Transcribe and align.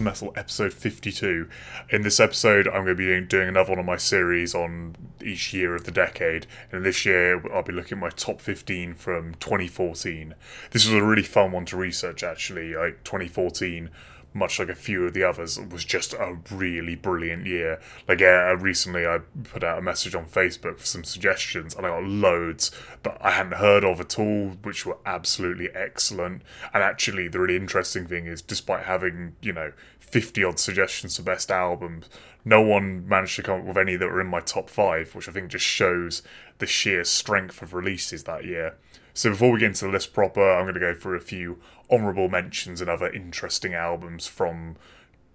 Breakfast 0.00 0.22
Metal 0.22 0.40
episode 0.40 0.72
52. 0.72 1.48
In 1.90 2.02
this 2.02 2.20
episode, 2.20 2.66
I'm 2.66 2.84
going 2.84 2.86
to 2.86 2.94
be 2.94 3.06
doing, 3.06 3.26
doing 3.26 3.48
another 3.48 3.70
one 3.70 3.78
of 3.78 3.84
my 3.84 3.98
series 3.98 4.54
on 4.54 4.96
each 5.22 5.52
year 5.52 5.74
of 5.74 5.84
the 5.84 5.90
decade. 5.90 6.46
And 6.72 6.86
this 6.86 7.04
year, 7.04 7.42
I'll 7.52 7.62
be 7.62 7.72
looking 7.72 7.98
at 7.98 8.00
my 8.00 8.08
top 8.08 8.40
15 8.40 8.94
from 8.94 9.34
2014. 9.34 10.34
This 10.70 10.86
was 10.86 10.94
a 10.94 11.04
really 11.04 11.22
fun 11.22 11.52
one 11.52 11.66
to 11.66 11.76
research, 11.76 12.22
actually. 12.22 12.74
Like 12.74 13.04
2014 13.04 13.90
much 14.32 14.58
like 14.58 14.68
a 14.68 14.74
few 14.74 15.04
of 15.04 15.12
the 15.12 15.24
others, 15.24 15.58
was 15.58 15.84
just 15.84 16.12
a 16.14 16.38
really 16.50 16.94
brilliant 16.94 17.46
year. 17.46 17.80
Like 18.08 18.22
uh, 18.22 18.56
recently, 18.56 19.06
I 19.06 19.20
put 19.44 19.64
out 19.64 19.78
a 19.78 19.82
message 19.82 20.14
on 20.14 20.26
Facebook 20.26 20.78
for 20.78 20.86
some 20.86 21.04
suggestions, 21.04 21.74
and 21.74 21.84
I 21.84 21.90
got 21.90 22.04
loads 22.04 22.70
that 23.02 23.18
I 23.20 23.32
hadn't 23.32 23.54
heard 23.54 23.84
of 23.84 24.00
at 24.00 24.18
all, 24.18 24.50
which 24.62 24.86
were 24.86 24.98
absolutely 25.04 25.68
excellent. 25.74 26.42
And 26.72 26.82
actually, 26.82 27.28
the 27.28 27.40
really 27.40 27.56
interesting 27.56 28.06
thing 28.06 28.26
is, 28.26 28.42
despite 28.42 28.84
having 28.84 29.36
you 29.42 29.52
know 29.52 29.72
fifty 29.98 30.44
odd 30.44 30.58
suggestions 30.58 31.16
for 31.16 31.22
best 31.22 31.50
albums, 31.50 32.08
no 32.44 32.60
one 32.60 33.06
managed 33.08 33.36
to 33.36 33.42
come 33.42 33.60
up 33.60 33.66
with 33.66 33.78
any 33.78 33.96
that 33.96 34.08
were 34.08 34.20
in 34.20 34.26
my 34.26 34.40
top 34.40 34.70
five, 34.70 35.14
which 35.14 35.28
I 35.28 35.32
think 35.32 35.50
just 35.50 35.64
shows 35.64 36.22
the 36.58 36.66
sheer 36.66 37.04
strength 37.04 37.62
of 37.62 37.74
releases 37.74 38.24
that 38.24 38.44
year. 38.44 38.76
So 39.12 39.30
before 39.30 39.50
we 39.50 39.60
get 39.60 39.66
into 39.66 39.86
the 39.86 39.90
list 39.90 40.12
proper, 40.12 40.52
I'm 40.52 40.64
going 40.64 40.74
to 40.74 40.80
go 40.80 40.94
through 40.94 41.16
a 41.16 41.20
few 41.20 41.58
honourable 41.90 42.28
mentions 42.28 42.80
and 42.80 42.88
other 42.88 43.10
interesting 43.10 43.74
albums 43.74 44.26
from 44.26 44.76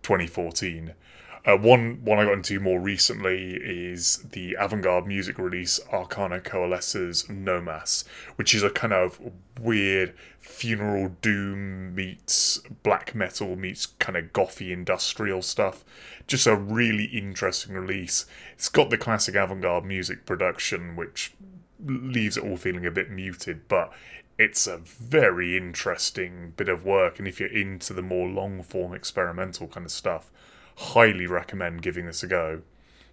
2014. 0.04 0.94
Uh, 1.46 1.56
one 1.56 2.04
one 2.04 2.18
I 2.18 2.26
got 2.26 2.34
into 2.34 2.60
more 2.60 2.80
recently 2.80 3.54
is 3.54 4.18
the 4.32 4.56
avant-garde 4.60 5.06
music 5.06 5.38
release 5.38 5.80
Arcana 5.94 6.40
Coalesce's 6.40 7.24
Nomas, 7.30 8.04
which 8.36 8.56
is 8.56 8.64
a 8.64 8.72
kind 8.72 8.94
of 8.94 9.20
weird 9.62 10.16
funeral 10.40 11.10
doom 11.22 11.94
meets 11.94 12.60
black 12.82 13.14
metal 13.14 13.56
meets 13.56 13.86
kind 13.86 14.18
of 14.18 14.34
gothy 14.34 14.72
industrial 14.72 15.44
stuff. 15.44 15.86
Just 16.26 16.48
a 16.48 16.56
really 16.56 17.06
interesting 17.06 17.76
release. 17.76 18.26
It's 18.54 18.70
got 18.70 18.90
the 18.90 18.98
classic 18.98 19.36
avant-garde 19.36 19.86
music 19.86 20.26
production, 20.26 20.96
which 20.96 21.36
leaves 21.86 22.38
it 22.38 22.44
all 22.44 22.58
feeling 22.58 22.88
a 22.88 22.92
bit 22.92 23.12
muted, 23.12 23.68
but 23.68 23.94
it's 24.38 24.68
a 24.68 24.78
very 24.78 25.56
interesting 25.56 26.54
bit 26.58 26.70
of 26.70 26.86
work. 26.86 27.20
And 27.20 27.28
if 27.28 27.40
you're 27.40 27.50
into 27.50 27.94
the 27.94 28.02
more 28.02 28.28
long 28.28 28.64
form 28.64 28.94
experimental 28.94 29.68
kind 29.68 29.86
of 29.86 29.92
stuff, 29.92 30.32
highly 30.78 31.28
recommend 31.28 31.82
giving 31.82 32.06
this 32.06 32.24
a 32.24 32.28
go. 32.28 32.62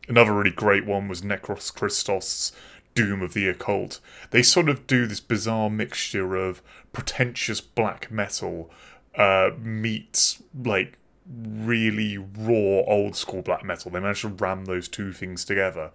Another 0.09 0.33
really 0.33 0.51
great 0.51 0.85
one 0.85 1.07
was 1.07 1.23
Necros 1.23 1.73
Christos' 1.73 2.53
Doom 2.95 3.23
of 3.23 3.35
the 3.35 3.49
Occult. 3.49 4.01
They 4.31 4.43
sort 4.43 4.69
of 4.69 4.87
do 4.87 5.07
this 5.07 5.21
bizarre 5.21 5.71
mixture 5.71 6.35
of 6.37 6.61
pretentious 6.93 7.61
black 7.61 8.11
metal 8.11 8.71
uh, 9.15 9.51
meets 9.59 10.43
like 10.65 10.99
really 11.27 12.19
raw 12.19 12.83
old 12.87 13.15
school 13.15 13.43
black 13.43 13.65
metal. 13.65 13.91
They 13.91 14.01
managed 14.01 14.23
to 14.23 14.29
ram 14.29 14.65
those 14.65 14.89
two 14.89 15.13
things 15.13 15.45
together. 15.45 15.93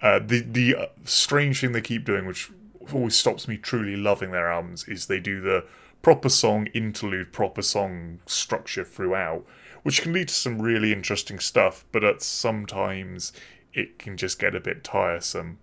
Uh, 0.00 0.18
the 0.18 0.40
the 0.40 0.74
uh, 0.74 0.86
strange 1.04 1.60
thing 1.60 1.72
they 1.72 1.80
keep 1.80 2.04
doing, 2.04 2.26
which 2.26 2.50
always 2.92 3.16
stops 3.16 3.48
me 3.48 3.56
truly 3.56 3.96
loving 3.96 4.30
their 4.30 4.50
albums, 4.50 4.86
is 4.88 5.06
they 5.06 5.20
do 5.20 5.40
the 5.40 5.64
proper 6.02 6.28
song 6.28 6.66
interlude, 6.74 7.32
proper 7.32 7.62
song 7.62 8.20
structure 8.26 8.84
throughout, 8.84 9.44
which 9.82 10.02
can 10.02 10.12
lead 10.12 10.28
to 10.28 10.34
some 10.34 10.60
really 10.60 10.92
interesting 10.92 11.38
stuff. 11.38 11.84
But 11.92 12.04
at 12.04 12.22
sometimes 12.22 13.32
it 13.72 13.98
can 13.98 14.16
just 14.16 14.38
get 14.38 14.54
a 14.54 14.60
bit 14.60 14.84
tiresome. 14.84 15.58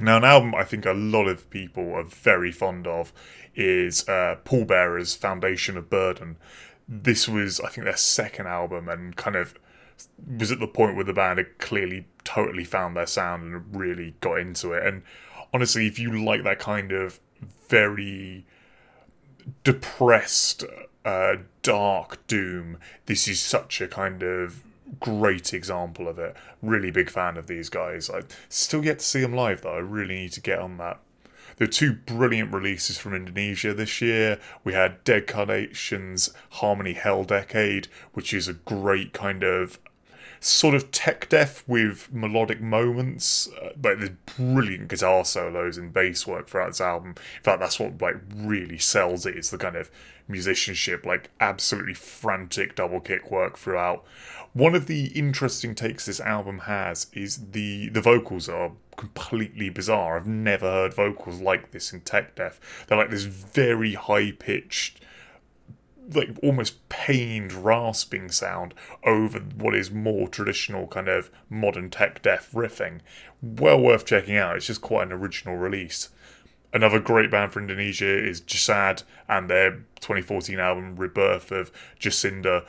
Now, 0.00 0.16
an 0.16 0.24
album 0.24 0.54
I 0.54 0.64
think 0.64 0.86
a 0.86 0.92
lot 0.92 1.26
of 1.26 1.48
people 1.50 1.94
are 1.94 2.04
very 2.04 2.52
fond 2.52 2.86
of 2.86 3.12
is 3.54 4.08
uh, 4.08 4.36
Pallbearer's 4.44 5.14
Foundation 5.14 5.76
of 5.76 5.90
Burden. 5.90 6.36
This 6.88 7.28
was, 7.28 7.60
I 7.60 7.68
think, 7.68 7.84
their 7.84 7.96
second 7.96 8.46
album 8.46 8.88
and 8.88 9.16
kind 9.16 9.36
of 9.36 9.54
was 10.38 10.50
at 10.50 10.60
the 10.60 10.66
point 10.66 10.96
where 10.96 11.04
the 11.04 11.12
band 11.12 11.38
had 11.38 11.58
clearly 11.58 12.06
totally 12.24 12.64
found 12.64 12.96
their 12.96 13.06
sound 13.06 13.42
and 13.42 13.76
really 13.76 14.14
got 14.20 14.38
into 14.38 14.72
it. 14.72 14.86
And 14.86 15.02
honestly, 15.52 15.86
if 15.86 15.98
you 15.98 16.22
like 16.22 16.44
that 16.44 16.58
kind 16.58 16.92
of 16.92 17.20
very 17.68 18.46
depressed, 19.64 20.64
uh, 21.04 21.36
dark 21.62 22.26
doom, 22.26 22.78
this 23.06 23.28
is 23.28 23.40
such 23.40 23.80
a 23.80 23.88
kind 23.88 24.22
of 24.22 24.62
great 25.00 25.54
example 25.54 26.08
of 26.08 26.18
it. 26.18 26.36
Really 26.60 26.90
big 26.90 27.10
fan 27.10 27.36
of 27.36 27.46
these 27.46 27.68
guys. 27.68 28.10
I 28.10 28.22
still 28.48 28.82
get 28.82 28.98
to 28.98 29.04
see 29.04 29.20
them 29.20 29.34
live 29.34 29.62
though. 29.62 29.74
I 29.74 29.78
really 29.78 30.14
need 30.14 30.32
to 30.32 30.40
get 30.40 30.58
on 30.58 30.76
that. 30.78 31.00
There 31.56 31.66
are 31.66 31.70
two 31.70 31.92
brilliant 31.92 32.52
releases 32.52 32.98
from 32.98 33.14
Indonesia 33.14 33.74
this 33.74 34.00
year. 34.00 34.38
We 34.64 34.72
had 34.72 35.04
Dead 35.04 35.26
Carnation's 35.26 36.32
Harmony 36.50 36.94
Hell 36.94 37.24
Decade, 37.24 37.88
which 38.14 38.32
is 38.32 38.48
a 38.48 38.54
great 38.54 39.12
kind 39.12 39.42
of 39.44 39.78
sort 40.42 40.74
of 40.74 40.90
tech 40.90 41.28
death 41.28 41.62
with 41.68 42.12
melodic 42.12 42.60
moments, 42.60 43.48
uh, 43.62 43.68
but 43.80 43.98
there's 43.98 44.10
brilliant 44.36 44.88
guitar 44.88 45.24
solos 45.24 45.78
and 45.78 45.92
bass 45.92 46.26
work 46.26 46.48
throughout 46.48 46.68
this 46.68 46.80
album. 46.80 47.10
In 47.10 47.42
fact, 47.44 47.60
that's 47.60 47.78
what 47.78 48.02
like 48.02 48.16
really 48.34 48.78
sells 48.78 49.24
it. 49.24 49.36
It's 49.36 49.50
the 49.50 49.58
kind 49.58 49.76
of 49.76 49.88
musicianship, 50.26 51.06
like 51.06 51.30
absolutely 51.40 51.94
frantic 51.94 52.74
double 52.74 52.98
kick 52.98 53.30
work 53.30 53.56
throughout. 53.56 54.04
One 54.52 54.74
of 54.74 54.86
the 54.86 55.06
interesting 55.06 55.76
takes 55.76 56.06
this 56.06 56.20
album 56.20 56.60
has 56.60 57.06
is 57.12 57.50
the 57.52 57.88
the 57.90 58.00
vocals 58.02 58.48
are 58.48 58.72
completely 58.96 59.70
bizarre. 59.70 60.16
I've 60.16 60.26
never 60.26 60.68
heard 60.68 60.92
vocals 60.92 61.40
like 61.40 61.70
this 61.70 61.92
in 61.92 62.00
tech 62.00 62.34
death. 62.34 62.58
They're 62.86 62.98
like 62.98 63.10
this 63.10 63.24
very 63.24 63.94
high 63.94 64.32
pitched 64.32 65.01
like 66.10 66.30
almost 66.42 66.88
pained 66.88 67.52
rasping 67.52 68.30
sound 68.30 68.74
over 69.04 69.38
what 69.38 69.74
is 69.74 69.90
more 69.90 70.28
traditional 70.28 70.86
kind 70.86 71.08
of 71.08 71.30
modern 71.48 71.90
tech 71.90 72.22
death 72.22 72.50
riffing. 72.52 73.00
Well 73.40 73.80
worth 73.80 74.06
checking 74.06 74.36
out. 74.36 74.56
It's 74.56 74.66
just 74.66 74.80
quite 74.80 75.06
an 75.06 75.12
original 75.12 75.56
release. 75.56 76.08
Another 76.72 76.98
great 76.98 77.30
band 77.30 77.52
for 77.52 77.60
Indonesia 77.60 78.06
is 78.06 78.40
Jasad, 78.40 79.02
and 79.28 79.50
their 79.50 79.72
2014 80.00 80.58
album 80.58 80.96
Rebirth 80.96 81.52
of 81.52 81.70
Javanicus 82.00 82.64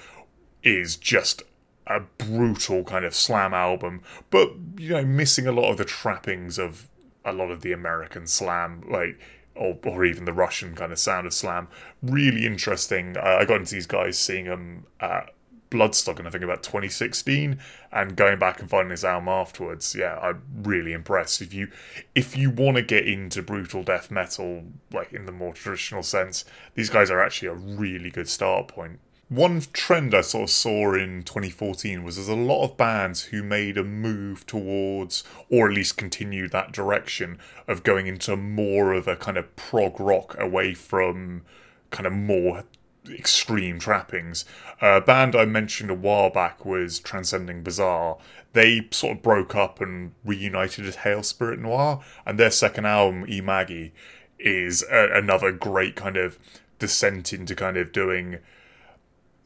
is 0.61 0.97
just 0.97 1.43
a 1.87 2.01
brutal 2.17 2.83
kind 2.83 3.05
of 3.05 3.13
slam 3.13 3.53
album, 3.53 4.01
but 4.29 4.51
you 4.77 4.89
know, 4.89 5.05
missing 5.05 5.47
a 5.47 5.51
lot 5.51 5.69
of 5.69 5.77
the 5.77 5.85
trappings 5.85 6.57
of 6.57 6.89
a 7.25 7.33
lot 7.33 7.51
of 7.51 7.61
the 7.61 7.71
American 7.71 8.27
slam. 8.27 8.83
Like 8.89 9.19
or, 9.55 9.77
or 9.83 10.05
even 10.05 10.25
the 10.25 10.33
Russian 10.33 10.75
kind 10.75 10.91
of 10.91 10.99
sound 10.99 11.27
of 11.27 11.33
slam. 11.33 11.67
Really 12.01 12.45
interesting. 12.45 13.17
Uh, 13.17 13.37
I 13.39 13.45
got 13.45 13.59
into 13.59 13.75
these 13.75 13.87
guys 13.87 14.17
seeing 14.17 14.45
them 14.45 14.85
at 14.99 15.33
Bloodstock 15.73 16.19
in 16.19 16.27
I 16.27 16.29
think 16.29 16.43
about 16.43 16.61
2016, 16.61 17.59
and 17.91 18.15
going 18.15 18.37
back 18.37 18.59
and 18.59 18.69
finding 18.69 18.89
this 18.89 19.03
album 19.03 19.27
afterwards. 19.27 19.95
Yeah, 19.95 20.19
I'm 20.21 20.43
really 20.61 20.93
impressed. 20.93 21.41
If 21.41 21.53
you 21.53 21.69
if 22.13 22.37
you 22.37 22.51
want 22.51 22.77
to 22.77 22.83
get 22.83 23.07
into 23.07 23.41
brutal 23.41 23.83
death 23.83 24.11
metal, 24.11 24.65
like 24.91 25.11
in 25.11 25.25
the 25.25 25.31
more 25.31 25.53
traditional 25.53 26.03
sense, 26.03 26.45
these 26.75 26.91
guys 26.91 27.09
are 27.09 27.21
actually 27.21 27.47
a 27.47 27.53
really 27.55 28.11
good 28.11 28.29
start 28.29 28.67
point 28.67 28.99
one 29.35 29.61
trend 29.73 30.13
I 30.13 30.21
sort 30.21 30.43
of 30.43 30.49
saw 30.49 30.93
in 30.93 31.23
2014 31.23 32.03
was 32.03 32.15
there's 32.15 32.27
a 32.27 32.35
lot 32.35 32.63
of 32.63 32.77
bands 32.77 33.23
who 33.25 33.41
made 33.41 33.77
a 33.77 33.83
move 33.83 34.45
towards, 34.45 35.23
or 35.49 35.69
at 35.69 35.75
least 35.75 35.97
continued 35.97 36.51
that 36.51 36.71
direction 36.71 37.39
of 37.67 37.83
going 37.83 38.07
into 38.07 38.35
more 38.35 38.93
of 38.93 39.07
a 39.07 39.15
kind 39.15 39.37
of 39.37 39.55
prog 39.55 39.99
rock 39.99 40.35
away 40.37 40.73
from 40.73 41.41
kind 41.89 42.05
of 42.05 42.13
more 42.13 42.63
extreme 43.09 43.79
trappings. 43.79 44.45
A 44.81 45.01
band 45.01 45.35
I 45.35 45.45
mentioned 45.45 45.89
a 45.89 45.95
while 45.95 46.29
back 46.29 46.65
was 46.65 46.99
Transcending 46.99 47.63
Bizarre. 47.63 48.17
They 48.53 48.87
sort 48.91 49.17
of 49.17 49.23
broke 49.23 49.55
up 49.55 49.81
and 49.81 50.13
reunited 50.23 50.85
as 50.85 50.97
Hail 50.97 51.23
Spirit 51.23 51.59
Noir, 51.59 52.03
and 52.25 52.39
their 52.39 52.51
second 52.51 52.85
album, 52.85 53.25
E 53.27 53.41
Maggie, 53.41 53.93
is 54.37 54.83
a- 54.91 55.13
another 55.13 55.51
great 55.51 55.95
kind 55.95 56.17
of 56.17 56.37
descent 56.77 57.33
into 57.33 57.55
kind 57.55 57.77
of 57.77 57.91
doing 57.91 58.39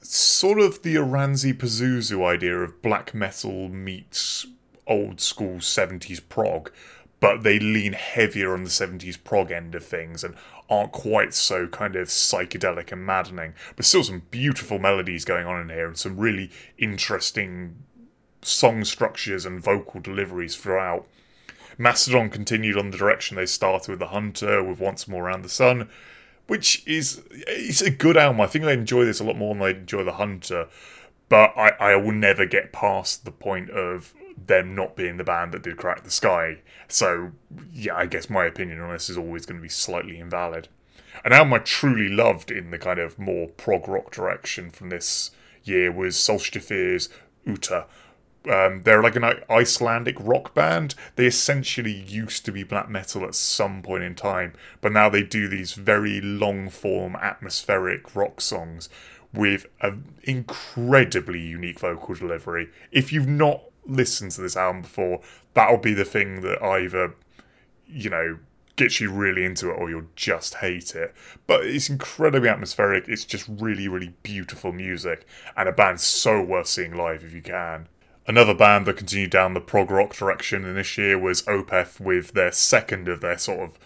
sort 0.02 0.60
of 0.60 0.82
the 0.84 0.96
Oranssi 0.96 1.54
Pazuzu 1.54 2.26
idea 2.26 2.58
of 2.58 2.82
black 2.82 3.14
metal 3.14 3.70
meets 3.70 4.46
old 4.86 5.20
school 5.20 5.58
70s 5.58 6.22
prog, 6.30 6.72
but 7.20 7.44
they 7.44 7.60
lean 7.60 7.94
heavier 7.94 8.54
on 8.54 8.64
the 8.64 8.70
70s 8.70 9.18
prog 9.24 9.52
end 9.52 9.76
of 9.76 9.84
things 9.84 10.24
and 10.24 10.36
aren't 10.70 10.92
quite 10.92 11.34
so 11.34 11.68
kind 11.68 11.96
of 11.96 12.08
psychedelic 12.08 12.92
and 12.92 13.06
maddening. 13.06 13.54
But 13.76 13.86
still, 13.86 14.04
some 14.04 14.24
beautiful 14.32 14.80
melodies 14.80 15.26
going 15.26 15.46
on 15.46 15.62
in 15.62 15.70
here 15.70 15.88
and 15.88 15.98
some 15.98 16.18
really 16.18 16.52
interesting 16.78 17.76
song 18.42 18.84
structures 18.86 19.46
and 19.46 19.62
vocal 19.62 20.00
deliveries 20.00 20.56
throughout. 20.56 21.08
Mastodon 21.78 22.30
continued 22.30 22.78
on 22.78 22.90
the 22.90 22.98
direction 22.98 23.38
they 23.38 23.46
started 23.46 23.90
with 23.90 24.00
The 24.00 24.08
Hunter, 24.08 24.64
with 24.64 24.80
Once 24.80 25.08
More 25.08 25.26
Around 25.26 25.44
the 25.44 25.50
Sun, 25.50 25.90
which 26.48 26.86
is 26.88 27.22
it's 27.32 27.82
a 27.82 27.90
good 27.90 28.18
album. 28.18 28.42
I 28.42 28.48
think 28.48 28.66
I 28.66 28.72
enjoy 28.72 29.06
this 29.06 29.20
a 29.20 29.24
lot 29.24 29.38
more 29.38 29.54
than 29.54 29.64
I 29.64 29.70
enjoy 29.70 30.04
The 30.04 30.14
Hunter, 30.14 30.68
but 31.30 31.54
I, 31.56 31.70
I 31.80 31.96
will 31.96 32.14
never 32.14 32.46
get 32.46 32.72
past 32.72 33.26
the 33.26 33.32
point 33.32 33.70
of 33.70 34.14
them 34.46 34.76
not 34.76 34.96
being 34.96 35.18
the 35.18 35.24
band 35.24 35.52
that 35.52 35.64
did 35.64 35.78
Crack 35.78 36.04
the 36.04 36.12
Skye. 36.12 36.60
So 36.88 37.32
yeah, 37.74 37.96
I 37.96 38.06
guess 38.06 38.30
my 38.30 38.46
opinion 38.46 38.80
on 38.80 38.94
this 38.94 39.10
is 39.10 39.18
always 39.18 39.46
going 39.46 39.58
to 39.58 39.64
be 39.64 39.70
slightly 39.70 40.20
invalid. 40.20 40.68
An 41.26 41.34
album 41.34 41.54
I 41.54 41.60
truly 41.60 42.10
loved 42.10 42.52
in 42.52 42.72
the 42.72 42.78
kind 42.78 43.00
of 43.00 43.18
more 43.18 43.48
prog 43.48 43.88
rock 43.88 44.12
direction 44.12 44.70
from 44.70 44.90
this 44.90 45.32
year 45.64 45.92
was 45.92 46.16
Solstafir's 46.16 47.10
Ótta. 47.46 47.86
Um, 48.50 48.84
they're 48.84 49.04
like 49.04 49.16
an 49.16 49.26
Icelandic 49.50 50.16
rock 50.20 50.54
band. 50.54 50.96
They 51.16 51.26
essentially 51.26 51.92
used 51.92 52.46
to 52.46 52.52
be 52.52 52.64
black 52.64 52.90
metal 52.90 53.26
at 53.26 53.36
some 53.36 53.82
point 53.82 54.04
in 54.04 54.16
time, 54.16 54.54
but 54.80 54.92
now 54.92 55.10
they 55.10 55.24
do 55.24 55.48
these 55.48 55.74
very 55.74 56.22
long 56.22 56.70
form 56.70 57.16
atmospheric 57.18 58.16
rock 58.16 58.40
songs 58.40 58.90
with 59.34 59.66
an 59.82 60.06
incredibly 60.24 61.42
unique 61.42 61.80
vocal 61.80 62.16
delivery. 62.16 62.70
If 62.92 63.12
you've 63.12 63.28
not 63.28 63.64
listened 63.86 64.32
to 64.32 64.42
this 64.42 64.56
album 64.56 64.82
before, 64.82 65.22
that'll 65.54 65.78
be 65.78 65.94
the 65.94 66.06
thing 66.06 66.42
that 66.42 66.62
either, 66.64 67.16
you 67.88 68.10
know, 68.10 68.40
gets 68.78 69.02
you 69.02 69.12
really 69.12 69.44
into 69.44 69.70
it 69.70 69.74
or 69.74 69.90
you'll 69.90 70.08
just 70.16 70.56
hate 70.56 70.96
it. 70.96 71.14
But 71.48 71.66
it's 71.66 71.90
incredibly 71.90 72.48
atmospheric. 72.48 73.08
It's 73.08 73.26
just 73.26 73.48
really, 73.50 73.88
really 73.88 74.14
beautiful 74.24 74.72
music, 74.72 75.26
and 75.58 75.68
a 75.68 75.74
band 75.74 76.00
so 76.00 76.42
worth 76.42 76.68
seeing 76.68 76.96
live 76.96 77.24
if 77.24 77.34
you 77.34 77.42
can. 77.42 77.88
Another 78.28 78.54
band 78.54 78.86
that 78.86 78.98
continued 78.98 79.30
down 79.30 79.54
the 79.54 79.62
prog 79.62 79.90
rock 79.90 80.14
direction 80.14 80.66
in 80.66 80.76
this 80.76 80.98
year 80.98 81.18
was 81.18 81.44
Opeth 81.44 82.02
with 82.02 82.34
their 82.34 82.52
second 82.52 83.08
of 83.08 83.22
their 83.22 83.38
sort 83.38 83.62
of, 83.62 83.80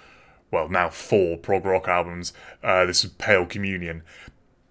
well, 0.49 0.67
now 0.67 0.89
four 0.89 1.38
prog 1.38 1.63
rock 1.63 1.88
albums. 1.88 2.33
Uh, 2.63 2.88
this 2.88 3.05
is 3.05 3.11
Pale 3.11 3.45
Communion. 3.45 4.01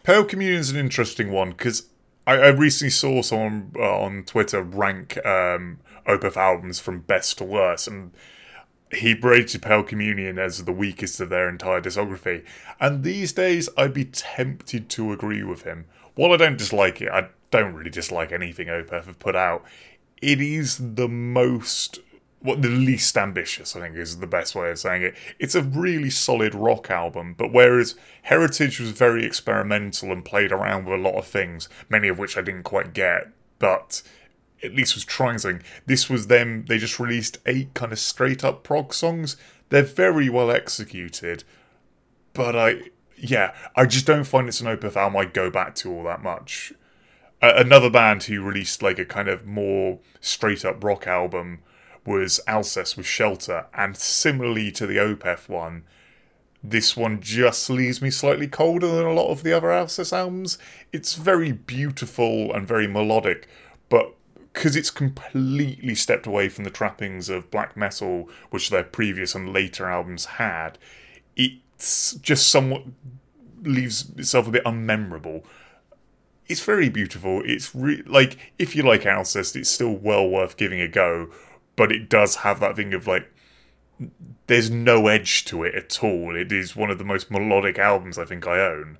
Pale 0.03 0.25
Communion 0.25 0.59
is 0.59 0.73
an 0.73 0.77
interesting 0.77 1.31
one 1.31 1.51
because 1.51 1.87
I, 2.27 2.39
I, 2.39 2.49
recently 2.49 2.91
saw 2.91 3.23
someone 3.23 3.71
uh, 3.77 4.01
on 4.01 4.25
Twitter 4.25 4.61
rank 4.61 5.25
um, 5.25 5.79
Opeth 6.05 6.37
albums 6.37 6.81
from 6.81 7.03
best 7.03 7.39
to 7.39 7.45
worst, 7.45 7.87
and 7.87 8.11
he 8.93 9.15
rated 9.15 9.63
Pale 9.63 9.85
Communion 9.85 10.37
as 10.37 10.65
the 10.65 10.73
weakest 10.73 11.21
of 11.21 11.29
their 11.29 11.49
entire 11.49 11.81
discography. 11.81 12.45
And 12.81 13.05
these 13.05 13.33
days, 13.33 13.69
I'd 13.77 13.95
be 13.95 14.07
tempted 14.07 14.89
to 14.91 15.13
agree 15.13 15.45
with 15.45 15.63
him. 15.63 15.85
While 16.17 16.33
I 16.33 16.39
don't 16.39 16.59
dislike 16.59 17.01
it, 17.01 17.09
I 17.09 17.29
don't 17.51 17.75
really 17.75 17.91
dislike 17.91 18.33
anything 18.33 18.69
Opeth 18.69 19.07
have 19.07 19.19
put 19.19 19.37
out. 19.37 19.65
It 20.23 20.41
is 20.41 20.95
the 20.95 21.09
most, 21.09 21.99
what 22.41 22.63
the 22.63 22.69
least 22.69 23.17
ambitious, 23.17 23.75
I 23.75 23.81
think 23.81 23.97
is 23.97 24.19
the 24.19 24.27
best 24.27 24.55
way 24.55 24.71
of 24.71 24.79
saying 24.79 25.03
it. 25.03 25.15
It's 25.39 25.55
a 25.55 25.63
really 25.63 26.11
solid 26.11 26.55
rock 26.55 26.91
album, 26.91 27.35
but 27.37 27.53
whereas 27.53 27.95
Heritage 28.23 28.81
was 28.81 28.91
very 28.91 29.25
experimental 29.25 30.13
and 30.13 30.25
played 30.25 30.53
around 30.53 30.85
with 30.85 31.01
a 31.01 31.03
lot 31.03 31.19
of 31.19 31.27
things, 31.27 31.69
many 31.89 32.09
of 32.09 32.19
which 32.19 32.37
I 32.37 32.43
didn't 32.43 32.65
quite 32.65 32.93
get, 32.93 33.29
but 33.59 34.03
at 34.63 34.75
least 34.75 34.95
was 34.95 35.05
trying 35.05 35.39
something. 35.39 35.63
This 35.87 36.11
was 36.11 36.27
them, 36.27 36.67
they 36.67 36.79
just 36.79 37.01
released 37.01 37.39
eight 37.47 37.75
kind 37.75 37.93
of 37.93 37.99
straight 37.99 38.45
up 38.45 38.63
prog 38.63 38.93
songs. 38.93 39.37
They're 39.71 39.83
very 39.83 40.29
well 40.29 40.51
executed, 40.51 41.45
but 42.35 42.55
I, 42.55 42.91
yeah, 43.17 43.55
I 43.75 43.87
just 43.87 44.07
don't 44.07 44.25
find 44.25 44.49
it's 44.49 44.61
an 44.61 44.67
Opeth 44.67 44.97
album 44.97 45.17
I 45.17 45.25
go 45.25 45.51
back 45.51 45.75
to 45.77 45.93
all 45.93 46.05
that 46.05 46.23
much. 46.23 46.73
Another 47.43 47.89
band 47.89 48.25
who 48.25 48.43
released 48.43 48.83
like 48.83 48.99
a 48.99 49.05
kind 49.05 49.29
of 49.29 49.47
more 49.47 49.99
straight 50.21 50.65
up 50.65 50.85
rock 50.85 51.07
album 51.07 51.61
was 52.05 52.41
Alcest 52.47 52.97
with 52.97 53.07
Shelter, 53.07 53.67
and 53.73 53.97
similarly 53.97 54.71
to 54.73 54.87
the 54.87 54.97
Opeth 54.97 55.49
one, 55.49 55.85
this 56.63 56.97
one 56.97 57.21
just 57.21 57.71
leaves 57.71 58.03
me 58.03 58.11
slightly 58.11 58.47
colder 58.47 58.87
than 58.87 59.07
a 59.07 59.13
lot 59.15 59.31
of 59.31 59.43
the 59.43 59.53
other 59.53 59.69
Alcest 59.69 60.13
albums. 60.13 60.59
It's 60.93 61.15
very 61.15 61.53
beautiful 61.53 62.53
and 62.53 62.69
very 62.69 62.87
melodic, 62.87 63.49
but 63.89 64.15
because 64.53 64.77
it's 64.77 64.91
completely 64.91 65.95
stepped 65.95 66.27
away 66.27 66.49
from 66.51 66.65
the 66.65 66.71
trappings 66.71 67.31
of 67.31 67.51
black 67.51 67.77
metal, 67.77 68.29
which 68.51 68.69
their 68.69 68.85
previous 68.85 69.35
and 69.35 69.53
later 69.53 69.87
albums 69.87 70.25
had, 70.27 70.77
it's 71.37 72.15
just 72.15 72.51
somewhat 72.51 72.83
leaves 73.63 74.11
itself 74.17 74.49
a 74.49 74.51
bit 74.51 74.65
unmemorable. 74.65 75.43
It's 76.51 76.65
very 76.65 76.89
beautiful. 76.89 77.43
It's 77.45 77.75
re- 77.75 78.03
like 78.07 78.53
if 78.59 78.75
you 78.75 78.83
like 78.83 79.03
Alcest, 79.03 79.55
it's 79.55 79.71
still 79.71 79.93
well 79.95 80.29
worth 80.29 80.57
giving 80.57 80.81
a 80.81 80.89
go, 80.89 81.31
but 81.77 81.93
it 81.93 82.09
does 82.09 82.37
have 82.37 82.59
that 82.59 82.75
thing 82.75 82.93
of 82.93 83.07
like 83.07 83.33
there's 84.49 84.69
no 84.69 85.07
edge 85.07 85.45
to 85.45 85.63
it 85.63 85.77
at 85.77 86.03
all. 86.03 86.35
It 86.35 86.51
is 86.51 86.75
one 86.75 86.91
of 86.91 86.99
the 86.99 87.05
most 87.05 87.31
melodic 87.31 87.79
albums 87.79 88.19
I 88.19 88.25
think 88.25 88.49
I 88.49 88.59
own. 88.61 88.99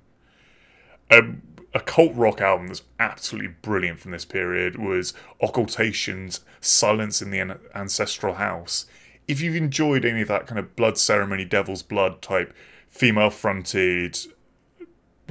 Um, 1.11 1.41
a 1.73 1.81
cult 1.81 2.15
rock 2.15 2.39
album 2.39 2.67
that's 2.67 2.83
absolutely 2.99 3.53
brilliant 3.61 3.99
from 3.99 4.11
this 4.11 4.23
period 4.23 4.77
was 4.77 5.13
Occultation's 5.41 6.41
Silence 6.61 7.21
in 7.21 7.31
the 7.31 7.59
Ancestral 7.75 8.35
House. 8.35 8.85
If 9.27 9.41
you've 9.41 9.55
enjoyed 9.55 10.05
any 10.05 10.21
of 10.21 10.27
that 10.29 10.47
kind 10.47 10.59
of 10.59 10.75
blood 10.77 10.97
ceremony, 10.97 11.43
devil's 11.43 11.83
blood 11.83 12.21
type, 12.21 12.53
female 12.87 13.29
fronted, 13.29 14.17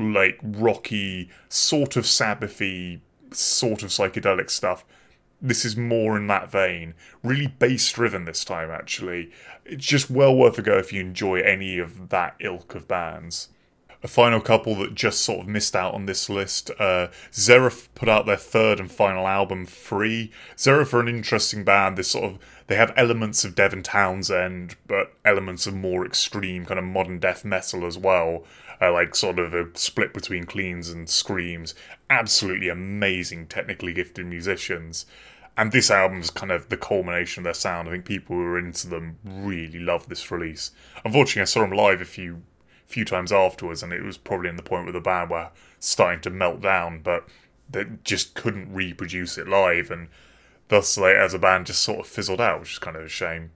like 0.00 0.38
rocky, 0.42 1.30
sort 1.48 1.96
of 1.96 2.04
Sabbathy, 2.04 3.00
sort 3.32 3.82
of 3.82 3.90
psychedelic 3.90 4.50
stuff, 4.50 4.84
this 5.40 5.64
is 5.64 5.76
more 5.76 6.16
in 6.16 6.26
that 6.26 6.50
vein. 6.50 6.94
Really 7.22 7.46
bass 7.46 7.90
driven 7.92 8.24
this 8.24 8.44
time, 8.44 8.70
actually. 8.70 9.30
It's 9.64 9.86
just 9.86 10.10
well 10.10 10.34
worth 10.34 10.58
a 10.58 10.62
go 10.62 10.78
if 10.78 10.92
you 10.92 11.00
enjoy 11.00 11.40
any 11.40 11.78
of 11.78 12.10
that 12.10 12.36
ilk 12.40 12.74
of 12.74 12.86
bands 12.88 13.48
a 14.02 14.08
final 14.08 14.40
couple 14.40 14.74
that 14.76 14.94
just 14.94 15.20
sort 15.20 15.40
of 15.40 15.48
missed 15.48 15.76
out 15.76 15.94
on 15.94 16.06
this 16.06 16.30
list. 16.30 16.70
Uh, 16.78 17.08
Xerath 17.32 17.88
put 17.94 18.08
out 18.08 18.26
their 18.26 18.36
third 18.36 18.80
and 18.80 18.90
final 18.90 19.26
album, 19.26 19.66
Free. 19.66 20.30
Xerath 20.56 20.94
are 20.94 21.00
an 21.00 21.08
interesting 21.08 21.64
band. 21.64 21.98
This 21.98 22.08
sort 22.08 22.24
of 22.24 22.38
they 22.66 22.76
have 22.76 22.92
elements 22.96 23.44
of 23.44 23.54
Devin 23.54 23.82
Townsend, 23.82 24.76
but 24.86 25.14
elements 25.24 25.66
of 25.66 25.74
more 25.74 26.06
extreme 26.06 26.64
kind 26.64 26.78
of 26.78 26.84
modern 26.84 27.18
death 27.18 27.44
metal 27.44 27.84
as 27.84 27.98
well. 27.98 28.44
Uh, 28.82 28.92
like 28.92 29.14
sort 29.14 29.38
of 29.38 29.52
a 29.52 29.68
split 29.74 30.14
between 30.14 30.44
cleans 30.44 30.88
and 30.88 31.08
screams. 31.08 31.74
Absolutely 32.08 32.68
amazing, 32.68 33.46
technically 33.46 33.92
gifted 33.92 34.26
musicians. 34.26 35.04
And 35.56 35.72
this 35.72 35.90
album's 35.90 36.30
kind 36.30 36.50
of 36.50 36.70
the 36.70 36.78
culmination 36.78 37.42
of 37.42 37.44
their 37.44 37.54
sound. 37.54 37.88
I 37.88 37.92
think 37.92 38.06
people 38.06 38.36
who 38.36 38.42
are 38.42 38.58
into 38.58 38.88
them 38.88 39.18
really 39.22 39.80
love 39.80 40.08
this 40.08 40.30
release. 40.30 40.70
Unfortunately, 41.04 41.42
I 41.42 41.44
saw 41.44 41.60
them 41.60 41.72
live 41.72 42.00
a 42.00 42.06
few 42.06 42.42
few 42.86 43.04
times 43.04 43.30
afterwards, 43.30 43.82
and 43.82 43.92
it 43.92 44.02
was 44.02 44.18
probably 44.18 44.48
in 44.48 44.56
the 44.56 44.62
point 44.62 44.84
where 44.84 44.92
the 44.92 45.00
band 45.00 45.30
were 45.30 45.50
starting 45.78 46.20
to 46.20 46.30
melt 46.30 46.60
down, 46.60 47.00
but 47.02 47.28
they 47.70 47.84
just 48.02 48.34
couldn't 48.34 48.72
reproduce 48.72 49.38
it 49.38 49.46
live, 49.46 49.90
and 49.92 50.08
thus, 50.68 50.98
like, 50.98 51.14
as 51.14 51.32
a 51.32 51.38
band, 51.38 51.66
just 51.66 51.82
sort 51.82 52.00
of 52.00 52.06
fizzled 52.06 52.40
out, 52.40 52.60
which 52.60 52.72
is 52.72 52.78
kind 52.80 52.96
of 52.96 53.04
a 53.04 53.08
shame. 53.08 53.50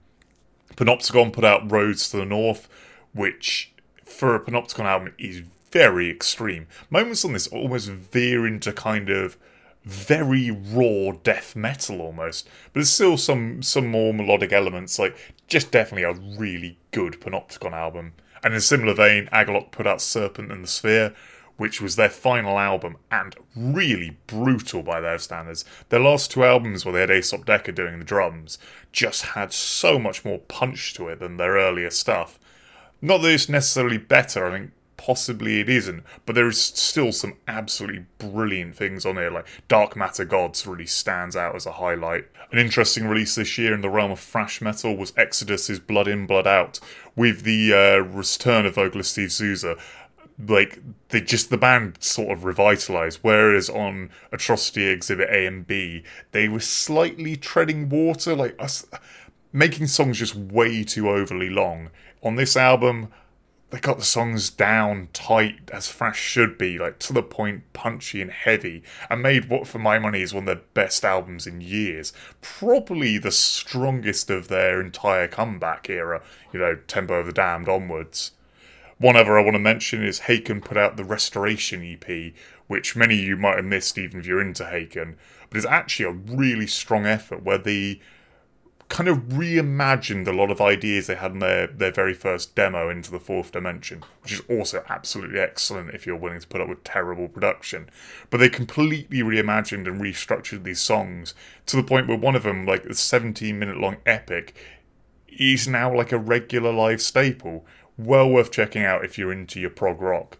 Panopticon 0.75 1.33
put 1.33 1.43
out 1.43 1.69
Roads 1.69 2.09
to 2.09 2.17
the 2.17 2.25
North, 2.25 2.69
which 3.13 3.73
for 4.15 4.33
a 4.33 4.39
Panopticon 4.39 4.85
album 4.85 5.13
is 5.19 5.43
very 5.71 6.09
extreme. 6.09 6.67
Moments 6.89 7.25
on 7.25 7.33
this 7.33 7.47
almost 7.47 7.89
veer 7.89 8.47
into 8.47 8.71
kind 8.71 9.09
of 9.09 9.37
very 9.83 10.49
raw 10.49 11.11
death 11.23 11.55
metal 11.55 12.01
almost, 12.01 12.47
but 12.65 12.75
there's 12.75 12.89
still 12.89 13.17
some 13.17 13.61
some 13.61 13.87
more 13.87 14.13
melodic 14.13 14.51
elements. 14.53 14.97
Like 14.97 15.15
just 15.47 15.71
definitely 15.71 16.03
a 16.03 16.39
really 16.39 16.77
good 16.91 17.19
Panopticon 17.19 17.73
album. 17.73 18.13
And 18.43 18.53
in 18.53 18.59
a 18.59 18.61
similar 18.61 18.93
vein, 18.93 19.27
Agalloch 19.33 19.71
put 19.71 19.87
out 19.87 20.01
Serpent 20.01 20.51
and 20.51 20.63
the 20.63 20.67
Sphere, 20.67 21.13
which 21.57 21.81
was 21.81 21.95
their 21.95 22.09
final 22.09 22.59
album 22.59 22.97
and 23.11 23.35
really 23.55 24.17
brutal 24.27 24.83
by 24.83 24.99
their 24.99 25.17
standards. 25.17 25.65
Their 25.89 25.99
last 25.99 26.31
two 26.31 26.43
albums, 26.43 26.85
where 26.85 26.93
they 26.93 27.01
had 27.01 27.11
Aesop 27.11 27.45
Dekker 27.45 27.73
doing 27.73 27.99
the 27.99 28.05
drums, 28.05 28.57
just 28.91 29.23
had 29.27 29.51
so 29.51 29.97
much 29.99 30.23
more 30.23 30.39
punch 30.39 30.93
to 30.95 31.07
it 31.09 31.19
than 31.19 31.37
their 31.37 31.53
earlier 31.53 31.89
stuff. 31.89 32.39
Not 33.05 33.21
that 33.21 33.31
it's 33.31 33.47
necessarily 33.47 33.99
better, 33.99 34.47
I 34.47 34.51
think 34.57 34.71
possibly 34.97 35.59
it 35.59 35.69
isn't, 35.69 36.03
but 36.25 36.33
there 36.33 36.47
is 36.47 36.59
still 36.59 37.11
some 37.11 37.37
absolutely 37.47 38.07
brilliant 38.17 38.75
things 38.75 39.05
on 39.05 39.17
here. 39.17 39.29
Like 39.29 39.47
Dark 39.67 39.95
Matter 39.95 40.25
Gods 40.25 40.65
really 40.65 40.87
stands 40.87 41.35
out 41.35 41.55
as 41.55 41.67
a 41.67 41.73
highlight. 41.73 42.25
An 42.51 42.57
interesting 42.57 43.07
release 43.07 43.35
this 43.35 43.59
year 43.59 43.75
in 43.75 43.81
the 43.81 43.91
realm 43.91 44.09
of 44.09 44.19
thrash 44.19 44.59
metal 44.59 44.97
was 44.97 45.13
Exodus's 45.17 45.79
Blood 45.79 46.07
In, 46.07 46.25
Blood 46.25 46.47
Out, 46.47 46.79
with 47.15 47.43
the 47.43 47.73
uh, 47.73 47.97
return 47.97 48.65
of 48.65 48.73
vocalist 48.73 49.11
Steve 49.11 49.31
Souza. 49.31 49.77
Like 50.39 50.79
they 51.09 51.21
just 51.21 51.51
the 51.51 51.57
band 51.57 51.97
sort 51.99 52.31
of 52.31 52.43
revitalized, 52.43 53.19
whereas 53.21 53.69
on 53.69 54.09
Atrocity 54.31 54.87
Exhibit 54.87 55.29
A 55.29 55.45
and 55.45 55.67
B 55.67 56.01
they 56.31 56.49
were 56.49 56.59
slightly 56.59 57.35
treading 57.35 57.87
water, 57.87 58.35
like 58.35 58.55
us 58.57 58.87
making 59.53 59.87
songs 59.87 60.17
just 60.17 60.33
way 60.35 60.83
too 60.83 61.07
overly 61.07 61.51
long. 61.51 61.91
On 62.25 62.35
this 62.35 62.57
album, 62.57 63.09
they 63.69 63.79
got 63.79 63.99
the 63.99 64.03
songs 64.03 64.49
down 64.49 65.09
tight 65.13 65.69
as 65.71 65.91
thrash 65.91 66.19
should 66.19 66.57
be, 66.57 66.79
like 66.79 66.97
to 66.99 67.13
the 67.13 67.21
point, 67.21 67.71
punchy 67.71 68.19
and 68.19 68.31
heavy, 68.31 68.81
and 69.11 69.21
made 69.21 69.47
what 69.47 69.67
for 69.67 69.77
my 69.77 69.99
money 69.99 70.23
is 70.23 70.33
one 70.33 70.43
of 70.43 70.47
their 70.47 70.65
best 70.73 71.05
albums 71.05 71.45
in 71.45 71.61
years. 71.61 72.13
Probably 72.41 73.19
the 73.19 73.31
strongest 73.31 74.31
of 74.31 74.47
their 74.47 74.81
entire 74.81 75.27
comeback 75.27 75.87
era, 75.87 76.23
you 76.51 76.59
know, 76.59 76.75
Tempo 76.87 77.13
of 77.13 77.27
the 77.27 77.31
Damned 77.31 77.69
onwards. 77.69 78.31
One 78.97 79.15
other 79.15 79.37
I 79.37 79.43
want 79.43 79.53
to 79.53 79.59
mention 79.59 80.03
is 80.03 80.21
Haken 80.21 80.63
put 80.63 80.77
out 80.77 80.97
the 80.97 81.03
Restoration 81.03 81.83
EP, 81.83 82.33
which 82.65 82.95
many 82.95 83.19
of 83.19 83.25
you 83.25 83.37
might 83.37 83.57
have 83.57 83.65
missed 83.65 83.99
even 83.99 84.21
if 84.21 84.25
you're 84.25 84.41
into 84.41 84.63
Haken, 84.63 85.13
but 85.49 85.57
it's 85.57 85.67
actually 85.67 86.05
a 86.05 86.35
really 86.35 86.65
strong 86.65 87.05
effort 87.05 87.43
where 87.43 87.59
the 87.59 87.99
kind 88.87 89.09
of 89.09 89.17
reimagined 89.29 90.27
a 90.27 90.31
lot 90.31 90.51
of 90.51 90.61
ideas 90.61 91.07
they 91.07 91.15
had 91.15 91.31
in 91.31 91.39
their, 91.39 91.67
their 91.67 91.91
very 91.91 92.13
first 92.13 92.53
demo 92.55 92.89
into 92.89 93.09
the 93.09 93.19
fourth 93.19 93.51
dimension, 93.51 94.03
which 94.21 94.33
is 94.33 94.41
also 94.47 94.83
absolutely 94.87 95.39
excellent 95.39 95.89
if 95.89 96.05
you're 96.05 96.15
willing 96.15 96.39
to 96.39 96.47
put 96.47 96.61
up 96.61 96.69
with 96.69 96.83
terrible 96.83 97.27
production. 97.27 97.89
But 98.29 98.37
they 98.37 98.49
completely 98.49 99.19
reimagined 99.19 99.87
and 99.87 99.99
restructured 99.99 100.63
these 100.63 100.81
songs 100.81 101.33
to 101.65 101.75
the 101.75 101.83
point 101.83 102.07
where 102.07 102.17
one 102.17 102.35
of 102.35 102.43
them, 102.43 102.65
like 102.65 102.85
a 102.85 102.93
17 102.93 103.57
minute 103.57 103.77
long 103.77 103.97
epic, 104.05 104.55
is 105.27 105.67
now 105.67 105.93
like 105.93 106.11
a 106.11 106.17
regular 106.17 106.71
live 106.71 107.01
staple. 107.01 107.65
Well 107.97 108.29
worth 108.29 108.51
checking 108.51 108.83
out 108.83 109.03
if 109.03 109.17
you're 109.17 109.31
into 109.31 109.59
your 109.59 109.69
prog 109.71 110.01
rock. 110.01 110.37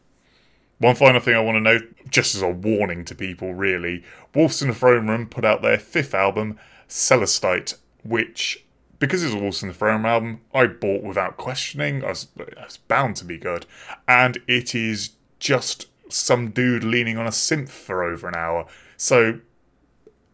One 0.78 0.96
final 0.96 1.22
thing 1.22 1.36
I 1.36 1.40
want 1.40 1.56
to 1.56 1.62
note, 1.62 1.84
just 2.10 2.36
as 2.36 2.42
a 2.42 2.50
warning 2.50 3.06
to 3.06 3.16
people, 3.16 3.54
really, 3.54 4.04
Wolves 4.34 4.62
in 4.62 4.68
the 4.68 4.74
Throne 4.74 5.08
Room 5.08 5.28
put 5.28 5.46
out 5.46 5.62
their 5.62 5.80
fifth 5.80 6.14
album, 6.14 6.60
Celestite, 6.90 7.76
which, 8.06 8.66
because 9.00 9.24
it's 9.24 9.34
a 9.34 9.38
in 9.38 9.70
the 9.70 9.74
Throne 9.74 10.06
album, 10.06 10.42
I 10.54 10.68
bought 10.68 11.04
without 11.04 11.38
questioning. 11.38 12.04
I 12.04 12.10
was, 12.10 12.28
I 12.40 12.64
was 12.64 12.78
bound 12.78 13.16
to 13.18 13.26
be 13.26 13.38
good. 13.38 13.66
And 14.08 14.40
it 14.48 14.76
is 14.76 15.12
just 15.40 15.88
some 16.10 16.52
dude 16.52 16.84
leaning 16.84 17.18
on 17.18 17.26
a 17.26 17.32
synth 17.32 17.70
for 17.70 18.04
over 18.04 18.28
an 18.28 18.36
hour. 18.36 18.68
So, 18.98 19.40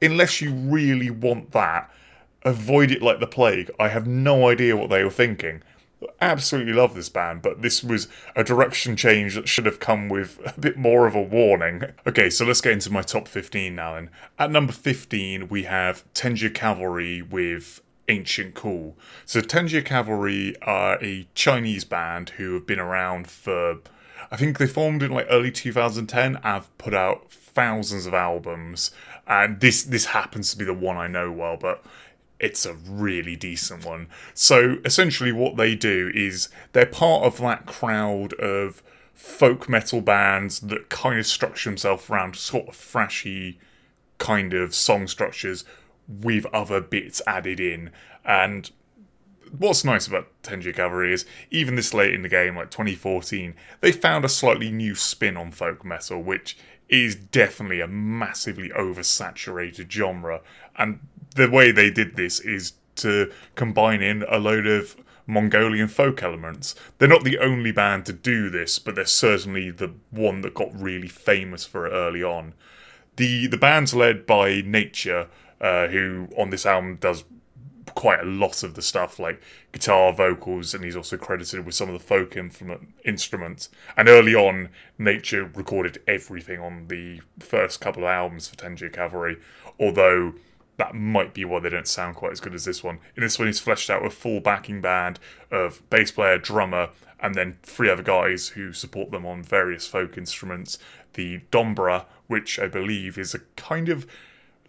unless 0.01 0.41
you 0.41 0.53
really 0.53 1.09
want 1.09 1.51
that, 1.51 1.89
avoid 2.43 2.91
it 2.91 3.01
like 3.01 3.19
the 3.19 3.27
plague. 3.27 3.71
I 3.79 3.87
have 3.87 4.07
no 4.07 4.49
idea 4.49 4.75
what 4.77 4.89
they 4.89 5.03
were 5.03 5.09
thinking 5.09 5.63
absolutely 6.19 6.73
love 6.73 6.95
this 6.95 7.09
band, 7.09 7.41
but 7.41 7.61
this 7.61 7.83
was 7.83 8.07
a 8.35 8.43
direction 8.43 8.95
change 8.95 9.35
that 9.35 9.47
should 9.47 9.65
have 9.65 9.79
come 9.79 10.09
with 10.09 10.39
a 10.45 10.59
bit 10.59 10.77
more 10.77 11.07
of 11.07 11.15
a 11.15 11.21
warning. 11.21 11.83
Okay, 12.07 12.29
so 12.29 12.45
let's 12.45 12.61
get 12.61 12.73
into 12.73 12.91
my 12.91 13.01
top 13.01 13.27
15 13.27 13.75
now 13.75 13.95
then. 13.95 14.09
At 14.39 14.51
number 14.51 14.73
15, 14.73 15.49
we 15.49 15.63
have 15.63 16.03
Tengger 16.13 16.53
Cavalry 16.53 17.21
with 17.21 17.81
Ancient 18.09 18.55
Call. 18.55 18.97
So 19.25 19.41
Tengger 19.41 19.85
Cavalry 19.85 20.55
are 20.61 20.97
a 21.03 21.27
Chinese 21.35 21.85
band 21.85 22.31
who 22.31 22.53
have 22.55 22.67
been 22.67 22.79
around 22.79 23.27
for 23.27 23.79
I 24.31 24.37
think 24.37 24.57
they 24.57 24.67
formed 24.67 25.03
in 25.03 25.11
like 25.11 25.27
early 25.29 25.51
2010 25.51 26.35
and 26.35 26.43
have 26.43 26.75
put 26.77 26.93
out 26.93 27.29
thousands 27.31 28.05
of 28.05 28.13
albums. 28.13 28.91
And 29.27 29.59
this 29.59 29.83
this 29.83 30.05
happens 30.05 30.51
to 30.51 30.57
be 30.57 30.65
the 30.65 30.73
one 30.73 30.97
I 30.97 31.07
know 31.07 31.31
well, 31.31 31.57
but 31.57 31.83
it's 32.41 32.65
a 32.65 32.73
really 32.73 33.35
decent 33.35 33.85
one. 33.85 34.07
So 34.33 34.77
essentially, 34.83 35.31
what 35.31 35.55
they 35.55 35.75
do 35.75 36.11
is 36.13 36.49
they're 36.73 36.85
part 36.85 37.23
of 37.23 37.37
that 37.37 37.67
crowd 37.67 38.33
of 38.33 38.83
folk 39.13 39.69
metal 39.69 40.01
bands 40.01 40.59
that 40.61 40.89
kind 40.89 41.19
of 41.19 41.27
structure 41.27 41.69
themselves 41.69 42.09
around 42.09 42.35
sort 42.35 42.67
of 42.67 42.75
thrashy 42.75 43.57
kind 44.17 44.53
of 44.53 44.73
song 44.73 45.07
structures 45.07 45.63
with 46.07 46.45
other 46.47 46.81
bits 46.81 47.21
added 47.27 47.59
in. 47.59 47.91
And 48.25 48.71
what's 49.55 49.85
nice 49.85 50.07
about 50.07 50.27
Tengger 50.41 50.75
Cavalry 50.75 51.13
is 51.13 51.25
even 51.51 51.75
this 51.75 51.93
late 51.93 52.13
in 52.13 52.23
the 52.23 52.29
game, 52.29 52.55
like 52.55 52.71
2014, 52.71 53.53
they 53.81 53.91
found 53.91 54.25
a 54.25 54.29
slightly 54.29 54.71
new 54.71 54.95
spin 54.95 55.37
on 55.37 55.51
folk 55.51 55.85
metal, 55.85 56.21
which 56.21 56.57
is 56.89 57.15
definitely 57.15 57.81
a 57.81 57.87
massively 57.87 58.69
oversaturated 58.69 59.89
genre. 59.89 60.41
And 60.75 60.99
the 61.35 61.49
way 61.49 61.71
they 61.71 61.89
did 61.89 62.15
this 62.15 62.39
is 62.39 62.73
to 62.97 63.31
combine 63.55 64.01
in 64.01 64.23
a 64.29 64.39
load 64.39 64.67
of 64.67 64.95
Mongolian 65.25 65.87
folk 65.87 66.21
elements. 66.23 66.75
They're 66.97 67.07
not 67.07 67.23
the 67.23 67.39
only 67.39 67.71
band 67.71 68.05
to 68.07 68.13
do 68.13 68.49
this, 68.49 68.79
but 68.79 68.95
they're 68.95 69.05
certainly 69.05 69.71
the 69.71 69.93
one 70.09 70.41
that 70.41 70.53
got 70.53 70.79
really 70.79 71.07
famous 71.07 71.65
for 71.65 71.87
it 71.87 71.91
early 71.91 72.23
on. 72.23 72.53
The 73.15 73.47
the 73.47 73.57
band's 73.57 73.93
led 73.93 74.25
by 74.25 74.61
Nature, 74.61 75.27
uh, 75.59 75.87
who 75.87 76.27
on 76.37 76.49
this 76.49 76.65
album 76.65 76.97
does 76.97 77.23
quite 77.95 78.21
a 78.21 78.25
lot 78.25 78.63
of 78.63 78.75
the 78.75 78.81
stuff 78.81 79.19
like 79.19 79.41
guitar, 79.71 80.13
vocals, 80.13 80.73
and 80.73 80.83
he's 80.83 80.95
also 80.95 81.17
credited 81.17 81.65
with 81.65 81.75
some 81.75 81.89
of 81.89 81.93
the 81.93 81.99
folk 81.99 82.37
instruments. 83.05 83.69
And 83.97 84.07
early 84.07 84.35
on, 84.35 84.69
Nature 84.97 85.51
recorded 85.53 86.01
everything 86.07 86.59
on 86.59 86.87
the 86.87 87.21
first 87.39 87.81
couple 87.81 88.03
of 88.03 88.09
albums 88.09 88.47
for 88.47 88.55
Tengger 88.55 88.91
Cavalry, 88.91 89.37
although 89.79 90.33
that 90.81 90.95
might 90.95 91.35
be 91.35 91.45
why 91.45 91.59
they 91.59 91.69
don't 91.69 91.87
sound 91.87 92.15
quite 92.15 92.31
as 92.31 92.39
good 92.39 92.55
as 92.55 92.65
this 92.65 92.83
one. 92.83 92.97
In 93.15 93.21
this 93.21 93.37
one, 93.37 93.47
he's 93.47 93.59
fleshed 93.59 93.91
out 93.91 94.03
a 94.03 94.09
full 94.09 94.39
backing 94.39 94.81
band 94.81 95.19
of 95.51 95.87
bass 95.91 96.11
player, 96.11 96.39
drummer, 96.39 96.89
and 97.19 97.35
then 97.35 97.59
three 97.61 97.87
other 97.87 98.01
guys 98.01 98.47
who 98.49 98.73
support 98.73 99.11
them 99.11 99.23
on 99.23 99.43
various 99.43 99.85
folk 99.85 100.17
instruments. 100.17 100.79
The 101.13 101.41
Dombra, 101.51 102.05
which 102.25 102.57
I 102.57 102.65
believe 102.65 103.19
is 103.19 103.35
a 103.35 103.41
kind 103.55 103.89
of 103.89 104.07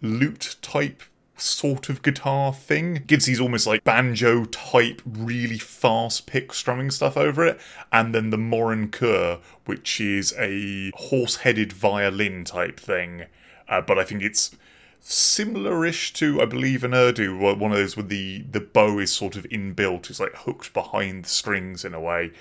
lute 0.03 0.57
type 0.61 1.01
sort 1.35 1.89
of 1.89 2.03
guitar 2.03 2.53
thing. 2.53 3.05
Gives 3.07 3.25
these 3.25 3.39
almost 3.39 3.65
like 3.65 3.83
banjo 3.83 4.45
type, 4.45 5.01
really 5.03 5.57
fast 5.57 6.27
pick 6.27 6.53
strumming 6.53 6.91
stuff 6.91 7.17
over 7.17 7.43
it. 7.43 7.59
And 7.91 8.13
then 8.13 8.29
the 8.29 8.37
Morin 8.37 8.89
Khuur, 8.89 9.41
which 9.65 9.99
is 9.99 10.31
a 10.37 10.91
horse 10.93 11.37
headed 11.37 11.73
violin 11.73 12.43
type 12.43 12.79
thing. 12.79 13.25
Uh, 13.67 13.81
but 13.81 13.97
I 13.97 14.03
think 14.03 14.21
it's 14.21 14.55
similar-ish 15.03 16.13
to, 16.13 16.41
I 16.41 16.45
believe, 16.45 16.83
an 16.83 16.91
erhu, 16.91 17.37
one 17.59 17.71
of 17.71 17.77
those 17.77 17.97
where 17.97 18.05
the, 18.05 18.45
the 18.49 18.61
bow 18.61 18.99
is 18.99 19.11
sort 19.11 19.35
of 19.35 19.43
inbuilt, 19.49 20.09
it's 20.09 20.19
like 20.19 20.35
hooked 20.35 20.73
behind 20.73 21.25
the 21.25 21.29
strings 21.29 21.83
in 21.83 21.93
a 21.93 21.99
way. 21.99 22.31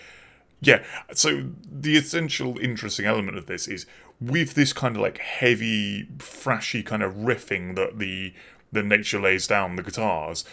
Yeah, 0.61 0.85
so 1.13 1.51
the 1.71 1.97
essential 1.97 2.57
interesting 2.59 3.05
element 3.05 3.37
of 3.37 3.47
this 3.47 3.67
is 3.67 3.85
with 4.21 4.55
this 4.55 4.73
kind 4.73 4.95
of 4.95 5.03
like 5.03 5.19
heavy, 5.19 6.07
thrashy 6.19 6.87
kind 6.87 7.03
of 7.03 7.15
riffing 7.15 7.75
that 7.75 7.99
the 7.99 8.33
the 8.71 8.83
nature 8.83 9.21
lays 9.21 9.47
down 9.47 9.77
the 9.77 9.83
guitars, 9.83 10.47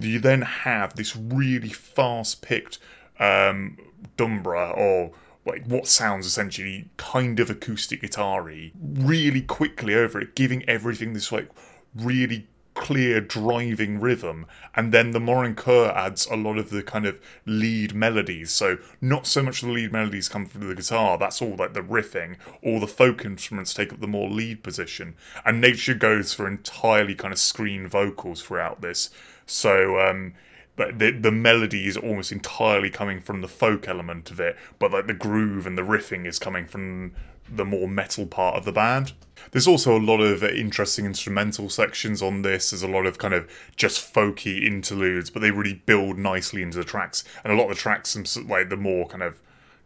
you 0.00 0.18
then 0.18 0.40
have 0.42 0.94
this 0.94 1.14
really 1.14 1.68
fast 1.68 2.40
picked 2.40 2.78
um, 3.20 3.76
dombra 4.16 4.74
or 4.74 5.12
like 5.46 5.64
what 5.66 5.86
sounds 5.86 6.26
essentially 6.26 6.88
kind 6.96 7.38
of 7.40 7.48
acoustic 7.48 8.00
guitar 8.02 8.42
really 8.42 9.42
quickly 9.42 9.94
over 9.94 10.20
it, 10.20 10.34
giving 10.34 10.68
everything 10.68 11.12
this 11.12 11.30
like 11.30 11.48
really 11.94 12.46
clear 12.76 13.20
driving 13.20 13.98
rhythm. 13.98 14.46
And 14.74 14.92
then 14.92 15.10
the 15.10 15.18
Morin 15.18 15.56
Khuur 15.56 15.92
adds 15.94 16.26
a 16.26 16.36
lot 16.36 16.58
of 16.58 16.70
the 16.70 16.82
kind 16.82 17.06
of 17.06 17.18
lead 17.46 17.94
melodies. 17.94 18.52
So 18.52 18.78
not 19.00 19.26
so 19.26 19.42
much 19.42 19.62
the 19.62 19.68
lead 19.68 19.92
melodies 19.92 20.28
come 20.28 20.46
from 20.46 20.68
the 20.68 20.74
guitar 20.74 21.18
that's 21.18 21.40
all 21.40 21.56
like 21.56 21.72
the 21.72 21.80
riffing. 21.80 22.36
All 22.62 22.78
the 22.78 22.86
folk 22.86 23.24
instruments 23.24 23.74
take 23.74 23.92
up 23.92 24.00
the 24.00 24.06
more 24.06 24.28
lead 24.28 24.62
position. 24.62 25.16
And 25.44 25.60
nature 25.60 25.94
goes 25.94 26.34
for 26.34 26.46
entirely 26.46 27.14
kind 27.14 27.32
of 27.32 27.38
screen 27.38 27.88
vocals 27.88 28.42
throughout 28.42 28.82
this. 28.82 29.10
So 29.46 29.98
um 29.98 30.34
but 30.76 30.98
the 30.98 31.10
the 31.10 31.32
melody 31.32 31.86
is 31.86 31.96
almost 31.96 32.30
entirely 32.30 32.90
coming 32.90 33.20
from 33.20 33.40
the 33.40 33.48
folk 33.48 33.88
element 33.88 34.30
of 34.30 34.38
it, 34.38 34.56
but 34.78 34.92
like 34.92 35.06
the 35.06 35.14
groove 35.14 35.66
and 35.66 35.76
the 35.76 35.82
riffing 35.82 36.26
is 36.26 36.38
coming 36.38 36.66
from 36.66 37.12
the 37.48 37.64
more 37.64 37.88
metal 37.88 38.26
part 38.26 38.56
of 38.56 38.64
the 38.64 38.72
band. 38.72 39.12
There's 39.52 39.68
also 39.68 39.96
a 39.96 40.00
lot 40.00 40.20
of 40.20 40.42
interesting 40.42 41.06
instrumental 41.06 41.68
sections 41.68 42.20
on 42.20 42.42
this. 42.42 42.70
There's 42.70 42.82
a 42.82 42.88
lot 42.88 43.06
of 43.06 43.18
kind 43.18 43.34
of 43.34 43.48
just 43.76 44.12
folky 44.12 44.64
interludes, 44.64 45.30
but 45.30 45.40
they 45.40 45.50
really 45.50 45.74
build 45.86 46.18
nicely 46.18 46.62
into 46.62 46.78
the 46.78 46.84
tracks. 46.84 47.24
And 47.44 47.52
a 47.52 47.56
lot 47.56 47.70
of 47.70 47.76
the 47.76 47.80
tracks, 47.80 48.16
like 48.36 48.68
the 48.68 48.76
more 48.76 49.06
kind 49.06 49.22
of 49.22 49.40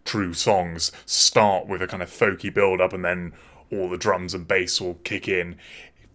true 0.04 0.32
songs, 0.32 0.92
start 1.04 1.66
with 1.66 1.82
a 1.82 1.86
kind 1.86 2.02
of 2.02 2.10
folky 2.10 2.52
build 2.52 2.80
up, 2.80 2.92
and 2.92 3.04
then 3.04 3.32
all 3.70 3.88
the 3.88 3.98
drums 3.98 4.34
and 4.34 4.48
bass 4.48 4.80
will 4.80 4.94
kick 5.04 5.28
in 5.28 5.56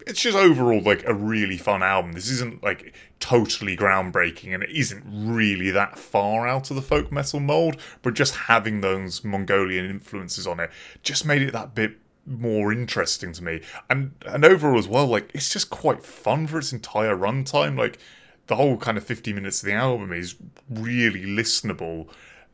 it's 0.06 0.22
just 0.22 0.38
overall 0.38 0.82
like 0.82 1.04
a 1.06 1.14
really 1.14 1.58
fun 1.58 1.82
album. 1.82 2.14
This 2.14 2.30
isn't 2.30 2.64
like 2.64 2.94
totally 3.20 3.76
groundbreaking 3.76 4.54
and 4.54 4.64
it 4.64 4.70
isn't 4.70 5.04
really 5.06 5.72
that 5.72 5.98
far 5.98 6.48
out 6.48 6.70
of 6.70 6.76
the 6.76 6.82
folk 6.82 7.12
metal 7.12 7.40
mold, 7.40 7.78
but 8.02 8.14
just 8.14 8.36
having 8.36 8.82
those 8.82 9.24
Mongolian 9.24 9.86
influences 9.86 10.46
on 10.46 10.60
it 10.60 10.70
just 11.04 11.26
made 11.26 11.42
it 11.42 11.54
that 11.54 11.74
bit 11.74 11.98
more 12.26 12.72
interesting 12.72 13.32
to 13.34 13.44
me. 13.44 13.62
And 13.90 14.14
and 14.26 14.46
overall 14.46 14.78
as 14.78 14.88
well, 14.88 15.08
like 15.08 15.32
it's 15.34 15.50
just 15.50 15.70
quite 15.70 16.04
fun 16.04 16.48
for 16.48 16.60
its 16.60 16.74
entire 16.74 17.16
runtime. 17.16 17.78
Like 17.78 18.00
the 18.48 18.56
whole 18.56 18.78
kind 18.78 18.98
of 18.98 19.04
50 19.04 19.34
minutes 19.34 19.64
of 19.64 19.68
the 19.68 19.74
album 19.74 20.14
is 20.14 20.36
really 20.70 21.26
listenable 21.26 22.10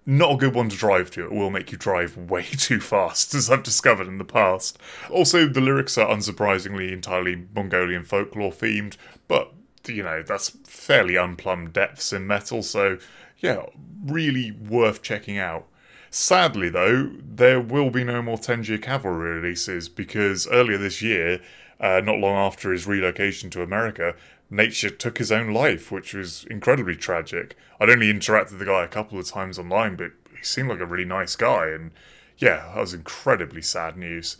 not 0.05 0.33
a 0.33 0.37
good 0.37 0.55
one 0.55 0.69
to 0.69 0.75
drive 0.75 1.11
to. 1.11 1.25
It 1.25 1.31
will 1.31 1.49
make 1.49 1.71
you 1.71 1.77
drive 1.77 2.17
way 2.17 2.43
too 2.51 2.79
fast, 2.79 3.33
as 3.33 3.49
I've 3.49 3.63
discovered 3.63 4.07
in 4.07 4.17
the 4.17 4.25
past. 4.25 4.79
Also, 5.09 5.47
the 5.47 5.61
lyrics 5.61 5.97
are 5.97 6.09
unsurprisingly 6.09 6.91
entirely 6.91 7.47
Mongolian 7.53 8.03
folklore 8.03 8.51
themed, 8.51 8.97
but 9.27 9.53
you 9.87 10.03
know, 10.03 10.21
that's 10.21 10.49
fairly 10.65 11.17
unplumbed 11.17 11.73
depths 11.73 12.13
in 12.13 12.27
metal, 12.27 12.61
so 12.61 12.97
yeah, 13.39 13.65
really 14.05 14.51
worth 14.51 15.01
checking 15.01 15.37
out. 15.37 15.67
Sadly, 16.11 16.69
though, 16.69 17.09
there 17.23 17.59
will 17.59 17.89
be 17.89 18.03
no 18.03 18.21
more 18.21 18.37
Tengger 18.37 18.81
Cavalry 18.81 19.39
releases 19.39 19.87
because 19.89 20.47
earlier 20.51 20.77
this 20.77 21.01
year, 21.01 21.39
uh, 21.79 22.01
not 22.03 22.17
long 22.19 22.35
after 22.35 22.71
his 22.71 22.85
relocation 22.85 23.49
to 23.51 23.63
America, 23.63 24.15
nature 24.51 24.89
took 24.89 25.17
his 25.17 25.31
own 25.31 25.53
life, 25.53 25.91
which 25.91 26.13
was 26.13 26.45
incredibly 26.49 26.95
tragic. 26.95 27.57
I'd 27.79 27.89
only 27.89 28.13
interacted 28.13 28.51
with 28.51 28.59
the 28.59 28.65
guy 28.65 28.83
a 28.83 28.87
couple 28.87 29.17
of 29.17 29.27
times 29.27 29.57
online, 29.57 29.95
but 29.95 30.11
he 30.37 30.43
seemed 30.43 30.69
like 30.69 30.81
a 30.81 30.85
really 30.85 31.05
nice 31.05 31.35
guy, 31.35 31.69
and 31.69 31.91
yeah, 32.37 32.71
that 32.73 32.81
was 32.81 32.93
incredibly 32.93 33.61
sad 33.61 33.97
news. 33.97 34.37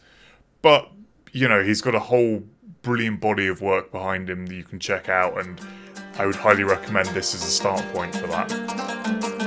But, 0.62 0.92
you 1.32 1.48
know, 1.48 1.64
he's 1.64 1.82
got 1.82 1.96
a 1.96 2.00
whole 2.00 2.44
brilliant 2.82 3.22
body 3.22 3.48
of 3.48 3.62
work 3.62 3.92
behind 3.92 4.30
him 4.30 4.48
that 4.48 4.56
you 4.56 4.64
can 4.64 4.80
check 4.80 5.08
out, 5.08 5.40
and 5.40 5.60
I 6.18 6.26
would 6.26 6.36
highly 6.36 6.64
recommend 6.64 7.08
this 7.10 7.34
as 7.34 7.44
a 7.44 7.48
start 7.48 7.82
point 7.94 8.14
for 8.16 8.28
that. 8.28 9.41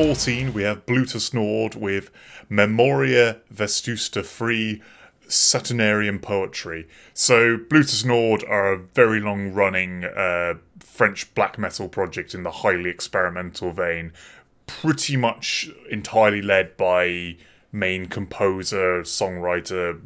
14, 0.00 0.54
we 0.54 0.62
have 0.62 0.86
Blut 0.86 1.14
Aus 1.14 1.34
Nord 1.34 1.74
with 1.74 2.10
Memoria 2.48 3.36
Vetusta 3.52 4.24
Free 4.24 4.80
Saturnian 5.28 6.20
Poetry. 6.20 6.88
So, 7.12 7.58
Blut 7.58 7.84
Aus 7.84 8.02
Nord 8.02 8.42
are 8.44 8.72
a 8.72 8.78
very 8.78 9.20
long 9.20 9.52
running 9.52 10.06
uh, 10.06 10.54
French 10.78 11.34
black 11.34 11.58
metal 11.58 11.86
project 11.86 12.32
in 12.32 12.44
the 12.44 12.50
highly 12.50 12.88
experimental 12.88 13.72
vein, 13.72 14.14
pretty 14.66 15.18
much 15.18 15.68
entirely 15.90 16.40
led 16.40 16.78
by 16.78 17.36
main 17.70 18.06
composer, 18.06 19.02
songwriter, 19.02 20.00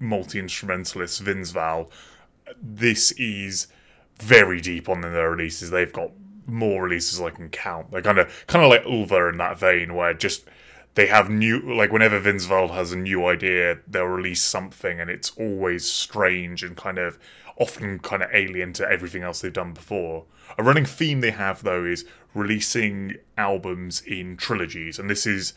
multi 0.00 0.40
instrumentalist 0.40 1.22
Vindsval. 1.22 1.92
This 2.60 3.12
is 3.12 3.68
very 4.18 4.60
deep 4.60 4.88
on 4.88 5.00
their 5.02 5.30
releases. 5.30 5.70
They've 5.70 5.92
got 5.92 6.10
more 6.46 6.84
releases 6.84 7.20
I 7.20 7.30
can 7.30 7.48
count. 7.48 7.90
They're 7.90 8.02
kind 8.02 8.18
of 8.18 8.44
kind 8.46 8.64
of 8.64 8.70
like 8.70 8.84
Ulver 8.84 9.28
in 9.28 9.38
that 9.38 9.58
vein, 9.58 9.94
where 9.94 10.14
just 10.14 10.44
they 10.94 11.06
have 11.06 11.30
new 11.30 11.60
like 11.60 11.92
whenever 11.92 12.18
Vince 12.18 12.46
has 12.46 12.92
a 12.92 12.96
new 12.96 13.26
idea, 13.26 13.78
they'll 13.86 14.04
release 14.04 14.42
something, 14.42 15.00
and 15.00 15.10
it's 15.10 15.30
always 15.38 15.90
strange 15.90 16.62
and 16.62 16.76
kind 16.76 16.98
of 16.98 17.18
often 17.58 17.98
kind 17.98 18.22
of 18.22 18.30
alien 18.32 18.72
to 18.72 18.88
everything 18.88 19.22
else 19.22 19.40
they've 19.40 19.52
done 19.52 19.72
before. 19.72 20.24
A 20.58 20.62
running 20.62 20.84
theme 20.84 21.20
they 21.20 21.30
have 21.30 21.62
though 21.62 21.84
is 21.84 22.04
releasing 22.34 23.16
albums 23.38 24.02
in 24.02 24.36
trilogies, 24.36 24.98
and 24.98 25.08
this 25.08 25.26
is 25.26 25.54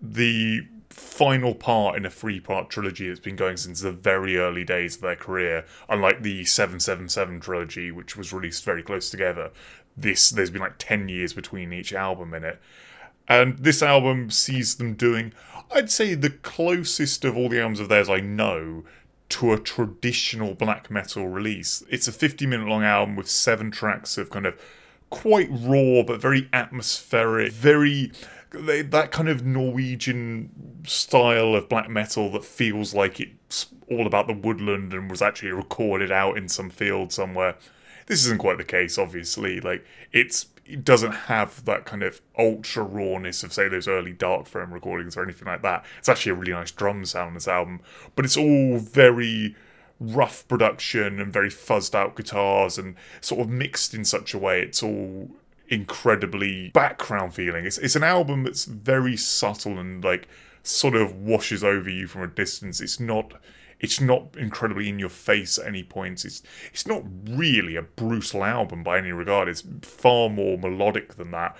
the 0.00 0.66
final 0.90 1.54
part 1.54 1.96
in 1.96 2.04
a 2.04 2.10
three 2.10 2.38
part 2.38 2.68
trilogy 2.68 3.08
that's 3.08 3.20
been 3.20 3.36
going 3.36 3.56
since 3.56 3.80
the 3.80 3.92
very 3.92 4.36
early 4.36 4.62
days 4.64 4.96
of 4.96 5.02
their 5.02 5.16
career, 5.16 5.64
unlike 5.88 6.22
the 6.22 6.44
777 6.44 7.40
trilogy, 7.40 7.90
which 7.90 8.16
was 8.16 8.32
released 8.32 8.64
very 8.64 8.82
close 8.82 9.10
together 9.10 9.50
this 9.96 10.30
there's 10.30 10.50
been 10.50 10.62
like 10.62 10.78
10 10.78 11.08
years 11.08 11.32
between 11.32 11.72
each 11.72 11.92
album 11.92 12.34
in 12.34 12.44
it. 12.44 12.60
And 13.28 13.58
this 13.58 13.82
album 13.82 14.30
sees 14.30 14.76
them 14.76 14.94
doing 14.94 15.32
i'd 15.74 15.90
say 15.90 16.14
the 16.14 16.28
closest 16.28 17.24
of 17.24 17.36
all 17.36 17.48
the 17.48 17.58
albums 17.58 17.80
of 17.80 17.88
theirs 17.88 18.10
i 18.10 18.20
know 18.20 18.84
to 19.32 19.50
a 19.50 19.58
traditional 19.58 20.52
black 20.52 20.90
metal 20.90 21.26
release. 21.26 21.82
It's 21.88 22.06
a 22.06 22.12
50 22.12 22.44
minute 22.44 22.68
long 22.68 22.84
album 22.84 23.16
with 23.16 23.30
seven 23.30 23.70
tracks 23.70 24.18
of 24.18 24.28
kind 24.28 24.44
of 24.44 24.60
quite 25.08 25.48
raw 25.50 26.02
but 26.02 26.20
very 26.20 26.48
atmospheric 26.52 27.52
very 27.52 28.12
that 28.50 29.10
kind 29.10 29.30
of 29.30 29.44
norwegian 29.44 30.82
style 30.86 31.54
of 31.54 31.68
black 31.68 31.88
metal 31.88 32.30
that 32.32 32.44
feels 32.44 32.94
like 32.94 33.20
it's 33.20 33.66
all 33.90 34.06
about 34.06 34.26
the 34.26 34.34
woodland 34.34 34.92
and 34.92 35.10
was 35.10 35.22
actually 35.22 35.50
recorded 35.50 36.10
out 36.10 36.36
in 36.36 36.48
some 36.48 36.68
field 36.68 37.10
somewhere 37.12 37.56
this 38.06 38.24
isn't 38.24 38.38
quite 38.38 38.58
the 38.58 38.64
case, 38.64 38.98
obviously. 38.98 39.60
Like 39.60 39.84
it's 40.12 40.46
it 40.64 40.84
doesn't 40.84 41.12
have 41.12 41.64
that 41.64 41.84
kind 41.84 42.02
of 42.02 42.20
ultra 42.38 42.82
rawness 42.82 43.42
of 43.42 43.52
say 43.52 43.68
those 43.68 43.88
early 43.88 44.14
Darkthrone 44.14 44.72
recordings 44.72 45.16
or 45.16 45.22
anything 45.22 45.46
like 45.46 45.62
that. 45.62 45.84
It's 45.98 46.08
actually 46.08 46.32
a 46.32 46.36
really 46.36 46.52
nice 46.52 46.70
drum 46.70 47.04
sound 47.04 47.28
in 47.28 47.34
this 47.34 47.48
album, 47.48 47.80
but 48.14 48.24
it's 48.24 48.36
all 48.36 48.78
very 48.78 49.56
rough 49.98 50.46
production 50.48 51.20
and 51.20 51.32
very 51.32 51.48
fuzzed 51.48 51.94
out 51.94 52.16
guitars 52.16 52.78
and 52.78 52.96
sort 53.20 53.40
of 53.40 53.48
mixed 53.48 53.94
in 53.94 54.04
such 54.04 54.34
a 54.34 54.38
way 54.38 54.60
it's 54.60 54.82
all 54.82 55.30
incredibly 55.68 56.70
background 56.70 57.34
feeling. 57.34 57.64
It's 57.64 57.78
it's 57.78 57.96
an 57.96 58.04
album 58.04 58.44
that's 58.44 58.66
very 58.66 59.16
subtle 59.16 59.78
and 59.78 60.04
like 60.04 60.28
sort 60.62 60.94
of 60.94 61.16
washes 61.16 61.64
over 61.64 61.88
you 61.88 62.06
from 62.06 62.22
a 62.22 62.26
distance. 62.26 62.80
It's 62.80 63.00
not 63.00 63.34
it's 63.82 64.00
not 64.00 64.36
incredibly 64.38 64.88
in 64.88 64.98
your 64.98 65.08
face 65.08 65.58
at 65.58 65.66
any 65.66 65.82
points. 65.82 66.24
It's 66.24 66.42
it's 66.72 66.86
not 66.86 67.02
really 67.28 67.76
a 67.76 67.82
brutal 67.82 68.44
album 68.44 68.82
by 68.82 68.98
any 68.98 69.12
regard. 69.12 69.48
It's 69.48 69.64
far 69.82 70.30
more 70.30 70.56
melodic 70.56 71.16
than 71.16 71.32
that, 71.32 71.56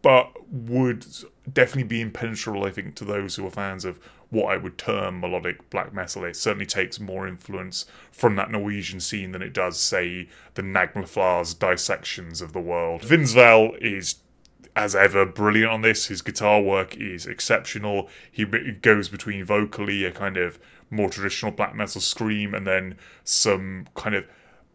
but 0.00 0.32
would 0.50 1.04
definitely 1.52 1.88
be 1.88 2.00
impenetrable. 2.00 2.64
I 2.64 2.70
think 2.70 2.94
to 2.96 3.04
those 3.04 3.34
who 3.34 3.46
are 3.46 3.50
fans 3.50 3.84
of 3.84 3.98
what 4.30 4.52
I 4.52 4.56
would 4.56 4.78
term 4.78 5.20
melodic 5.20 5.68
black 5.70 5.92
metal. 5.92 6.24
It 6.24 6.36
certainly 6.36 6.66
takes 6.66 6.98
more 6.98 7.26
influence 7.26 7.86
from 8.10 8.36
that 8.36 8.50
Norwegian 8.50 9.00
scene 9.00 9.32
than 9.32 9.42
it 9.42 9.52
does, 9.52 9.78
say, 9.78 10.28
the 10.54 10.62
Naglfar's 10.62 11.54
dissections 11.54 12.42
of 12.42 12.52
the 12.52 12.60
world. 12.60 13.02
Vindsval 13.02 13.76
is 13.80 14.16
as 14.76 14.96
ever, 14.96 15.24
brilliant 15.24 15.70
on 15.70 15.82
this. 15.82 16.06
His 16.06 16.20
guitar 16.20 16.60
work 16.60 16.96
is 16.96 17.26
exceptional. 17.26 18.08
He 18.30 18.44
goes 18.44 19.08
between 19.08 19.44
vocally 19.44 20.04
a 20.04 20.10
kind 20.10 20.36
of 20.36 20.58
more 20.94 21.10
traditional 21.10 21.52
black 21.52 21.74
metal 21.74 22.00
scream 22.00 22.54
and 22.54 22.66
then 22.66 22.96
some 23.24 23.86
kind 23.94 24.14
of 24.14 24.24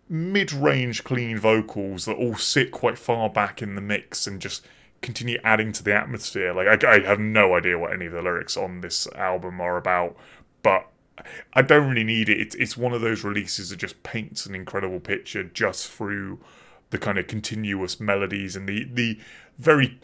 mid-range 0.08 1.04
clean 1.04 1.38
vocals 1.38 2.06
that 2.06 2.16
all 2.16 2.36
sit 2.36 2.72
quite 2.72 2.98
far 2.98 3.30
back 3.30 3.62
in 3.62 3.76
the 3.76 3.82
mix 3.82 4.26
and 4.28 4.42
just 4.42 4.66
continue 5.02 5.38
adding 5.44 5.72
to 5.72 5.84
the 5.84 5.94
atmosphere. 5.94 6.54
Like 6.54 6.84
I, 6.84 6.96
I 6.96 7.00
have 7.02 7.20
no 7.20 7.56
idea 7.56 7.78
what 7.78 7.94
any 7.94 8.08
of 8.08 8.14
the 8.14 8.22
lyrics 8.22 8.58
on 8.58 8.82
this 8.82 9.08
album 9.16 9.62
are 9.62 9.78
about, 9.78 10.18
but 10.64 10.88
I 11.54 11.62
don't 11.62 11.90
really 11.90 12.04
need 12.04 12.30
it. 12.30 12.40
It's 12.40 12.56
it's 12.56 12.78
one 12.78 12.94
of 12.94 13.02
those 13.02 13.24
releases 13.24 13.70
that 13.70 13.78
just 13.78 14.02
paints 14.04 14.46
an 14.46 14.56
incredible 14.56 15.00
picture 15.00 15.44
just 15.44 15.88
through 15.88 16.40
the 16.90 16.98
kind 16.98 17.18
of 17.18 17.28
continuous 17.28 18.00
melodies 18.00 18.56
and 18.56 18.68
the 18.68 18.86
the 18.92 19.20
very 19.58 20.00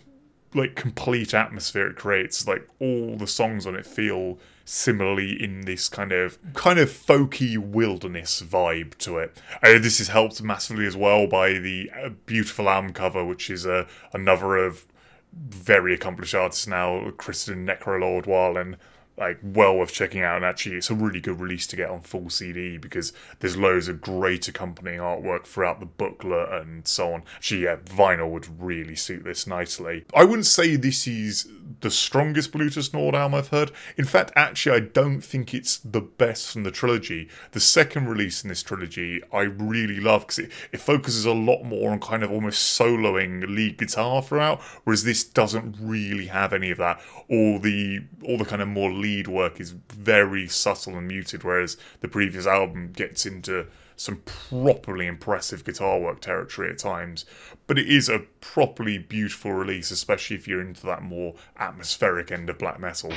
like 0.56 0.76
complete 0.76 1.34
atmosphere 1.34 1.88
it 1.88 1.96
creates. 1.96 2.48
Like 2.48 2.68
all 2.80 3.18
the 3.18 3.28
songs 3.28 3.66
on 3.66 3.76
it 3.76 3.86
feel 3.86 4.40
similarly 4.66 5.42
in 5.42 5.62
this 5.62 5.88
kind 5.88 6.12
of 6.12 6.40
kind 6.54 6.80
of 6.80 6.90
folky 6.90 7.58
wilderness 7.58 8.42
vibe 8.42 8.98
to 8.98 9.20
it. 9.20 9.40
Uh, 9.62 9.78
this 9.78 10.00
is 10.00 10.08
helped 10.08 10.42
massively 10.42 10.88
as 10.88 10.98
well 10.98 11.28
by 11.28 11.54
the 11.54 11.92
uh, 11.96 12.10
beautiful 12.26 12.68
album 12.68 12.92
cover, 12.92 13.24
which 13.24 13.50
is 13.50 13.66
uh, 13.68 13.86
another 14.14 14.56
of 14.58 14.86
very 15.34 15.94
accomplished 15.94 16.34
artists 16.34 16.66
now, 16.66 17.12
Kristian 17.12 17.66
Necrolord 17.66 18.26
and 18.60 18.78
like 19.18 19.40
well 19.44 19.78
worth 19.78 19.92
checking 19.92 20.22
out. 20.22 20.36
And 20.38 20.46
actually, 20.46 20.76
it's 20.76 20.90
a 20.90 20.96
really 20.96 21.22
good 21.22 21.40
release 21.40 21.68
to 21.68 21.76
get 21.76 21.90
on 21.90 22.02
full 22.02 22.30
CD 22.30 22.78
because 22.78 23.14
there's 23.40 23.58
loads 23.58 23.88
of 23.88 24.02
great 24.02 24.48
accompanying 24.48 25.00
artwork 25.00 25.46
throughout 25.46 25.80
the 25.80 25.86
booklet 25.86 26.50
and 26.50 26.88
so 26.88 27.14
on. 27.14 27.24
Actually, 27.38 27.64
yeah, 27.64 27.78
vinyl 27.78 28.30
would 28.30 28.62
really 28.62 28.96
suit 28.96 29.24
this 29.24 29.48
nicely. 29.48 30.06
I 30.14 30.24
wouldn't 30.24 30.46
say 30.46 30.76
this 30.76 31.08
is 31.08 31.48
the 31.82 31.92
strongest 31.92 32.52
Blut 32.52 32.78
Aus 32.78 32.94
Nord 32.94 33.16
album 33.16 33.36
I've 33.36 33.50
heard. 33.50 33.72
In 33.98 34.06
fact, 34.06 34.32
actually, 34.36 34.76
I 34.76 34.80
don't 34.82 35.22
think 35.22 35.54
it's 35.54 35.78
the 35.78 36.02
best 36.02 36.52
from 36.52 36.64
the 36.64 36.72
trilogy. 36.72 37.30
The 37.52 37.60
second 37.60 38.08
release 38.08 38.44
in 38.44 38.50
this 38.50 38.64
trilogy, 38.64 39.22
I 39.32 39.42
really 39.42 40.00
love 40.00 40.22
because 40.22 40.40
it, 40.40 40.52
it 40.72 40.80
focuses 40.80 41.26
a 41.26 41.34
lot 41.34 41.64
more 41.64 41.92
on 41.92 42.00
kind 42.00 42.24
of 42.24 42.32
almost 42.32 42.80
soloing 42.80 43.48
lead 43.48 43.78
guitar 43.78 44.22
throughout, 44.22 44.62
whereas 44.84 45.04
this 45.04 45.24
doesn't 45.24 45.78
really 45.80 46.28
have 46.28 46.54
any 46.54 46.72
of 46.72 46.78
that. 46.78 47.02
All 47.30 47.60
the 47.60 48.02
all 48.24 48.38
the 48.38 48.46
kind 48.46 48.62
of 48.62 48.68
more 48.68 48.92
lead 49.06 49.28
work 49.28 49.60
is 49.60 49.76
very 49.94 50.48
subtle 50.48 50.98
and 50.98 51.08
muted, 51.08 51.44
whereas 51.44 51.78
the 52.00 52.08
previous 52.08 52.48
album 52.48 52.92
gets 52.92 53.24
into 53.24 53.68
some 53.96 54.24
properly 54.26 55.06
impressive 55.06 55.64
guitar 55.64 56.00
work 56.00 56.22
territory 56.22 56.72
at 56.72 56.80
times. 56.80 57.24
But 57.68 57.78
it 57.78 57.88
is 57.88 58.10
a 58.10 58.24
properly 58.42 58.98
beautiful 58.98 59.54
release, 59.54 59.92
especially 59.92 60.38
if 60.38 60.48
you're 60.48 60.60
into 60.60 60.88
that 60.88 61.04
more 61.04 61.36
atmospheric 61.58 62.32
end 62.32 62.50
of 62.50 62.58
black 62.58 62.80
metal. 62.80 63.12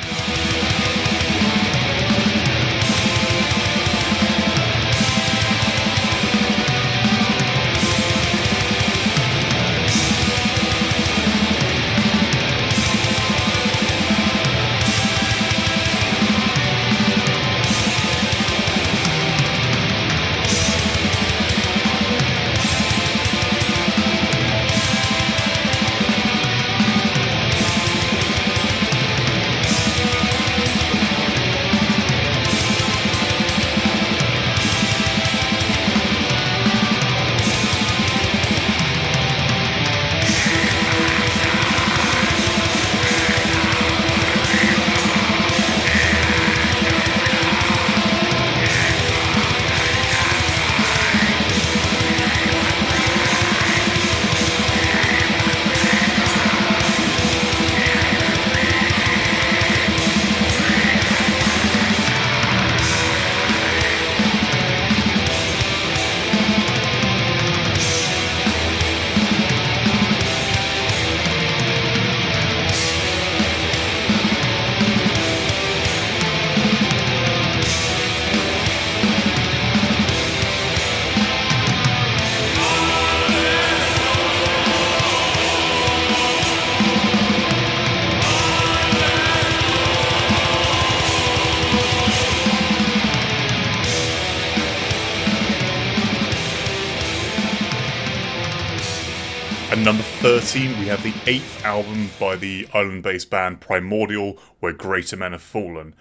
Eighth 101.28 101.62
album 101.62 102.08
by 102.18 102.36
the 102.36 102.66
island 102.72 103.02
based 103.02 103.28
band 103.28 103.60
Primordial, 103.60 104.38
Where 104.60 104.72
Greater 104.72 105.14
Men 105.14 105.32
Have 105.32 105.42
Fallen. 105.42 105.94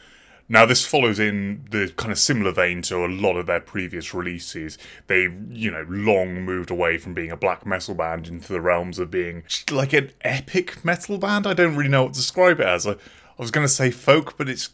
Now, 0.48 0.66
this 0.66 0.86
follows 0.86 1.20
in 1.20 1.68
the 1.70 1.92
kind 1.98 2.14
of 2.14 2.18
similar 2.18 2.54
vein 2.54 2.82
to 2.84 3.04
a 3.04 3.08
lot 3.08 3.36
of 3.36 3.46
their 3.46 3.60
previous 3.60 4.14
releases. 4.14 4.78
They, 5.08 5.24
you 5.50 5.70
know, 5.70 5.86
long 5.90 6.44
moved 6.44 6.72
away 6.72 6.98
from 6.98 7.14
being 7.14 7.30
a 7.30 7.36
black 7.36 7.66
metal 7.66 7.94
band 7.94 8.30
into 8.30 8.54
the 8.54 8.62
realms 8.62 9.00
of 9.00 9.12
being 9.12 9.44
like 9.70 9.92
an 9.92 10.12
epic 10.22 10.86
metal 10.86 11.18
band. 11.18 11.46
I 11.46 11.54
don't 11.54 11.76
really 11.76 11.90
know 11.90 12.04
what 12.04 12.14
to 12.14 12.20
describe 12.22 12.62
it 12.62 12.66
as. 12.66 12.88
I, 12.88 12.92
I 12.94 13.42
was 13.42 13.52
going 13.52 13.68
to 13.68 13.74
say 13.74 13.92
folk, 13.92 14.38
but 14.38 14.48
it's 14.48 14.70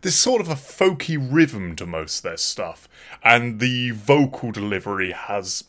there's 0.00 0.14
sort 0.14 0.40
of 0.40 0.48
a 0.48 0.54
folky 0.54 1.18
rhythm 1.20 1.76
to 1.76 1.84
most 1.84 2.20
of 2.20 2.22
their 2.22 2.38
stuff, 2.38 2.88
and 3.22 3.60
the 3.60 3.90
vocal 3.90 4.50
delivery 4.50 5.12
has 5.12 5.64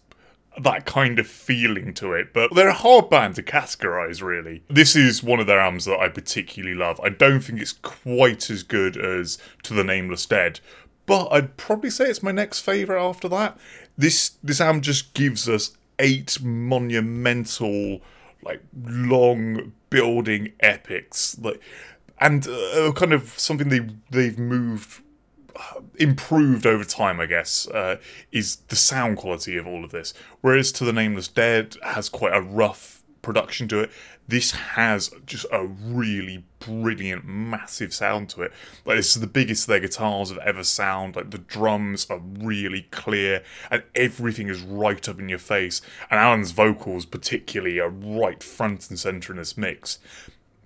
that 0.62 0.86
kind 0.86 1.20
of 1.20 1.28
feeling 1.28 1.94
to 1.96 2.14
it, 2.14 2.34
but 2.34 2.54
they're 2.54 2.70
a 2.70 2.74
hard 2.74 3.10
band 3.10 3.36
to 3.36 3.44
categorize, 3.44 4.22
really. 4.22 4.64
This 4.70 4.96
is 4.96 5.24
one 5.24 5.40
of 5.40 5.48
their 5.48 5.60
albums 5.60 5.86
that 5.86 6.00
I 6.00 6.10
particularly 6.10 6.76
love. 6.76 7.00
I 7.04 7.10
don't 7.10 7.42
think 7.42 7.60
it's 7.60 7.74
quite 7.74 8.50
as 8.50 8.64
good 8.64 8.98
as 8.98 9.38
To 9.64 9.74
the 9.74 9.84
Nameless 9.84 10.26
Dead, 10.26 10.60
but 11.06 11.28
I'd 11.32 11.58
probably 11.58 11.90
say 11.90 12.06
it's 12.06 12.24
my 12.24 12.32
next 12.32 12.60
favourite 12.62 13.04
after 13.04 13.28
that. 13.30 13.58
This 13.98 14.32
this 14.44 14.62
album 14.62 14.82
just 14.82 15.14
gives 15.14 15.50
us 15.50 15.76
eight 16.00 16.42
monumental, 16.42 18.02
like 18.44 18.62
long 18.84 19.74
building 19.90 20.54
epics, 20.60 21.38
like 21.40 21.62
and 22.20 22.48
uh, 22.48 22.92
kind 22.96 23.14
of 23.14 23.38
something 23.38 23.70
they 23.70 23.82
they've 24.10 24.40
moved 24.40 25.02
improved 26.00 26.66
over 26.66 26.84
time, 26.84 27.20
I 27.20 27.26
guess, 27.26 27.68
uh, 27.68 27.98
is 28.32 28.58
the 28.68 28.76
sound 28.76 29.18
quality 29.18 29.58
of 29.58 29.68
all 29.68 29.84
of 29.84 29.92
this. 29.92 30.14
Whereas 30.42 30.72
To 30.74 30.86
the 30.86 30.94
Nameless 30.94 31.28
Dead 31.28 31.76
has 31.84 32.10
quite 32.10 32.36
a 32.36 32.42
rough 32.42 33.04
production 33.22 33.68
to 33.70 33.80
it. 33.80 33.92
This 34.28 34.52
has 34.52 35.10
just 35.26 35.46
a 35.52 35.66
really 35.66 36.46
brilliant, 36.60 37.26
massive 37.26 37.94
sound 37.94 38.30
to 38.30 38.44
it. 38.44 38.54
Like 38.86 38.98
this 38.98 39.16
is 39.16 39.22
the 39.22 39.28
biggest 39.28 39.68
their 39.68 39.80
guitars 39.80 40.30
have 40.30 40.38
ever 40.40 40.64
sound. 40.64 41.16
Like 41.16 41.32
the 41.32 41.40
drums 41.40 42.08
are 42.10 42.20
really 42.20 42.84
clear, 42.92 43.44
and 43.72 43.84
everything 43.96 44.48
is 44.48 44.62
right 44.62 45.10
up 45.10 45.20
in 45.20 45.30
your 45.30 45.40
face. 45.40 45.82
And 46.10 46.20
Alan's 46.20 46.52
vocals, 46.52 47.06
particularly, 47.06 47.80
are 47.80 47.90
right 47.90 48.42
front 48.44 48.90
and 48.90 49.00
center 49.00 49.34
in 49.34 49.38
this 49.38 49.58
mix. 49.58 50.00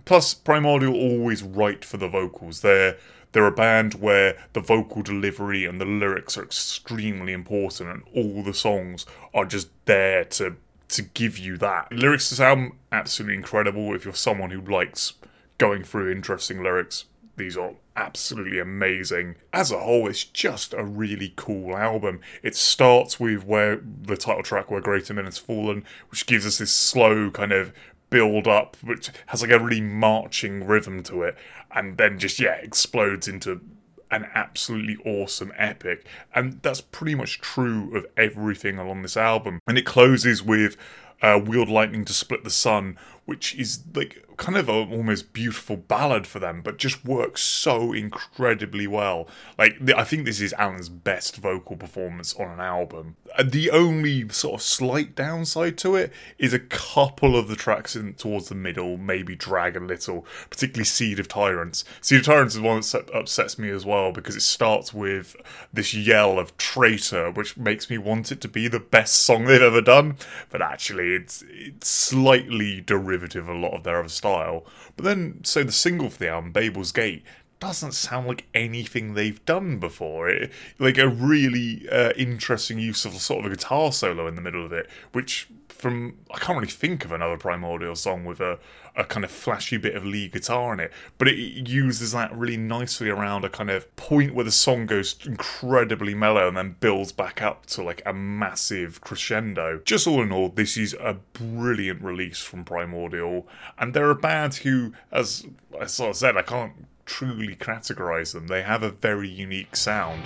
Plus, 0.05 0.33
Primordial 0.33 0.93
always 0.93 1.43
right 1.43 1.83
for 1.83 1.97
the 1.97 2.07
vocals. 2.07 2.61
They're 2.61 2.97
they're 3.37 3.45
a 3.45 3.51
band 3.51 3.93
where 3.93 4.35
the 4.53 4.59
vocal 4.59 5.03
delivery 5.03 5.63
and 5.63 5.79
the 5.79 5.85
lyrics 5.85 6.39
are 6.39 6.43
extremely 6.43 7.33
important, 7.33 7.87
and 7.87 8.03
all 8.15 8.41
the 8.41 8.51
songs 8.51 9.05
are 9.31 9.45
just 9.45 9.69
there 9.85 10.25
to 10.25 10.55
to 10.87 11.03
give 11.03 11.37
you 11.37 11.55
that. 11.55 11.91
Lyrics 11.91 12.29
to 12.29 12.33
this 12.33 12.39
album 12.39 12.79
absolutely 12.91 13.35
incredible. 13.35 13.93
If 13.93 14.05
you're 14.05 14.15
someone 14.15 14.49
who 14.49 14.61
likes 14.61 15.13
going 15.59 15.83
through 15.83 16.11
interesting 16.11 16.63
lyrics, 16.63 17.05
these 17.35 17.55
are 17.55 17.73
absolutely 17.95 18.57
amazing. 18.57 19.35
As 19.53 19.71
a 19.71 19.77
whole, 19.77 20.07
it's 20.07 20.23
just 20.23 20.73
a 20.73 20.83
really 20.83 21.33
cool 21.35 21.77
album. 21.77 22.21
It 22.41 22.55
starts 22.55 23.19
with 23.19 23.45
where 23.45 23.75
the 23.75 24.17
title 24.17 24.41
track, 24.41 24.71
Where 24.71 24.81
Greater 24.81 25.13
Men 25.13 25.25
Has 25.25 25.37
Fallen, 25.37 25.85
which 26.09 26.25
gives 26.25 26.47
us 26.47 26.57
this 26.57 26.73
slow 26.73 27.29
kind 27.29 27.51
of 27.51 27.71
build 28.09 28.47
up, 28.47 28.77
which 28.81 29.11
has 29.27 29.41
like 29.41 29.51
a 29.51 29.59
really 29.59 29.81
marching 29.81 30.65
rhythm 30.65 31.03
to 31.03 31.23
it, 31.23 31.37
and 31.77 31.97
then 31.97 32.17
just 32.17 32.39
yeah 32.39 32.55
explodes 32.55 33.27
into 33.27 33.61
an 34.09 34.27
absolutely 34.33 34.97
awesome 35.05 35.51
epic. 35.57 36.05
And 36.33 36.61
that's 36.61 36.81
pretty 36.81 37.15
much 37.15 37.41
true 37.41 37.95
of 37.95 38.05
everything 38.15 38.77
along 38.77 39.01
this 39.01 39.17
album. 39.17 39.59
And 39.67 39.77
it 39.77 39.85
closes 39.85 40.41
with 40.41 40.77
uh, 41.21 41.39
Wield 41.43 41.69
Lightning 41.69 42.05
to 42.05 42.13
Split 42.13 42.43
the 42.43 42.49
Sun, 42.49 42.97
which 43.25 43.53
is 43.55 43.83
like 43.93 44.25
kind 44.37 44.55
of 44.55 44.69
an 44.69 44.93
almost 44.93 45.33
beautiful 45.33 45.75
ballad 45.75 46.27
for 46.27 46.37
them, 46.37 46.61
but 46.61 46.77
just 46.77 47.03
works 47.03 47.41
so 47.41 47.91
incredibly 47.91 48.85
well. 48.85 49.27
Like, 49.57 49.77
I 49.95 50.03
think 50.03 50.25
this 50.25 50.39
is 50.39 50.53
Alan's 50.53 50.89
best 50.89 51.37
vocal 51.37 51.75
performance 51.75 52.35
on 52.35 52.47
an 52.47 52.59
album. 52.59 53.15
Uh, 53.37 53.43
the 53.43 53.71
only 53.71 54.29
sort 54.29 54.55
of 54.55 54.61
slight 54.61 55.15
downside 55.15 55.77
to 55.79 55.95
it 55.95 56.13
is 56.37 56.53
a 56.53 56.59
couple 56.59 57.35
of 57.35 57.47
the 57.47 57.55
tracks 57.55 57.95
in 57.95 58.13
towards 58.13 58.49
the 58.49 58.55
middle 58.55 58.95
maybe 58.97 59.35
drag 59.35 59.75
a 59.75 59.79
little, 59.79 60.25
particularly 60.51 60.85
Seed 60.85 61.19
of 61.19 61.27
Tyrants. 61.27 61.83
Seed 61.99 62.19
of 62.19 62.25
Tyrants 62.25 62.53
is 62.53 62.61
one 62.61 62.81
that 62.81 63.09
upsets 63.13 63.57
me 63.57 63.71
as 63.71 63.85
well 63.85 64.11
because 64.11 64.35
it 64.35 64.41
starts 64.41 64.93
with 64.93 65.35
this 65.73 65.95
yell 65.95 66.37
of 66.37 66.55
traitor, 66.57 67.31
which 67.31 67.57
makes 67.57 67.89
me 67.89 67.97
want 67.97 68.31
it 68.31 68.39
to 68.41 68.47
be 68.47 68.67
the 68.67 68.79
best 68.79 69.15
song 69.15 69.45
they've 69.45 69.61
ever 69.61 69.81
done, 69.81 70.15
but 70.51 70.61
actually 70.61 71.15
it's 71.15 71.43
it's 71.49 71.87
slightly 71.87 72.81
derivative 72.81 73.49
of 73.49 73.55
a 73.55 73.59
lot 73.59 73.73
of 73.73 73.83
their 73.83 73.99
other 73.99 74.09
stuff 74.09 74.26
style. 74.27 74.65
But 74.95 75.05
then, 75.05 75.39
so 75.43 75.63
the 75.63 75.71
single 75.71 76.09
for 76.09 76.19
the 76.19 76.29
album, 76.29 76.51
Babel's 76.51 76.91
Gate, 76.91 77.23
doesn't 77.59 77.93
sound 77.93 78.27
like 78.27 78.45
anything 78.53 79.13
they've 79.13 79.43
done 79.45 79.79
before. 79.79 80.29
It, 80.29 80.51
like 80.79 80.97
a 80.97 81.07
really 81.07 81.87
uh, 81.89 82.11
interesting 82.15 82.77
use 82.79 83.05
of 83.05 83.13
sort 83.13 83.45
of 83.45 83.51
a 83.51 83.55
guitar 83.55 83.91
solo 83.91 84.27
in 84.27 84.35
the 84.35 84.41
middle 84.41 84.65
of 84.65 84.71
it, 84.71 84.89
which 85.11 85.47
from 85.69 86.17
I 86.31 86.39
can't 86.39 86.57
really 86.57 86.71
think 86.71 87.05
of 87.05 87.11
another 87.11 87.37
primordial 87.37 87.95
song 87.95 88.25
with 88.25 88.39
a, 88.39 88.59
a 88.97 89.03
kind 89.03 89.23
of 89.23 89.29
flashy 89.31 89.77
bit 89.77 89.95
of 89.95 90.03
lead 90.03 90.31
guitar 90.31 90.73
in 90.73 90.79
it, 90.79 90.91
but 91.17 91.27
it 91.27 91.37
uses 91.37 92.11
that 92.11 92.35
really 92.35 92.57
nicely 92.57 93.09
around 93.09 93.45
a 93.45 93.49
kind 93.49 93.69
of 93.69 93.95
point 93.95 94.33
where 94.33 94.43
the 94.43 94.51
song 94.51 94.87
goes 94.87 95.15
incredibly 95.23 96.15
mellow 96.15 96.47
and 96.47 96.57
then 96.57 96.75
builds 96.79 97.11
back 97.11 97.41
up 97.41 97.67
to 97.67 97.83
like 97.83 98.01
a 98.05 98.11
massive 98.11 98.99
crescendo. 98.99 99.79
Just 99.85 100.07
all 100.07 100.21
in 100.21 100.31
all, 100.31 100.49
this 100.49 100.75
is 100.75 100.95
a 100.99 101.17
brilliant 101.33 102.01
release 102.01 102.41
from 102.41 102.65
Primordial, 102.65 103.47
and 103.77 103.93
they're 103.93 104.09
a 104.09 104.15
band 104.15 104.55
who, 104.55 104.93
as 105.11 105.45
I 105.79 105.85
sort 105.85 106.09
of 106.09 106.15
said, 106.17 106.35
I 106.35 106.41
can't 106.41 106.87
truly 107.05 107.55
categorize 107.55 108.33
them. 108.33 108.47
They 108.47 108.63
have 108.63 108.81
a 108.83 108.89
very 108.89 109.29
unique 109.29 109.75
sound. 109.75 110.23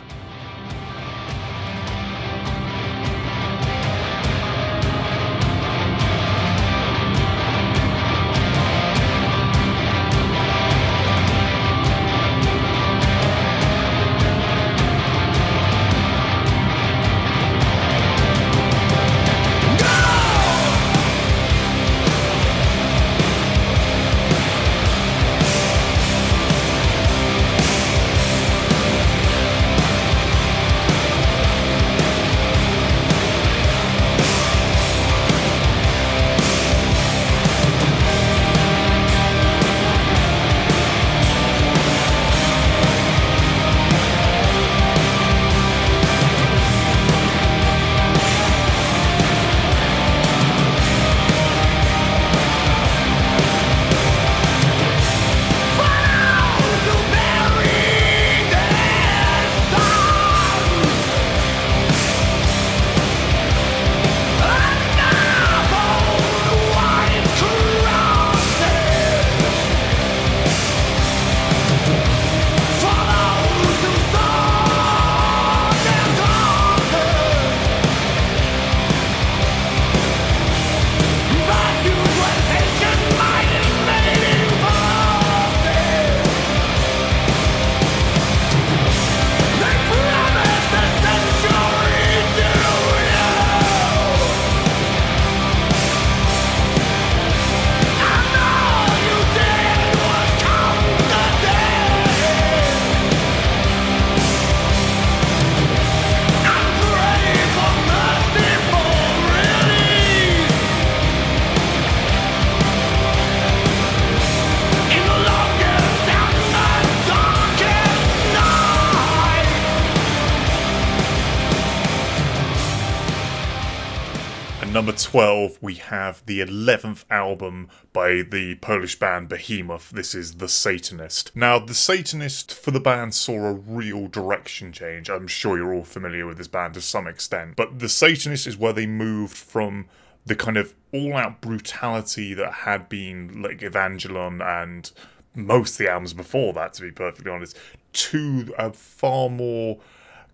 Number 124.81 124.97
12, 124.97 125.59
we 125.61 125.75
have 125.75 126.25
the 126.25 126.39
11th 126.39 127.05
album 127.11 127.69
by 127.93 128.23
the 128.23 128.55
Polish 128.61 128.97
band 128.97 129.29
Behemoth. 129.29 129.91
This 129.91 130.15
is 130.15 130.37
The 130.37 130.47
Satanist. 130.47 131.31
Now, 131.35 131.59
The 131.59 131.75
Satanist 131.75 132.51
for 132.51 132.71
the 132.71 132.79
band 132.79 133.13
saw 133.13 133.45
a 133.45 133.53
real 133.53 134.07
direction 134.07 134.71
change. 134.71 135.07
I'm 135.07 135.27
sure 135.27 135.55
you're 135.55 135.71
all 135.71 135.83
familiar 135.83 136.25
with 136.25 136.39
this 136.39 136.47
band 136.47 136.73
to 136.73 136.81
some 136.81 137.05
extent. 137.05 137.57
But 137.57 137.77
The 137.77 137.89
Satanist 137.89 138.47
is 138.47 138.57
where 138.57 138.73
they 138.73 138.87
moved 138.87 139.37
from 139.37 139.85
the 140.25 140.35
kind 140.35 140.57
of 140.57 140.73
all 140.91 141.15
out 141.15 141.41
brutality 141.41 142.33
that 142.33 142.51
had 142.51 142.89
been 142.89 143.39
like 143.39 143.59
Evangelion 143.59 144.43
and 144.43 144.91
most 145.35 145.77
the 145.77 145.91
albums 145.91 146.13
before 146.13 146.53
that, 146.53 146.73
to 146.73 146.81
be 146.81 146.89
perfectly 146.89 147.31
honest, 147.31 147.55
to 147.93 148.51
a 148.57 148.73
far 148.73 149.29
more 149.29 149.77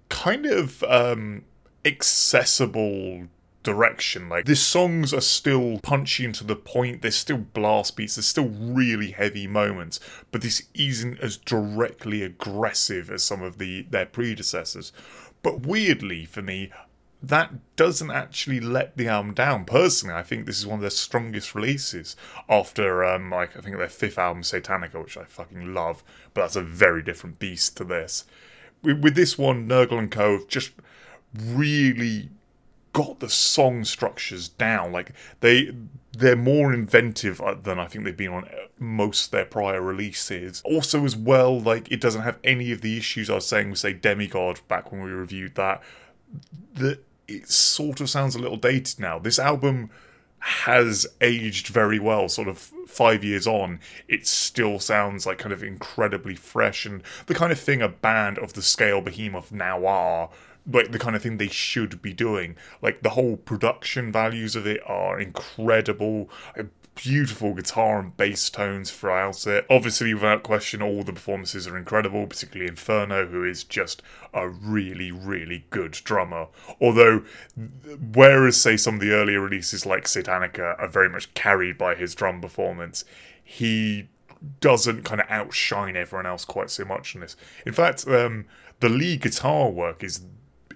kind 0.08 0.46
of 0.46 0.86
um, 0.86 1.44
accessible 1.84 3.28
direction. 3.68 4.30
Like, 4.30 4.46
the 4.46 4.56
songs 4.56 5.14
are 5.14 5.22
still 5.22 5.80
punchy 5.80 6.24
and 6.24 6.34
to 6.36 6.46
the 6.46 6.56
point, 6.56 7.02
there's 7.02 7.18
still 7.18 7.38
blast 7.38 7.98
beats, 7.98 8.16
there's 8.16 8.26
still 8.26 8.48
really 8.48 9.12
heavy 9.12 9.46
moments, 9.46 10.00
but 10.32 10.42
this 10.42 10.64
isn't 10.74 11.20
as 11.20 11.36
directly 11.36 12.24
aggressive 12.24 13.12
as 13.12 13.24
some 13.24 13.44
of 13.44 13.58
the 13.58 13.86
their 13.90 14.06
predecessors. 14.06 14.94
But 15.44 15.66
weirdly, 15.66 16.24
for 16.26 16.42
me, 16.42 16.72
that 17.22 17.76
doesn't 17.76 18.12
actually 18.12 18.62
let 18.62 18.96
the 18.96 19.10
album 19.10 19.34
down. 19.34 19.66
Personally, 19.66 20.16
I 20.16 20.24
think 20.24 20.46
this 20.46 20.60
is 20.60 20.66
one 20.66 20.76
of 20.76 20.82
their 20.82 20.90
strongest 20.90 21.54
releases 21.54 22.16
after, 22.48 23.04
um, 23.04 23.30
like 23.30 23.58
I 23.58 23.60
think 23.60 23.78
their 23.78 23.90
fifth 23.90 24.18
album, 24.18 24.44
Satanica, 24.44 25.04
which 25.04 25.18
I 25.18 25.26
fucking 25.26 25.74
love, 25.74 26.04
but 26.34 26.42
that's 26.42 26.56
a 26.56 26.62
very 26.62 27.04
different 27.04 27.38
beast 27.38 27.76
to 27.78 27.84
this. 27.84 28.24
With, 28.82 29.16
this 29.16 29.38
one, 29.38 29.68
Nergal 29.68 30.00
and 30.00 30.12
Co. 30.12 30.38
have 30.38 30.48
just 30.48 30.72
really 31.36 32.30
got 32.98 33.20
the 33.20 33.30
song 33.30 33.86
structures 33.86 34.50
down. 34.50 34.92
Like 34.92 35.12
they 35.42 35.72
they're 36.14 36.36
more 36.36 36.74
inventive 36.74 37.40
uh, 37.40 37.54
than 37.54 37.80
I 37.80 37.86
think 37.86 38.06
they've 38.06 38.18
been 38.18 38.34
on 38.34 38.46
uh, 38.46 38.68
most 38.80 39.32
their 39.32 39.46
prior 39.46 39.80
releases. 39.80 40.64
Also, 40.66 41.06
as 41.06 41.16
well, 41.16 41.60
like 41.60 41.92
it 41.92 42.02
doesn't 42.02 42.24
have 42.24 42.40
any 42.44 42.72
of 42.72 42.82
the 42.82 42.98
issues 42.98 43.30
I 43.30 43.36
was 43.36 43.46
saying 43.46 43.70
with 43.70 43.78
say 43.78 43.94
Demigod 43.94 44.62
back 44.68 44.92
when 44.92 45.04
we 45.04 45.12
reviewed 45.12 45.54
that. 45.56 45.84
That 46.74 47.04
it 47.28 47.48
sort 47.50 48.02
of 48.02 48.10
sounds 48.10 48.34
a 48.34 48.40
little 48.40 48.58
dated 48.58 49.00
now. 49.00 49.20
This 49.20 49.38
album 49.38 49.92
has 50.40 51.06
aged 51.22 51.68
very 51.68 52.00
well, 52.00 52.30
sort 52.30 52.48
of 52.48 52.58
five 52.88 53.24
years 53.24 53.46
on, 53.46 53.80
it 54.08 54.26
still 54.26 54.80
sounds 54.80 55.26
like 55.26 55.38
kind 55.38 55.54
of 55.54 55.64
incredibly 55.64 56.36
fresh 56.36 56.86
and 56.86 57.02
the 57.26 57.34
kind 57.34 57.52
of 57.52 57.60
thing 57.60 57.82
a 57.82 57.90
band 57.90 58.38
of 58.38 58.54
the 58.54 58.62
scale 58.62 59.02
Behemoth 59.02 59.52
now 59.52 59.86
are 59.86 60.30
like 60.70 60.92
the 60.92 61.00
kind 61.00 61.16
of 61.16 61.22
thing 61.22 61.38
they 61.38 61.48
should 61.48 62.02
be 62.02 62.14
doing. 62.14 62.56
Like 62.82 63.02
the 63.02 63.12
whole 63.12 63.38
production 63.38 64.12
values 64.12 64.56
of 64.56 64.68
it 64.68 64.82
are 64.86 65.20
incredible. 65.20 66.30
Beautiful 66.96 67.54
guitar 67.54 68.00
and 68.00 68.18
bass 68.18 68.50
tones 68.50 68.90
throughout 68.90 69.46
it. 69.46 69.68
Obviously, 69.70 70.16
without 70.16 70.42
question, 70.42 70.82
all 70.82 71.04
the 71.04 71.14
performances 71.14 71.68
are 71.68 71.78
incredible, 71.78 72.26
particularly 72.26 72.68
Inferno, 72.68 73.28
who 73.28 73.44
is 73.44 73.64
just 73.64 74.02
a 74.34 74.50
really, 74.50 75.12
really 75.12 75.66
good 75.70 75.92
drummer. 75.92 76.48
Although, 76.82 77.24
whereas, 78.14 78.60
say, 78.60 78.78
some 78.78 78.96
of 78.96 79.02
the 79.02 79.12
earlier 79.12 79.40
releases 79.40 79.86
like 79.86 80.06
Satanica 80.06 80.80
are 80.80 80.88
very 80.88 81.08
much 81.08 81.32
carried 81.36 81.78
by 81.78 81.94
his 81.94 82.16
drum 82.16 82.42
performance, 82.42 83.06
he 83.44 84.10
doesn't 84.60 85.04
kind 85.04 85.22
of 85.22 85.28
outshine 85.30 85.96
everyone 85.96 86.26
else 86.26 86.46
quite 86.46 86.72
so 86.72 86.84
much 86.84 87.14
in 87.14 87.22
this. 87.22 87.36
In 87.66 87.74
fact, 87.74 88.08
um, 88.08 88.46
the 88.80 88.90
lead 88.90 89.22
guitar 89.22 89.70
work 89.70 90.04
is 90.04 90.22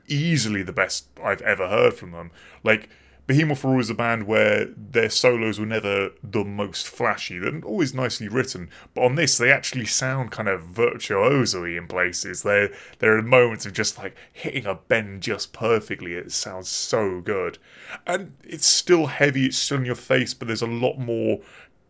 easily 0.08 0.64
the 0.64 0.74
best 0.74 1.08
I've 1.24 1.42
ever 1.42 1.68
heard 1.68 1.94
from 1.94 2.12
them. 2.12 2.32
Like 2.64 2.90
Behemoth 3.28 3.64
were 3.64 3.72
always 3.72 3.90
a 3.90 3.94
band 3.94 4.24
where 4.24 4.66
their 4.76 5.10
solos 5.10 5.60
were 5.60 5.66
never 5.66 6.10
the 6.24 6.44
most 6.44 6.88
flashy. 6.88 7.40
They're 7.40 7.62
always 7.64 7.94
nicely 7.94 8.28
written, 8.28 8.70
but 8.94 9.04
on 9.04 9.16
this 9.16 9.38
they 9.38 9.52
actually 9.52 9.86
sound 9.86 10.32
kind 10.32 10.50
of 10.50 10.64
virtuoso-y 10.64 11.70
in 11.70 11.88
places. 11.88 12.44
There 12.44 12.74
there 13.00 13.18
are 13.18 13.22
moments 13.22 13.66
of 13.66 13.74
just 13.74 13.98
like 13.98 14.18
hitting 14.34 14.66
a 14.66 14.76
bend 14.76 15.22
just 15.22 15.54
perfectly. 15.54 16.14
It 16.14 16.32
sounds 16.32 16.68
so 16.68 17.22
good, 17.22 17.58
and 18.06 18.34
it's 18.44 18.68
still 18.68 19.06
heavy. 19.06 19.46
It's 19.46 19.58
still 19.58 19.78
in 19.78 19.86
your 19.86 19.96
face, 19.96 20.34
but 20.34 20.48
there's 20.48 20.62
a 20.62 20.68
lot 20.68 20.98
more 20.98 21.40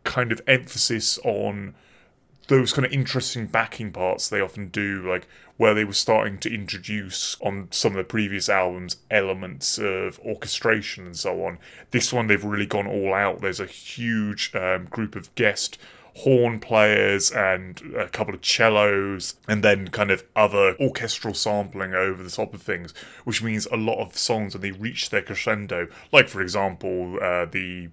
kind 0.03 0.31
of 0.31 0.41
emphasis 0.47 1.17
on 1.23 1.75
those 2.51 2.73
kind 2.73 2.85
of 2.85 2.91
interesting 2.91 3.47
backing 3.47 3.93
parts 3.93 4.27
they 4.27 4.41
often 4.41 4.67
do, 4.67 5.01
like 5.09 5.25
where 5.55 5.73
they 5.73 5.85
were 5.85 5.93
starting 5.93 6.37
to 6.37 6.53
introduce 6.53 7.37
on 7.39 7.69
some 7.71 7.93
of 7.93 7.97
the 7.97 8.03
previous 8.03 8.49
albums 8.49 8.97
elements 9.09 9.77
of 9.77 10.19
orchestration 10.19 11.05
and 11.05 11.17
so 11.17 11.45
on. 11.45 11.57
This 11.91 12.11
one, 12.11 12.27
they've 12.27 12.43
really 12.43 12.65
gone 12.65 12.87
all 12.87 13.13
out. 13.13 13.39
There's 13.39 13.61
a 13.61 13.65
huge 13.65 14.53
um, 14.53 14.85
group 14.85 15.15
of 15.15 15.33
guest 15.35 15.77
horn 16.13 16.59
players 16.59 17.31
and 17.31 17.81
a 17.97 18.09
couple 18.09 18.33
of 18.33 18.45
cellos 18.45 19.35
and 19.47 19.63
then 19.63 19.87
kind 19.87 20.11
of 20.11 20.25
other 20.35 20.75
orchestral 20.77 21.33
sampling 21.33 21.93
over 21.93 22.21
the 22.21 22.29
top 22.29 22.53
of 22.53 22.61
things 22.61 22.93
which 23.23 23.41
means 23.41 23.65
a 23.67 23.77
lot 23.77 23.97
of 24.01 24.17
songs 24.17 24.53
when 24.53 24.61
they 24.61 24.71
reach 24.71 25.09
their 25.09 25.21
crescendo 25.21 25.87
like 26.11 26.27
for 26.27 26.41
example 26.41 27.17
uh, 27.21 27.45
the 27.45 27.87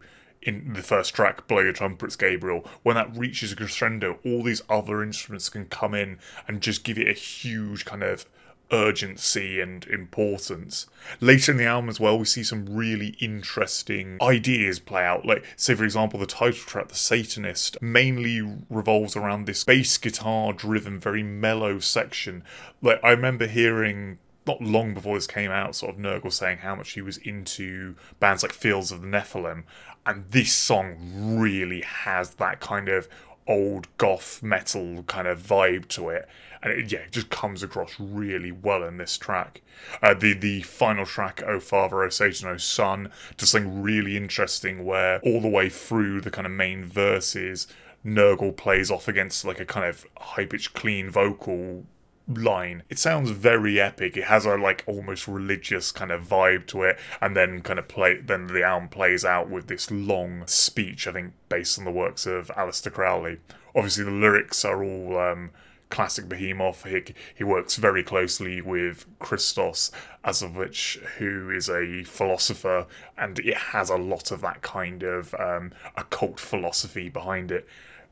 in 0.48 0.72
the 0.72 0.82
first 0.82 1.14
track, 1.14 1.46
Blow 1.46 1.60
Your 1.60 1.74
Trumpets, 1.74 2.16
Gabriel, 2.16 2.66
when 2.82 2.96
that 2.96 3.14
reaches 3.14 3.52
a 3.52 3.56
crescendo, 3.56 4.18
all 4.24 4.42
these 4.42 4.62
other 4.68 5.02
instruments 5.02 5.50
can 5.50 5.66
come 5.66 5.94
in 5.94 6.18
and 6.46 6.62
just 6.62 6.84
give 6.84 6.98
it 6.98 7.06
a 7.06 7.12
huge 7.12 7.84
kind 7.84 8.02
of 8.02 8.24
urgency 8.72 9.60
and 9.60 9.86
importance. 9.86 10.86
Later 11.20 11.52
in 11.52 11.58
the 11.58 11.66
album 11.66 11.90
as 11.90 12.00
well, 12.00 12.18
we 12.18 12.24
see 12.24 12.42
some 12.42 12.64
really 12.66 13.08
interesting 13.20 14.16
ideas 14.22 14.78
play 14.78 15.04
out. 15.04 15.26
Like, 15.26 15.44
say, 15.56 15.74
for 15.74 15.84
example, 15.84 16.18
the 16.18 16.26
title 16.26 16.52
track, 16.52 16.88
The 16.88 16.94
Satanist, 16.94 17.80
mainly 17.82 18.40
revolves 18.70 19.16
around 19.16 19.44
this 19.44 19.64
bass 19.64 19.98
guitar 19.98 20.54
driven, 20.54 20.98
very 20.98 21.22
mellow 21.22 21.78
section. 21.78 22.42
Like, 22.80 23.00
I 23.04 23.10
remember 23.10 23.46
hearing 23.46 24.18
not 24.46 24.62
long 24.62 24.94
before 24.94 25.14
this 25.14 25.26
came 25.26 25.50
out, 25.50 25.76
sort 25.76 25.94
of 25.94 26.00
Nergal 26.00 26.32
saying 26.32 26.58
how 26.58 26.74
much 26.74 26.92
he 26.92 27.02
was 27.02 27.18
into 27.18 27.94
bands 28.18 28.42
like 28.42 28.52
Fields 28.52 28.90
of 28.90 29.02
the 29.02 29.06
Nephilim, 29.06 29.64
and 30.08 30.24
this 30.30 30.52
song 30.52 30.96
really 31.38 31.82
has 31.82 32.30
that 32.34 32.60
kind 32.60 32.88
of 32.88 33.08
old 33.46 33.86
goth 33.98 34.42
metal 34.42 35.02
kind 35.04 35.28
of 35.28 35.40
vibe 35.40 35.86
to 35.88 36.08
it 36.08 36.28
and 36.62 36.72
it, 36.72 36.92
yeah, 36.92 37.00
it 37.00 37.12
just 37.12 37.30
comes 37.30 37.62
across 37.62 37.94
really 37.98 38.52
well 38.52 38.82
in 38.82 38.96
this 38.96 39.16
track. 39.16 39.62
Uh, 40.02 40.14
the 40.14 40.32
the 40.32 40.62
final 40.62 41.06
track, 41.06 41.42
"Oh 41.46 41.60
Father, 41.60 42.02
Oh 42.02 42.08
Satan, 42.08 42.48
Oh 42.48 42.56
Son," 42.56 43.10
does 43.36 43.50
something 43.50 43.82
really 43.82 44.16
interesting 44.16 44.84
where 44.84 45.20
all 45.20 45.40
the 45.40 45.48
way 45.48 45.68
through 45.68 46.20
the 46.20 46.30
kind 46.30 46.46
of 46.46 46.52
main 46.52 46.84
verses, 46.84 47.68
Nergal 48.04 48.56
plays 48.56 48.90
off 48.90 49.08
against 49.08 49.44
like 49.44 49.60
a 49.60 49.64
kind 49.64 49.86
of 49.86 50.04
high 50.16 50.46
pitched, 50.46 50.74
clean 50.74 51.10
vocal 51.10 51.84
line. 52.28 52.82
It 52.88 52.98
sounds 52.98 53.30
very 53.30 53.80
epic. 53.80 54.16
It 54.16 54.24
has 54.24 54.44
a 54.44 54.56
like 54.56 54.84
almost 54.86 55.26
religious 55.26 55.92
kind 55.92 56.10
of 56.10 56.26
vibe 56.26 56.66
to 56.68 56.82
it, 56.82 56.98
and 57.20 57.36
then 57.36 57.62
kind 57.62 57.78
of 57.78 57.88
play. 57.88 58.20
Then 58.20 58.48
the 58.48 58.62
album 58.62 58.88
plays 58.88 59.24
out 59.24 59.48
with 59.48 59.68
this 59.68 59.90
long 59.90 60.46
speech. 60.46 61.06
I 61.06 61.12
think 61.12 61.32
based 61.48 61.78
on 61.78 61.84
the 61.84 61.90
works 61.90 62.26
of 62.26 62.48
Aleister 62.48 62.92
Crowley. 62.92 63.38
Obviously, 63.74 64.04
the 64.04 64.10
lyrics 64.10 64.64
are 64.64 64.82
all. 64.82 65.18
Um, 65.18 65.50
classic 65.90 66.28
behemoth. 66.28 66.84
He, 66.84 67.14
he 67.34 67.44
works 67.44 67.76
very 67.76 68.02
closely 68.02 68.60
with 68.60 69.06
Christos 69.18 69.90
Azarewicz, 70.24 70.98
who 71.16 71.50
is 71.50 71.68
a 71.68 72.04
philosopher, 72.04 72.86
and 73.16 73.38
it 73.38 73.56
has 73.56 73.90
a 73.90 73.96
lot 73.96 74.30
of 74.30 74.40
that 74.42 74.62
kind 74.62 75.02
of 75.02 75.34
um, 75.34 75.72
occult 75.96 76.38
philosophy 76.38 77.08
behind 77.08 77.50
it. 77.50 77.66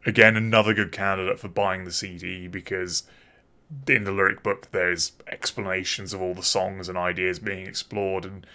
Again, 0.05 0.37
another 0.37 0.73
good 0.73 0.93
candidate 0.93 1.39
for 1.39 1.49
buying 1.49 1.85
the 1.85 1.93
CD 1.93 2.47
because 2.47 3.03
in 3.89 4.05
the 4.05 4.13
lyric 4.13 4.43
book 4.43 4.69
there's 4.73 5.13
explanations 5.27 6.13
of 6.13 6.21
all 6.21 6.35
the 6.35 6.43
songs 6.43 6.89
and 6.89 6.97
ideas 6.97 7.39
being 7.39 7.67
explored 7.67 8.25
and 8.25 8.47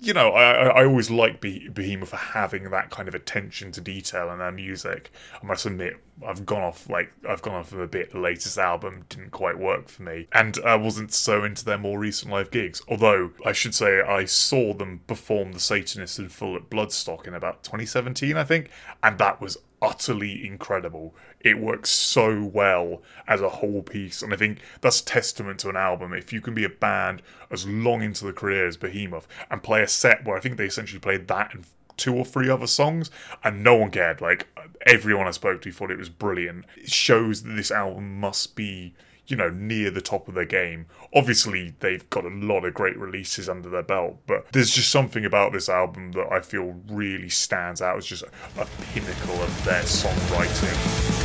you 0.00 0.12
know, 0.12 0.30
I, 0.30 0.66
I 0.66 0.84
always 0.84 1.10
like 1.10 1.40
Behemoth 1.40 2.10
for 2.10 2.16
having 2.16 2.70
that 2.70 2.90
kind 2.90 3.08
of 3.08 3.14
attention 3.14 3.72
to 3.72 3.80
detail 3.80 4.30
in 4.30 4.38
their 4.38 4.52
music. 4.52 5.10
I 5.42 5.46
must 5.46 5.66
admit, 5.66 5.96
I've 6.26 6.44
gone 6.44 6.62
off 6.62 6.88
like 6.90 7.12
I've 7.28 7.42
gone 7.42 7.54
off 7.54 7.72
of 7.72 7.80
a 7.80 7.86
bit. 7.86 8.12
The 8.12 8.18
latest 8.18 8.58
album 8.58 9.04
didn't 9.08 9.30
quite 9.30 9.58
work 9.58 9.88
for 9.88 10.02
me, 10.02 10.28
and 10.32 10.58
I 10.64 10.74
wasn't 10.76 11.12
so 11.12 11.44
into 11.44 11.64
their 11.64 11.78
more 11.78 11.98
recent 11.98 12.30
live 12.30 12.50
gigs. 12.50 12.82
Although 12.88 13.30
I 13.44 13.52
should 13.52 13.74
say 13.74 14.00
I 14.00 14.24
saw 14.24 14.74
them 14.74 15.00
perform 15.06 15.52
the 15.52 15.60
Satanist 15.60 16.18
in 16.18 16.28
full 16.28 16.56
at 16.56 16.68
Bloodstock 16.68 17.26
in 17.26 17.34
about 17.34 17.62
2017, 17.62 18.36
I 18.36 18.44
think, 18.44 18.70
and 19.02 19.18
that 19.18 19.40
was 19.40 19.56
utterly 19.80 20.46
incredible. 20.46 21.14
It 21.44 21.58
works 21.58 21.90
so 21.90 22.44
well 22.44 23.02
as 23.26 23.40
a 23.40 23.48
whole 23.48 23.82
piece, 23.82 24.22
and 24.22 24.32
I 24.32 24.36
think 24.36 24.58
that's 24.80 25.00
testament 25.00 25.60
to 25.60 25.68
an 25.68 25.76
album. 25.76 26.12
If 26.12 26.32
you 26.32 26.40
can 26.40 26.54
be 26.54 26.64
a 26.64 26.68
band 26.68 27.22
as 27.50 27.66
long 27.66 28.02
into 28.02 28.24
the 28.24 28.32
career 28.32 28.66
as 28.66 28.76
Behemoth 28.76 29.26
and 29.50 29.62
play 29.62 29.82
a 29.82 29.88
set 29.88 30.24
where 30.24 30.36
I 30.36 30.40
think 30.40 30.56
they 30.56 30.66
essentially 30.66 31.00
played 31.00 31.28
that 31.28 31.54
and 31.54 31.64
two 31.96 32.14
or 32.14 32.24
three 32.24 32.48
other 32.48 32.66
songs, 32.66 33.10
and 33.44 33.62
no 33.62 33.76
one 33.76 33.90
cared. 33.90 34.20
Like 34.20 34.48
everyone 34.86 35.26
I 35.26 35.32
spoke 35.32 35.62
to 35.62 35.72
thought 35.72 35.90
it 35.90 35.98
was 35.98 36.08
brilliant. 36.08 36.64
It 36.76 36.90
shows 36.90 37.42
that 37.42 37.54
this 37.54 37.70
album 37.70 38.20
must 38.20 38.56
be 38.56 38.94
you 39.26 39.36
know, 39.36 39.50
near 39.50 39.90
the 39.90 40.00
top 40.00 40.28
of 40.28 40.34
their 40.34 40.44
game. 40.44 40.86
Obviously, 41.14 41.74
they've 41.80 42.08
got 42.10 42.24
a 42.24 42.28
lot 42.28 42.64
of 42.64 42.74
great 42.74 42.98
releases 42.98 43.48
under 43.48 43.68
their 43.68 43.82
belt, 43.82 44.18
but 44.26 44.50
there's 44.52 44.74
just 44.74 44.90
something 44.90 45.24
about 45.24 45.52
this 45.52 45.68
album 45.68 46.12
that 46.12 46.30
I 46.30 46.40
feel 46.40 46.74
really 46.88 47.28
stands 47.28 47.80
out 47.80 47.98
as 47.98 48.06
just 48.06 48.24
a, 48.24 48.60
a 48.60 48.66
pinnacle 48.92 49.40
of 49.42 49.64
their 49.64 49.82
songwriting. 49.82 51.21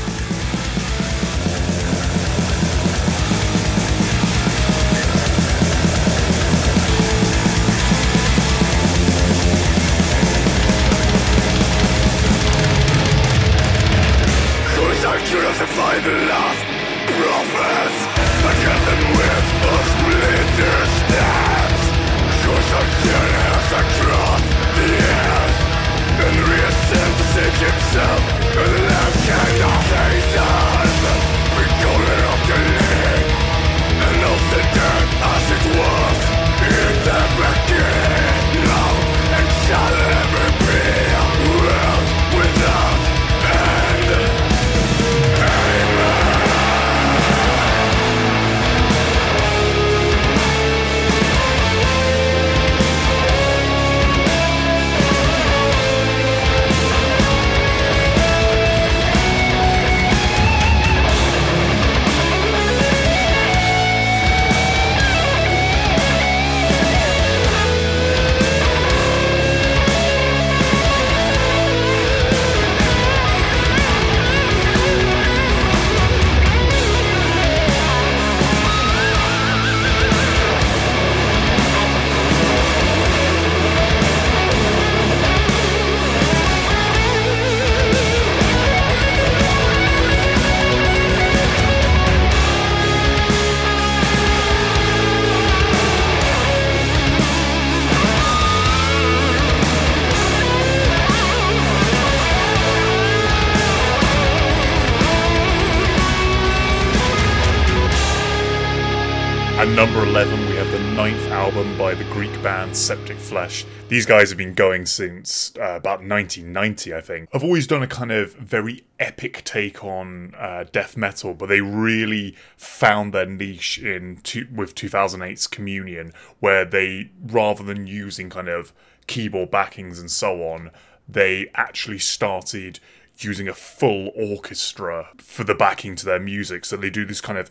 Album 111.57 111.75
by 111.75 111.95
the 111.95 112.03
Greek 112.11 112.31
band 112.43 112.77
Septic 112.77 113.17
Flesh. 113.17 113.65
These 113.87 114.05
guys 114.05 114.29
have 114.29 114.37
been 114.37 114.53
going 114.53 114.85
since 114.85 115.53
uh, 115.57 115.77
about 115.77 116.03
1990, 116.03 116.93
I 116.93 117.01
think. 117.01 117.29
I've 117.33 117.43
always 117.43 117.65
done 117.65 117.81
a 117.81 117.87
kind 117.87 118.11
of 118.11 118.33
very 118.33 118.83
epic 118.99 119.43
take 119.43 119.83
on 119.83 120.35
uh, 120.37 120.65
death 120.71 120.95
metal, 120.95 121.33
but 121.33 121.49
they 121.49 121.61
really 121.61 122.35
found 122.57 123.11
their 123.11 123.25
niche 123.25 123.79
in 123.79 124.17
two, 124.17 124.47
with 124.53 124.75
2008's 124.75 125.47
Communion, 125.47 126.13
where 126.39 126.63
they, 126.63 127.09
rather 127.25 127.63
than 127.63 127.87
using 127.87 128.29
kind 128.29 128.49
of 128.49 128.71
keyboard 129.07 129.49
backings 129.49 129.99
and 129.99 130.11
so 130.11 130.43
on, 130.43 130.69
they 131.09 131.49
actually 131.55 131.99
started 131.99 132.79
using 133.17 133.47
a 133.47 133.53
full 133.55 134.11
orchestra 134.15 135.09
for 135.17 135.43
the 135.43 135.55
backing 135.55 135.95
to 135.95 136.05
their 136.05 136.19
music. 136.19 136.65
So 136.65 136.77
they 136.77 136.91
do 136.91 137.03
this 137.03 137.21
kind 137.21 137.39
of 137.39 137.49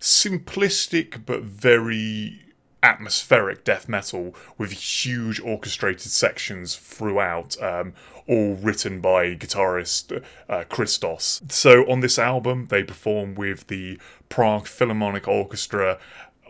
simplistic 0.00 1.26
but 1.26 1.42
very 1.42 2.40
atmospheric 2.82 3.64
death 3.64 3.88
metal 3.88 4.34
with 4.58 4.72
huge 4.72 5.40
orchestrated 5.40 6.10
sections 6.10 6.76
throughout, 6.76 7.60
um, 7.62 7.94
all 8.26 8.54
written 8.54 9.00
by 9.00 9.34
guitarist 9.34 10.22
uh, 10.48 10.64
Christos. 10.68 11.40
So 11.48 11.88
on 11.90 12.00
this 12.00 12.18
album, 12.18 12.66
they 12.70 12.82
perform 12.82 13.34
with 13.34 13.66
the 13.66 13.98
Prague 14.28 14.66
Philharmonic 14.66 15.28
Orchestra 15.28 15.98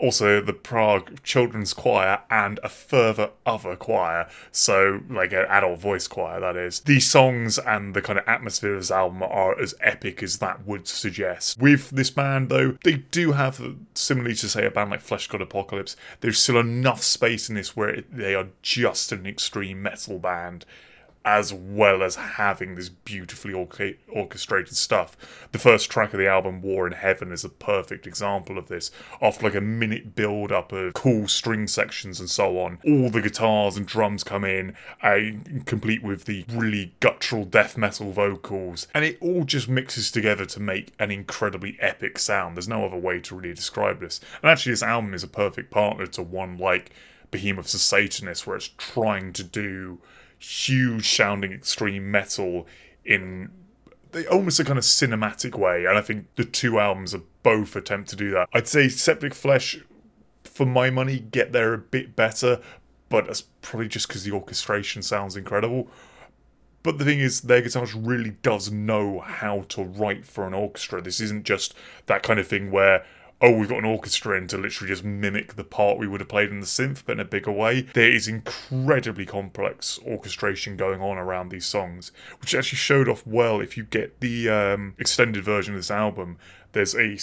also 0.02 0.40
the 0.40 0.52
Prague 0.52 1.22
Children's 1.22 1.72
Choir 1.72 2.22
and 2.28 2.58
a 2.64 2.68
further 2.68 3.30
other 3.46 3.76
choir, 3.76 4.28
so 4.50 5.00
like 5.08 5.32
an 5.32 5.46
adult 5.48 5.78
voice 5.78 6.08
choir, 6.08 6.40
that 6.40 6.56
is. 6.56 6.80
The 6.80 6.98
songs 6.98 7.56
and 7.56 7.94
the 7.94 8.02
kind 8.02 8.18
of 8.18 8.26
atmosphere 8.26 8.74
of 8.74 8.80
this 8.80 8.90
album 8.90 9.22
are 9.22 9.58
as 9.58 9.74
epic 9.80 10.22
as 10.22 10.38
that 10.38 10.66
would 10.66 10.88
suggest. 10.88 11.58
With 11.60 11.90
this 11.90 12.10
band, 12.10 12.48
though, 12.48 12.76
they 12.82 12.96
do 12.96 13.32
have, 13.32 13.62
similarly 13.94 14.34
to 14.34 14.48
say 14.48 14.66
a 14.66 14.70
band 14.72 14.90
like 14.90 15.06
Fleshgod 15.06 15.40
Apocalypse, 15.40 15.94
there's 16.20 16.38
still 16.38 16.58
enough 16.58 17.02
space 17.02 17.48
in 17.48 17.54
this 17.54 17.76
where 17.76 18.02
they 18.10 18.34
are 18.34 18.48
just 18.60 19.12
an 19.12 19.24
extreme 19.24 19.82
metal 19.82 20.18
band 20.18 20.66
as 21.24 21.52
well 21.52 22.02
as 22.02 22.16
having 22.16 22.74
this 22.74 22.88
beautifully 22.88 23.52
orchestrated 24.08 24.76
stuff. 24.76 25.16
The 25.52 25.58
first 25.58 25.90
track 25.90 26.12
of 26.12 26.18
the 26.18 26.26
album, 26.26 26.62
War 26.62 26.86
in 26.86 26.92
Heaven, 26.92 27.32
is 27.32 27.44
a 27.44 27.48
perfect 27.48 28.06
example 28.06 28.58
of 28.58 28.68
this. 28.68 28.90
After 29.20 29.44
like 29.44 29.54
a 29.54 29.60
minute 29.60 30.14
build 30.14 30.52
up 30.52 30.72
of 30.72 30.94
cool 30.94 31.28
string 31.28 31.66
sections 31.66 32.20
and 32.20 32.28
so 32.28 32.58
on, 32.58 32.78
all 32.84 33.10
the 33.10 33.22
guitars 33.22 33.76
and 33.76 33.86
drums 33.86 34.24
come 34.24 34.44
in, 34.44 34.74
uh, 35.02 35.18
complete 35.64 36.02
with 36.02 36.24
the 36.24 36.44
really 36.50 36.94
guttural 37.00 37.44
death 37.44 37.76
metal 37.76 38.12
vocals, 38.12 38.86
and 38.94 39.04
it 39.04 39.18
all 39.20 39.44
just 39.44 39.68
mixes 39.68 40.10
together 40.10 40.46
to 40.46 40.60
make 40.60 40.92
an 40.98 41.10
incredibly 41.10 41.76
epic 41.80 42.18
sound. 42.18 42.56
There's 42.56 42.68
no 42.68 42.84
other 42.84 42.96
way 42.96 43.20
to 43.20 43.36
really 43.36 43.54
describe 43.54 44.00
this. 44.00 44.20
And 44.42 44.50
actually, 44.50 44.72
this 44.72 44.82
album 44.82 45.14
is 45.14 45.22
a 45.22 45.28
perfect 45.28 45.70
partner 45.70 46.06
to 46.06 46.22
one 46.22 46.58
like 46.58 46.90
Behemoth's 47.30 47.80
Satanist, 47.80 48.46
where 48.46 48.56
it's 48.56 48.70
trying 48.76 49.32
to 49.32 49.42
do 49.42 50.00
huge 50.42 51.08
sounding 51.08 51.52
extreme 51.52 52.10
metal 52.10 52.66
in 53.04 53.50
almost 54.30 54.60
a 54.60 54.64
kind 54.64 54.78
of 54.78 54.84
cinematic 54.84 55.54
way, 55.54 55.86
and 55.86 55.96
I 55.96 56.00
think 56.00 56.26
the 56.34 56.44
two 56.44 56.78
albums 56.78 57.14
are 57.14 57.22
both 57.42 57.76
attempt 57.76 58.10
to 58.10 58.16
do 58.16 58.30
that. 58.32 58.48
I'd 58.52 58.68
say 58.68 58.88
Septic 58.88 59.34
Flesh, 59.34 59.78
for 60.44 60.66
my 60.66 60.90
money, 60.90 61.18
get 61.18 61.52
there 61.52 61.72
a 61.72 61.78
bit 61.78 62.14
better, 62.14 62.60
but 63.08 63.26
that's 63.26 63.42
probably 63.62 63.88
just 63.88 64.08
because 64.08 64.24
the 64.24 64.32
orchestration 64.32 65.02
sounds 65.02 65.36
incredible. 65.36 65.88
But 66.82 66.98
the 66.98 67.04
thing 67.04 67.20
is, 67.20 67.42
their 67.42 67.62
guitarist 67.62 67.94
really 67.96 68.30
does 68.42 68.70
know 68.72 69.20
how 69.20 69.62
to 69.68 69.84
write 69.84 70.26
for 70.26 70.46
an 70.46 70.54
orchestra. 70.54 71.00
This 71.00 71.20
isn't 71.20 71.44
just 71.44 71.74
that 72.06 72.22
kind 72.22 72.40
of 72.40 72.48
thing 72.48 72.70
where 72.72 73.06
oh, 73.42 73.50
we've 73.50 73.68
got 73.68 73.78
an 73.78 73.84
orchestra 73.84 74.38
in 74.38 74.46
to 74.46 74.56
literally 74.56 74.88
just 74.88 75.02
mimic 75.04 75.54
the 75.54 75.64
part 75.64 75.98
we 75.98 76.06
would 76.06 76.20
have 76.20 76.28
played 76.28 76.50
in 76.50 76.60
the 76.60 76.66
synth, 76.66 77.02
but 77.04 77.14
in 77.14 77.20
a 77.20 77.24
bigger 77.24 77.50
way. 77.50 77.82
There 77.92 78.10
is 78.10 78.28
incredibly 78.28 79.26
complex 79.26 79.98
orchestration 80.06 80.76
going 80.76 81.02
on 81.02 81.18
around 81.18 81.48
these 81.48 81.66
songs, 81.66 82.12
which 82.40 82.54
actually 82.54 82.78
showed 82.78 83.08
off 83.08 83.26
well 83.26 83.60
if 83.60 83.76
you 83.76 83.82
get 83.82 84.20
the 84.20 84.48
um, 84.48 84.94
extended 84.98 85.44
version 85.44 85.74
of 85.74 85.80
this 85.80 85.90
album. 85.90 86.38
There's 86.70 86.94
a 86.94 87.18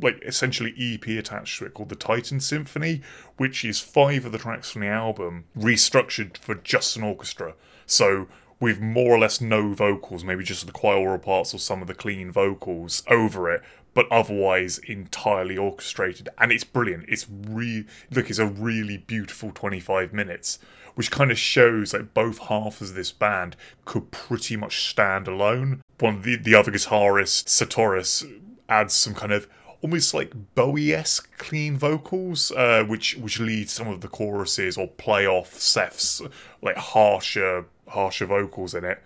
like 0.00 0.22
essentially 0.22 0.74
EP 0.78 1.08
attached 1.18 1.58
to 1.58 1.64
it 1.64 1.74
called 1.74 1.88
the 1.88 1.96
Titan 1.96 2.38
Symphony, 2.38 3.00
which 3.36 3.64
is 3.64 3.80
five 3.80 4.24
of 4.26 4.32
the 4.32 4.38
tracks 4.38 4.70
from 4.70 4.82
the 4.82 4.88
album 4.88 5.46
restructured 5.58 6.36
for 6.36 6.54
just 6.54 6.96
an 6.96 7.02
orchestra. 7.02 7.54
So 7.86 8.28
with 8.60 8.80
more 8.80 9.16
or 9.16 9.18
less 9.18 9.40
no 9.40 9.74
vocals, 9.74 10.22
maybe 10.22 10.44
just 10.44 10.66
the 10.66 10.72
choral 10.72 11.18
parts 11.18 11.52
or 11.52 11.58
some 11.58 11.82
of 11.82 11.88
the 11.88 11.94
clean 11.94 12.30
vocals 12.30 13.02
over 13.08 13.50
it, 13.52 13.60
but 13.94 14.10
otherwise 14.10 14.78
entirely 14.78 15.56
orchestrated. 15.56 16.28
And 16.38 16.52
it's 16.52 16.64
brilliant. 16.64 17.04
It's 17.08 17.26
really 17.28 17.86
look, 18.10 18.30
it's 18.30 18.38
a 18.38 18.46
really 18.46 18.98
beautiful 18.98 19.50
25 19.52 20.12
minutes, 20.12 20.58
which 20.94 21.10
kind 21.10 21.30
of 21.30 21.38
shows 21.38 21.92
that 21.92 22.14
both 22.14 22.38
halves 22.38 22.80
of 22.82 22.94
this 22.94 23.12
band 23.12 23.56
could 23.84 24.10
pretty 24.10 24.56
much 24.56 24.88
stand 24.88 25.28
alone. 25.28 25.82
One 26.00 26.16
of 26.16 26.22
the, 26.24 26.36
the 26.36 26.54
other 26.54 26.72
guitarist, 26.72 27.46
Sotiris, 27.46 28.24
adds 28.68 28.94
some 28.94 29.14
kind 29.14 29.32
of 29.32 29.48
almost 29.82 30.14
like 30.14 30.32
Bowie-esque 30.54 31.36
clean 31.38 31.76
vocals, 31.76 32.52
uh, 32.52 32.84
which 32.86 33.16
which 33.16 33.40
lead 33.40 33.68
some 33.68 33.88
of 33.88 34.00
the 34.00 34.08
choruses 34.08 34.78
or 34.78 34.86
play 34.86 35.26
off 35.26 35.54
Seth's 35.54 36.22
like 36.62 36.76
harsher 36.76 37.66
harsher 37.88 38.26
vocals 38.26 38.74
in 38.74 38.84
it 38.84 39.02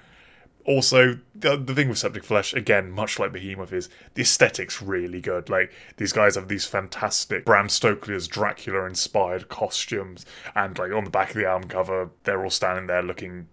also 0.66 1.18
the, 1.34 1.56
the 1.56 1.74
thing 1.74 1.88
with 1.88 1.98
septic 1.98 2.24
flesh 2.24 2.52
again 2.52 2.90
much 2.90 3.18
like 3.18 3.32
behemoth 3.32 3.72
is 3.72 3.88
the 4.14 4.22
aesthetics 4.22 4.82
really 4.82 5.20
good. 5.20 5.48
Like 5.48 5.72
these 5.96 6.12
guys 6.12 6.34
have 6.34 6.48
these 6.48 6.66
fantastic 6.66 7.44
bram 7.44 7.68
stoker's 7.68 8.26
dracula 8.26 8.84
inspired 8.84 9.48
costumes 9.48 10.26
and 10.54 10.78
like 10.78 10.92
on 10.92 11.04
the 11.04 11.10
back 11.10 11.30
of 11.30 11.36
the 11.36 11.46
album 11.46 11.68
cover 11.68 12.10
they're 12.24 12.42
all 12.42 12.50
standing 12.50 12.86
there 12.86 13.02
looking 13.02 13.48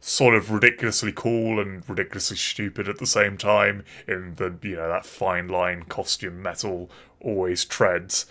sort 0.00 0.34
of 0.34 0.50
ridiculously 0.50 1.12
cool 1.12 1.60
and 1.60 1.88
ridiculously 1.88 2.36
stupid 2.36 2.88
at 2.88 2.98
the 2.98 3.06
same 3.06 3.36
time 3.36 3.84
in 4.08 4.34
the 4.36 4.54
you 4.62 4.76
know 4.76 4.88
that 4.88 5.04
fine 5.04 5.48
line 5.48 5.82
costume 5.84 6.42
metal 6.42 6.90
always 7.20 7.64
treads. 7.64 8.26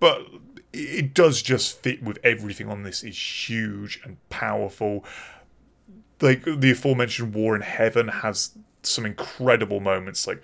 But 0.00 0.26
it 0.72 1.14
does 1.14 1.42
just 1.42 1.82
fit 1.82 2.02
with 2.02 2.18
everything 2.24 2.68
on 2.68 2.82
this. 2.82 3.02
Is 3.02 3.48
huge 3.48 4.00
and 4.04 4.16
powerful 4.30 5.04
like 6.20 6.44
the 6.44 6.70
aforementioned 6.70 7.34
War 7.34 7.54
in 7.54 7.62
Heaven 7.62 8.08
has 8.08 8.52
some 8.82 9.04
incredible 9.04 9.80
moments, 9.80 10.26
like 10.26 10.42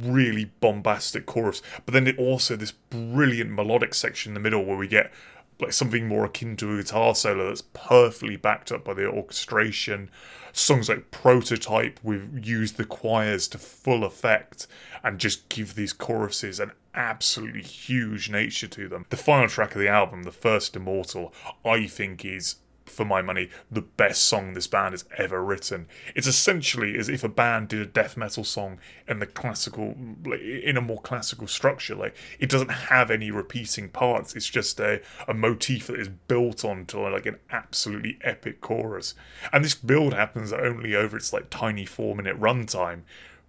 really 0.00 0.46
bombastic 0.60 1.26
chorus, 1.26 1.62
but 1.84 1.92
then 1.92 2.06
it 2.06 2.18
also 2.18 2.56
this 2.56 2.72
brilliant 2.72 3.50
melodic 3.50 3.94
section 3.94 4.30
in 4.30 4.34
the 4.34 4.40
middle 4.40 4.64
where 4.64 4.76
we 4.76 4.88
get 4.88 5.12
like 5.60 5.72
something 5.72 6.08
more 6.08 6.24
akin 6.24 6.56
to 6.56 6.74
a 6.74 6.82
guitar 6.82 7.14
solo 7.14 7.48
that's 7.48 7.62
perfectly 7.72 8.36
backed 8.36 8.72
up 8.72 8.84
by 8.84 8.94
the 8.94 9.06
orchestration. 9.06 10.10
Songs 10.52 10.88
like 10.88 11.10
Prototype, 11.10 12.00
we've 12.02 12.46
used 12.46 12.76
the 12.76 12.84
choirs 12.84 13.48
to 13.48 13.58
full 13.58 14.04
effect 14.04 14.66
and 15.04 15.18
just 15.18 15.48
give 15.48 15.74
these 15.74 15.92
choruses 15.92 16.58
an 16.60 16.72
absolutely 16.94 17.62
huge 17.62 18.28
nature 18.28 18.66
to 18.66 18.88
them. 18.88 19.06
The 19.08 19.16
final 19.16 19.48
track 19.48 19.74
of 19.74 19.80
the 19.80 19.88
album, 19.88 20.24
the 20.24 20.32
first 20.32 20.76
Immortal, 20.76 21.32
I 21.64 21.86
think 21.86 22.24
is 22.24 22.56
for 22.86 23.04
my 23.04 23.22
money, 23.22 23.48
the 23.70 23.82
best 23.82 24.24
song 24.24 24.54
this 24.54 24.66
band 24.66 24.92
has 24.92 25.04
ever 25.16 25.42
written. 25.42 25.86
It's 26.14 26.26
essentially 26.26 26.98
as 26.98 27.08
if 27.08 27.24
a 27.24 27.28
band 27.28 27.68
did 27.68 27.80
a 27.80 27.86
death 27.86 28.16
metal 28.16 28.44
song 28.44 28.78
in 29.08 29.18
the 29.18 29.26
classical, 29.26 29.96
in 30.24 30.76
a 30.76 30.80
more 30.80 31.00
classical 31.00 31.46
structure. 31.46 31.94
Like 31.94 32.16
it 32.38 32.50
doesn't 32.50 32.70
have 32.70 33.10
any 33.10 33.30
repeating 33.30 33.88
parts. 33.88 34.34
It's 34.34 34.48
just 34.48 34.80
a, 34.80 35.00
a 35.26 35.34
motif 35.34 35.86
that 35.86 35.98
is 35.98 36.08
built 36.08 36.64
onto 36.64 36.98
like 37.08 37.26
an 37.26 37.38
absolutely 37.50 38.18
epic 38.22 38.60
chorus. 38.60 39.14
And 39.52 39.64
this 39.64 39.74
build 39.74 40.14
happens 40.14 40.52
only 40.52 40.94
over 40.94 41.16
its 41.16 41.32
like 41.32 41.50
tiny 41.50 41.84
four 41.84 42.14
minute 42.14 42.38
runtime, 42.38 43.02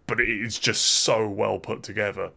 but 0.08 0.20
it 0.20 0.30
is 0.30 0.60
just 0.60 0.86
so 0.86 1.28
well 1.28 1.60
put 1.60 1.84
together. 1.84 2.32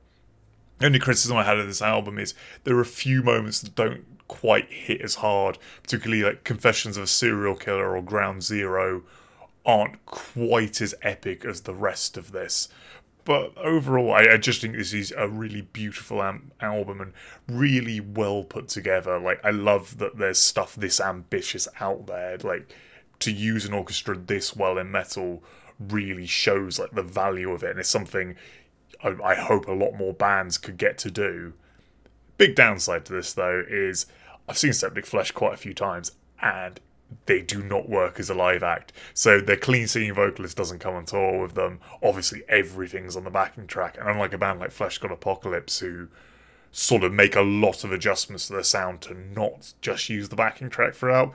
The 0.78 0.86
only 0.86 0.98
criticism 0.98 1.36
I 1.36 1.44
had 1.44 1.58
of 1.58 1.66
this 1.66 1.80
album 1.80 2.18
is 2.18 2.34
there 2.64 2.76
are 2.76 2.82
a 2.82 2.86
few 2.86 3.22
moments 3.22 3.60
that 3.60 3.74
don't 3.74 4.04
quite 4.28 4.70
hit 4.70 5.00
as 5.00 5.16
hard, 5.16 5.58
particularly 5.82 6.22
like 6.22 6.44
Confessions 6.44 6.96
of 6.96 7.04
a 7.04 7.06
Serial 7.06 7.56
Killer 7.56 7.96
or 7.96 8.02
Ground 8.02 8.42
Zero 8.42 9.02
aren't 9.64 10.04
quite 10.06 10.80
as 10.80 10.94
epic 11.02 11.44
as 11.44 11.62
the 11.62 11.74
rest 11.74 12.16
of 12.16 12.32
this. 12.32 12.68
But 13.24 13.58
overall, 13.58 14.12
I, 14.12 14.34
I 14.34 14.36
just 14.36 14.60
think 14.60 14.76
this 14.76 14.92
is 14.92 15.12
a 15.16 15.28
really 15.28 15.62
beautiful 15.62 16.22
am- 16.22 16.52
album 16.60 17.00
and 17.00 17.12
really 17.48 17.98
well 17.98 18.44
put 18.44 18.68
together. 18.68 19.18
Like, 19.18 19.44
I 19.44 19.50
love 19.50 19.98
that 19.98 20.16
there's 20.16 20.38
stuff 20.38 20.76
this 20.76 21.00
ambitious 21.00 21.66
out 21.80 22.06
there. 22.06 22.38
Like, 22.38 22.72
to 23.18 23.32
use 23.32 23.64
an 23.64 23.72
orchestra 23.72 24.16
this 24.16 24.54
well 24.54 24.78
in 24.78 24.90
metal 24.90 25.42
really 25.78 26.26
shows 26.26 26.78
like 26.78 26.92
the 26.92 27.02
value 27.02 27.50
of 27.50 27.62
it, 27.62 27.70
and 27.70 27.80
it's 27.80 27.88
something 27.88 28.36
I, 29.02 29.16
I 29.22 29.34
hope 29.34 29.66
a 29.66 29.72
lot 29.72 29.94
more 29.94 30.12
bands 30.12 30.58
could 30.58 30.76
get 30.76 30.98
to 30.98 31.10
do. 31.10 31.54
Big 32.38 32.54
downside 32.54 33.04
to 33.06 33.12
this 33.12 33.32
though 33.32 33.64
is 33.68 34.06
I've 34.48 34.58
seen 34.58 34.72
Septic 34.72 35.06
Flesh 35.06 35.32
quite 35.32 35.54
a 35.54 35.58
few 35.58 35.74
times 35.74 36.12
and 36.40 36.80
they 37.26 37.40
do 37.40 37.62
not 37.62 37.88
work 37.88 38.18
as 38.18 38.30
a 38.30 38.34
live 38.34 38.62
act. 38.62 38.92
So 39.14 39.40
their 39.40 39.56
clean 39.56 39.86
singing 39.86 40.14
vocalist 40.14 40.56
doesn't 40.56 40.80
come 40.80 40.94
on 40.94 41.04
tour 41.04 41.40
with 41.40 41.54
them. 41.54 41.80
Obviously, 42.02 42.42
everything's 42.48 43.16
on 43.16 43.24
the 43.24 43.30
backing 43.30 43.66
track. 43.66 43.96
And 43.98 44.08
unlike 44.08 44.32
a 44.32 44.38
band 44.38 44.60
like 44.60 44.70
Fleshgod 44.70 45.12
Apocalypse, 45.12 45.78
who 45.78 46.08
sort 46.72 47.04
of 47.04 47.12
make 47.12 47.36
a 47.36 47.42
lot 47.42 47.84
of 47.84 47.92
adjustments 47.92 48.48
to 48.48 48.54
their 48.54 48.62
sound 48.62 49.00
to 49.02 49.14
not 49.14 49.72
just 49.80 50.08
use 50.08 50.28
the 50.28 50.36
backing 50.36 50.68
track 50.68 50.94
throughout, 50.94 51.32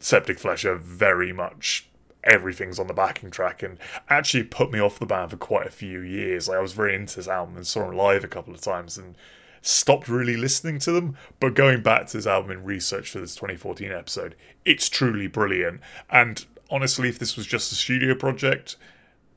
Septic 0.00 0.38
Flesh 0.38 0.64
are 0.64 0.76
very 0.76 1.32
much 1.32 1.86
everything's 2.24 2.78
on 2.78 2.86
the 2.86 2.94
backing 2.94 3.30
track 3.30 3.62
and 3.62 3.78
actually 4.08 4.42
put 4.42 4.70
me 4.70 4.78
off 4.78 4.98
the 4.98 5.06
band 5.06 5.30
for 5.30 5.36
quite 5.36 5.66
a 5.66 5.70
few 5.70 6.00
years. 6.00 6.48
Like 6.48 6.58
I 6.58 6.62
was 6.62 6.72
very 6.72 6.94
into 6.94 7.16
this 7.16 7.28
album 7.28 7.56
and 7.56 7.66
saw 7.66 7.86
them 7.86 7.96
live 7.96 8.24
a 8.24 8.28
couple 8.28 8.54
of 8.54 8.60
times 8.60 8.98
and 8.98 9.14
stopped 9.62 10.08
really 10.08 10.36
listening 10.36 10.78
to 10.80 10.92
them. 10.92 11.16
But 11.38 11.54
going 11.54 11.82
back 11.82 12.06
to 12.08 12.16
this 12.16 12.26
album 12.26 12.50
in 12.50 12.64
research 12.64 13.10
for 13.10 13.20
this 13.20 13.34
2014 13.34 13.92
episode, 13.92 14.34
it's 14.64 14.88
truly 14.88 15.26
brilliant. 15.26 15.80
And 16.08 16.44
honestly, 16.70 17.08
if 17.08 17.18
this 17.18 17.36
was 17.36 17.46
just 17.46 17.72
a 17.72 17.74
studio 17.74 18.14
project, 18.14 18.76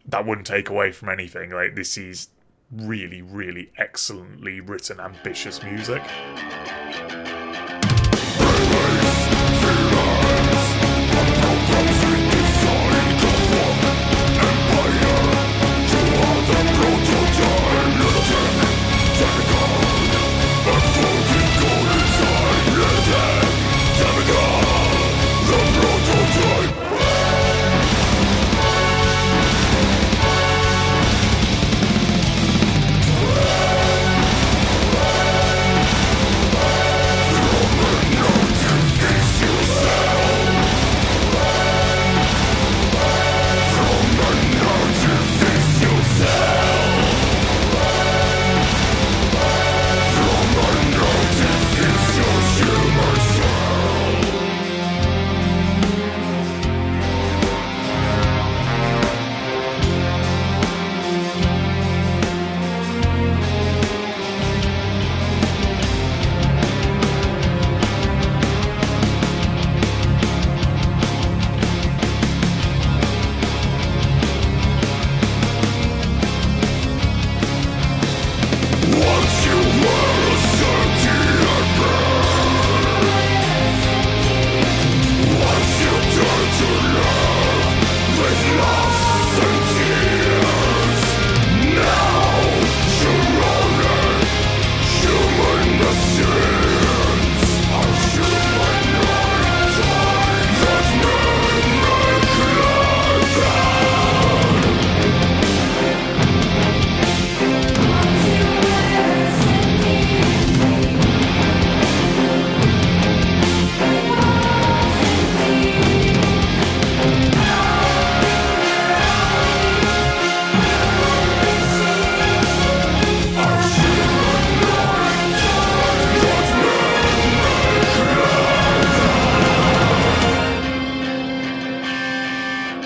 that 0.06 0.26
wouldn't 0.26 0.48
take 0.48 0.70
away 0.70 0.92
from 0.92 1.10
anything. 1.10 1.52
Like 1.52 1.76
this 1.76 1.98
is 1.98 2.30
really, 2.72 3.22
really 3.22 3.72
excellently 3.78 4.60
written, 4.60 5.00
ambitious 5.00 5.62
music. 5.64 6.02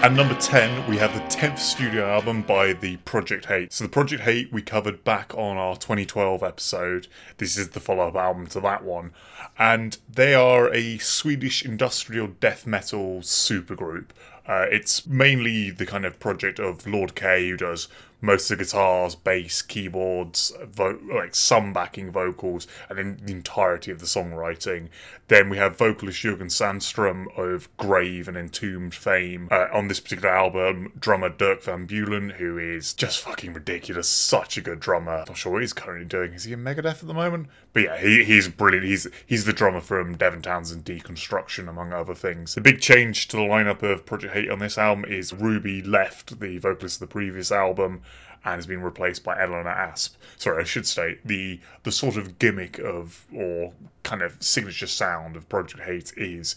And 0.07 0.15
number 0.15 0.35
10, 0.35 0.89
we 0.89 0.95
have 0.99 1.13
the 1.13 1.19
10th 1.35 1.59
studio 1.59 2.09
album 2.09 2.41
by 2.41 2.71
the 2.71 2.95
Project 2.95 3.47
Hate. 3.47 3.73
So, 3.73 3.83
the 3.83 3.89
Project 3.89 4.23
Hate 4.23 4.53
we 4.53 4.61
covered 4.61 5.03
back 5.03 5.33
on 5.35 5.57
our 5.57 5.75
2012 5.75 6.43
episode. 6.43 7.07
This 7.39 7.57
is 7.57 7.71
the 7.71 7.81
follow 7.81 8.07
up 8.07 8.15
album 8.15 8.47
to 8.47 8.61
that 8.61 8.85
one. 8.85 9.11
And 9.59 9.97
they 10.09 10.33
are 10.33 10.73
a 10.73 10.97
Swedish 10.99 11.65
industrial 11.65 12.27
death 12.27 12.65
metal 12.65 13.17
supergroup. 13.19 14.11
Uh, 14.47 14.67
it's 14.71 15.05
mainly 15.05 15.71
the 15.71 15.85
kind 15.85 16.05
of 16.05 16.21
project 16.21 16.57
of 16.57 16.87
Lord 16.87 17.13
K, 17.13 17.49
who 17.49 17.57
does 17.57 17.89
most 18.21 18.49
of 18.49 18.57
the 18.57 18.63
guitars, 18.63 19.15
bass, 19.15 19.61
keyboards, 19.61 20.51
vo- 20.63 20.99
like 21.11 21.35
some 21.35 21.73
backing 21.73 22.11
vocals, 22.11 22.67
and 22.89 22.97
then 22.97 23.19
the 23.23 23.33
entirety 23.33 23.91
of 23.91 23.99
the 23.99 24.05
songwriting. 24.05 24.89
Then 25.27 25.49
we 25.49 25.57
have 25.57 25.77
vocalist 25.77 26.23
Jörgen 26.23 26.49
Sandström 26.49 27.37
of 27.37 27.75
Grave 27.77 28.27
and 28.27 28.37
Entombed 28.37 28.95
fame. 28.95 29.49
Uh, 29.51 29.67
on 29.73 29.87
this 29.87 29.99
particular 29.99 30.29
album, 30.29 30.93
drummer 30.97 31.29
Dirk 31.29 31.63
Verbeuren, 31.63 32.33
who 32.33 32.57
is 32.57 32.93
just 32.93 33.19
fucking 33.19 33.53
ridiculous, 33.53 34.07
such 34.07 34.57
a 34.57 34.61
good 34.61 34.79
drummer. 34.79 35.25
Not 35.27 35.37
sure 35.37 35.51
what 35.51 35.61
he's 35.61 35.73
currently 35.73 36.05
doing. 36.05 36.33
Is 36.33 36.45
he 36.45 36.53
in 36.53 36.63
Megadeth 36.63 37.01
at 37.01 37.07
the 37.07 37.13
moment? 37.13 37.47
But 37.73 37.83
yeah, 37.83 37.99
he, 37.99 38.23
he's 38.23 38.47
brilliant. 38.47 38.85
He's 38.85 39.07
he's 39.25 39.45
the 39.45 39.53
drummer 39.53 39.81
from 39.81 40.15
Devin 40.15 40.41
Townsend 40.41 40.85
Deconstruction, 40.85 41.67
among 41.67 41.93
other 41.93 42.15
things. 42.15 42.55
The 42.55 42.61
big 42.61 42.79
change 42.79 43.27
to 43.27 43.37
the 43.37 43.43
lineup 43.43 43.83
of 43.83 44.05
Project 44.05 44.33
Hate 44.33 44.49
on 44.49 44.59
this 44.59 44.77
album 44.77 45.05
is 45.05 45.33
Ruby 45.33 45.81
left, 45.81 46.39
the 46.39 46.57
vocalist 46.57 47.01
of 47.01 47.07
the 47.09 47.13
previous 47.13 47.51
album, 47.51 48.01
and 48.47 48.59
has 48.59 48.65
been 48.65 48.81
replaced 48.81 49.23
by 49.23 49.35
Ellinor 49.35 49.67
Asp. 49.67 50.15
Sorry, 50.37 50.61
I 50.61 50.65
should 50.65 50.87
state 50.87 51.19
the 51.25 51.59
the 51.83 51.91
sort 51.91 52.15
of 52.15 52.39
gimmick 52.39 52.79
of 52.79 53.25
or 53.33 53.73
kind 54.03 54.21
of 54.21 54.41
signature 54.41 54.87
sound 54.87 55.35
of 55.35 55.49
Project 55.49 55.83
Hate 55.83 56.13
is 56.15 56.55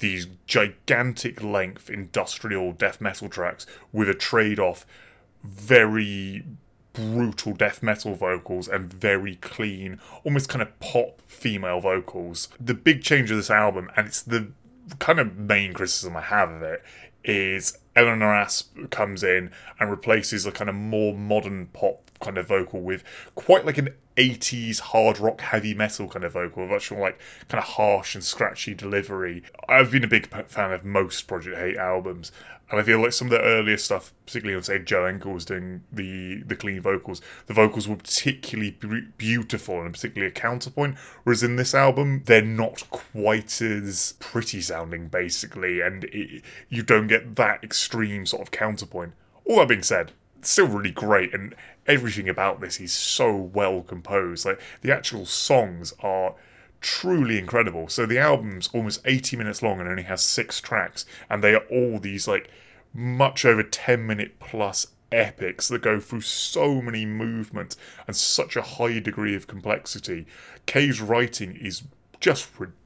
these 0.00 0.26
gigantic 0.46 1.42
length 1.42 1.88
industrial 1.88 2.72
death 2.72 3.00
metal 3.00 3.28
tracks 3.28 3.66
with 3.92 4.08
a 4.08 4.14
trade 4.14 4.58
off 4.58 4.86
very 5.42 6.44
brutal 6.92 7.54
death 7.54 7.82
metal 7.82 8.14
vocals 8.14 8.68
and 8.68 8.92
very 8.92 9.36
clean, 9.36 9.98
almost 10.24 10.48
kind 10.48 10.60
of 10.60 10.78
pop 10.80 11.22
female 11.26 11.80
vocals. 11.80 12.48
The 12.58 12.74
big 12.74 13.02
change 13.02 13.30
of 13.30 13.36
this 13.38 13.50
album, 13.50 13.90
and 13.96 14.06
it's 14.06 14.22
the 14.22 14.48
kind 14.98 15.20
of 15.20 15.36
main 15.36 15.72
criticism 15.72 16.16
I 16.16 16.22
have 16.22 16.50
of 16.50 16.62
it, 16.62 16.82
is 17.24 17.78
Ellinor 17.96 18.32
Asp 18.32 18.90
comes 18.90 19.22
in 19.22 19.50
and 19.78 19.90
replaces 19.90 20.46
a 20.46 20.52
kind 20.52 20.70
of 20.70 20.76
more 20.76 21.14
modern 21.14 21.66
pop 21.66 22.09
kind 22.20 22.38
of 22.38 22.46
vocal 22.46 22.80
with 22.80 23.02
quite 23.34 23.64
like 23.66 23.78
an 23.78 23.90
80s 24.16 24.80
hard 24.80 25.18
rock 25.18 25.40
heavy 25.40 25.74
metal 25.74 26.08
kind 26.08 26.24
of 26.24 26.34
vocal, 26.34 26.66
much 26.66 26.90
more 26.90 27.00
like 27.00 27.18
kind 27.48 27.62
of 27.62 27.70
harsh 27.70 28.14
and 28.14 28.22
scratchy 28.22 28.74
delivery. 28.74 29.42
I've 29.68 29.90
been 29.90 30.04
a 30.04 30.08
big 30.08 30.28
fan 30.48 30.72
of 30.72 30.84
most 30.84 31.22
Project 31.22 31.56
Hate 31.56 31.76
albums, 31.76 32.30
and 32.70 32.78
I 32.78 32.82
feel 32.84 33.00
like 33.00 33.12
some 33.12 33.26
of 33.26 33.32
the 33.32 33.40
earlier 33.40 33.76
stuff, 33.76 34.12
particularly 34.26 34.56
on 34.56 34.62
say 34.62 34.78
Jo 34.78 35.02
Enckell 35.02 35.34
was 35.34 35.44
doing 35.44 35.82
the 35.90 36.42
the 36.42 36.54
clean 36.54 36.80
vocals, 36.80 37.20
the 37.46 37.54
vocals 37.54 37.88
were 37.88 37.96
particularly 37.96 38.76
beautiful 39.16 39.80
and 39.80 39.92
particularly 39.92 40.30
a 40.30 40.34
counterpoint. 40.34 40.98
Whereas 41.24 41.42
in 41.42 41.56
this 41.56 41.74
album, 41.74 42.22
they're 42.26 42.42
not 42.42 42.88
quite 42.90 43.60
as 43.60 44.14
pretty 44.20 44.60
sounding, 44.60 45.08
basically, 45.08 45.80
and 45.80 46.04
it, 46.04 46.42
you 46.68 46.82
don't 46.82 47.08
get 47.08 47.36
that 47.36 47.64
extreme 47.64 48.26
sort 48.26 48.42
of 48.42 48.50
counterpoint. 48.50 49.14
All 49.44 49.56
that 49.56 49.68
being 49.68 49.82
said, 49.82 50.12
still 50.42 50.68
really 50.68 50.90
great, 50.90 51.34
and 51.34 51.54
everything 51.86 52.28
about 52.28 52.60
this 52.60 52.80
is 52.80 52.92
so 52.92 53.34
well 53.34 53.82
composed. 53.82 54.46
Like 54.46 54.60
the 54.82 54.92
actual 54.92 55.26
songs 55.26 55.92
are 56.00 56.34
truly 56.80 57.38
incredible. 57.38 57.88
So 57.88 58.06
the 58.06 58.18
album's 58.18 58.68
almost 58.72 59.02
80 59.04 59.36
minutes 59.36 59.62
long 59.62 59.80
and 59.80 59.88
only 59.88 60.04
has 60.04 60.22
six 60.22 60.60
tracks, 60.60 61.04
and 61.28 61.42
they 61.42 61.54
are 61.54 61.64
all 61.70 61.98
these 61.98 62.26
like 62.26 62.50
much 62.92 63.44
over 63.44 63.62
10 63.62 64.06
minute 64.06 64.38
plus 64.40 64.88
epics 65.12 65.68
that 65.68 65.82
go 65.82 65.98
through 65.98 66.20
so 66.20 66.80
many 66.80 67.04
movements 67.04 67.76
and 68.06 68.14
such 68.14 68.56
a 68.56 68.62
high 68.62 68.98
degree 69.00 69.34
of 69.34 69.46
complexity. 69.46 70.26
K's 70.66 71.00
writing 71.00 71.56
is 71.56 71.82
just 72.20 72.48
ridiculous 72.58 72.79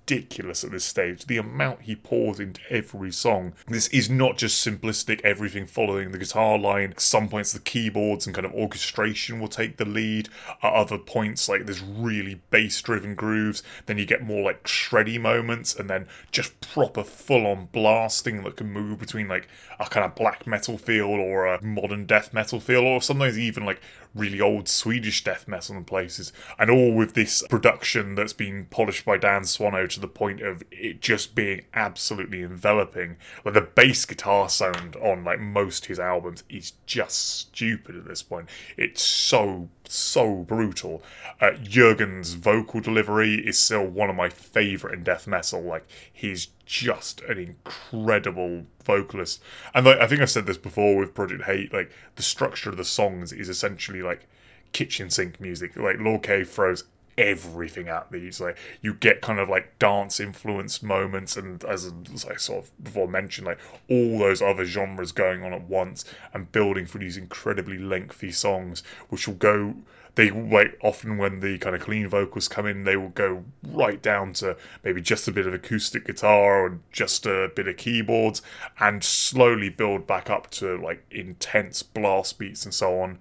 at 0.65 0.71
this 0.71 0.85
stage. 0.85 1.27
The 1.27 1.39
amount 1.39 1.83
he 1.83 1.97
pours 1.97 2.39
into 2.39 2.61
every 2.69 3.11
song. 3.11 3.55
This 3.67 3.89
is 3.89 4.11
not 4.11 4.37
just 4.37 4.65
simplistic, 4.65 5.21
everything 5.23 5.67
following 5.67 6.13
the 6.13 6.19
guitar 6.19 6.59
line. 6.59 6.91
At 6.91 7.01
some 7.01 7.29
points, 7.29 7.53
the 7.53 7.61
keyboards 7.61 8.27
and 8.27 8.35
kind 8.35 8.45
of 8.45 8.53
orchestration 8.53 9.41
will 9.41 9.49
take 9.49 9.79
the 9.79 9.85
lead. 9.85 10.29
At 10.63 10.73
other 10.75 10.99
points, 10.99 11.49
like 11.49 11.65
there's 11.65 11.83
really 11.83 12.41
bass 12.51 12.81
driven 12.83 13.15
grooves. 13.15 13.63
Then 13.87 13.99
you 13.99 14.05
get 14.05 14.23
more 14.23 14.43
like 14.43 14.65
shreddy 14.65 15.21
moments, 15.21 15.75
and 15.75 15.89
then 15.89 16.07
just 16.31 16.61
proper 16.61 17.03
full 17.03 17.47
on 17.47 17.69
blasting 17.73 18.43
that 18.45 18.57
can 18.57 18.71
move 18.71 18.99
between 18.99 19.29
like 19.29 19.49
a 19.81 19.87
kind 19.87 20.05
of 20.05 20.15
black 20.15 20.47
metal 20.47 20.77
feel 20.79 21.07
or 21.07 21.47
a 21.47 21.63
modern 21.63 22.05
death 22.07 22.35
metal 22.35 22.61
feel, 22.61 22.83
or 22.83 23.01
sometimes 23.01 23.39
even 23.39 23.65
like 23.65 23.81
really 24.15 24.41
old 24.41 24.69
Swedish 24.69 25.25
death 25.25 25.49
metal 25.49 25.77
in 25.77 25.85
places, 25.85 26.33
and 26.59 26.71
all 26.71 26.93
with 26.93 27.15
this 27.15 27.43
production 27.49 28.15
that's 28.15 28.33
been 28.33 28.67
polished 28.67 29.05
by 29.05 29.17
Dan 29.17 29.43
Swanö 29.43 29.94
to 29.95 30.01
the 30.01 30.09
point 30.09 30.41
of 30.41 30.63
it 30.71 31.01
just 31.01 31.35
being 31.35 31.63
absolutely 31.75 32.43
enveloping. 32.43 33.17
Like 33.45 33.55
the 33.55 33.61
bass 33.61 34.05
guitar 34.05 34.49
sound 34.49 34.97
on 34.97 35.25
like 35.25 35.41
most 35.41 35.87
his 35.87 35.99
albums 35.99 36.45
is 36.49 36.73
just 36.87 37.17
stupid 37.17 37.97
at 37.97 38.07
this 38.07 38.23
point. 38.23 38.49
It's 38.77 39.03
so 39.03 39.69
so 39.87 40.37
brutal. 40.37 41.03
Uh, 41.41 41.53
Jörgen's 41.63 42.35
vocal 42.35 42.81
delivery 42.81 43.35
is 43.35 43.59
still 43.59 43.87
one 43.87 44.11
of 44.11 44.17
my 44.17 44.29
favorite 44.29 44.95
in 44.95 45.05
death 45.05 45.27
metal. 45.27 45.63
Like 45.63 45.87
he's 46.13 46.49
just 46.67 47.21
an 47.23 47.39
incredible 47.39 48.67
vocalist, 48.85 49.43
and 49.75 49.87
like 49.87 49.99
I 49.99 50.07
think 50.07 50.21
I 50.21 50.27
said 50.27 50.47
this 50.47 50.59
before 50.59 50.97
with 50.97 51.15
Project 51.15 51.45
Hate. 51.45 51.73
Like 51.73 51.91
the 52.17 52.23
structure 52.23 52.71
of 52.71 52.77
the 52.77 52.85
songs 52.85 53.33
is 53.33 53.49
essentially 53.49 54.03
like 54.03 54.27
kitchen 54.73 55.09
sink 55.09 55.41
music. 55.41 55.77
Like 55.77 55.99
Lord-K 55.99 56.45
throws 56.45 56.85
everything 57.17 57.89
at 57.89 58.11
these. 58.11 58.41
Like 58.41 58.59
you 58.81 58.95
get 58.95 59.21
kind 59.21 59.39
of 59.39 59.49
like 59.49 59.79
dance 59.79 60.21
influenced 60.21 60.83
moments, 60.83 61.37
and 61.37 61.63
as, 61.65 61.93
as 62.13 62.25
I 62.25 62.37
sort 62.37 62.65
of 62.65 62.85
before 62.85 63.09
mentioned, 63.09 63.47
like 63.47 63.61
all 63.89 64.19
those 64.19 64.43
other 64.43 64.65
genres 64.65 65.13
going 65.13 65.43
on 65.43 65.53
at 65.53 65.63
once 65.63 66.05
and 66.33 66.51
building 66.53 66.87
for 66.87 66.99
these 66.99 67.17
incredibly 67.17 67.79
lengthy 67.79 68.33
songs, 68.33 68.83
which 69.09 69.27
will 69.27 69.35
go. 69.35 69.75
They 70.17 70.31
like 70.31 70.79
often 70.81 71.19
when 71.19 71.41
the 71.41 71.59
kind 71.59 71.75
of 71.75 71.83
clean 71.83 72.09
vocals 72.09 72.47
come 72.47 72.67
in, 72.67 72.85
they 72.85 72.97
will 72.97 73.09
go 73.09 73.43
right 73.65 74.01
down 74.01 74.33
to 74.35 74.57
maybe 74.85 75.01
just 75.01 75.27
a 75.27 75.33
bit 75.33 75.45
of 75.45 75.53
acoustic 75.53 76.07
guitar 76.07 76.61
or 76.61 76.79
just 76.93 77.27
a 77.27 77.51
bit 77.57 77.67
of 77.67 77.77
keyboards, 77.77 78.41
and 78.79 79.03
slowly 79.03 79.71
build 79.71 80.07
back 80.07 80.31
up 80.31 80.53
to 80.53 80.77
like 80.81 81.05
intense 81.11 81.83
blast 81.83 82.39
beats 82.39 82.65
and 82.65 82.73
so 82.73 83.01
on. 83.01 83.19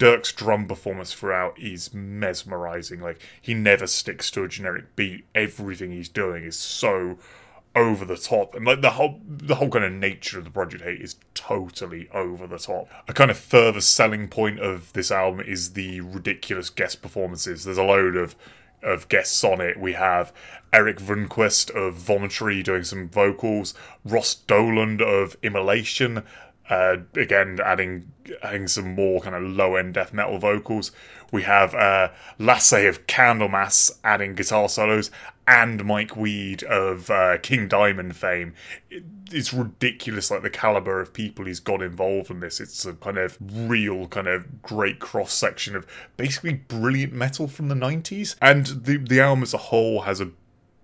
Dirk's 0.00 0.32
drum 0.32 0.66
performance 0.66 1.12
throughout 1.12 1.58
is 1.58 1.92
mesmerizing. 1.92 3.00
Like 3.02 3.20
he 3.38 3.52
never 3.52 3.86
sticks 3.86 4.30
to 4.30 4.42
a 4.42 4.48
generic 4.48 4.96
beat. 4.96 5.26
Everything 5.34 5.92
he's 5.92 6.08
doing 6.08 6.42
is 6.42 6.56
so 6.56 7.18
over 7.76 8.06
the 8.06 8.16
top, 8.16 8.54
and 8.54 8.64
like 8.64 8.80
the 8.80 8.92
whole 8.92 9.20
the 9.24 9.56
whole 9.56 9.68
kind 9.68 9.84
of 9.84 9.92
nature 9.92 10.38
of 10.38 10.44
the 10.44 10.50
Project 10.50 10.82
Hate 10.84 11.02
is 11.02 11.16
totally 11.34 12.08
over 12.14 12.46
the 12.46 12.58
top. 12.58 12.88
A 13.08 13.12
kind 13.12 13.30
of 13.30 13.38
further 13.38 13.82
selling 13.82 14.26
point 14.28 14.58
of 14.58 14.90
this 14.94 15.10
album 15.10 15.44
is 15.46 15.74
the 15.74 16.00
ridiculous 16.00 16.70
guest 16.70 17.02
performances. 17.02 17.64
There's 17.64 17.76
a 17.76 17.84
load 17.84 18.16
of 18.16 18.34
of 18.82 19.06
guests 19.10 19.44
on 19.44 19.60
it. 19.60 19.78
We 19.78 19.92
have 19.92 20.32
Erik 20.72 20.96
Rundqvist 20.96 21.70
of 21.72 21.96
Vomitory 21.96 22.64
doing 22.64 22.84
some 22.84 23.10
vocals, 23.10 23.74
Ross 24.02 24.34
Dolan 24.34 25.02
of 25.02 25.36
Immolation, 25.42 26.22
uh, 26.70 26.98
again, 27.16 27.58
adding 27.62 28.12
adding 28.42 28.68
some 28.68 28.94
more 28.94 29.20
kind 29.20 29.34
of 29.34 29.42
low 29.42 29.74
end 29.74 29.94
death 29.94 30.12
metal 30.12 30.38
vocals. 30.38 30.92
We 31.32 31.42
have 31.42 31.74
uh, 31.74 32.10
Lasse 32.38 32.72
of 32.72 33.06
Candlemass 33.08 33.98
adding 34.04 34.34
guitar 34.36 34.68
solos, 34.68 35.10
and 35.48 35.84
Mike 35.84 36.16
Wead 36.16 36.62
of 36.62 37.10
uh, 37.10 37.38
King 37.38 37.66
Diamond 37.66 38.16
fame. 38.16 38.54
It, 38.88 39.02
it's 39.32 39.52
ridiculous, 39.52 40.30
like 40.30 40.42
the 40.42 40.50
caliber 40.50 41.00
of 41.00 41.12
people 41.12 41.44
he's 41.44 41.60
got 41.60 41.82
involved 41.82 42.30
in 42.30 42.38
this. 42.38 42.60
It's 42.60 42.86
a 42.86 42.94
kind 42.94 43.18
of 43.18 43.36
real, 43.40 44.06
kind 44.06 44.28
of 44.28 44.62
great 44.62 45.00
cross 45.00 45.32
section 45.32 45.74
of 45.74 45.86
basically 46.16 46.54
brilliant 46.54 47.12
metal 47.12 47.48
from 47.48 47.68
the 47.68 47.74
'90s, 47.74 48.36
and 48.40 48.66
the 48.66 48.96
the 48.96 49.20
album 49.20 49.42
as 49.42 49.54
a 49.54 49.58
whole 49.58 50.02
has 50.02 50.20
a 50.20 50.30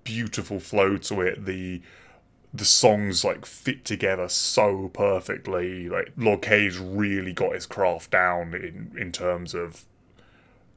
beautiful 0.02 0.58
flow 0.58 0.96
to 0.96 1.20
it. 1.20 1.44
The 1.44 1.80
the 2.58 2.64
songs 2.64 3.24
like 3.24 3.46
fit 3.46 3.84
together 3.84 4.28
so 4.28 4.90
perfectly. 4.92 5.88
Like 5.88 6.12
Lord-K's 6.16 6.78
really 6.78 7.32
got 7.32 7.54
his 7.54 7.66
craft 7.66 8.10
down 8.10 8.54
in 8.54 8.92
in 8.98 9.12
terms 9.12 9.54
of 9.54 9.84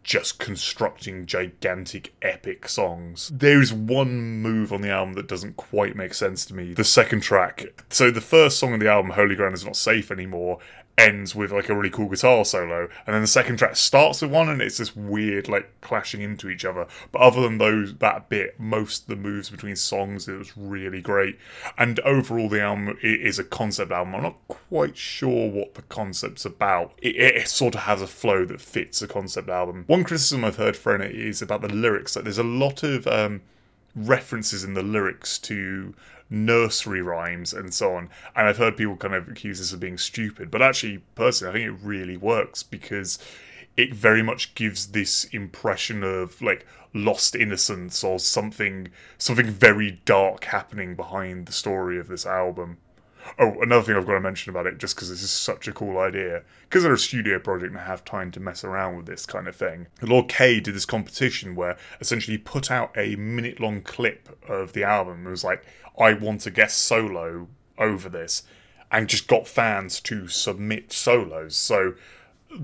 just 0.03 0.39
constructing 0.39 1.25
gigantic 1.25 2.13
epic 2.21 2.67
songs. 2.67 3.29
There 3.33 3.61
is 3.61 3.71
one 3.71 4.41
move 4.41 4.73
on 4.73 4.81
the 4.81 4.89
album 4.89 5.13
that 5.13 5.27
doesn't 5.27 5.57
quite 5.57 5.95
make 5.95 6.13
sense 6.13 6.45
to 6.47 6.55
me. 6.55 6.73
The 6.73 6.83
second 6.83 7.21
track. 7.21 7.65
So 7.89 8.09
the 8.09 8.21
first 8.21 8.57
song 8.57 8.73
on 8.73 8.79
the 8.79 8.89
album, 8.89 9.11
Holy 9.11 9.35
Ground 9.35 9.53
is 9.53 9.65
Not 9.65 9.75
Safe 9.75 10.09
Anymore, 10.09 10.59
ends 10.99 11.33
with 11.33 11.51
like 11.51 11.69
a 11.69 11.75
really 11.75 11.89
cool 11.89 12.09
guitar 12.09 12.43
solo, 12.43 12.89
and 13.07 13.13
then 13.13 13.21
the 13.21 13.27
second 13.27 13.57
track 13.57 13.75
starts 13.75 14.21
with 14.21 14.31
one, 14.31 14.49
and 14.49 14.61
it's 14.61 14.77
this 14.77 14.95
weird 14.95 15.47
like 15.47 15.71
clashing 15.81 16.21
into 16.21 16.49
each 16.49 16.65
other. 16.65 16.85
But 17.11 17.21
other 17.21 17.41
than 17.41 17.57
those 17.57 17.95
that 17.95 18.29
bit, 18.29 18.59
most 18.59 19.03
of 19.03 19.07
the 19.07 19.15
moves 19.15 19.49
between 19.49 19.75
songs 19.75 20.27
it 20.27 20.37
was 20.37 20.57
really 20.57 21.01
great. 21.01 21.39
And 21.77 21.99
overall, 22.01 22.49
the 22.49 22.61
album 22.61 22.97
is 23.01 23.39
a 23.39 23.43
concept 23.43 23.91
album. 23.91 24.15
I'm 24.15 24.23
not 24.23 24.47
quite 24.47 24.97
sure 24.97 25.49
what 25.49 25.75
the 25.75 25.83
concept's 25.83 26.45
about. 26.45 26.93
It, 27.01 27.15
it 27.15 27.47
sort 27.47 27.75
of 27.75 27.81
has 27.81 28.01
a 28.01 28.07
flow 28.07 28.45
that 28.45 28.61
fits 28.61 29.01
a 29.01 29.07
concept 29.07 29.49
album. 29.49 29.85
One 29.87 30.03
criticism 30.03 30.43
I've 30.43 30.57
heard 30.57 30.75
for 30.75 30.95
it 30.95 31.15
is 31.15 31.41
about 31.41 31.61
the 31.61 31.73
lyrics. 31.73 32.15
Like 32.15 32.25
there's 32.25 32.37
a 32.37 32.43
lot 32.43 32.83
of 32.83 33.07
um, 33.07 33.41
references 33.95 34.63
in 34.63 34.73
the 34.73 34.83
lyrics 34.83 35.37
to 35.39 35.93
nursery 36.29 37.01
rhymes 37.01 37.53
and 37.53 37.73
so 37.73 37.95
on. 37.95 38.09
And 38.35 38.47
I've 38.47 38.57
heard 38.57 38.77
people 38.77 38.95
kind 38.95 39.15
of 39.15 39.27
accuse 39.27 39.59
this 39.59 39.73
of 39.73 39.79
being 39.79 39.97
stupid, 39.97 40.51
but 40.51 40.61
actually, 40.61 41.01
personally, 41.15 41.51
I 41.51 41.53
think 41.53 41.81
it 41.81 41.85
really 41.85 42.17
works 42.17 42.63
because 42.63 43.17
it 43.77 43.93
very 43.93 44.21
much 44.21 44.55
gives 44.55 44.87
this 44.87 45.25
impression 45.25 46.03
of 46.03 46.41
like 46.41 46.65
lost 46.93 47.35
innocence 47.35 48.03
or 48.03 48.19
something 48.19 48.89
something 49.17 49.45
very 49.45 50.01
dark 50.05 50.45
happening 50.45 50.95
behind 50.95 51.45
the 51.45 51.51
story 51.51 51.99
of 51.99 52.07
this 52.07 52.25
album. 52.25 52.77
Oh, 53.37 53.61
another 53.61 53.83
thing 53.83 53.95
I've 53.95 54.05
got 54.05 54.13
to 54.13 54.19
mention 54.19 54.49
about 54.49 54.65
it, 54.65 54.77
just 54.77 54.95
because 54.95 55.09
this 55.09 55.21
is 55.21 55.31
such 55.31 55.67
a 55.67 55.71
cool 55.71 55.97
idea, 55.97 56.43
because 56.63 56.83
they're 56.83 56.93
a 56.93 56.97
studio 56.97 57.39
project 57.39 57.71
and 57.71 57.81
have 57.81 58.03
time 58.03 58.31
to 58.31 58.39
mess 58.39 58.63
around 58.63 58.97
with 58.97 59.05
this 59.05 59.25
kind 59.25 59.47
of 59.47 59.55
thing. 59.55 59.87
Lord-K 60.01 60.59
did 60.61 60.75
this 60.75 60.85
competition 60.85 61.55
where 61.55 61.77
essentially 62.01 62.37
he 62.37 62.43
put 62.43 62.71
out 62.71 62.91
a 62.97 63.15
minute 63.15 63.59
long 63.59 63.81
clip 63.81 64.37
of 64.47 64.73
the 64.73 64.83
album. 64.83 65.27
It 65.27 65.29
was 65.29 65.43
like, 65.43 65.63
I 65.99 66.13
want 66.13 66.45
a 66.45 66.51
guest 66.51 66.79
solo 66.79 67.47
over 67.77 68.09
this, 68.09 68.43
and 68.91 69.07
just 69.07 69.27
got 69.27 69.47
fans 69.47 69.99
to 70.01 70.27
submit 70.27 70.91
solos. 70.91 71.55
So 71.55 71.93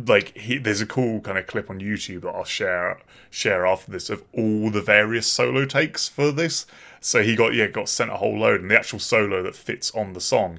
like 0.08 0.36
he, 0.38 0.58
there's 0.58 0.82
a 0.82 0.86
cool 0.86 1.22
kind 1.22 1.38
of 1.38 1.48
clip 1.48 1.70
on 1.70 1.80
YouTube 1.80 2.22
that 2.22 2.36
I'll 2.36 2.44
share 2.44 3.00
share 3.30 3.66
after 3.66 3.92
this 3.92 4.10
of 4.10 4.24
all 4.34 4.70
the 4.72 4.82
various 4.82 5.28
solo 5.28 5.66
takes 5.66 6.08
for 6.08 6.32
this. 6.32 6.66
So 7.06 7.22
he 7.22 7.36
got 7.36 7.54
yeah 7.54 7.68
got 7.68 7.88
sent 7.88 8.10
a 8.10 8.16
whole 8.16 8.40
load, 8.40 8.62
and 8.62 8.72
the 8.72 8.76
actual 8.76 8.98
solo 8.98 9.44
that 9.44 9.56
fits 9.56 9.92
on 9.92 10.14
the 10.14 10.20
song 10.20 10.58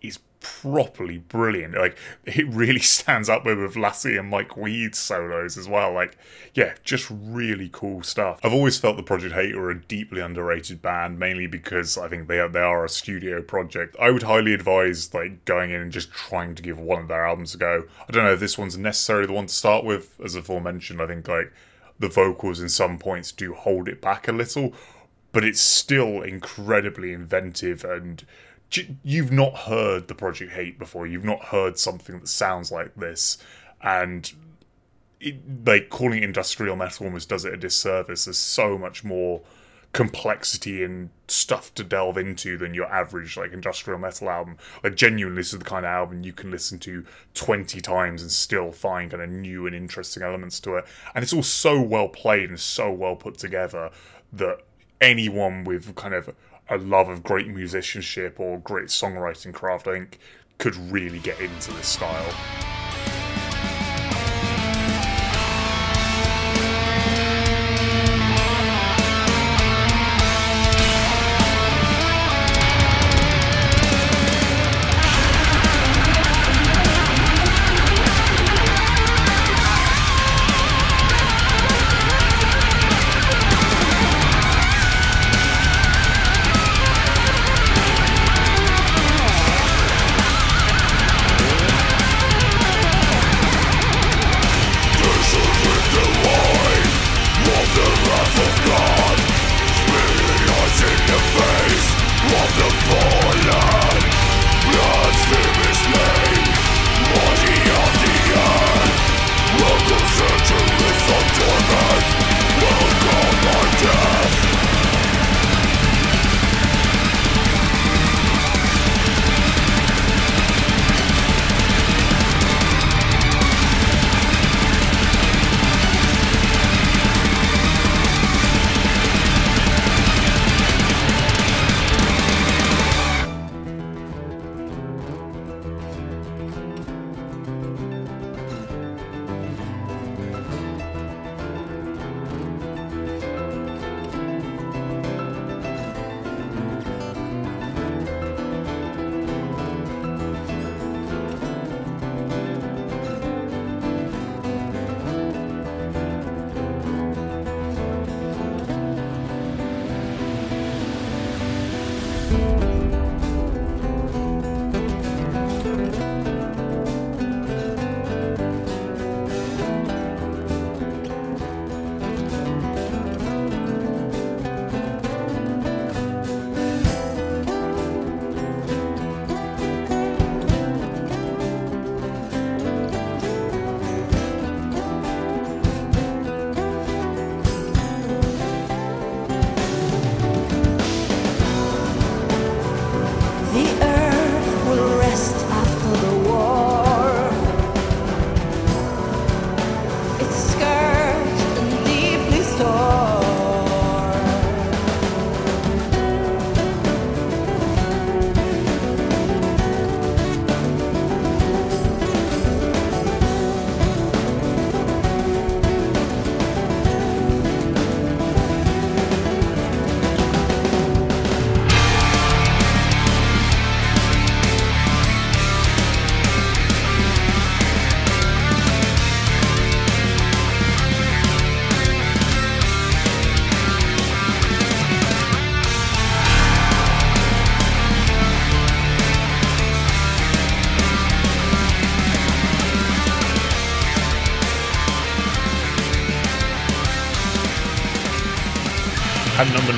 is 0.00 0.18
properly 0.40 1.18
brilliant. 1.18 1.74
Like 1.74 1.98
it 2.24 2.48
really 2.48 2.80
stands 2.96 3.28
up 3.28 3.44
with, 3.44 3.76
Lasse 3.76 4.06
and 4.06 4.30
Mike 4.30 4.56
Wead's 4.56 4.96
solos 4.96 5.58
as 5.58 5.68
well. 5.68 5.92
Like 5.92 6.16
yeah, 6.54 6.72
just 6.84 7.06
really 7.10 7.68
cool 7.70 8.02
stuff. 8.02 8.40
I've 8.42 8.54
always 8.54 8.78
felt 8.78 8.96
the 8.96 9.02
Project 9.02 9.34
Hate 9.34 9.54
are 9.54 9.68
a 9.68 9.78
deeply 9.78 10.22
underrated 10.22 10.80
band, 10.80 11.18
mainly 11.18 11.46
because 11.46 11.98
I 11.98 12.08
think 12.08 12.28
they 12.28 12.40
are 12.40 12.48
they 12.48 12.60
are 12.60 12.86
a 12.86 12.88
studio 12.88 13.42
project. 13.42 13.94
I 14.00 14.10
would 14.10 14.22
highly 14.22 14.54
advise 14.54 15.12
like 15.12 15.44
going 15.44 15.70
in 15.70 15.82
and 15.82 15.92
just 15.92 16.10
trying 16.12 16.54
to 16.54 16.62
give 16.62 16.78
one 16.78 17.02
of 17.02 17.08
their 17.08 17.26
albums 17.26 17.54
a 17.54 17.58
go. 17.58 17.84
I 18.08 18.10
don't 18.10 18.24
know 18.24 18.32
if 18.32 18.40
this 18.40 18.56
one's 18.56 18.78
necessarily 18.78 19.26
the 19.26 19.34
one 19.34 19.48
to 19.48 19.54
start 19.54 19.84
with, 19.84 20.18
as 20.24 20.34
aforementioned. 20.34 21.02
I 21.02 21.06
think 21.08 21.28
like 21.28 21.52
the 21.98 22.08
vocals 22.08 22.60
in 22.60 22.68
some 22.70 22.98
points 22.98 23.32
do 23.32 23.54
hold 23.54 23.88
it 23.88 24.00
back 24.00 24.28
a 24.28 24.32
little, 24.32 24.72
but 25.34 25.44
it's 25.44 25.60
still 25.60 26.22
incredibly 26.22 27.12
inventive 27.12 27.84
and 27.84 28.24
you've 29.02 29.32
not 29.32 29.54
heard 29.54 30.08
the 30.08 30.14
Project 30.14 30.52
Hate 30.52 30.78
before. 30.78 31.06
You've 31.06 31.24
not 31.24 31.46
heard 31.46 31.78
something 31.78 32.18
that 32.20 32.28
sounds 32.28 32.72
like 32.72 32.94
this, 32.94 33.38
and 33.82 34.32
it, 35.20 35.36
like 35.66 35.90
calling 35.90 36.18
it 36.18 36.24
industrial 36.24 36.76
metal 36.76 37.06
almost 37.06 37.28
does 37.28 37.44
it 37.44 37.52
a 37.52 37.56
disservice. 37.56 38.24
There's 38.24 38.38
so 38.38 38.78
much 38.78 39.04
more 39.04 39.42
complexity 39.92 40.82
and 40.82 41.10
stuff 41.28 41.72
to 41.74 41.84
delve 41.84 42.18
into 42.18 42.58
than 42.58 42.74
your 42.74 42.86
average 42.86 43.36
like 43.36 43.52
industrial 43.52 43.98
metal 43.98 44.30
album. 44.30 44.56
Like 44.82 44.94
genuinely, 44.96 45.40
this 45.40 45.52
is 45.52 45.58
the 45.58 45.64
kind 45.64 45.84
of 45.84 45.90
album 45.90 46.22
you 46.24 46.32
can 46.32 46.50
listen 46.50 46.78
to 46.80 47.04
twenty 47.34 47.80
times 47.80 48.22
and 48.22 48.30
still 48.30 48.72
find 48.72 49.10
kind 49.10 49.22
of 49.22 49.30
new 49.30 49.66
and 49.66 49.74
interesting 49.74 50.22
elements 50.22 50.60
to 50.60 50.76
it. 50.76 50.84
And 51.14 51.22
it's 51.22 51.32
all 51.32 51.42
so 51.42 51.80
well 51.80 52.08
played 52.08 52.50
and 52.50 52.60
so 52.60 52.92
well 52.92 53.16
put 53.16 53.38
together 53.38 53.90
that 54.32 54.60
anyone 55.00 55.64
with 55.64 55.94
kind 55.94 56.14
of 56.14 56.34
a 56.68 56.78
love 56.78 57.08
of 57.08 57.22
great 57.22 57.48
musicianship 57.48 58.40
or 58.40 58.58
great 58.58 58.86
songwriting 58.86 59.52
craft, 59.52 59.86
I 59.86 59.92
think, 59.92 60.18
could 60.58 60.76
really 60.76 61.18
get 61.18 61.40
into 61.40 61.72
this 61.72 61.88
style. 61.88 62.83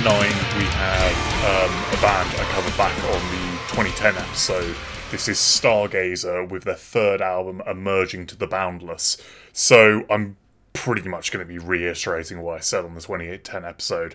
Nine, 0.06 0.36
we 0.56 0.62
have 0.62 1.16
um, 1.42 1.98
a 1.98 2.00
band 2.00 2.30
I 2.38 2.44
covered 2.52 2.76
back 2.76 2.96
on 3.06 3.20
the 3.32 3.58
2010 3.74 4.14
episode. 4.14 4.76
This 5.10 5.26
is 5.26 5.36
Stargazer 5.36 6.48
with 6.48 6.62
their 6.62 6.76
third 6.76 7.20
album, 7.20 7.60
Emerging 7.66 8.26
to 8.28 8.36
the 8.36 8.46
Boundless. 8.46 9.20
So 9.52 10.04
I'm 10.08 10.36
pretty 10.74 11.08
much 11.08 11.32
going 11.32 11.44
to 11.44 11.52
be 11.52 11.58
reiterating 11.58 12.40
what 12.40 12.56
I 12.56 12.60
said 12.60 12.84
on 12.84 12.94
the 12.94 13.00
2010 13.00 13.64
episode. 13.64 14.14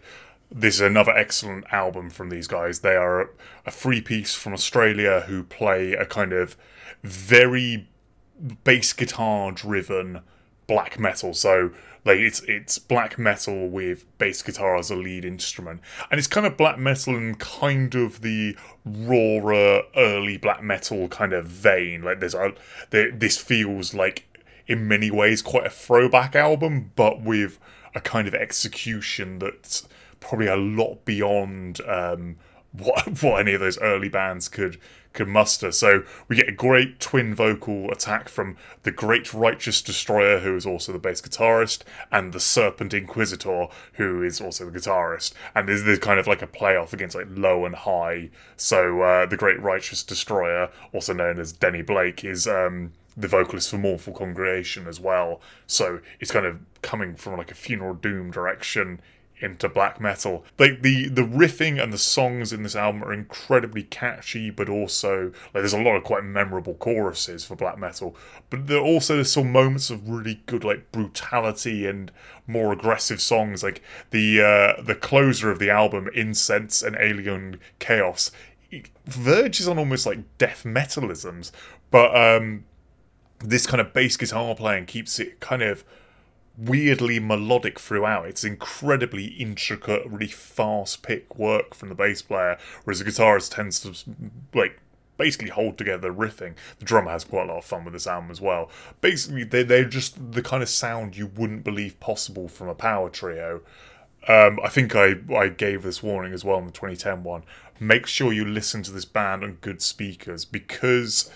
This 0.49 0.75
is 0.75 0.81
another 0.81 1.11
excellent 1.11 1.65
album 1.73 2.09
from 2.09 2.29
these 2.29 2.47
guys. 2.47 2.79
They 2.79 2.95
are 2.95 3.29
a 3.65 3.71
free 3.71 3.99
piece 3.99 4.33
from 4.33 4.53
Australia 4.53 5.25
who 5.27 5.43
play 5.43 5.91
a 5.91 6.05
kind 6.05 6.31
of 6.31 6.55
very 7.03 7.89
bass 8.63 8.93
guitar 8.93 9.51
driven 9.51 10.21
black 10.67 10.97
metal. 10.97 11.33
So 11.33 11.71
like 12.03 12.19
it's 12.19 12.41
it's 12.41 12.79
black 12.79 13.19
metal 13.19 13.67
with 13.67 14.05
bass 14.17 14.41
guitar 14.41 14.75
as 14.75 14.89
a 14.89 14.95
lead 14.95 15.23
instrument, 15.23 15.81
and 16.09 16.17
it's 16.17 16.27
kind 16.27 16.47
of 16.47 16.57
black 16.57 16.79
metal 16.79 17.15
and 17.15 17.39
kind 17.39 17.93
of 17.93 18.21
the 18.21 18.55
rawer 18.83 19.83
early 19.95 20.37
black 20.37 20.63
metal 20.63 21.07
kind 21.07 21.33
of 21.33 21.45
vein. 21.45 22.01
Like 22.01 22.19
there's 22.19 22.33
a 22.33 22.53
this 22.89 23.37
feels 23.37 23.93
like 23.93 24.25
in 24.67 24.87
many 24.87 25.11
ways 25.11 25.41
quite 25.41 25.65
a 25.65 25.69
throwback 25.69 26.35
album, 26.35 26.91
but 26.95 27.21
with 27.21 27.59
a 27.93 28.01
kind 28.01 28.27
of 28.27 28.33
execution 28.33 29.39
that's 29.39 29.87
probably 30.19 30.47
a 30.47 30.55
lot 30.55 31.03
beyond 31.05 31.81
um, 31.81 32.37
what 32.71 33.21
what 33.21 33.39
any 33.39 33.53
of 33.53 33.59
those 33.59 33.79
early 33.79 34.09
bands 34.09 34.47
could 34.47 34.79
could 35.13 35.27
muster. 35.27 35.71
So 35.71 36.03
we 36.27 36.35
get 36.35 36.49
a 36.49 36.53
great 36.53 36.99
twin 36.99 37.35
vocal 37.35 37.91
attack 37.91 38.29
from 38.29 38.57
the 38.83 38.91
Great 38.91 39.33
Righteous 39.33 39.81
Destroyer, 39.81 40.39
who 40.39 40.55
is 40.55 40.65
also 40.65 40.91
the 40.91 40.99
bass 40.99 41.21
guitarist, 41.21 41.83
and 42.11 42.33
the 42.33 42.39
Serpent 42.39 42.93
Inquisitor, 42.93 43.67
who 43.93 44.23
is 44.23 44.39
also 44.39 44.69
the 44.69 44.79
guitarist. 44.79 45.33
And 45.55 45.67
there's, 45.67 45.83
there's 45.83 45.99
kind 45.99 46.19
of 46.19 46.27
like 46.27 46.41
a 46.41 46.47
playoff 46.47 46.93
against 46.93 47.15
like 47.15 47.27
low 47.29 47.65
and 47.65 47.75
high. 47.75 48.29
So 48.55 49.01
uh, 49.01 49.25
the 49.25 49.37
Great 49.37 49.59
Righteous 49.61 50.03
Destroyer, 50.03 50.69
also 50.93 51.13
known 51.13 51.39
as 51.39 51.51
Denny 51.51 51.81
Blake, 51.81 52.23
is. 52.23 52.47
Um, 52.47 52.93
the 53.17 53.27
vocalist 53.27 53.69
for 53.69 53.77
Mournful 53.77 54.13
Congregation 54.13 54.87
as 54.87 54.97
well, 54.97 55.41
so 55.67 55.99
it's 56.21 56.31
kind 56.31 56.45
of 56.45 56.61
coming 56.81 57.13
from 57.13 57.37
like 57.37 57.51
a 57.51 57.55
funeral 57.55 57.93
doom 57.93 58.31
direction 58.31 59.01
into 59.41 59.67
black 59.67 59.99
metal. 59.99 60.45
Like 60.57 60.81
the 60.81 61.07
the 61.09 61.23
riffing 61.23 61.81
and 61.81 61.91
the 61.91 61.97
songs 61.97 62.53
in 62.53 62.63
this 62.63 62.75
album 62.75 63.03
are 63.03 63.13
incredibly 63.13 63.83
catchy, 63.83 64.49
but 64.49 64.69
also 64.69 65.25
like 65.53 65.61
there's 65.61 65.73
a 65.73 65.81
lot 65.81 65.95
of 65.95 66.03
quite 66.03 66.23
memorable 66.23 66.75
choruses 66.75 67.43
for 67.43 67.55
black 67.55 67.77
metal. 67.77 68.15
But 68.49 68.67
there 68.67 68.79
also 68.79 69.15
there's 69.15 69.31
some 69.31 69.51
moments 69.51 69.89
of 69.89 70.07
really 70.07 70.41
good 70.45 70.63
like 70.63 70.91
brutality 70.91 71.85
and 71.85 72.11
more 72.47 72.71
aggressive 72.71 73.21
songs. 73.21 73.63
Like 73.63 73.81
the 74.11 74.41
uh, 74.41 74.81
the 74.81 74.95
closer 74.95 75.51
of 75.51 75.59
the 75.59 75.69
album, 75.69 76.09
Incense 76.13 76.81
and 76.81 76.95
Alien 76.99 77.59
Chaos, 77.79 78.31
verges 79.05 79.67
on 79.67 79.77
almost 79.77 80.05
like 80.05 80.19
death 80.37 80.63
metalisms, 80.63 81.51
but 81.89 82.15
um, 82.15 82.65
this 83.39 83.65
kind 83.65 83.81
of 83.81 83.93
bass 83.93 84.17
guitar 84.17 84.55
playing 84.55 84.85
keeps 84.85 85.19
it 85.19 85.39
kind 85.39 85.61
of 85.61 85.83
weirdly 86.61 87.19
melodic 87.19 87.79
throughout. 87.79 88.27
It's 88.27 88.43
incredibly 88.43 89.25
intricate, 89.25 90.05
really 90.05 90.27
fast 90.27 91.01
pick 91.01 91.37
work 91.37 91.73
from 91.73 91.89
the 91.89 91.95
bass 91.95 92.21
player, 92.21 92.57
whereas 92.83 92.99
the 92.99 93.05
guitarist 93.05 93.55
tends 93.55 93.79
to 93.81 93.95
like 94.53 94.79
basically 95.17 95.49
hold 95.49 95.77
together 95.77 96.11
riffing. 96.11 96.55
The 96.79 96.85
drummer 96.85 97.11
has 97.11 97.23
quite 97.23 97.43
a 97.43 97.53
lot 97.53 97.59
of 97.59 97.65
fun 97.65 97.83
with 97.83 97.93
this 97.93 98.07
album 98.07 98.31
as 98.31 98.41
well. 98.41 98.69
Basically, 99.01 99.43
they 99.43 99.63
they're 99.63 99.85
just 99.85 100.31
the 100.33 100.41
kind 100.41 100.63
of 100.63 100.69
sound 100.69 101.17
you 101.17 101.27
wouldn't 101.27 101.63
believe 101.63 101.99
possible 101.99 102.47
from 102.47 102.67
a 102.67 102.75
power 102.75 103.09
trio. 103.09 103.61
Um, 104.27 104.59
I 104.63 104.69
think 104.69 104.95
I, 104.95 105.15
I 105.35 105.47
gave 105.49 105.81
this 105.81 106.03
warning 106.03 106.31
as 106.33 106.45
well 106.45 106.59
in 106.59 106.67
the 106.67 106.71
2010 106.71 107.23
one. 107.23 107.43
Make 107.79 108.05
sure 108.05 108.31
you 108.31 108.45
listen 108.45 108.83
to 108.83 108.91
this 108.91 109.05
band 109.05 109.43
on 109.43 109.57
good 109.61 109.81
speakers 109.81 110.45
because 110.45 111.31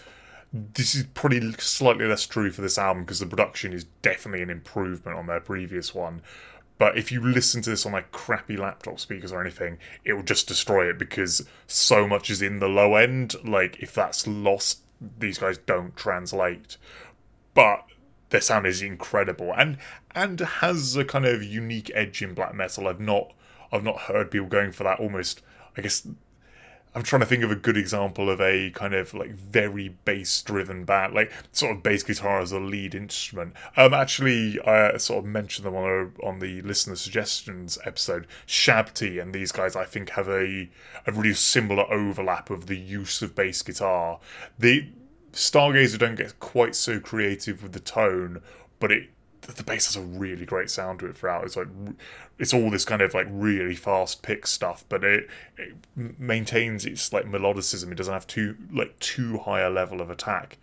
this 0.56 0.96
is 0.96 1.04
probably 1.14 1.52
slightly 1.60 2.06
less 2.06 2.26
true 2.26 2.50
for 2.50 2.62
this 2.62 2.78
album 2.78 3.04
because 3.04 3.20
the 3.20 3.26
production 3.26 3.74
is 3.74 3.84
definitely 4.02 4.42
an 4.42 4.50
improvement 4.50 5.18
on 5.18 5.28
their 5.28 5.42
previous 5.42 5.94
one. 5.94 6.22
But 6.78 6.98
if 6.98 7.12
you 7.12 7.22
listen 7.22 7.62
to 7.64 7.70
this 7.70 7.86
on 7.86 7.92
like 7.92 8.12
crappy 8.12 8.58
laptop 8.58 9.00
speakers 9.00 9.32
or 9.32 9.42
anything, 9.42 9.78
it 10.04 10.14
will 10.14 10.24
just 10.24 10.48
destroy 10.48 10.90
it 10.90 10.98
because 10.98 11.46
so 11.68 12.08
much 12.08 12.30
is 12.30 12.42
in 12.42 12.60
the 12.60 12.68
low 12.68 12.96
end. 12.96 13.36
Like 13.44 13.78
if 13.80 13.94
that's 13.94 14.28
lost, 14.28 14.80
these 15.20 15.38
guys 15.38 15.58
don't 15.58 15.96
translate. 15.96 16.78
But 17.54 17.86
their 18.30 18.42
sound 18.42 18.66
is 18.66 18.82
incredible 18.82 19.54
and 19.56 19.78
and 20.14 20.40
has 20.40 20.96
a 20.96 21.06
kind 21.06 21.26
of 21.26 21.44
unique 21.44 21.92
edge 21.94 22.22
in 22.22 22.34
black 22.34 22.54
metal. 22.56 22.88
I've 22.88 23.00
not 23.00 23.34
I've 23.72 23.84
not 23.84 24.02
heard 24.02 24.32
people 24.32 24.48
going 24.48 24.72
for 24.72 24.84
that 24.84 25.00
almost 25.00 25.42
I 25.78 25.82
guess 25.82 26.08
I'm 26.96 27.04
trying 27.04 27.20
to 27.20 27.26
think 27.26 27.44
of 27.44 27.52
a 27.52 27.56
good 27.56 27.76
example 27.76 28.30
of 28.30 28.40
a 28.40 28.72
kind 28.72 28.94
of 28.94 29.14
like 29.14 29.32
very 29.32 29.90
bass 29.90 30.42
driven 30.42 30.86
band, 30.86 31.14
like 31.14 31.30
sort 31.52 31.76
of 31.76 31.84
bass 31.84 32.04
guitar 32.04 32.40
as 32.40 32.54
a 32.54 32.60
lead 32.60 32.96
instrument. 32.96 33.54
Um, 33.76 33.94
actually, 33.94 34.62
I 34.62 34.96
sort 34.98 35.20
of 35.20 35.26
mentioned 35.26 35.66
them 35.66 35.76
on 35.76 35.84
a, 35.84 36.26
on 36.26 36.40
the 36.40 36.62
listener 36.62 36.96
suggestions 36.96 37.78
episode. 37.84 38.28
Shabti 38.48 39.22
and 39.22 39.34
these 39.34 39.52
guys, 39.52 39.76
I 39.76 39.84
think, 39.84 40.12
have 40.12 40.30
a 40.30 40.70
a 41.06 41.12
really 41.12 41.34
similar 41.34 41.84
overlap 41.92 42.50
of 42.50 42.68
the 42.68 42.78
use 42.78 43.22
of 43.22 43.36
bass 43.36 43.62
guitar. 43.62 44.20
The 44.58 44.88
Stargazer 45.34 46.00
don't 46.00 46.16
get 46.16 46.40
quite 46.40 46.76
so 46.76 47.02
creative 47.02 47.62
with 47.62 47.74
the 47.74 47.82
tone, 47.82 48.42
but 48.80 48.90
it 48.90 49.10
the 49.48 49.64
bass 49.64 49.88
has 49.88 49.96
a 49.96 50.02
really 50.02 50.46
great 50.46 50.70
sound 50.70 51.00
to 51.00 51.08
it 51.08 51.18
throughout. 51.18 51.46
It's 51.46 51.56
like 51.56 51.68
it's 52.40 52.54
all 52.54 52.70
this 52.70 52.86
kind 52.86 53.02
of 53.02 53.14
like 53.14 53.28
really 53.30 53.76
fast 53.76 54.22
pick 54.22 54.48
stuff, 54.48 54.84
but 54.90 55.04
it, 55.04 55.28
it 55.58 55.76
maintains 55.96 56.86
its 56.86 57.14
like 57.14 57.26
melodicism. 57.26 57.92
It 57.92 57.96
doesn't 57.96 58.14
have 58.14 58.28
too 58.28 58.56
like 58.72 58.98
too 59.00 59.38
high 59.40 59.62
a 59.62 59.70
level 59.70 60.02
of 60.02 60.10
attack. 60.10 60.58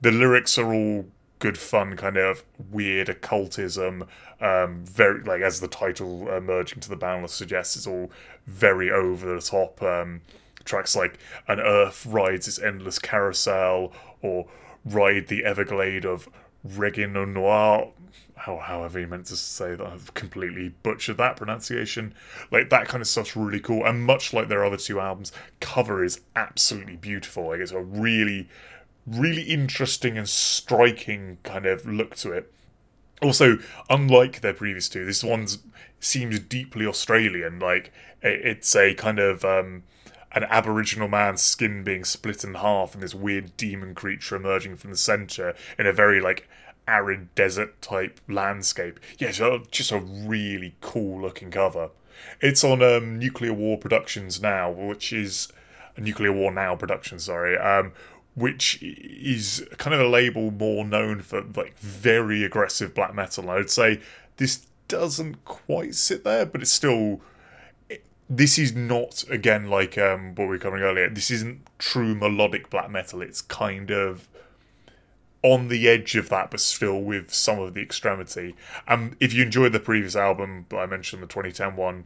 The 0.00 0.10
lyrics 0.10 0.58
are 0.58 0.72
all 0.72 1.06
good 1.38 1.58
fun, 1.58 1.96
kind 1.96 2.16
of 2.16 2.44
weird 2.70 3.08
occultism. 3.08 4.06
Um, 4.40 4.84
very 4.84 5.22
like 5.22 5.42
as 5.42 5.60
the 5.60 5.68
title 5.68 6.30
"Emerging 6.30 6.80
to 6.80 6.88
the 6.88 6.96
Boundless" 6.96 7.32
suggests, 7.32 7.76
it's 7.76 7.86
all 7.86 8.10
very 8.46 8.90
over 8.90 9.34
the 9.34 9.40
top. 9.40 9.82
Um, 9.82 10.22
tracks 10.64 10.94
like 10.96 11.18
"An 11.48 11.60
Earth 11.60 12.06
rides 12.06 12.48
its 12.48 12.58
endless 12.58 12.98
carousel" 12.98 13.92
or 14.22 14.46
"Ride 14.84 15.28
the 15.28 15.44
Everglade 15.44 16.04
of." 16.04 16.28
Reggae 16.66 17.08
Noir, 17.08 17.92
how, 18.36 18.58
however 18.58 19.00
you 19.00 19.06
meant 19.06 19.26
to 19.26 19.36
say 19.36 19.74
that, 19.74 19.86
I've 19.86 20.12
completely 20.14 20.68
butchered 20.82 21.16
that 21.16 21.36
pronunciation. 21.36 22.14
Like 22.50 22.70
that 22.70 22.86
kind 22.86 23.00
of 23.00 23.08
stuff's 23.08 23.36
really 23.36 23.60
cool, 23.60 23.84
and 23.84 24.04
much 24.04 24.32
like 24.32 24.48
their 24.48 24.64
other 24.64 24.76
two 24.76 25.00
albums, 25.00 25.32
cover 25.60 26.04
is 26.04 26.20
absolutely 26.34 26.96
beautiful. 26.96 27.48
Like 27.48 27.60
it's 27.60 27.72
a 27.72 27.80
really, 27.80 28.48
really 29.06 29.42
interesting 29.42 30.18
and 30.18 30.28
striking 30.28 31.38
kind 31.42 31.66
of 31.66 31.86
look 31.86 32.14
to 32.16 32.32
it. 32.32 32.52
Also, 33.22 33.58
unlike 33.88 34.42
their 34.42 34.52
previous 34.52 34.88
two, 34.88 35.06
this 35.06 35.24
one 35.24 35.46
seems 35.98 36.38
deeply 36.40 36.86
Australian. 36.86 37.58
Like 37.58 37.90
it's 38.22 38.76
a 38.76 38.92
kind 38.94 39.18
of 39.18 39.44
um, 39.44 39.84
an 40.32 40.44
Aboriginal 40.44 41.08
man's 41.08 41.40
skin 41.40 41.82
being 41.82 42.04
split 42.04 42.44
in 42.44 42.54
half 42.54 42.92
and 42.92 43.02
this 43.02 43.14
weird 43.14 43.56
demon 43.56 43.94
creature 43.94 44.36
emerging 44.36 44.76
from 44.76 44.90
the 44.90 44.96
center 44.96 45.54
in 45.78 45.86
a 45.86 45.92
very 45.92 46.20
like 46.20 46.46
arid 46.88 47.34
desert 47.34 47.80
type 47.82 48.20
landscape. 48.28 49.00
Yeah, 49.18 49.32
so 49.32 49.62
just 49.70 49.92
a 49.92 49.98
really 49.98 50.76
cool 50.80 51.20
looking 51.20 51.50
cover. 51.50 51.90
It's 52.40 52.64
on 52.64 52.82
um, 52.82 53.18
Nuclear 53.18 53.52
War 53.52 53.76
Productions 53.76 54.40
now, 54.40 54.70
which 54.70 55.12
is 55.12 55.52
Nuclear 55.98 56.32
War 56.32 56.50
Now 56.50 56.74
Productions, 56.76 57.24
sorry, 57.24 57.56
um, 57.58 57.92
which 58.34 58.78
is 58.82 59.66
kind 59.78 59.94
of 59.94 60.00
a 60.00 60.08
label 60.08 60.50
more 60.50 60.84
known 60.84 61.22
for 61.22 61.42
like 61.42 61.78
very 61.78 62.44
aggressive 62.44 62.94
black 62.94 63.14
metal. 63.14 63.50
I 63.50 63.56
would 63.56 63.70
say 63.70 64.00
this 64.36 64.66
doesn't 64.88 65.44
quite 65.44 65.94
sit 65.94 66.24
there, 66.24 66.46
but 66.46 66.62
it's 66.62 66.72
still 66.72 67.20
this 68.28 68.58
is 68.58 68.74
not 68.74 69.24
again 69.30 69.68
like 69.68 69.96
um, 69.96 70.34
what 70.34 70.44
we 70.44 70.50
were 70.50 70.58
covering 70.58 70.82
earlier. 70.82 71.08
This 71.08 71.30
isn't 71.30 71.66
true 71.78 72.14
melodic 72.14 72.70
black 72.70 72.90
metal. 72.90 73.22
It's 73.22 73.40
kind 73.40 73.90
of 73.90 74.28
on 75.46 75.68
the 75.68 75.88
edge 75.88 76.16
of 76.16 76.28
that, 76.28 76.50
but 76.50 76.58
still 76.58 77.00
with 77.00 77.32
some 77.32 77.60
of 77.60 77.74
the 77.74 77.80
extremity. 77.80 78.56
And 78.88 79.12
um, 79.12 79.16
if 79.20 79.32
you 79.32 79.44
enjoyed 79.44 79.72
the 79.72 79.80
previous 79.80 80.16
album 80.16 80.66
I 80.72 80.86
mentioned, 80.86 81.22
the 81.22 81.28
2010 81.28 81.76
one, 81.76 82.04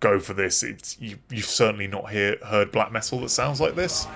go 0.00 0.18
for 0.18 0.32
this. 0.32 0.62
It's 0.62 0.98
you, 0.98 1.18
you've 1.28 1.44
certainly 1.44 1.86
not 1.86 2.10
hear, 2.10 2.38
heard 2.46 2.72
black 2.72 2.90
metal 2.90 3.20
that 3.20 3.28
sounds 3.28 3.60
like 3.60 3.74
this. 3.74 4.06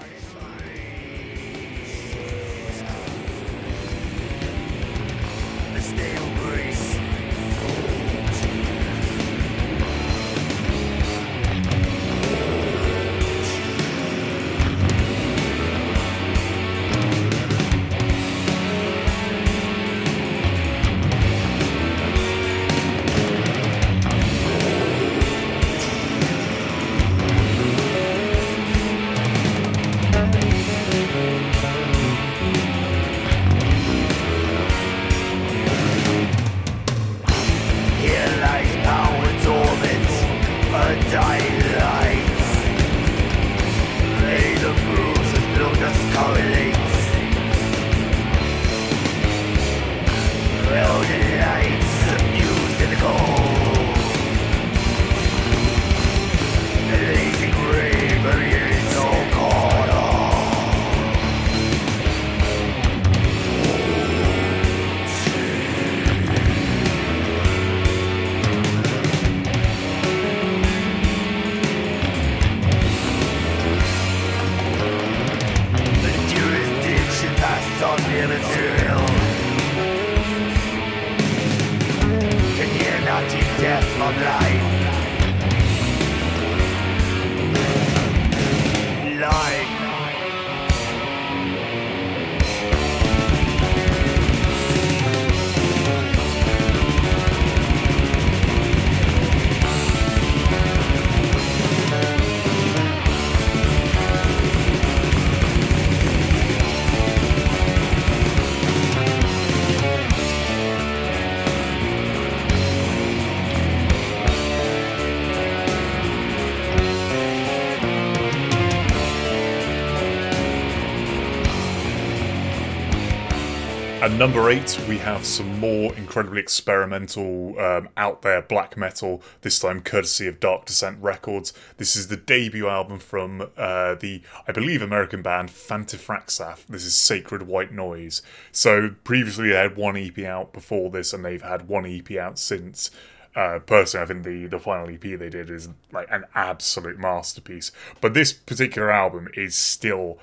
At 124.04 124.12
number 124.12 124.50
eight, 124.50 124.78
we 124.86 124.98
have 124.98 125.24
some 125.24 125.58
more 125.58 125.94
incredibly 125.94 126.38
experimental, 126.38 127.58
um, 127.58 127.88
out 127.96 128.20
there 128.20 128.42
black 128.42 128.76
metal, 128.76 129.22
this 129.40 129.58
time 129.58 129.80
courtesy 129.80 130.26
of 130.26 130.40
Dark 130.40 130.66
Descent 130.66 130.98
Records. 131.00 131.54
This 131.78 131.96
is 131.96 132.08
the 132.08 132.18
debut 132.18 132.68
album 132.68 132.98
from 132.98 133.50
uh, 133.56 133.94
the, 133.94 134.20
I 134.46 134.52
believe, 134.52 134.82
American 134.82 135.22
band 135.22 135.48
Thantifaxath. 135.48 136.66
This 136.66 136.84
is 136.84 136.94
Sacred 136.94 137.44
White 137.44 137.72
Noise. 137.72 138.20
So 138.52 138.90
previously 139.04 139.48
they 139.48 139.54
had 139.54 139.74
one 139.74 139.96
EP 139.96 140.18
out 140.18 140.52
before 140.52 140.90
this, 140.90 141.14
and 141.14 141.24
they've 141.24 141.40
had 141.40 141.66
one 141.66 141.86
EP 141.86 142.10
out 142.18 142.38
since. 142.38 142.90
Uh, 143.34 143.60
personally, 143.60 144.04
I 144.04 144.06
think 144.06 144.24
the, 144.24 144.46
the 144.48 144.58
final 144.58 144.90
EP 144.90 145.00
they 145.00 145.30
did 145.30 145.48
is 145.48 145.70
like 145.92 146.08
an 146.10 146.26
absolute 146.34 146.98
masterpiece. 146.98 147.72
But 148.02 148.12
this 148.12 148.34
particular 148.34 148.90
album 148.90 149.28
is 149.32 149.56
still 149.56 150.18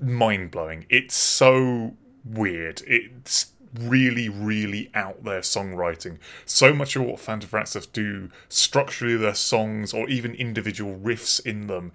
mind 0.00 0.50
blowing. 0.50 0.86
It's 0.90 1.14
so 1.14 1.94
weird. 2.26 2.82
It's 2.86 3.52
really, 3.78 4.28
really 4.28 4.90
out 4.94 5.24
there 5.24 5.40
songwriting. 5.40 6.18
So 6.44 6.72
much 6.72 6.96
of 6.96 7.02
what 7.02 7.20
Phantom 7.20 7.48
Thantifaxath 7.48 7.92
do, 7.92 8.30
structurally, 8.48 9.16
their 9.16 9.34
songs 9.34 9.92
or 9.92 10.08
even 10.08 10.34
individual 10.34 10.98
riffs 10.98 11.44
in 11.44 11.66
them, 11.66 11.92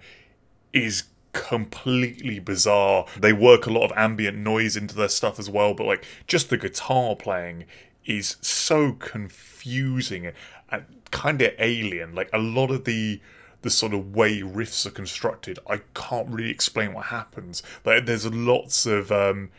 is 0.72 1.04
completely 1.32 2.38
bizarre. 2.38 3.06
They 3.18 3.32
work 3.32 3.66
a 3.66 3.70
lot 3.72 3.84
of 3.84 3.96
ambient 3.96 4.38
noise 4.38 4.76
into 4.76 4.94
their 4.94 5.08
stuff 5.08 5.38
as 5.38 5.48
well, 5.50 5.74
but 5.74 5.86
like 5.86 6.04
just 6.26 6.50
the 6.50 6.58
guitar 6.58 7.16
playing 7.16 7.64
is 8.04 8.36
so 8.40 8.92
confusing 8.92 10.32
and 10.70 10.84
kind 11.10 11.40
of 11.42 11.52
alien. 11.58 12.14
Like 12.14 12.30
a 12.32 12.38
lot 12.38 12.70
of 12.70 12.84
the 12.84 13.20
the 13.62 13.70
sort 13.70 13.94
of 13.94 14.14
way 14.14 14.40
riffs 14.40 14.84
are 14.86 14.90
constructed, 14.90 15.58
I 15.68 15.82
can't 15.94 16.28
really 16.28 16.50
explain 16.50 16.92
what 16.94 17.06
happens. 17.06 17.62
Like 17.84 18.06
there's 18.06 18.26
lots 18.26 18.86
of 18.86 19.12
um, 19.12 19.50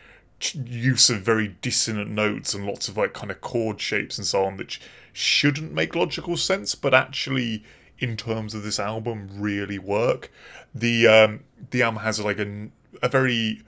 use 0.52 1.10
of 1.10 1.20
very 1.20 1.48
dissonant 1.62 2.10
notes 2.10 2.54
and 2.54 2.66
lots 2.66 2.88
of 2.88 2.96
like 2.96 3.14
kind 3.14 3.30
of 3.30 3.40
chord 3.40 3.80
shapes 3.80 4.18
and 4.18 4.26
so 4.26 4.44
on 4.44 4.56
that 4.56 4.78
shouldn't 5.12 5.72
make 5.72 5.94
logical 5.94 6.36
sense, 6.36 6.74
but 6.74 6.92
actually 6.92 7.64
in 7.98 8.16
terms 8.16 8.54
of 8.54 8.62
this 8.62 8.80
album 8.80 9.28
really 9.32 9.78
work. 9.78 10.30
The 10.74 11.06
um, 11.06 11.44
the 11.70 11.82
album 11.82 12.02
has 12.02 12.20
like 12.20 12.38
a 12.38 12.68
a 13.02 13.08
very 13.08 13.62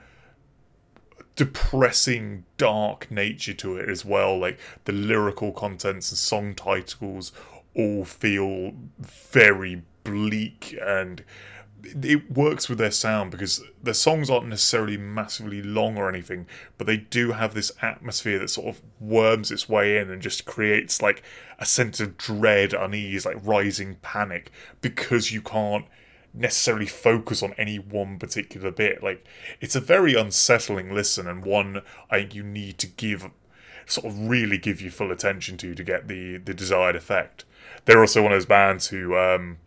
depressing, 1.36 2.44
dark 2.56 3.10
nature 3.10 3.54
to 3.54 3.76
it 3.76 3.88
as 3.88 4.04
well. 4.04 4.38
Like 4.38 4.58
the 4.84 4.92
lyrical 4.92 5.52
contents 5.52 6.10
and 6.10 6.18
song 6.18 6.54
titles 6.54 7.32
all 7.74 8.04
feel 8.04 8.72
very 8.98 9.82
bleak 10.02 10.76
and 10.80 11.22
it 11.82 12.30
works 12.30 12.68
with 12.68 12.78
their 12.78 12.90
sound 12.90 13.30
because 13.30 13.62
their 13.82 13.94
songs 13.94 14.28
aren't 14.28 14.48
necessarily 14.48 14.96
massively 14.96 15.62
long 15.62 15.96
or 15.96 16.08
anything, 16.08 16.46
but 16.78 16.86
they 16.86 16.96
do 16.96 17.32
have 17.32 17.54
this 17.54 17.72
atmosphere 17.82 18.38
that 18.38 18.50
sort 18.50 18.68
of 18.68 18.82
worms 19.00 19.50
its 19.50 19.68
way 19.68 19.98
in 19.98 20.10
and 20.10 20.22
just 20.22 20.44
creates 20.44 21.00
like 21.00 21.22
a 21.58 21.66
sense 21.66 22.00
of 22.00 22.16
dread, 22.16 22.72
unease, 22.72 23.24
like 23.24 23.36
rising 23.42 23.96
panic 24.02 24.50
because 24.80 25.32
you 25.32 25.40
can't 25.40 25.86
necessarily 26.34 26.86
focus 26.86 27.42
on 27.42 27.54
any 27.56 27.78
one 27.78 28.18
particular 28.18 28.70
bit. 28.70 29.02
Like 29.02 29.26
it's 29.60 29.76
a 29.76 29.80
very 29.80 30.14
unsettling 30.14 30.92
listen 30.92 31.26
and 31.26 31.44
one 31.44 31.82
I 32.10 32.20
think 32.20 32.34
you 32.34 32.42
need 32.42 32.78
to 32.78 32.86
give 32.86 33.30
sort 33.86 34.06
of 34.06 34.28
really 34.28 34.58
give 34.58 34.80
you 34.80 34.90
full 34.90 35.12
attention 35.12 35.56
to 35.58 35.74
to 35.74 35.84
get 35.84 36.08
the 36.08 36.38
the 36.38 36.54
desired 36.54 36.96
effect. 36.96 37.44
They're 37.84 38.00
also 38.00 38.22
one 38.22 38.32
of 38.32 38.36
those 38.36 38.46
bands 38.46 38.88
who 38.88 39.16
um 39.16 39.58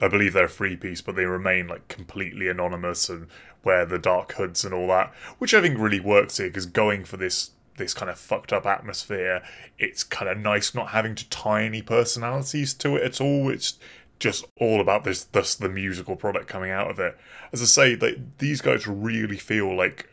I 0.00 0.08
believe 0.08 0.32
they're 0.32 0.44
a 0.44 0.48
free 0.48 0.76
piece, 0.76 1.00
but 1.00 1.16
they 1.16 1.26
remain 1.26 1.68
like 1.68 1.88
completely 1.88 2.48
anonymous 2.48 3.08
and 3.08 3.26
wear 3.62 3.84
the 3.84 3.98
dark 3.98 4.32
hoods 4.32 4.64
and 4.64 4.72
all 4.72 4.88
that, 4.88 5.12
which 5.38 5.52
I 5.52 5.60
think 5.60 5.78
really 5.78 6.00
works 6.00 6.38
here 6.38 6.48
because 6.48 6.66
going 6.66 7.04
for 7.04 7.16
this 7.16 7.50
this 7.76 7.94
kind 7.94 8.10
of 8.10 8.18
fucked 8.18 8.52
up 8.52 8.66
atmosphere, 8.66 9.42
it's 9.78 10.04
kind 10.04 10.30
of 10.30 10.38
nice 10.38 10.74
not 10.74 10.90
having 10.90 11.14
to 11.14 11.28
tie 11.30 11.62
any 11.64 11.80
personalities 11.80 12.74
to 12.74 12.96
it 12.96 13.02
at 13.02 13.20
all. 13.20 13.48
It's 13.48 13.78
just 14.18 14.44
all 14.56 14.80
about 14.80 15.04
this, 15.04 15.24
thus 15.24 15.54
the 15.54 15.68
musical 15.68 16.14
product 16.14 16.46
coming 16.46 16.70
out 16.70 16.90
of 16.90 16.98
it. 16.98 17.18
As 17.52 17.62
I 17.62 17.64
say, 17.64 17.96
like 17.96 18.38
these 18.38 18.60
guys 18.60 18.86
really 18.86 19.38
feel 19.38 19.74
like 19.74 20.10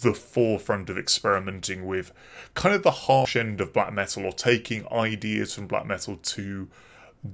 the 0.00 0.12
forefront 0.12 0.90
of 0.90 0.98
experimenting 0.98 1.86
with 1.86 2.12
kind 2.54 2.74
of 2.74 2.82
the 2.82 2.90
harsh 2.90 3.34
end 3.34 3.60
of 3.62 3.72
black 3.72 3.92
metal 3.92 4.26
or 4.26 4.32
taking 4.32 4.86
ideas 4.92 5.54
from 5.54 5.66
black 5.66 5.86
metal 5.86 6.16
to 6.16 6.68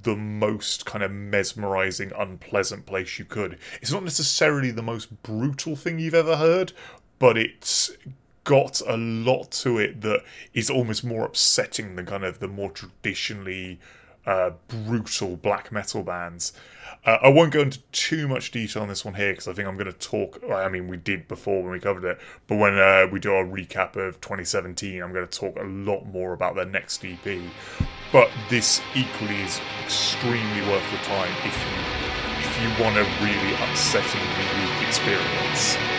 the 0.01 0.15
most 0.15 0.85
kind 0.85 1.03
of 1.03 1.11
mesmerizing, 1.11 2.11
unpleasant 2.17 2.85
place 2.85 3.19
you 3.19 3.25
could. 3.25 3.59
It's 3.81 3.91
not 3.91 4.03
necessarily 4.03 4.71
the 4.71 4.81
most 4.81 5.23
brutal 5.23 5.75
thing 5.75 5.99
you've 5.99 6.13
ever 6.13 6.37
heard, 6.37 6.73
but 7.19 7.37
it's 7.37 7.91
got 8.43 8.81
a 8.87 8.97
lot 8.97 9.51
to 9.51 9.77
it 9.77 10.01
that 10.01 10.23
is 10.53 10.69
almost 10.69 11.03
more 11.03 11.25
upsetting 11.25 11.95
than 11.95 12.05
kind 12.05 12.23
of 12.23 12.39
the 12.39 12.47
more 12.47 12.71
traditionally 12.71 13.79
uh, 14.25 14.51
brutal 14.67 15.35
black 15.37 15.71
metal 15.71 16.03
bands. 16.03 16.53
Uh, 17.05 17.17
I 17.21 17.29
won't 17.29 17.51
go 17.51 17.61
into 17.61 17.79
too 17.91 18.27
much 18.27 18.51
detail 18.51 18.83
on 18.83 18.87
this 18.87 19.03
one 19.03 19.15
here 19.15 19.33
because 19.33 19.47
I 19.47 19.53
think 19.53 19.67
I'm 19.67 19.75
going 19.75 19.91
to 19.91 19.93
talk. 19.93 20.41
I 20.49 20.69
mean, 20.69 20.87
we 20.87 20.97
did 20.97 21.27
before 21.27 21.61
when 21.61 21.71
we 21.71 21.79
covered 21.79 22.05
it, 22.05 22.19
but 22.47 22.57
when 22.57 22.77
uh, 22.77 23.07
we 23.11 23.19
do 23.19 23.33
our 23.33 23.43
recap 23.43 23.95
of 23.95 24.21
2017, 24.21 25.01
I'm 25.01 25.11
going 25.11 25.27
to 25.27 25.39
talk 25.39 25.57
a 25.57 25.65
lot 25.65 26.05
more 26.05 26.33
about 26.33 26.55
their 26.55 26.65
next 26.65 27.03
EP. 27.03 27.41
But 28.11 28.29
this 28.49 28.79
equally 28.95 29.41
is 29.41 29.59
extremely 29.83 30.61
worth 30.69 30.89
the 30.91 30.97
time 30.97 31.31
if 31.43 31.57
you 31.57 32.03
if 32.45 32.61
you 32.61 32.83
want 32.83 32.95
a 32.97 33.03
really 33.23 33.53
upsetting, 33.55 34.21
unique 34.21 34.87
experience. 34.87 35.92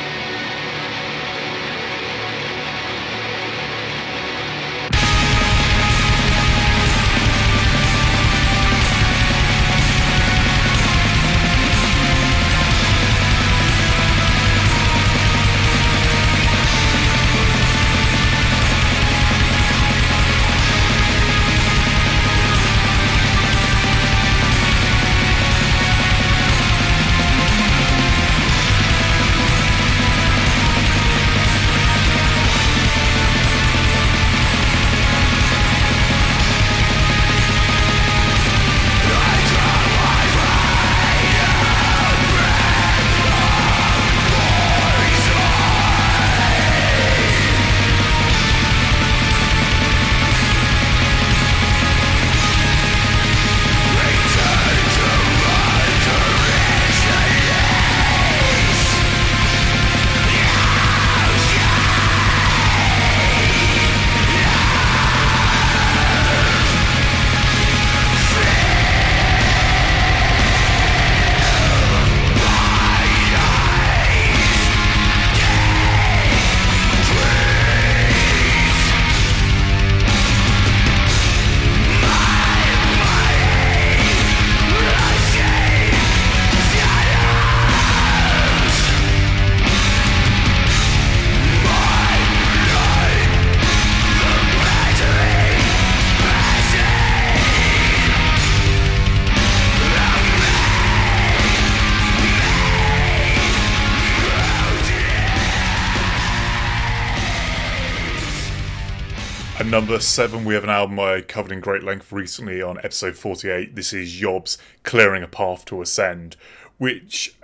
Number 109.84 110.00
seven, 110.00 110.46
we 110.46 110.54
have 110.54 110.64
an 110.64 110.70
album 110.70 110.98
I 110.98 111.20
covered 111.20 111.52
in 111.52 111.60
great 111.60 111.82
length 111.82 112.10
recently 112.10 112.62
on 112.62 112.78
episode 112.78 113.18
48. 113.18 113.76
This 113.76 113.92
is 113.92 114.18
Yob's 114.18 114.56
Clearing 114.82 115.22
a 115.22 115.28
Path 115.28 115.66
to 115.66 115.82
Ascend, 115.82 116.36
which 116.78 117.36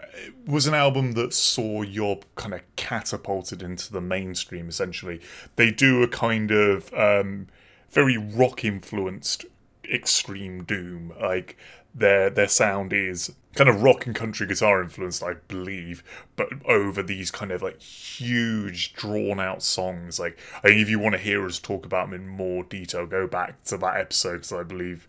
was 0.46 0.66
an 0.66 0.72
album 0.72 1.12
that 1.12 1.34
saw 1.34 1.82
Yob 1.82 2.24
kind 2.36 2.54
of 2.54 2.62
catapulted 2.76 3.62
into 3.62 3.92
the 3.92 4.00
mainstream. 4.00 4.70
Essentially, 4.70 5.20
they 5.56 5.70
do 5.70 6.02
a 6.02 6.08
kind 6.08 6.50
of 6.50 6.90
um, 6.94 7.48
very 7.90 8.16
rock 8.16 8.64
influenced 8.64 9.44
extreme 9.92 10.64
doom. 10.64 11.12
Like 11.20 11.58
their 11.94 12.30
their 12.30 12.48
sound 12.48 12.92
is 12.92 13.32
kind 13.54 13.68
of 13.68 13.82
rock 13.82 14.06
and 14.06 14.14
country 14.14 14.46
guitar 14.46 14.82
influenced, 14.82 15.22
I 15.22 15.34
believe, 15.48 16.04
but 16.36 16.48
over 16.66 17.02
these 17.02 17.30
kind 17.30 17.50
of 17.50 17.62
like 17.62 17.80
huge 17.80 18.92
drawn 18.94 19.40
out 19.40 19.62
songs. 19.62 20.20
Like 20.20 20.38
I 20.62 20.68
think 20.68 20.80
if 20.80 20.88
you 20.88 20.98
want 20.98 21.14
to 21.14 21.20
hear 21.20 21.44
us 21.44 21.58
talk 21.58 21.84
about 21.84 22.10
them 22.10 22.20
in 22.20 22.28
more 22.28 22.62
detail, 22.62 23.06
go 23.06 23.26
back 23.26 23.64
to 23.64 23.76
that 23.78 23.96
episode 23.96 24.34
because 24.34 24.52
I 24.52 24.62
believe 24.62 25.08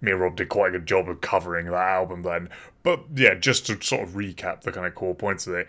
me 0.00 0.10
and 0.10 0.20
Rob 0.20 0.36
did 0.36 0.48
quite 0.48 0.68
a 0.68 0.78
good 0.78 0.86
job 0.86 1.08
of 1.08 1.20
covering 1.20 1.66
that 1.66 1.74
album 1.74 2.22
then. 2.22 2.48
But 2.82 3.04
yeah, 3.14 3.34
just 3.34 3.66
to 3.66 3.80
sort 3.80 4.02
of 4.02 4.14
recap 4.14 4.62
the 4.62 4.72
kind 4.72 4.86
of 4.86 4.94
core 4.94 5.14
points 5.14 5.46
of 5.46 5.54
it, 5.54 5.68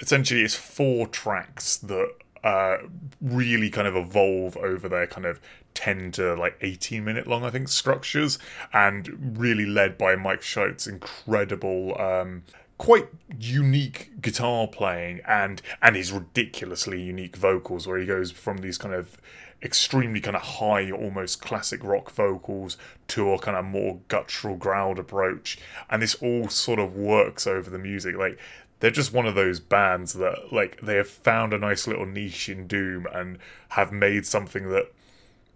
essentially 0.00 0.42
it's 0.42 0.54
four 0.54 1.06
tracks 1.06 1.76
that 1.78 2.10
uh, 2.44 2.76
really 3.22 3.70
kind 3.70 3.88
of 3.88 3.96
evolve 3.96 4.56
over 4.58 4.88
their 4.88 5.06
kind 5.06 5.26
of 5.26 5.40
10 5.72 6.12
to 6.12 6.34
like 6.34 6.56
18 6.60 7.02
minute 7.04 7.26
long, 7.26 7.42
I 7.42 7.50
think, 7.50 7.68
structures, 7.68 8.38
and 8.72 9.38
really 9.38 9.66
led 9.66 9.98
by 9.98 10.14
Mike 10.14 10.42
Scheidt's 10.42 10.86
incredible. 10.86 12.00
Um, 12.00 12.44
quite 12.76 13.08
unique 13.38 14.10
guitar 14.20 14.66
playing 14.66 15.20
and 15.28 15.62
and 15.80 15.94
his 15.94 16.10
ridiculously 16.10 17.00
unique 17.00 17.36
vocals 17.36 17.86
where 17.86 17.98
he 17.98 18.04
goes 18.04 18.32
from 18.32 18.58
these 18.58 18.76
kind 18.76 18.92
of 18.92 19.16
extremely 19.62 20.20
kind 20.20 20.36
of 20.36 20.42
high 20.42 20.90
almost 20.90 21.40
classic 21.40 21.82
rock 21.84 22.10
vocals 22.10 22.76
to 23.06 23.32
a 23.32 23.38
kind 23.38 23.56
of 23.56 23.64
more 23.64 24.00
guttural 24.08 24.56
growled 24.56 24.98
approach 24.98 25.56
and 25.88 26.02
this 26.02 26.16
all 26.16 26.48
sort 26.48 26.80
of 26.80 26.96
works 26.96 27.46
over 27.46 27.70
the 27.70 27.78
music 27.78 28.16
like 28.16 28.38
they're 28.84 28.90
just 28.90 29.14
one 29.14 29.24
of 29.24 29.34
those 29.34 29.60
bands 29.60 30.12
that 30.12 30.52
like 30.52 30.78
they 30.82 30.96
have 30.96 31.08
found 31.08 31.54
a 31.54 31.58
nice 31.58 31.86
little 31.86 32.04
niche 32.04 32.50
in 32.50 32.66
doom 32.66 33.06
and 33.14 33.38
have 33.70 33.90
made 33.90 34.26
something 34.26 34.68
that 34.68 34.92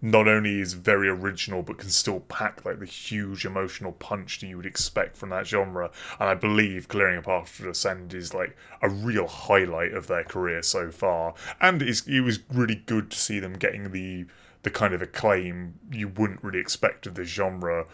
not 0.01 0.27
only 0.27 0.61
is 0.61 0.73
very 0.73 1.11
original 1.11 1.63
but 1.63 1.77
can 1.77 1.91
still 1.91 2.21
pack 2.21 2.65
like 2.65 2.79
the 2.79 2.87
huge 2.87 3.45
emotional 3.45 3.93
punch 3.93 4.41
that 4.41 4.47
you 4.47 4.57
would 4.57 4.65
expect 4.65 5.15
from 5.15 5.29
that 5.29 5.47
genre. 5.47 5.91
And 6.19 6.31
i 6.31 6.35
believe 6.35 6.89
clearing 6.89 7.19
a 7.19 7.23
path 7.23 7.59
to 7.59 7.69
ascend 7.69 8.15
is 8.15 8.33
like 8.33 8.57
a 8.81 8.89
real 8.89 9.27
highlight 9.27 9.93
of 9.93 10.07
their 10.07 10.25
career 10.25 10.63
so 10.63 10.91
far. 10.91 11.35
And 11.61 11.83
it 11.83 12.23
was 12.23 12.39
really 12.51 12.77
good 12.77 13.11
to 13.11 13.19
see 13.19 13.41
them 13.41 13.59
getting 13.59 13.93
the 13.93 14.25
the 14.63 14.71
kind 14.71 14.95
of 14.95 15.03
acclaim 15.03 15.75
you 15.93 16.09
wouldn't 16.09 16.43
really 16.43 16.61
expect 16.61 17.07
of 17.07 17.15
this 17.15 17.29
genre 17.29 17.85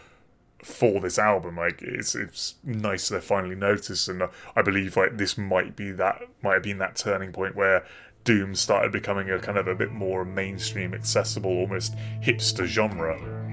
for 0.65 0.99
this 0.99 1.19
album. 1.19 1.57
Like 1.57 1.81
it's 1.81 2.15
it's 2.15 2.55
nice 2.63 3.09
they're 3.09 3.21
finally 3.21 3.55
noticed, 3.55 4.09
and 4.09 4.23
I 4.55 4.61
believe 4.61 4.97
like 4.97 5.17
this 5.17 5.37
might 5.37 5.75
be 5.75 5.91
that 5.91 6.21
might 6.41 6.55
have 6.55 6.63
been 6.63 6.79
that 6.79 6.95
turning 6.95 7.31
point 7.31 7.55
where 7.55 7.85
Doom 8.23 8.55
started 8.55 8.91
becoming 8.91 9.29
a 9.29 9.39
kind 9.39 9.57
of 9.57 9.67
a 9.67 9.75
bit 9.75 9.91
more 9.91 10.25
mainstream, 10.25 10.93
accessible, 10.93 11.51
almost 11.51 11.95
hipster 12.21 12.65
genre. 12.65 13.44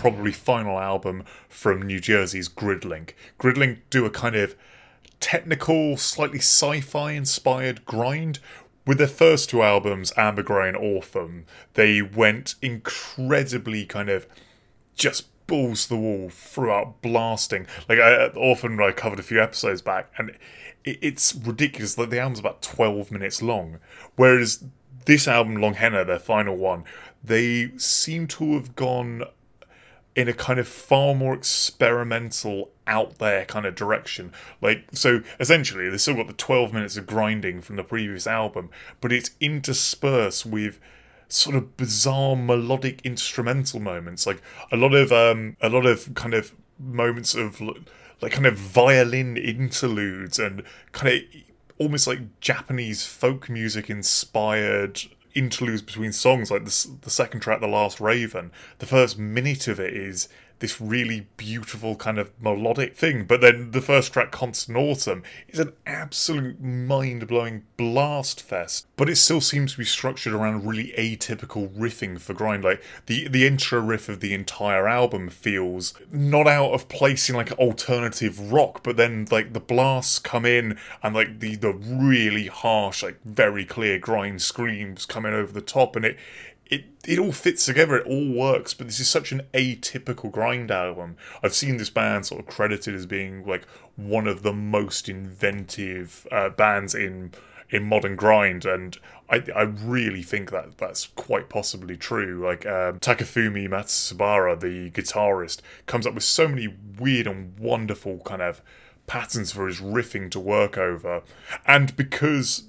Probably 0.00 0.32
final 0.32 0.78
album 0.78 1.24
from 1.46 1.82
New 1.82 2.00
Jersey's 2.00 2.48
Gridlink. 2.48 3.10
Gridlink 3.38 3.80
do 3.90 4.06
a 4.06 4.10
kind 4.10 4.34
of 4.34 4.56
technical, 5.20 5.98
slightly 5.98 6.38
sci 6.38 6.80
fi 6.80 7.12
inspired 7.12 7.84
grind. 7.84 8.38
With 8.86 8.96
their 8.96 9.06
first 9.06 9.50
two 9.50 9.62
albums, 9.62 10.10
Amber 10.16 10.42
Gray 10.42 10.68
and 10.68 10.76
Orphan, 10.78 11.44
they 11.74 12.00
went 12.00 12.54
incredibly 12.62 13.84
kind 13.84 14.08
of 14.08 14.26
just 14.94 15.28
balls 15.46 15.82
to 15.82 15.90
the 15.90 15.96
wall 15.96 16.30
throughout 16.30 17.02
blasting. 17.02 17.66
Like 17.86 17.98
I, 17.98 18.14
uh, 18.14 18.32
Orphan, 18.36 18.80
I 18.80 18.92
covered 18.92 19.18
a 19.18 19.22
few 19.22 19.42
episodes 19.42 19.82
back, 19.82 20.10
and 20.16 20.30
it, 20.82 20.98
it's 21.02 21.34
ridiculous. 21.34 21.98
Like 21.98 22.08
the 22.08 22.20
album's 22.20 22.38
about 22.38 22.62
twelve 22.62 23.10
minutes 23.10 23.42
long, 23.42 23.80
whereas 24.16 24.64
this 25.04 25.28
album, 25.28 25.56
Longhena, 25.56 26.06
their 26.06 26.18
final 26.18 26.56
one, 26.56 26.84
they 27.22 27.76
seem 27.76 28.26
to 28.28 28.54
have 28.54 28.74
gone 28.76 29.24
in 30.16 30.28
a 30.28 30.32
kind 30.32 30.58
of 30.58 30.66
far 30.66 31.14
more 31.14 31.34
experimental 31.34 32.70
out 32.86 33.18
there 33.18 33.44
kind 33.44 33.66
of 33.66 33.74
direction. 33.74 34.32
Like 34.60 34.84
so 34.92 35.22
essentially 35.38 35.88
they've 35.88 36.00
still 36.00 36.16
got 36.16 36.26
the 36.26 36.32
12 36.32 36.72
minutes 36.72 36.96
of 36.96 37.06
grinding 37.06 37.60
from 37.60 37.76
the 37.76 37.84
previous 37.84 38.26
album 38.26 38.70
but 39.00 39.12
it's 39.12 39.30
interspersed 39.40 40.44
with 40.44 40.80
sort 41.28 41.54
of 41.54 41.76
bizarre 41.76 42.34
melodic 42.34 43.00
instrumental 43.04 43.78
moments. 43.78 44.26
Like 44.26 44.42
a 44.72 44.76
lot 44.76 44.94
of 44.94 45.12
um 45.12 45.56
a 45.60 45.68
lot 45.68 45.86
of 45.86 46.12
kind 46.14 46.34
of 46.34 46.54
moments 46.78 47.34
of 47.34 47.60
like 48.20 48.32
kind 48.32 48.46
of 48.46 48.56
violin 48.56 49.36
interludes 49.36 50.38
and 50.38 50.62
kind 50.92 51.14
of 51.14 51.22
almost 51.78 52.06
like 52.06 52.40
japanese 52.40 53.04
folk 53.06 53.48
music 53.48 53.88
inspired 53.88 55.00
interludes 55.34 55.82
between 55.82 56.12
songs, 56.12 56.50
like 56.50 56.64
the, 56.64 56.88
the 57.02 57.10
second 57.10 57.40
track, 57.40 57.60
The 57.60 57.66
Last 57.68 58.00
Raven, 58.00 58.50
the 58.78 58.86
first 58.86 59.18
minute 59.18 59.68
of 59.68 59.78
it 59.80 59.94
is 59.94 60.28
this 60.60 60.80
really 60.80 61.26
beautiful 61.36 61.96
kind 61.96 62.18
of 62.18 62.30
melodic 62.40 62.96
thing. 62.96 63.24
But 63.24 63.40
then 63.40 63.72
the 63.72 63.80
first 63.80 64.12
track, 64.12 64.30
Constant 64.30 64.78
Autumn, 64.78 65.22
is 65.48 65.58
an 65.58 65.72
absolute 65.86 66.60
mind 66.60 67.26
blowing 67.26 67.64
blast 67.76 68.40
fest. 68.40 68.86
But 68.96 69.08
it 69.08 69.16
still 69.16 69.40
seems 69.40 69.72
to 69.72 69.78
be 69.78 69.84
structured 69.84 70.34
around 70.34 70.66
really 70.66 70.92
atypical 70.96 71.68
riffing 71.76 72.20
for 72.20 72.34
grind. 72.34 72.62
Like 72.62 72.82
the, 73.06 73.26
the 73.28 73.46
intro 73.46 73.80
riff 73.80 74.08
of 74.08 74.20
the 74.20 74.34
entire 74.34 74.86
album 74.86 75.30
feels 75.30 75.94
not 76.12 76.46
out 76.46 76.72
of 76.72 76.88
place 76.88 77.28
in 77.28 77.36
like 77.36 77.52
alternative 77.52 78.52
rock, 78.52 78.82
but 78.82 78.96
then 78.96 79.26
like 79.30 79.54
the 79.54 79.60
blasts 79.60 80.18
come 80.18 80.44
in 80.44 80.78
and 81.02 81.14
like 81.14 81.40
the, 81.40 81.56
the 81.56 81.72
really 81.72 82.46
harsh, 82.46 83.02
like 83.02 83.18
very 83.24 83.64
clear 83.64 83.98
grind 83.98 84.42
screams 84.42 85.06
coming 85.06 85.32
over 85.32 85.52
the 85.52 85.60
top 85.60 85.96
and 85.96 86.04
it 86.04 86.18
it 86.70 86.84
it 87.06 87.18
all 87.18 87.32
fits 87.32 87.66
together. 87.66 87.96
It 87.96 88.06
all 88.06 88.32
works. 88.32 88.72
But 88.72 88.86
this 88.86 89.00
is 89.00 89.08
such 89.08 89.32
an 89.32 89.42
atypical 89.52 90.30
grind 90.30 90.70
album. 90.70 91.16
I've 91.42 91.54
seen 91.54 91.76
this 91.76 91.90
band 91.90 92.26
sort 92.26 92.40
of 92.40 92.46
credited 92.46 92.94
as 92.94 93.06
being 93.06 93.46
like 93.46 93.66
one 93.96 94.26
of 94.26 94.42
the 94.42 94.52
most 94.52 95.08
inventive 95.08 96.26
uh, 96.30 96.50
bands 96.50 96.94
in 96.94 97.32
in 97.68 97.84
modern 97.84 98.16
grind, 98.16 98.64
and 98.64 98.98
I 99.28 99.42
I 99.54 99.62
really 99.62 100.22
think 100.22 100.50
that 100.50 100.78
that's 100.78 101.06
quite 101.08 101.48
possibly 101.48 101.96
true. 101.96 102.44
Like 102.44 102.64
um, 102.66 103.00
Takafumi 103.00 103.68
Matsubara, 103.68 104.58
the 104.58 104.90
guitarist, 104.90 105.60
comes 105.86 106.06
up 106.06 106.14
with 106.14 106.24
so 106.24 106.48
many 106.48 106.74
weird 106.98 107.26
and 107.26 107.58
wonderful 107.58 108.20
kind 108.20 108.42
of 108.42 108.62
patterns 109.06 109.50
for 109.50 109.66
his 109.66 109.80
riffing 109.80 110.30
to 110.30 110.38
work 110.38 110.78
over. 110.78 111.22
And 111.66 111.96
because 111.96 112.64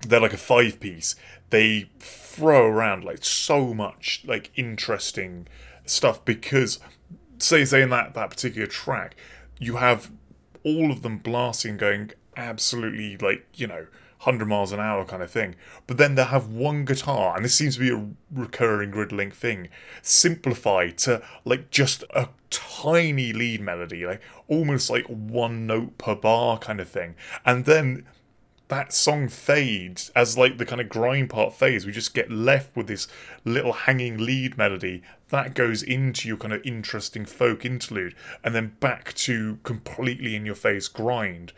they're 0.00 0.20
like 0.20 0.32
a 0.32 0.38
five 0.38 0.80
piece, 0.80 1.14
they 1.50 1.90
throw 2.38 2.66
around 2.66 3.04
like 3.04 3.24
so 3.24 3.74
much 3.74 4.22
like 4.24 4.52
interesting 4.54 5.48
stuff 5.84 6.24
because 6.24 6.78
say 7.38 7.64
say 7.64 7.82
in 7.82 7.90
that, 7.90 8.14
that 8.14 8.30
particular 8.30 8.66
track, 8.68 9.16
you 9.58 9.76
have 9.76 10.12
all 10.64 10.92
of 10.92 11.02
them 11.02 11.18
blasting 11.18 11.76
going 11.76 12.12
absolutely 12.36 13.16
like, 13.16 13.44
you 13.54 13.66
know, 13.66 13.86
100 14.22 14.46
miles 14.46 14.72
an 14.72 14.80
hour 14.80 15.04
kind 15.04 15.22
of 15.22 15.30
thing. 15.30 15.56
But 15.86 15.96
then 15.96 16.14
they'll 16.14 16.26
have 16.26 16.48
one 16.48 16.84
guitar, 16.84 17.36
and 17.36 17.44
this 17.44 17.54
seems 17.54 17.74
to 17.74 17.80
be 17.80 17.90
a 17.90 18.08
recurring 18.32 18.90
Gridlink 18.90 19.32
thing, 19.32 19.68
simplified 20.02 20.98
to 20.98 21.22
like 21.44 21.70
just 21.70 22.04
a 22.10 22.28
tiny 22.50 23.32
lead 23.32 23.60
melody, 23.60 24.06
like 24.06 24.22
almost 24.46 24.90
like 24.90 25.06
one 25.06 25.66
note 25.66 25.98
per 25.98 26.14
bar 26.14 26.58
kind 26.58 26.80
of 26.80 26.88
thing. 26.88 27.14
And 27.44 27.64
then 27.64 28.06
that 28.68 28.92
song 28.92 29.28
fades 29.28 30.10
as 30.14 30.36
like 30.36 30.58
the 30.58 30.66
kind 30.66 30.80
of 30.80 30.88
grind 30.88 31.30
part 31.30 31.54
fades. 31.54 31.86
We 31.86 31.92
just 31.92 32.14
get 32.14 32.30
left 32.30 32.76
with 32.76 32.86
this 32.86 33.08
little 33.44 33.72
hanging 33.72 34.18
lead 34.18 34.56
melody 34.58 35.02
that 35.30 35.54
goes 35.54 35.82
into 35.82 36.28
your 36.28 36.36
kind 36.36 36.52
of 36.52 36.62
interesting 36.64 37.24
folk 37.24 37.64
interlude, 37.64 38.14
and 38.44 38.54
then 38.54 38.76
back 38.80 39.12
to 39.14 39.58
completely 39.62 40.36
in 40.36 40.46
your 40.46 40.54
face 40.54 40.88
grind. 40.88 41.52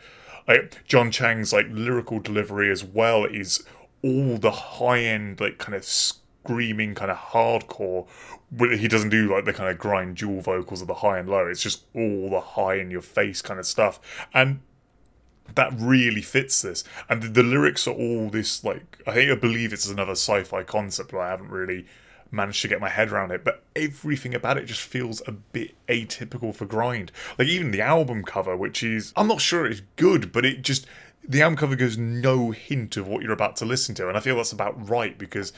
Like 0.47 0.83
Jon 0.85 1.11
Chang's 1.11 1.53
like 1.53 1.67
lyrical 1.69 2.19
delivery 2.19 2.71
as 2.71 2.83
well 2.83 3.25
is 3.25 3.63
all 4.03 4.37
the 4.37 4.51
high 4.51 4.99
end 4.99 5.39
like 5.39 5.57
kind 5.57 5.75
of 5.75 5.83
screaming 5.83 6.95
kind 6.95 7.11
of 7.11 7.17
hardcore. 7.17 8.07
He 8.57 8.87
doesn't 8.87 9.09
do 9.09 9.31
like 9.33 9.45
the 9.45 9.53
kind 9.53 9.69
of 9.69 9.77
grind 9.77 10.17
dual 10.17 10.41
vocals 10.41 10.81
of 10.81 10.87
the 10.87 10.95
high 10.95 11.19
and 11.19 11.29
low. 11.29 11.47
It's 11.47 11.61
just 11.61 11.85
all 11.93 12.29
the 12.29 12.41
high 12.41 12.75
in 12.75 12.91
your 12.91 13.01
face 13.01 13.41
kind 13.41 13.59
of 13.59 13.65
stuff, 13.65 13.99
and 14.33 14.61
that 15.55 15.71
really 15.77 16.21
fits 16.21 16.61
this. 16.61 16.83
And 17.09 17.23
the, 17.23 17.27
the 17.27 17.43
lyrics 17.43 17.87
are 17.87 17.93
all 17.93 18.29
this 18.29 18.63
like 18.63 19.01
I 19.07 19.13
think 19.13 19.31
I 19.31 19.35
believe 19.35 19.73
it's 19.73 19.87
another 19.87 20.13
sci-fi 20.13 20.63
concept, 20.63 21.11
but 21.11 21.19
I 21.19 21.29
haven't 21.29 21.49
really 21.49 21.85
managed 22.31 22.61
to 22.61 22.67
get 22.67 22.79
my 22.79 22.89
head 22.89 23.11
around 23.11 23.31
it, 23.31 23.43
but 23.43 23.63
everything 23.75 24.33
about 24.33 24.57
it 24.57 24.65
just 24.65 24.81
feels 24.81 25.21
a 25.27 25.31
bit 25.31 25.75
atypical 25.87 26.55
for 26.55 26.65
grind. 26.65 27.11
Like 27.37 27.49
even 27.49 27.71
the 27.71 27.81
album 27.81 28.23
cover, 28.23 28.55
which 28.55 28.83
is 28.83 29.13
I'm 29.15 29.27
not 29.27 29.41
sure 29.41 29.65
it's 29.65 29.81
good, 29.97 30.31
but 30.31 30.45
it 30.45 30.61
just 30.61 30.87
the 31.27 31.41
album 31.41 31.57
cover 31.57 31.75
gives 31.75 31.97
no 31.97 32.51
hint 32.51 32.97
of 32.97 33.07
what 33.07 33.21
you're 33.21 33.31
about 33.31 33.55
to 33.57 33.65
listen 33.65 33.93
to, 33.95 34.07
and 34.07 34.17
I 34.17 34.21
feel 34.21 34.37
that's 34.37 34.51
about 34.51 34.89
right 34.89 35.17
because 35.17 35.53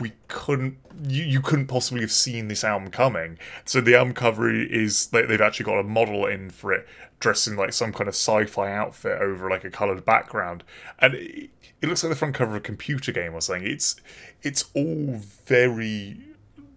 we 0.00 0.12
couldn't 0.28 0.78
you, 1.06 1.24
you 1.24 1.40
couldn't 1.40 1.66
possibly 1.66 2.00
have 2.00 2.12
seen 2.12 2.48
this 2.48 2.64
album 2.64 2.90
coming. 2.90 3.38
So 3.64 3.80
the 3.80 3.96
album 3.96 4.14
cover 4.14 4.52
is 4.52 5.08
they, 5.08 5.22
they've 5.22 5.40
actually 5.40 5.64
got 5.64 5.78
a 5.78 5.82
model 5.82 6.26
in 6.26 6.50
for 6.50 6.72
it 6.72 6.86
dressed 7.20 7.46
in 7.46 7.56
like 7.56 7.72
some 7.72 7.92
kind 7.92 8.08
of 8.08 8.14
sci-fi 8.14 8.72
outfit 8.72 9.20
over 9.20 9.48
like 9.48 9.64
a 9.64 9.70
colored 9.70 10.04
background. 10.04 10.64
And 10.98 11.14
it, 11.14 11.50
it 11.80 11.88
looks 11.88 12.02
like 12.02 12.10
the 12.10 12.16
front 12.16 12.34
cover 12.34 12.52
of 12.52 12.56
a 12.56 12.60
computer 12.60 13.12
game 13.12 13.34
or 13.34 13.40
something. 13.40 13.66
It's 13.66 13.96
it's 14.42 14.64
all 14.74 15.20
very 15.46 16.20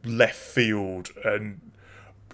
left 0.03 0.35
field 0.35 1.09
and 1.23 1.61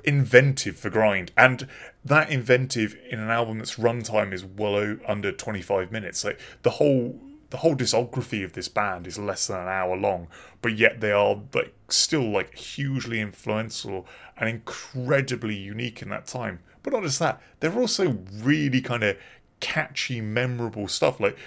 inventive 0.04 0.78
for 0.78 0.90
grind. 0.90 1.32
And 1.38 1.68
that 2.04 2.30
inventive 2.30 2.98
in 3.10 3.20
an 3.20 3.30
album 3.30 3.60
that's 3.60 3.76
runtime 3.76 4.34
is 4.34 4.44
well 4.44 4.98
under 5.08 5.32
25 5.32 5.92
minutes. 5.92 6.24
Like 6.24 6.40
the 6.64 6.72
whole 6.72 7.20
the 7.52 7.58
whole 7.58 7.76
discography 7.76 8.44
of 8.44 8.54
this 8.54 8.68
band 8.68 9.06
is 9.06 9.20
less 9.20 9.48
than 9.48 9.60
an 9.60 9.68
hour 9.68 9.96
long, 9.96 10.28
but 10.62 10.78
yet 10.78 11.02
they 11.02 11.12
are 11.12 11.40
like 11.54 11.74
still 11.90 12.32
like 12.32 12.58
hugely 12.58 13.20
influential 13.20 14.08
and 14.38 14.50
incredibly 14.50 15.56
unique 15.56 16.02
in 16.02 16.10
that 16.10 16.26
time. 16.26 16.60
But 16.82 16.94
not 16.94 17.04
just 17.04 17.20
that, 17.20 17.42
they're 17.60 17.78
also 17.78 18.18
really 18.34 18.82
kind 18.82 19.04
of 19.04 19.18
catchy, 19.60 20.22
memorable 20.22 20.88
stuff. 20.88 21.20
Like 21.20 21.38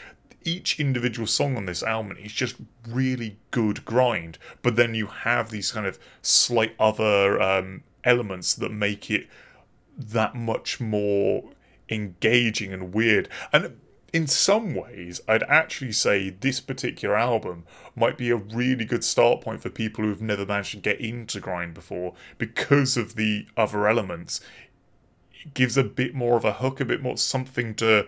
each 0.45 0.79
individual 0.79 1.27
song 1.27 1.57
on 1.57 1.65
this 1.65 1.83
album 1.83 2.19
is 2.21 2.33
just 2.33 2.57
really 2.87 3.39
good 3.51 3.85
grind, 3.87 4.39
but 4.63 4.77
then 4.77 4.95
you 4.95 5.07
have 5.07 5.51
these 5.51 5.73
kind 5.73 5.87
of 5.87 5.99
slight 6.21 6.75
other 6.79 7.41
um, 7.41 7.83
elements 8.05 8.55
that 8.55 8.71
make 8.71 9.11
it 9.11 9.27
that 9.97 10.35
much 10.35 10.81
more 10.81 11.45
engaging 11.89 12.73
and 12.75 12.93
weird. 12.93 13.29
And 13.53 13.81
in 14.15 14.29
some 14.29 14.77
ways, 14.77 15.21
I'd 15.27 15.43
actually 15.43 15.91
say 15.91 16.31
this 16.31 16.61
particular 16.61 17.17
album 17.17 17.65
might 17.97 18.17
be 18.17 18.31
a 18.31 18.37
really 18.37 18.85
good 18.85 19.03
start 19.03 19.41
point 19.41 19.61
for 19.61 19.71
people 19.71 20.05
who've 20.05 20.23
never 20.23 20.47
managed 20.47 20.71
to 20.71 20.77
get 20.77 21.01
into 21.01 21.41
grind 21.41 21.75
before 21.75 22.15
because 22.39 22.97
of 22.97 23.17
the 23.17 23.49
other 23.57 23.89
elements. 23.89 24.41
It 25.45 25.53
gives 25.53 25.77
a 25.77 25.83
bit 25.83 26.15
more 26.15 26.37
of 26.37 26.45
a 26.45 26.53
hook, 26.53 26.79
a 26.79 26.85
bit 26.85 27.03
more 27.03 27.17
something 27.17 27.75
to 27.75 28.07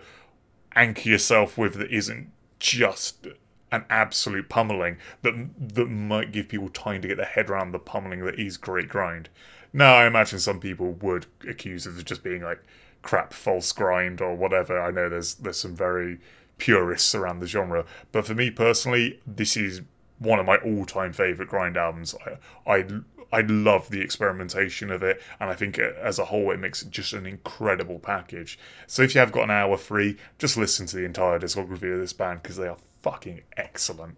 anchor 0.77 1.09
yourself 1.09 1.57
with 1.57 1.73
that 1.73 1.91
isn't 1.91 2.31
just 2.57 3.27
an 3.73 3.83
absolute 3.89 4.47
pummeling 4.47 4.99
that 5.23 5.33
that 5.59 5.87
might 5.87 6.31
give 6.31 6.47
people 6.47 6.69
time 6.69 7.01
to 7.01 7.09
get 7.09 7.17
their 7.17 7.25
head 7.25 7.49
around 7.49 7.73
the 7.73 7.79
pummeling 7.79 8.23
that 8.23 8.39
is 8.39 8.55
great 8.55 8.87
grind. 8.87 9.27
Now, 9.73 9.95
I 9.95 10.07
imagine 10.07 10.39
some 10.39 10.61
people 10.61 10.93
would 10.93 11.25
accuse 11.45 11.85
it 11.85 11.97
of 11.97 12.05
just 12.05 12.23
being 12.23 12.43
like 12.43 12.63
crap 13.01 13.33
false 13.33 13.71
grind 13.71 14.21
or 14.21 14.35
whatever. 14.35 14.79
I 14.79 14.91
know 14.91 15.09
there's 15.09 15.35
there's 15.35 15.57
some 15.57 15.75
very 15.75 16.19
purists 16.57 17.13
around 17.13 17.39
the 17.39 17.47
genre, 17.47 17.85
but 18.11 18.25
for 18.25 18.33
me 18.33 18.49
personally, 18.49 19.19
this 19.25 19.55
is 19.55 19.81
one 20.19 20.39
of 20.39 20.45
my 20.45 20.57
all-time 20.57 21.13
favorite 21.13 21.49
grind 21.49 21.77
albums. 21.77 22.15
I, 22.65 22.73
I 22.73 22.85
I 23.31 23.41
love 23.41 23.89
the 23.89 24.01
experimentation 24.01 24.89
of 24.89 25.03
it, 25.03 25.21
and 25.39 25.49
I 25.49 25.53
think 25.53 25.77
as 25.77 26.17
a 26.17 26.25
whole, 26.25 26.51
it 26.51 26.59
makes 26.59 26.81
it 26.81 26.89
just 26.89 27.13
an 27.13 27.25
incredible 27.25 27.99
package. 27.99 28.57
So 28.87 29.01
if 29.01 29.13
you 29.13 29.19
have 29.19 29.33
got 29.33 29.43
an 29.43 29.51
hour 29.51 29.77
free, 29.77 30.17
just 30.39 30.57
listen 30.57 30.85
to 30.87 30.95
the 30.95 31.05
entire 31.05 31.39
discography 31.39 31.93
of 31.93 31.99
this 31.99 32.13
band 32.13 32.41
because 32.41 32.57
they 32.57 32.67
are 32.67 32.77
fucking 33.01 33.41
excellent. 33.57 34.17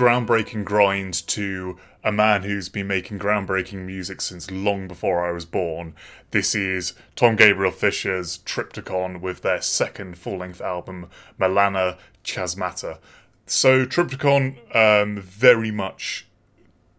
Groundbreaking 0.00 0.64
grind 0.64 1.12
to 1.26 1.76
a 2.02 2.10
man 2.10 2.42
who's 2.42 2.70
been 2.70 2.86
making 2.86 3.18
groundbreaking 3.18 3.84
music 3.84 4.22
since 4.22 4.50
long 4.50 4.88
before 4.88 5.28
I 5.28 5.30
was 5.30 5.44
born. 5.44 5.94
This 6.30 6.54
is 6.54 6.94
Tom 7.16 7.36
Gabriel 7.36 7.70
Fischer's 7.70 8.38
Triptykon 8.46 9.20
with 9.20 9.42
their 9.42 9.60
second 9.60 10.16
full 10.16 10.38
length 10.38 10.62
album, 10.62 11.10
Melana 11.38 11.98
Chasmata. 12.24 12.96
So, 13.44 13.84
Triptykon 13.84 14.74
um, 14.74 15.20
very 15.20 15.70
much 15.70 16.26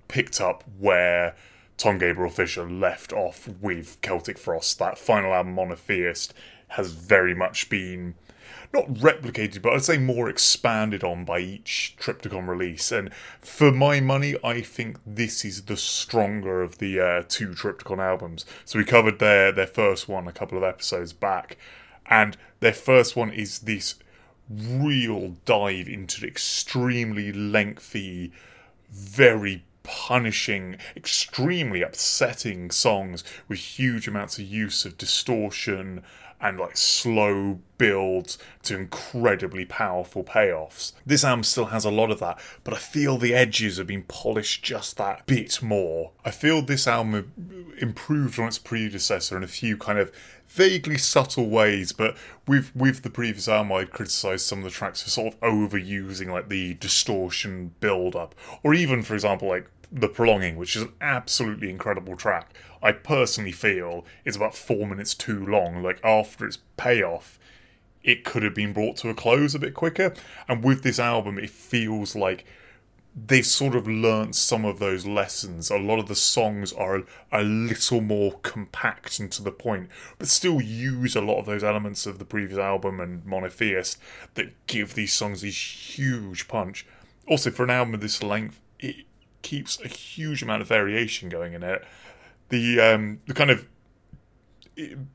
picked 0.07 0.39
up 0.39 0.63
where 0.79 1.35
Tom 1.77 1.97
Gabriel 1.97 2.29
Fischer 2.29 2.69
left 2.69 3.11
off 3.11 3.49
with 3.59 3.99
Celtic 4.03 4.37
Frost. 4.37 4.77
That 4.77 4.99
final 4.99 5.33
album, 5.33 5.55
Monotheist, 5.55 6.35
has 6.67 6.91
very 6.91 7.33
much 7.33 7.67
been 7.67 8.13
not 8.73 8.87
replicated, 8.95 9.61
but 9.61 9.73
I'd 9.73 9.83
say 9.83 9.97
more 9.97 10.29
expanded 10.29 11.03
on 11.03 11.25
by 11.25 11.39
each 11.39 11.95
Triptykon 11.99 12.47
release. 12.47 12.91
And 12.91 13.13
for 13.41 13.71
my 13.71 13.99
money, 13.99 14.35
I 14.43 14.61
think 14.61 14.97
this 15.05 15.43
is 15.43 15.63
the 15.63 15.77
stronger 15.77 16.61
of 16.61 16.77
the 16.77 16.99
uh, 16.99 17.23
two 17.27 17.49
Triptykon 17.49 17.99
albums. 17.99 18.45
So 18.65 18.79
we 18.79 18.85
covered 18.85 19.19
their 19.19 19.51
their 19.51 19.67
first 19.67 20.07
one 20.07 20.27
a 20.27 20.31
couple 20.31 20.57
of 20.57 20.63
episodes 20.63 21.13
back, 21.13 21.57
and 22.05 22.37
their 22.59 22.73
first 22.73 23.15
one 23.15 23.31
is 23.31 23.59
this 23.59 23.95
real 24.49 25.35
dive 25.45 25.87
into 25.87 26.25
extremely 26.25 27.31
lengthy, 27.31 28.31
very 28.89 29.63
punishing, 29.83 30.77
extremely 30.95 31.81
upsetting 31.81 32.69
songs 32.71 33.23
with 33.47 33.59
huge 33.59 34.07
amounts 34.07 34.37
of 34.37 34.45
use 34.45 34.85
of 34.85 34.97
distortion 34.97 36.03
and 36.41 36.59
like 36.59 36.75
slow 36.75 37.59
builds 37.77 38.37
to 38.63 38.75
incredibly 38.75 39.65
powerful 39.65 40.23
payoffs. 40.23 40.93
This 41.05 41.23
album 41.23 41.43
still 41.43 41.65
has 41.65 41.85
a 41.85 41.91
lot 41.91 42.11
of 42.11 42.19
that, 42.19 42.39
but 42.63 42.73
I 42.73 42.77
feel 42.77 43.17
the 43.17 43.33
edges 43.33 43.77
have 43.77 43.87
been 43.87 44.03
polished 44.03 44.63
just 44.63 44.97
that 44.97 45.25
bit 45.25 45.61
more. 45.61 46.11
I 46.25 46.31
feel 46.31 46.61
this 46.61 46.87
album 46.87 47.73
improved 47.79 48.39
on 48.39 48.47
its 48.47 48.59
predecessor 48.59 49.37
in 49.37 49.43
a 49.43 49.47
few 49.47 49.77
kind 49.77 49.99
of 49.99 50.11
vaguely 50.47 50.97
subtle 50.97 51.49
ways, 51.49 51.91
but 51.91 52.17
with 52.47 52.75
with 52.75 53.03
the 53.03 53.09
previous 53.09 53.47
album, 53.47 53.71
I'd 53.71 53.91
criticised 53.91 54.45
some 54.45 54.59
of 54.59 54.63
the 54.65 54.69
tracks 54.69 55.01
for 55.01 55.09
sort 55.09 55.33
of 55.33 55.39
overusing 55.39 56.31
like 56.31 56.49
the 56.49 56.73
distortion 56.75 57.73
build 57.79 58.15
up, 58.15 58.35
or 58.63 58.73
even, 58.73 59.03
for 59.03 59.13
example, 59.13 59.47
like 59.47 59.69
the 59.91 60.07
prolonging, 60.07 60.55
which 60.55 60.75
is 60.75 60.83
an 60.83 60.93
absolutely 61.01 61.69
incredible 61.69 62.15
track. 62.15 62.53
I 62.81 62.91
personally 62.93 63.51
feel 63.51 64.05
is 64.25 64.35
about 64.35 64.55
four 64.55 64.87
minutes 64.87 65.13
too 65.13 65.45
long. 65.45 65.83
Like 65.83 65.99
after 66.03 66.45
its 66.45 66.59
payoff, 66.77 67.37
it 68.03 68.23
could 68.23 68.43
have 68.43 68.55
been 68.55 68.73
brought 68.73 68.97
to 68.97 69.09
a 69.09 69.13
close 69.13 69.53
a 69.53 69.59
bit 69.59 69.73
quicker. 69.73 70.13
And 70.47 70.63
with 70.63 70.83
this 70.83 70.99
album, 70.99 71.37
it 71.37 71.49
feels 71.49 72.15
like 72.15 72.45
they've 73.13 73.45
sort 73.45 73.75
of 73.75 73.87
learnt 73.87 74.35
some 74.35 74.63
of 74.63 74.79
those 74.79 75.05
lessons. 75.05 75.69
A 75.69 75.77
lot 75.77 75.99
of 75.99 76.07
the 76.07 76.15
songs 76.15 76.71
are 76.71 77.03
a 77.31 77.43
little 77.43 77.99
more 77.99 78.39
compact 78.41 79.19
and 79.19 79.29
to 79.33 79.43
the 79.43 79.51
point, 79.51 79.89
but 80.17 80.29
still 80.29 80.61
use 80.61 81.15
a 81.15 81.21
lot 81.21 81.39
of 81.39 81.45
those 81.45 81.63
elements 81.63 82.05
of 82.05 82.19
the 82.19 82.25
previous 82.25 82.57
album 82.57 83.01
and 83.01 83.25
Monotheist 83.25 83.97
that 84.35 84.53
give 84.67 84.93
these 84.93 85.13
songs 85.13 85.41
this 85.41 85.97
huge 85.97 86.47
punch. 86.47 86.85
Also, 87.27 87.51
for 87.51 87.63
an 87.63 87.69
album 87.69 87.93
of 87.93 88.01
this 88.01 88.23
length, 88.23 88.61
it 88.79 89.05
keeps 89.41 89.79
a 89.81 89.87
huge 89.87 90.41
amount 90.41 90.61
of 90.61 90.67
variation 90.67 91.29
going 91.29 91.53
in 91.53 91.63
it 91.63 91.83
the 92.51 92.79
um, 92.79 93.19
the 93.25 93.33
kind 93.33 93.49
of 93.49 93.67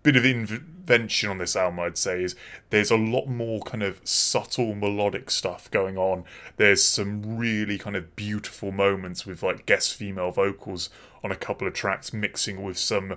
bit 0.03 0.17
of 0.17 0.25
invention 0.25 1.31
on 1.31 1.39
this 1.39 1.57
album, 1.57 1.81
I'd 1.81 1.99
say, 1.99 2.23
is 2.23 2.35
there's 2.71 2.91
a 2.91 2.97
lot 2.97 3.27
more 3.27 3.61
kind 3.61 3.83
of 3.83 4.01
subtle 4.05 4.75
melodic 4.75 5.31
stuff 5.31 5.71
going 5.71 5.97
on. 5.97 6.25
There's 6.57 6.85
some 6.85 7.37
really 7.39 7.79
kind 7.79 7.97
of 7.97 8.17
beautiful 8.17 8.73
moments 8.73 9.25
with 9.25 9.43
like 9.43 9.67
guest 9.67 9.95
female 9.95 10.31
vocals 10.31 10.91
on 11.23 11.31
a 11.31 11.37
couple 11.37 11.67
of 11.67 11.75
tracks, 11.75 12.13
mixing 12.13 12.63
with 12.63 12.79
some 12.79 13.17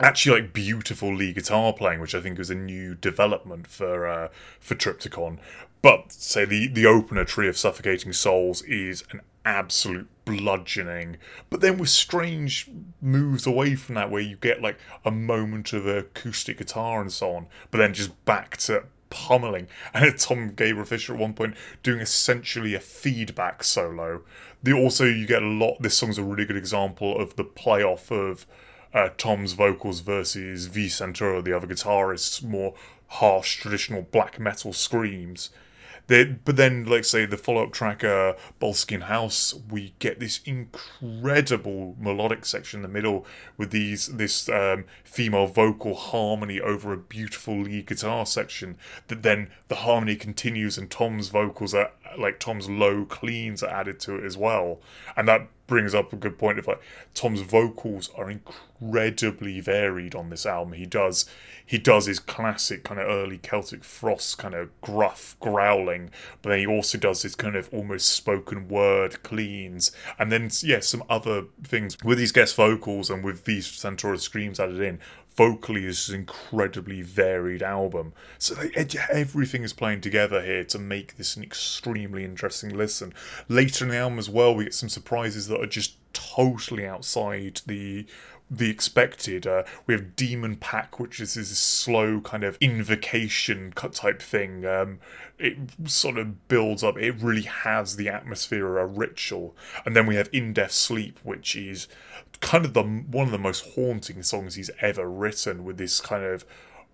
actually 0.00 0.40
like 0.40 0.52
beautiful 0.52 1.14
lead 1.14 1.34
guitar 1.34 1.72
playing, 1.72 2.00
which 2.00 2.14
I 2.14 2.20
think 2.20 2.38
was 2.38 2.50
a 2.50 2.54
new 2.54 2.94
development 2.94 3.66
for 3.66 4.06
uh, 4.06 4.28
for 4.60 4.74
Triptykon. 4.74 5.38
But 5.80 6.12
say 6.12 6.44
the 6.44 6.68
the 6.68 6.86
opener, 6.86 7.24
Tree 7.24 7.48
of 7.48 7.56
Suffocating 7.56 8.12
Souls, 8.12 8.62
is 8.62 9.04
an 9.10 9.20
absolute 9.44 10.08
bludgeoning, 10.24 11.16
but 11.48 11.62
then 11.62 11.78
with 11.78 11.88
strange 11.88 12.70
moves 13.00 13.46
away 13.46 13.74
from 13.74 13.94
that 13.94 14.10
where 14.10 14.20
you 14.20 14.36
get 14.36 14.60
like 14.60 14.78
a 15.04 15.10
moment 15.10 15.72
of 15.72 15.86
acoustic 15.86 16.58
guitar 16.58 17.00
and 17.00 17.10
so 17.10 17.32
on, 17.32 17.46
but 17.70 17.78
then 17.78 17.94
just 17.94 18.24
back 18.26 18.56
to 18.58 18.84
pummeling. 19.08 19.68
And 19.94 20.18
Tom 20.18 20.50
Gabriel 20.50 20.84
Fischer 20.84 21.14
at 21.14 21.18
one 21.18 21.32
point 21.32 21.54
doing 21.82 22.00
essentially 22.00 22.74
a 22.74 22.80
feedback 22.80 23.64
solo. 23.64 24.22
The 24.62 24.72
also 24.72 25.04
you 25.04 25.26
get 25.26 25.42
a 25.42 25.46
lot. 25.46 25.80
This 25.80 25.96
song's 25.96 26.18
a 26.18 26.24
really 26.24 26.44
good 26.44 26.56
example 26.56 27.18
of 27.18 27.36
the 27.36 27.44
playoff 27.44 28.10
of 28.10 28.46
uh, 28.92 29.10
Tom's 29.16 29.52
vocals 29.52 30.00
versus 30.00 30.66
V 30.66 30.86
Santoro, 30.86 31.42
the 31.42 31.56
other 31.56 31.66
guitarist's 31.66 32.42
more 32.42 32.74
harsh 33.06 33.56
traditional 33.56 34.02
black 34.02 34.38
metal 34.38 34.72
screams 34.72 35.50
they, 36.08 36.24
but 36.24 36.56
then, 36.56 36.84
like 36.84 37.04
say 37.04 37.26
the 37.26 37.36
follow-up 37.36 37.72
track, 37.72 38.02
uh, 38.02 38.32
Boleskine 38.60 39.04
House, 39.04 39.54
we 39.70 39.94
get 39.98 40.20
this 40.20 40.40
incredible 40.44 41.96
melodic 42.00 42.46
section 42.46 42.78
in 42.78 42.82
the 42.82 42.88
middle 42.88 43.26
with 43.58 43.70
these 43.70 44.06
this 44.08 44.48
um, 44.48 44.86
female 45.04 45.46
vocal 45.46 45.94
harmony 45.94 46.60
over 46.60 46.92
a 46.92 46.98
beautiful 46.98 47.60
lead 47.60 47.86
guitar 47.86 48.24
section. 48.24 48.78
That 49.08 49.22
then 49.22 49.50
the 49.68 49.76
harmony 49.76 50.16
continues 50.16 50.78
and 50.78 50.90
Tom's 50.90 51.28
vocals 51.28 51.74
are 51.74 51.92
like 52.16 52.38
Tom's 52.38 52.68
low 52.68 53.04
cleans 53.04 53.62
are 53.62 53.70
added 53.70 54.00
to 54.00 54.16
it 54.16 54.24
as 54.24 54.36
well, 54.36 54.80
and 55.16 55.28
that 55.28 55.48
brings 55.66 55.94
up 55.94 56.12
a 56.12 56.16
good 56.16 56.38
point. 56.38 56.58
Of 56.58 56.66
like 56.66 56.80
Tom's 57.14 57.40
vocals 57.40 58.10
are 58.16 58.30
incredibly 58.30 59.60
varied 59.60 60.14
on 60.14 60.30
this 60.30 60.46
album. 60.46 60.74
He 60.74 60.86
does 60.86 61.26
he 61.64 61.78
does 61.78 62.06
his 62.06 62.18
classic 62.18 62.82
kind 62.84 62.98
of 62.98 63.06
early 63.08 63.38
Celtic 63.38 63.84
Frost 63.84 64.38
kind 64.38 64.54
of 64.54 64.70
gruff 64.80 65.36
growling, 65.38 66.10
but 66.40 66.50
then 66.50 66.60
he 66.60 66.66
also 66.66 66.96
does 66.96 67.22
his 67.22 67.34
kind 67.34 67.56
of 67.56 67.68
almost 67.72 68.10
spoken 68.10 68.68
word 68.68 69.22
cleans, 69.22 69.92
and 70.18 70.32
then 70.32 70.50
yeah, 70.62 70.80
some 70.80 71.04
other 71.10 71.44
things. 71.62 71.96
With 72.02 72.18
these 72.18 72.32
guest 72.32 72.56
vocals 72.56 73.10
and 73.10 73.22
with 73.22 73.44
these 73.44 73.66
Santoro 73.66 74.18
screams 74.18 74.58
added 74.58 74.80
in 74.80 74.98
vocally 75.38 75.86
is 75.86 76.08
an 76.08 76.16
incredibly 76.16 77.00
varied 77.00 77.62
album. 77.62 78.12
So 78.38 78.56
they, 78.56 78.88
everything 79.08 79.62
is 79.62 79.72
playing 79.72 80.00
together 80.00 80.42
here 80.42 80.64
to 80.64 80.80
make 80.80 81.16
this 81.16 81.36
an 81.36 81.44
extremely 81.44 82.24
interesting 82.24 82.76
listen. 82.76 83.14
Later 83.48 83.84
in 83.84 83.92
the 83.92 83.98
album 83.98 84.18
as 84.18 84.28
well, 84.28 84.52
we 84.52 84.64
get 84.64 84.74
some 84.74 84.88
surprises 84.88 85.46
that 85.46 85.60
are 85.60 85.66
just 85.66 85.94
totally 86.12 86.84
outside 86.84 87.60
the 87.66 88.04
the 88.50 88.70
expected. 88.70 89.46
Uh, 89.46 89.62
we 89.86 89.94
have 89.94 90.16
Demon 90.16 90.56
Pact, 90.56 90.98
which 90.98 91.20
is 91.20 91.34
this 91.34 91.56
slow 91.58 92.20
kind 92.20 92.42
of 92.42 92.56
invocation 92.60 93.72
type 93.72 94.22
thing. 94.22 94.64
Um, 94.64 94.98
it 95.38 95.56
sort 95.84 96.18
of 96.18 96.48
builds 96.48 96.82
up. 96.82 96.98
It 96.98 97.14
really 97.20 97.42
has 97.42 97.96
the 97.96 98.08
atmosphere 98.08 98.78
of 98.78 98.90
a 98.90 98.92
ritual. 98.92 99.54
And 99.84 99.94
then 99.94 100.06
we 100.06 100.16
have 100.16 100.30
In 100.32 100.52
Death 100.54 100.72
Sleep, 100.72 101.20
which 101.22 101.54
is 101.54 101.88
kind 102.40 102.64
of 102.64 102.74
the 102.74 102.82
one 102.82 103.26
of 103.26 103.32
the 103.32 103.38
most 103.38 103.74
haunting 103.74 104.22
songs 104.22 104.54
he's 104.54 104.70
ever 104.80 105.08
written, 105.08 105.64
with 105.64 105.78
this 105.78 106.00
kind 106.00 106.24
of 106.24 106.44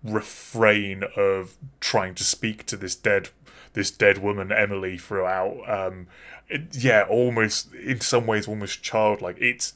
refrain 0.03 1.03
of 1.15 1.55
trying 1.79 2.13
to 2.15 2.23
speak 2.23 2.65
to 2.67 2.77
this 2.77 2.95
dead 2.95 3.29
this 3.73 3.91
dead 3.91 4.19
woman 4.19 4.51
Emily 4.51 4.97
throughout. 4.97 5.57
Um, 5.67 6.07
it, 6.47 6.75
yeah, 6.75 7.05
almost 7.09 7.73
in 7.73 8.01
some 8.01 8.25
ways 8.25 8.47
almost 8.47 8.81
childlike. 8.81 9.37
It's 9.39 9.73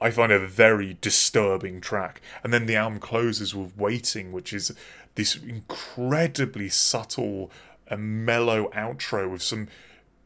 I 0.00 0.10
find 0.10 0.32
a 0.32 0.38
very 0.38 0.96
disturbing 1.00 1.80
track. 1.80 2.22
And 2.42 2.52
then 2.52 2.66
the 2.66 2.76
album 2.76 3.00
closes 3.00 3.54
with 3.54 3.76
Waiting, 3.76 4.32
which 4.32 4.52
is 4.52 4.72
this 5.14 5.36
incredibly 5.36 6.70
subtle 6.70 7.50
and 7.86 8.24
mellow 8.24 8.70
outro 8.70 9.30
with 9.30 9.42
some 9.42 9.68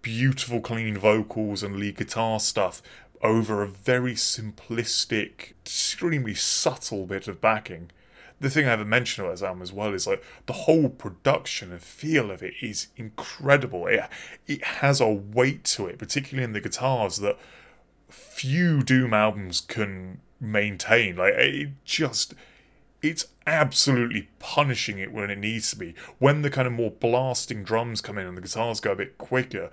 beautiful 0.02 0.60
clean 0.60 0.98
vocals 0.98 1.62
and 1.62 1.76
lead 1.76 1.96
guitar 1.96 2.38
stuff 2.38 2.82
over 3.24 3.62
a 3.62 3.66
very 3.66 4.14
simplistic, 4.14 5.52
extremely 5.62 6.34
subtle 6.34 7.06
bit 7.06 7.26
of 7.26 7.40
backing. 7.40 7.90
The 8.38 8.50
thing 8.50 8.66
I 8.66 8.70
haven't 8.70 8.90
mentioned 8.90 9.26
about 9.26 9.42
album 9.42 9.62
as 9.62 9.72
well 9.72 9.94
is 9.94 10.06
like 10.06 10.22
the 10.44 10.52
whole 10.52 10.90
production 10.90 11.72
and 11.72 11.80
feel 11.80 12.30
of 12.30 12.42
it 12.42 12.52
is 12.60 12.88
incredible. 12.96 13.86
It 13.86 14.08
it 14.46 14.62
has 14.64 15.00
a 15.00 15.08
weight 15.08 15.64
to 15.64 15.86
it, 15.86 15.98
particularly 15.98 16.44
in 16.44 16.52
the 16.52 16.60
guitars 16.60 17.16
that 17.18 17.38
few 18.10 18.82
Doom 18.82 19.14
albums 19.14 19.62
can 19.62 20.20
maintain. 20.38 21.16
Like 21.16 21.34
it 21.34 21.70
just 21.84 22.34
it's 23.00 23.26
absolutely 23.46 24.28
punishing 24.38 24.98
it 24.98 25.12
when 25.12 25.30
it 25.30 25.38
needs 25.38 25.70
to 25.70 25.76
be. 25.76 25.94
When 26.18 26.42
the 26.42 26.50
kind 26.50 26.66
of 26.66 26.74
more 26.74 26.90
blasting 26.90 27.62
drums 27.62 28.02
come 28.02 28.18
in 28.18 28.26
and 28.26 28.36
the 28.36 28.42
guitars 28.42 28.80
go 28.80 28.92
a 28.92 28.96
bit 28.96 29.16
quicker, 29.16 29.70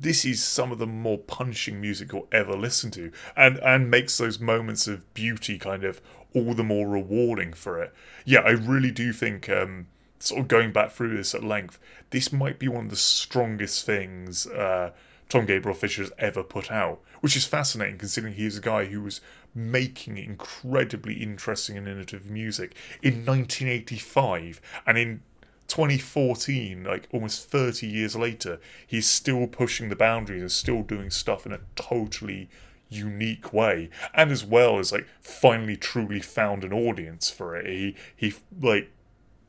this 0.00 0.24
is 0.24 0.42
some 0.42 0.72
of 0.72 0.78
the 0.78 0.86
more 0.86 1.18
punishing 1.18 1.80
music 1.80 2.12
you'll 2.12 2.28
ever 2.32 2.56
listen 2.56 2.90
to, 2.92 3.12
and 3.36 3.58
and 3.58 3.90
makes 3.90 4.16
those 4.18 4.40
moments 4.40 4.86
of 4.86 5.12
beauty 5.14 5.58
kind 5.58 5.84
of 5.84 6.00
all 6.34 6.54
the 6.54 6.64
more 6.64 6.88
rewarding 6.88 7.52
for 7.52 7.82
it. 7.82 7.92
Yeah, 8.24 8.40
I 8.40 8.50
really 8.50 8.90
do 8.90 9.12
think 9.12 9.48
um, 9.48 9.88
sort 10.18 10.40
of 10.40 10.48
going 10.48 10.72
back 10.72 10.92
through 10.92 11.16
this 11.16 11.34
at 11.34 11.44
length, 11.44 11.78
this 12.10 12.32
might 12.32 12.58
be 12.58 12.68
one 12.68 12.84
of 12.84 12.90
the 12.90 12.96
strongest 12.96 13.84
things 13.84 14.46
uh, 14.46 14.92
Tom 15.28 15.46
Gabriel 15.46 15.76
Fischer 15.76 16.02
has 16.02 16.12
ever 16.18 16.42
put 16.42 16.70
out, 16.70 17.00
which 17.20 17.36
is 17.36 17.46
fascinating 17.46 17.98
considering 17.98 18.34
he's 18.34 18.58
a 18.58 18.62
guy 18.62 18.86
who 18.86 19.00
was 19.02 19.20
making 19.54 20.18
incredibly 20.18 21.14
interesting 21.14 21.76
and 21.76 21.88
innovative 21.88 22.30
music 22.30 22.74
in 23.02 23.24
1985 23.26 24.60
and 24.86 24.98
in 24.98 25.22
2014 25.70 26.84
like 26.84 27.08
almost 27.12 27.48
30 27.48 27.86
years 27.86 28.16
later 28.16 28.60
he's 28.86 29.06
still 29.06 29.46
pushing 29.46 29.88
the 29.88 29.96
boundaries 29.96 30.42
and 30.42 30.52
still 30.52 30.82
doing 30.82 31.10
stuff 31.10 31.46
in 31.46 31.52
a 31.52 31.60
totally 31.76 32.48
unique 32.88 33.52
way 33.52 33.88
and 34.12 34.30
as 34.30 34.44
well 34.44 34.78
as 34.78 34.90
like 34.92 35.06
finally 35.20 35.76
truly 35.76 36.20
found 36.20 36.64
an 36.64 36.72
audience 36.72 37.30
for 37.30 37.56
it 37.56 37.66
he 37.66 37.94
he 38.16 38.34
like 38.60 38.90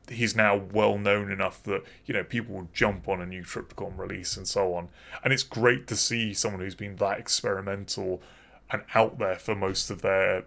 he's 0.08 0.36
now 0.36 0.56
well 0.56 0.98
known 0.98 1.30
enough 1.30 1.62
that 1.64 1.82
you 2.06 2.14
know 2.14 2.24
people 2.24 2.54
will 2.54 2.68
jump 2.72 3.08
on 3.08 3.20
a 3.20 3.26
new 3.26 3.42
Triptykon 3.42 3.96
release 3.98 4.36
and 4.36 4.46
so 4.46 4.74
on. 4.74 4.88
And 5.24 5.32
it's 5.32 5.42
great 5.42 5.86
to 5.88 5.96
see 5.96 6.34
someone 6.34 6.60
who's 6.60 6.74
been 6.74 6.96
that 6.96 7.18
experimental 7.18 8.22
and 8.70 8.82
out 8.94 9.18
there 9.18 9.36
for 9.36 9.54
most 9.54 9.90
of 9.90 10.02
their 10.02 10.44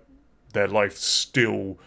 their 0.53 0.67
life 0.67 0.97
still 0.97 1.77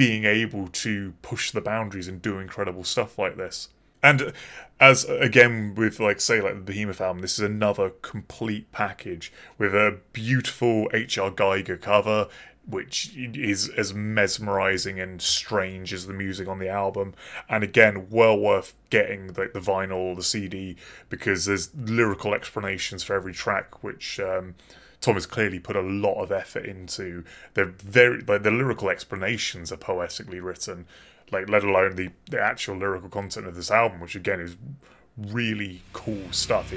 being 0.00 0.24
able 0.24 0.66
to 0.66 1.12
push 1.20 1.50
the 1.50 1.60
boundaries 1.60 2.08
and 2.08 2.22
do 2.22 2.38
incredible 2.38 2.82
stuff 2.82 3.18
like 3.18 3.36
this. 3.36 3.68
And 4.02 4.32
as 4.80 5.04
again 5.04 5.74
with 5.74 6.00
like 6.00 6.22
say 6.22 6.40
like 6.40 6.54
the 6.54 6.62
Behemoth 6.62 7.02
album, 7.02 7.20
this 7.20 7.38
is 7.38 7.44
another 7.44 7.90
complete 8.00 8.72
package 8.72 9.30
with 9.58 9.74
a 9.74 9.98
beautiful 10.14 10.88
H.R. 10.94 11.30
Giger 11.30 11.78
cover 11.78 12.28
which 12.66 13.14
is 13.14 13.68
as 13.76 13.92
mesmerizing 13.92 14.98
and 14.98 15.20
strange 15.20 15.92
as 15.92 16.06
the 16.06 16.14
music 16.14 16.48
on 16.48 16.60
the 16.60 16.68
album. 16.68 17.12
And 17.48 17.62
again, 17.62 18.06
well 18.08 18.38
worth 18.38 18.74
getting 18.88 19.28
the, 19.28 19.50
the 19.52 19.60
vinyl 19.60 19.96
or 19.96 20.14
the 20.16 20.22
CD 20.22 20.76
because 21.10 21.44
there's 21.44 21.74
lyrical 21.74 22.32
explanations 22.32 23.02
for 23.02 23.14
every 23.14 23.34
track, 23.34 23.82
which 23.82 24.20
um, 24.20 24.54
Tom 25.00 25.14
has 25.14 25.26
clearly 25.26 25.58
put 25.58 25.76
a 25.76 25.80
lot 25.80 26.22
of 26.22 26.30
effort 26.30 26.66
into. 26.66 27.24
They're 27.54 27.66
very 27.66 28.20
like 28.22 28.42
the 28.42 28.50
lyrical 28.50 28.90
explanations 28.90 29.72
are 29.72 29.76
poetically 29.76 30.40
written, 30.40 30.86
like 31.30 31.48
let 31.48 31.64
alone 31.64 31.96
the, 31.96 32.10
the 32.30 32.40
actual 32.40 32.76
lyrical 32.76 33.08
content 33.08 33.46
of 33.46 33.54
this 33.54 33.70
album, 33.70 34.00
which 34.00 34.14
again 34.14 34.40
is 34.40 34.56
really 35.16 35.82
cool 35.92 36.30
stuff. 36.30 36.70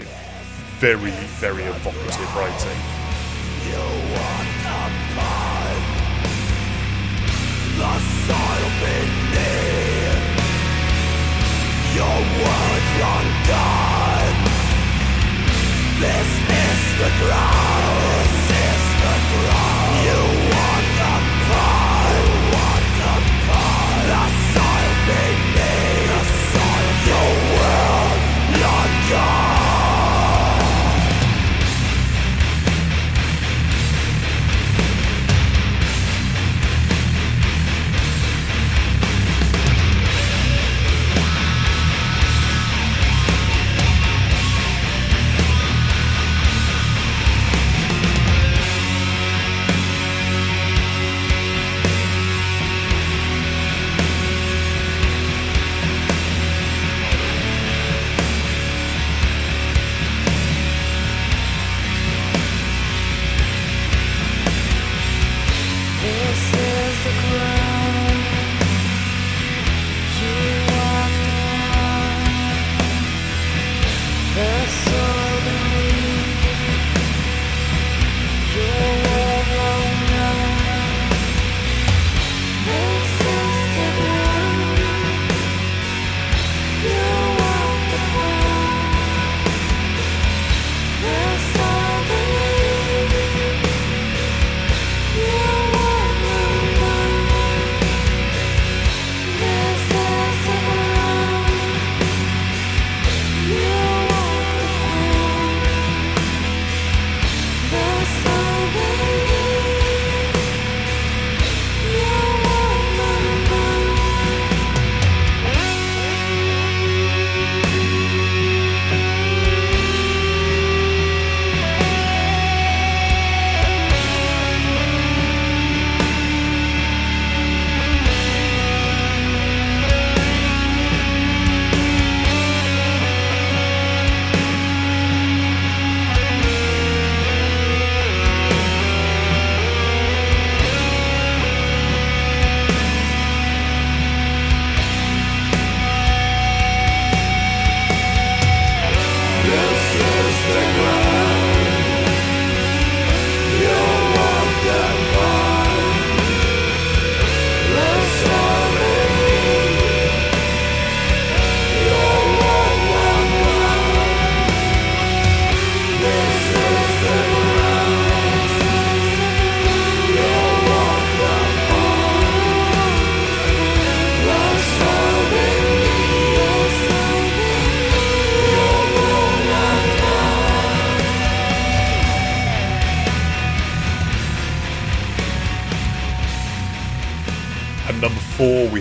Very, 0.79 1.11
very 1.39 1.63
evocative 1.63 2.35
writing. 2.35 3.03
the 7.83 7.99
soil 8.25 8.69
beneath 8.79 9.33
Your 11.95 12.19
words 12.39 12.89
run 13.01 13.27
gone 13.49 14.37
This 15.99 16.29
is 16.61 16.81
the 16.99 17.11
ground 17.25 18.12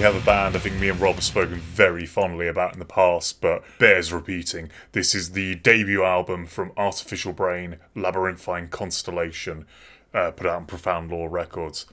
have 0.03 0.17
a 0.17 0.27
band 0.27 0.57
I 0.57 0.59
think 0.59 0.81
me 0.81 0.89
and 0.89 1.01
Rob 1.01 1.15
have 1.15 1.23
spoken 1.23 1.59
very 1.59 2.07
fondly 2.07 2.49
about 2.49 2.73
in 2.73 2.81
the 2.81 2.85
past, 2.85 3.41
but 3.41 3.63
bears 3.79 4.13
repeating. 4.13 4.69
This 4.91 5.15
is 5.15 5.31
the 5.31 5.55
debut 5.55 6.03
album 6.03 6.47
from 6.47 6.73
Artificial 6.77 7.33
Brain, 7.33 7.77
Labyrinthine 7.95 8.67
Constellation, 8.67 9.65
uh, 10.13 10.33
put 10.33 10.49
out 10.49 10.57
on 10.57 10.67
Profound 10.67 11.13
Lore 11.13 11.29
Records. 11.29 11.87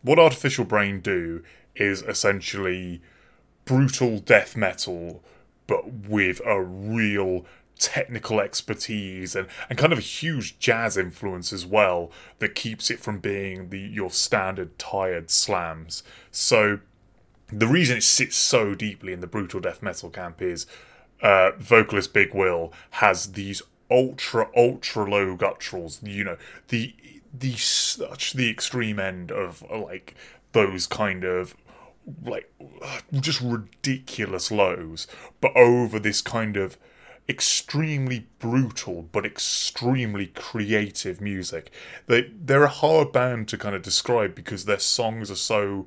What 0.00 0.18
Artificial 0.18 0.64
Brain 0.64 1.00
do 1.00 1.42
is 1.76 2.00
essentially 2.00 3.02
brutal 3.66 4.20
death 4.20 4.56
metal, 4.56 5.22
but 5.66 5.92
with 5.92 6.40
a 6.46 6.62
real 6.62 7.44
technical 7.78 8.40
expertise 8.40 9.36
and, 9.36 9.48
and 9.68 9.78
kind 9.78 9.92
of 9.92 9.98
a 9.98 10.02
huge 10.02 10.58
jazz 10.58 10.96
influence 10.96 11.52
as 11.52 11.66
well 11.66 12.10
that 12.38 12.54
keeps 12.54 12.90
it 12.90 13.00
from 13.00 13.18
being 13.18 13.68
the 13.68 13.80
your 13.80 14.10
standard 14.10 14.78
tired 14.78 15.30
slams. 15.30 16.02
So 16.30 16.80
the 17.52 17.66
reason 17.66 17.98
it 17.98 18.02
sits 18.02 18.36
so 18.36 18.74
deeply 18.74 19.12
in 19.12 19.20
the 19.20 19.26
brutal 19.26 19.60
death 19.60 19.82
metal 19.82 20.10
camp 20.10 20.40
is 20.42 20.66
uh, 21.22 21.50
vocalist 21.58 22.12
Big 22.12 22.34
Will 22.34 22.72
has 22.92 23.32
these 23.32 23.62
ultra 23.90 24.48
ultra 24.56 25.10
low 25.10 25.36
gutturals. 25.36 26.06
You 26.06 26.24
know 26.24 26.36
the 26.68 26.94
the 27.32 27.56
such 27.56 28.32
the 28.32 28.50
extreme 28.50 28.98
end 28.98 29.30
of 29.30 29.62
like 29.70 30.14
those 30.52 30.86
kind 30.86 31.24
of 31.24 31.56
like 32.24 32.50
just 33.12 33.40
ridiculous 33.40 34.50
lows, 34.50 35.06
but 35.40 35.54
over 35.56 35.98
this 35.98 36.22
kind 36.22 36.56
of 36.56 36.76
extremely 37.28 38.26
brutal 38.40 39.02
but 39.12 39.24
extremely 39.24 40.26
creative 40.28 41.20
music. 41.20 41.70
They 42.06 42.30
they're 42.34 42.64
a 42.64 42.68
hard 42.68 43.12
band 43.12 43.48
to 43.48 43.58
kind 43.58 43.74
of 43.74 43.82
describe 43.82 44.34
because 44.34 44.64
their 44.64 44.78
songs 44.78 45.30
are 45.30 45.36
so 45.36 45.86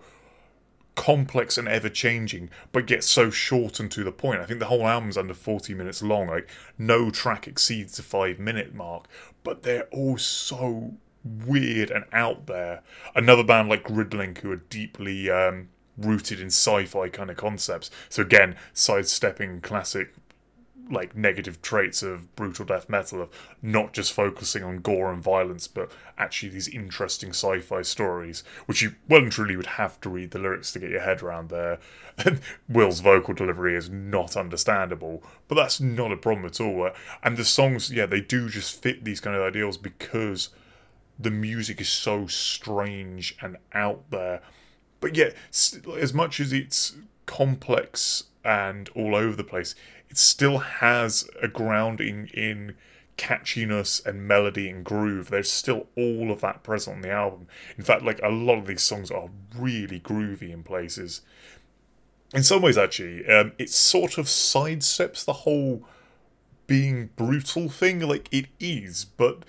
complex 0.95 1.57
and 1.57 1.67
ever 1.67 1.89
changing, 1.89 2.49
but 2.71 2.87
get 2.87 3.03
so 3.03 3.29
short 3.29 3.79
and 3.79 3.91
to 3.91 4.03
the 4.03 4.11
point. 4.11 4.41
I 4.41 4.45
think 4.45 4.59
the 4.59 4.67
whole 4.67 4.87
album's 4.87 5.17
under 5.17 5.33
40 5.33 5.73
minutes 5.73 6.01
long. 6.01 6.27
Like, 6.27 6.49
no 6.77 7.09
track 7.09 7.47
exceeds 7.47 7.97
the 7.97 8.03
five 8.03 8.39
minute 8.39 8.73
mark, 8.73 9.07
but 9.43 9.63
they're 9.63 9.87
all 9.91 10.17
so 10.17 10.93
weird 11.23 11.89
and 11.89 12.05
out 12.11 12.47
there. 12.47 12.81
Another 13.15 13.43
band 13.43 13.69
like 13.69 13.83
Gridlink, 13.83 14.39
who 14.39 14.51
are 14.51 14.57
deeply 14.57 15.29
um, 15.29 15.69
rooted 15.97 16.39
in 16.39 16.47
sci 16.47 16.85
fi 16.85 17.09
kind 17.09 17.29
of 17.29 17.37
concepts. 17.37 17.89
So, 18.09 18.21
again, 18.21 18.55
sidestepping 18.73 19.61
classic 19.61 20.13
like 20.89 21.15
negative 21.15 21.61
traits 21.61 22.03
of 22.03 22.35
brutal 22.35 22.65
death 22.65 22.89
metal 22.89 23.21
of 23.21 23.29
not 23.61 23.93
just 23.93 24.11
focusing 24.11 24.63
on 24.63 24.77
gore 24.79 25.11
and 25.11 25.23
violence 25.23 25.67
but 25.67 25.91
actually 26.17 26.49
these 26.49 26.67
interesting 26.67 27.29
sci-fi 27.29 27.81
stories 27.81 28.43
which 28.65 28.81
you 28.81 28.93
well 29.07 29.21
and 29.21 29.31
truly 29.31 29.55
would 29.55 29.65
have 29.65 29.99
to 30.01 30.09
read 30.09 30.31
the 30.31 30.39
lyrics 30.39 30.71
to 30.71 30.79
get 30.79 30.89
your 30.89 31.01
head 31.01 31.21
around 31.21 31.49
there. 31.49 31.79
Will's 32.69 32.99
vocal 32.99 33.33
delivery 33.33 33.75
is 33.75 33.89
not 33.89 34.35
understandable 34.35 35.23
but 35.47 35.55
that's 35.55 35.79
not 35.79 36.11
a 36.11 36.17
problem 36.17 36.45
at 36.45 36.59
all. 36.59 36.89
And 37.23 37.37
the 37.37 37.45
songs 37.45 37.91
yeah 37.91 38.05
they 38.05 38.21
do 38.21 38.49
just 38.49 38.81
fit 38.81 39.05
these 39.05 39.19
kind 39.19 39.35
of 39.35 39.43
ideals 39.43 39.77
because 39.77 40.49
the 41.17 41.31
music 41.31 41.79
is 41.79 41.89
so 41.89 42.27
strange 42.27 43.37
and 43.41 43.57
out 43.73 44.09
there. 44.09 44.41
But 44.99 45.15
yet 45.15 45.35
as 45.51 46.13
much 46.13 46.39
as 46.39 46.51
it's 46.51 46.95
complex 47.25 48.25
and 48.43 48.89
all 48.89 49.15
over 49.15 49.35
the 49.35 49.43
place 49.43 49.75
still 50.17 50.59
has 50.59 51.29
a 51.41 51.47
grounding 51.47 52.29
in 52.33 52.75
catchiness 53.17 54.03
and 54.05 54.27
melody 54.27 54.69
and 54.69 54.83
groove. 54.83 55.29
There's 55.29 55.51
still 55.51 55.87
all 55.95 56.31
of 56.31 56.41
that 56.41 56.63
present 56.63 56.97
on 56.97 57.01
the 57.01 57.11
album. 57.11 57.47
In 57.77 57.83
fact 57.83 58.03
like 58.03 58.19
a 58.23 58.29
lot 58.29 58.57
of 58.57 58.67
these 58.67 58.83
songs 58.83 59.11
are 59.11 59.29
really 59.55 59.99
groovy 59.99 60.51
in 60.51 60.63
places. 60.63 61.21
In 62.33 62.43
some 62.43 62.61
ways 62.61 62.77
actually 62.77 63.27
um, 63.27 63.53
it 63.57 63.69
sort 63.69 64.17
of 64.17 64.25
sidesteps 64.25 65.23
the 65.25 65.33
whole 65.33 65.83
being 66.65 67.09
brutal 67.15 67.69
thing. 67.69 67.99
Like 67.99 68.27
it 68.31 68.47
is 68.59 69.05
but 69.05 69.43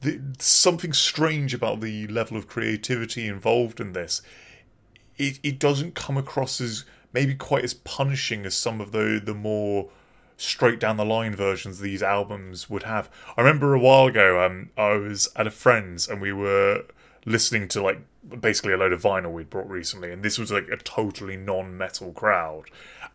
the, 0.00 0.20
something 0.38 0.92
strange 0.92 1.54
about 1.54 1.80
the 1.80 2.06
level 2.06 2.36
of 2.36 2.46
creativity 2.46 3.26
involved 3.26 3.80
in 3.80 3.92
this 3.92 4.22
it, 5.18 5.40
it 5.42 5.58
doesn't 5.58 5.96
come 5.96 6.16
across 6.16 6.60
as 6.60 6.84
maybe 7.12 7.34
quite 7.34 7.64
as 7.64 7.74
punishing 7.74 8.46
as 8.46 8.56
some 8.56 8.80
of 8.80 8.92
the 8.92 9.20
the 9.22 9.34
more 9.34 9.90
straight 10.38 10.78
down 10.78 10.96
the 10.96 11.04
line 11.04 11.34
versions 11.34 11.80
these 11.80 12.02
albums 12.02 12.70
would 12.70 12.84
have. 12.84 13.10
I 13.36 13.42
remember 13.42 13.74
a 13.74 13.78
while 13.78 14.06
ago, 14.06 14.44
um, 14.44 14.70
I 14.78 14.92
was 14.92 15.28
at 15.36 15.46
a 15.46 15.50
friend's 15.50 16.08
and 16.08 16.22
we 16.22 16.32
were 16.32 16.84
listening 17.26 17.68
to 17.68 17.82
like 17.82 18.00
basically 18.40 18.72
a 18.72 18.76
load 18.76 18.92
of 18.92 19.02
vinyl 19.02 19.32
we'd 19.32 19.50
brought 19.50 19.68
recently, 19.68 20.10
and 20.12 20.22
this 20.22 20.38
was 20.38 20.50
like 20.50 20.68
a 20.68 20.76
totally 20.76 21.36
non-metal 21.36 22.12
crowd, 22.12 22.64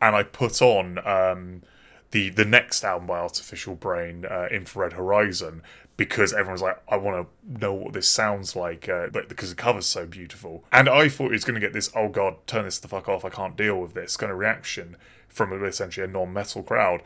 and 0.01 0.15
I 0.15 0.23
put 0.23 0.61
on 0.61 0.99
um, 1.07 1.63
the 2.11 2.29
the 2.29 2.45
next 2.45 2.83
album 2.83 3.07
by 3.07 3.19
Artificial 3.19 3.75
Brain, 3.75 4.25
uh, 4.25 4.47
Infrared 4.51 4.93
Horizon, 4.93 5.61
because 5.95 6.33
everyone's 6.33 6.61
like, 6.61 6.81
I 6.89 6.97
want 6.97 7.27
to 7.27 7.61
know 7.61 7.73
what 7.73 7.93
this 7.93 8.09
sounds 8.09 8.55
like, 8.55 8.89
uh, 8.89 9.07
but 9.11 9.29
because 9.29 9.49
the 9.49 9.55
cover's 9.55 9.85
so 9.85 10.05
beautiful. 10.05 10.65
And 10.71 10.89
I 10.89 11.07
thought 11.07 11.27
it 11.27 11.31
was 11.31 11.45
going 11.45 11.55
to 11.55 11.61
get 11.61 11.73
this, 11.73 11.89
oh 11.95 12.09
god, 12.09 12.35
turn 12.47 12.65
this 12.65 12.79
the 12.79 12.89
fuck 12.89 13.07
off, 13.07 13.23
I 13.23 13.29
can't 13.29 13.55
deal 13.55 13.79
with 13.79 13.93
this 13.93 14.17
kind 14.17 14.31
of 14.31 14.37
reaction 14.37 14.97
from 15.33 15.65
essentially 15.65 16.05
a 16.05 16.09
non-metal 16.09 16.63
crowd. 16.63 17.01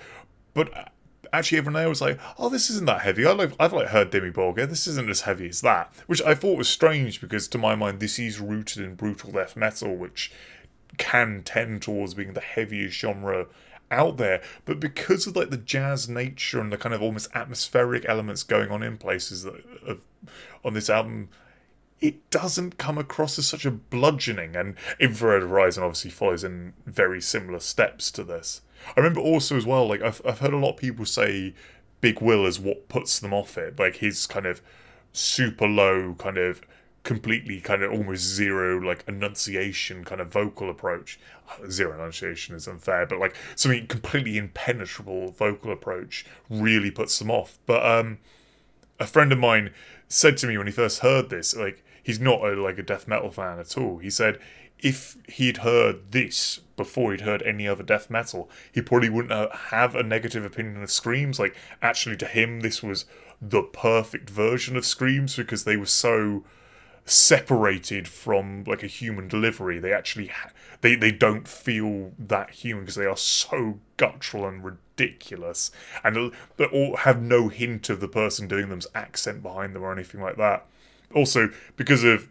But 0.54 0.76
uh, 0.76 0.86
actually, 1.34 1.60
everyone 1.60 1.82
there 1.82 1.90
was 1.90 2.02
like, 2.02 2.20
oh, 2.38 2.49
this 2.49 2.70
isn't 2.70 2.86
that 2.86 3.02
heavy. 3.02 3.26
I 3.26 3.32
like, 3.32 3.54
I've 3.60 3.74
like 3.74 3.88
heard 3.88 4.12
Dimmu 4.12 4.34
Borgir, 4.34 4.70
this 4.70 4.88
isn't 4.88 5.10
as 5.10 5.22
heavy 5.22 5.49
as 5.49 5.62
that. 5.62 5.94
Which 6.08 6.22
I 6.22 6.36
thought 6.36 6.58
was 6.58 6.70
strange 6.70 7.22
because 7.22 7.48
to 7.49 7.58
my 7.58 7.76
mind, 7.76 7.99
this 7.99 8.20
is 8.20 8.40
rooted 8.40 8.84
in 8.84 8.95
brutal 8.95 9.32
death 9.32 9.56
metal, 9.56 9.95
which 9.95 10.32
can 10.98 11.44
tend 11.44 11.82
towards 11.82 12.14
being 12.14 12.34
the 12.34 12.41
heaviest 12.41 12.98
genre 12.98 13.48
out 13.90 14.18
there 14.18 14.41
but 14.66 14.82
because 14.82 15.28
of 15.28 15.36
like 15.36 15.49
the 15.49 15.58
jazz 15.58 16.10
nature 16.10 16.60
and 16.60 16.74
the 16.74 16.78
kind 16.78 16.94
of 16.94 17.02
almost 17.02 17.30
atmospheric 17.34 18.04
elements 18.10 18.44
going 18.44 18.70
on 18.70 18.84
in 18.84 18.98
places 18.98 19.44
that 19.44 19.64
on 20.66 20.74
this 20.74 20.90
album 20.90 21.30
it 21.99 22.30
doesn't 22.30 22.78
come 22.78 22.98
across 22.98 23.40
as 23.40 23.48
such 23.48 23.65
a 23.65 23.72
bludgeoning 23.72 24.56
and 24.56 24.76
infrared 24.99 25.41
horizon 25.41 25.84
obviously 25.84 26.11
follows 26.11 26.44
in 26.44 26.74
very 26.86 27.22
similar 27.22 27.60
steps 27.60 28.11
to 28.11 28.24
this. 28.24 28.61
I 28.95 28.99
remember 28.99 29.19
also 29.19 29.57
as 29.57 29.65
well 29.65 29.88
like 29.88 30.02
i've, 30.02 30.22
I've 30.24 30.40
heard 30.40 30.53
a 30.53 30.57
lot 30.57 30.72
of 30.72 30.78
people 30.78 31.06
say 31.06 31.53
big 31.99 32.22
will 32.22 32.45
is 32.45 32.60
what 32.60 32.88
puts 32.90 33.19
them 33.19 33.34
off 33.34 33.57
it 33.57 33.80
like 33.80 33.98
his 33.98 34.28
kind 34.28 34.45
of 34.45 34.61
super 35.11 35.68
low 35.68 36.14
kind 36.19 36.38
of 36.38 36.61
completely 37.07 37.61
kind 37.61 37.84
of 37.84 37.91
almost 37.91 38.22
zero 38.22 38.78
like 38.78 39.02
enunciation 39.07 40.03
kind 40.03 40.19
of 40.19 40.28
vocal 40.28 40.69
approach. 40.69 41.18
Zero 41.69 41.94
enunciation 41.94 42.53
is 42.53 42.68
unfair 42.68 43.06
but 43.06 43.18
like 43.18 43.34
something 43.56 43.88
completely 43.88 44.38
impenetrable 44.38 45.32
vocal 45.32 45.72
approach 45.72 46.26
really 46.49 46.91
puts 46.91 47.18
them 47.18 47.32
off. 47.32 47.57
But 47.65 47.86
um 47.86 48.18
a 48.99 49.07
friend 49.07 49.32
of 49.32 49.40
mine 49.40 49.74
said 50.10 50.36
to 50.38 50.48
me 50.48 50.57
when 50.57 50.68
he 50.68 50.74
first 50.74 50.99
heard 50.99 51.30
this 51.30 51.56
like 51.56 51.82
he's 52.07 52.19
not 52.19 52.41
a, 52.41 52.59
like 52.61 52.77
a 52.77 52.84
death 52.84 53.07
metal 53.07 53.29
fan 53.29 53.59
at 53.59 53.77
all 53.77 53.97
he 53.97 54.09
said 54.09 54.39
if 54.79 55.17
he'd 55.27 55.57
heard 55.57 56.11
this 56.11 56.61
before 56.77 57.11
he'd 57.11 57.21
heard 57.21 57.41
any 57.41 57.67
other 57.67 57.84
death 57.84 58.09
metal 58.09 58.49
he 58.71 58.81
probably 58.81 59.09
wouldn't 59.09 59.34
uh, 59.34 59.49
have 59.51 59.93
a 59.93 60.03
negative 60.03 60.45
opinion 60.45 60.81
of 60.81 60.89
screams 60.89 61.38
like 61.38 61.55
actually 61.81 62.15
to 62.15 62.25
him 62.25 62.61
this 62.61 62.81
was 62.81 63.05
the 63.41 63.61
perfect 63.61 64.29
version 64.29 64.77
of 64.77 64.85
screams 64.85 65.35
because 65.35 65.65
they 65.65 65.75
were 65.75 65.85
so 65.85 66.43
separated 67.05 68.05
from 68.07 68.63
like 68.65 68.84
a 68.84 68.88
human 68.88 69.27
delivery. 69.27 69.79
They 69.79 69.93
actually 69.93 70.27
ha- 70.27 70.51
they 70.81 70.95
they 70.95 71.11
don't 71.11 71.47
feel 71.47 72.11
that 72.19 72.51
human 72.51 72.84
because 72.84 72.95
they 72.95 73.05
are 73.05 73.17
so 73.17 73.79
guttural 73.95 74.47
and 74.47 74.63
ridiculous, 74.63 75.71
and 76.03 76.34
they 76.57 76.65
all 76.65 76.97
have 76.97 77.21
no 77.21 77.47
hint 77.47 77.89
of 77.89 77.99
the 77.99 78.07
person 78.07 78.47
doing 78.47 78.69
them's 78.69 78.88
accent 78.93 79.41
behind 79.41 79.73
them 79.73 79.84
or 79.84 79.91
anything 79.91 80.21
like 80.21 80.38
that. 80.38 80.65
Also, 81.13 81.49
because 81.75 82.03
of 82.03 82.27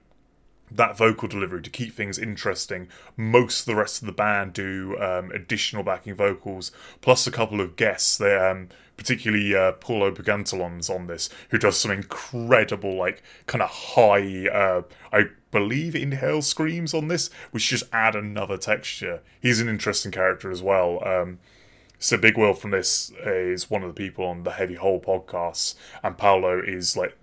that 0.70 0.96
vocal 0.96 1.28
delivery 1.28 1.62
to 1.62 1.70
keep 1.70 1.94
things 1.94 2.18
interesting. 2.18 2.88
Most 3.16 3.60
of 3.60 3.66
the 3.66 3.76
rest 3.76 4.02
of 4.02 4.06
the 4.06 4.12
band 4.12 4.52
do 4.52 4.96
um, 5.00 5.30
additional 5.30 5.82
backing 5.82 6.14
vocals, 6.14 6.72
plus 7.00 7.26
a 7.26 7.30
couple 7.30 7.60
of 7.60 7.76
guests. 7.76 8.18
They, 8.18 8.36
um, 8.36 8.68
particularly 8.96 9.54
uh, 9.54 9.72
Paulo 9.72 10.10
Paguntalan's 10.10 10.90
on 10.90 11.06
this, 11.06 11.28
who 11.50 11.58
does 11.58 11.76
some 11.76 11.90
incredible, 11.90 12.96
like, 12.96 13.22
kind 13.46 13.62
of 13.62 13.70
high, 13.70 14.48
uh, 14.48 14.82
I 15.12 15.26
believe, 15.50 15.94
inhale 15.94 16.42
screams 16.42 16.94
on 16.94 17.08
this, 17.08 17.30
which 17.50 17.68
just 17.68 17.84
add 17.92 18.16
another 18.16 18.56
texture. 18.56 19.22
He's 19.40 19.60
an 19.60 19.68
interesting 19.68 20.12
character 20.12 20.50
as 20.50 20.62
well. 20.62 21.06
Um, 21.06 21.38
so 21.98 22.16
Big 22.16 22.36
Will 22.36 22.52
from 22.52 22.72
this 22.72 23.12
is 23.24 23.70
one 23.70 23.82
of 23.82 23.88
the 23.88 23.94
people 23.94 24.26
on 24.26 24.42
the 24.42 24.52
Heavy 24.52 24.74
Hole 24.74 25.00
podcast, 25.00 25.74
and 26.02 26.18
Paolo 26.18 26.60
is 26.60 26.96
like 26.96 27.16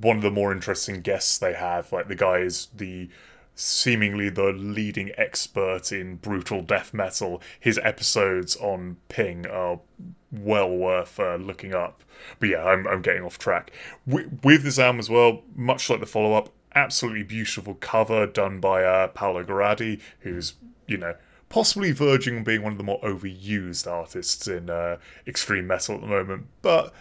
one 0.00 0.16
of 0.16 0.22
the 0.22 0.30
more 0.30 0.52
interesting 0.52 1.00
guests 1.00 1.38
they 1.38 1.54
have. 1.54 1.92
Like 1.92 2.08
the 2.08 2.14
guy 2.14 2.38
is 2.38 2.68
the 2.74 3.08
seemingly 3.54 4.28
the 4.28 4.52
leading 4.52 5.12
expert 5.16 5.92
in 5.92 6.16
brutal 6.16 6.62
death 6.62 6.92
metal. 6.92 7.40
His 7.58 7.78
episodes 7.82 8.56
on 8.56 8.96
Ping 9.08 9.46
are 9.46 9.80
well 10.32 10.70
worth 10.70 11.20
uh, 11.20 11.36
looking 11.36 11.74
up. 11.74 12.02
But 12.40 12.48
yeah, 12.48 12.64
I'm, 12.64 12.86
I'm 12.86 13.02
getting 13.02 13.22
off 13.22 13.38
track. 13.38 13.70
With, 14.06 14.40
with 14.42 14.64
this 14.64 14.78
album 14.78 14.98
as 14.98 15.10
well, 15.10 15.42
much 15.54 15.88
like 15.88 16.00
the 16.00 16.06
follow 16.06 16.34
up, 16.34 16.50
absolutely 16.74 17.22
beautiful 17.22 17.74
cover 17.74 18.26
done 18.26 18.60
by 18.60 18.82
uh, 18.82 19.08
Paolo 19.08 19.44
Girardi, 19.44 20.00
who's, 20.20 20.54
you 20.88 20.96
know, 20.96 21.14
possibly 21.48 21.92
verging 21.92 22.38
on 22.38 22.44
being 22.44 22.62
one 22.62 22.72
of 22.72 22.78
the 22.78 22.84
more 22.84 23.00
overused 23.02 23.86
artists 23.86 24.48
in 24.48 24.68
uh, 24.68 24.96
extreme 25.26 25.68
metal 25.68 25.94
at 25.94 26.00
the 26.00 26.06
moment. 26.08 26.46
But 26.62 26.92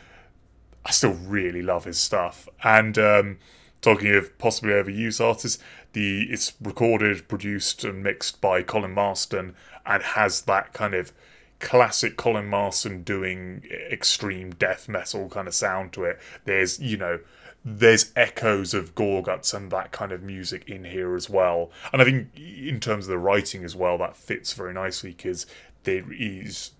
I 0.86 0.92
still 0.92 1.14
really 1.14 1.62
love 1.62 1.86
his 1.86 1.98
stuff. 1.98 2.48
And 2.64 2.98
um, 2.98 3.38
talking 3.82 4.14
of 4.16 4.38
possibly 4.38 4.74
overused 4.74 5.24
artists, 5.24 5.62
the 5.94 6.24
it's 6.24 6.54
recorded, 6.62 7.28
produced, 7.28 7.84
and 7.84 8.04
mixed 8.04 8.42
by 8.42 8.64
Colin 8.64 8.94
Marston, 8.94 9.56
and 9.86 10.04
has 10.04 10.42
that 10.42 10.74
kind 10.74 10.94
of 10.94 11.14
classic 11.60 12.18
Colin 12.18 12.48
Marston 12.48 13.04
doing 13.04 13.64
extreme 13.90 14.52
death 14.52 14.90
metal 14.90 15.30
kind 15.30 15.48
of 15.48 15.56
sound 15.56 15.94
to 15.94 16.04
it. 16.04 16.20
There's, 16.46 16.80
you 16.80 16.98
know, 16.98 17.20
there's 17.64 18.12
echoes 18.16 18.74
of 18.74 18.96
Gorguts 18.96 19.54
and 19.54 19.72
that 19.72 19.92
kind 19.92 20.12
of 20.12 20.22
music 20.22 20.70
in 20.70 20.84
here 20.84 21.16
as 21.16 21.30
well. 21.30 21.72
And 21.94 22.02
I 22.02 22.06
think 22.06 22.38
in 22.38 22.80
terms 22.82 23.06
of 23.06 23.12
the 23.12 23.18
writing 23.18 23.64
as 23.64 23.76
well, 23.76 23.98
that 24.00 24.18
fits 24.18 24.52
very 24.54 24.74
nicely 24.74 25.12
because 25.12 25.46
there 25.84 26.12
is 26.12 26.72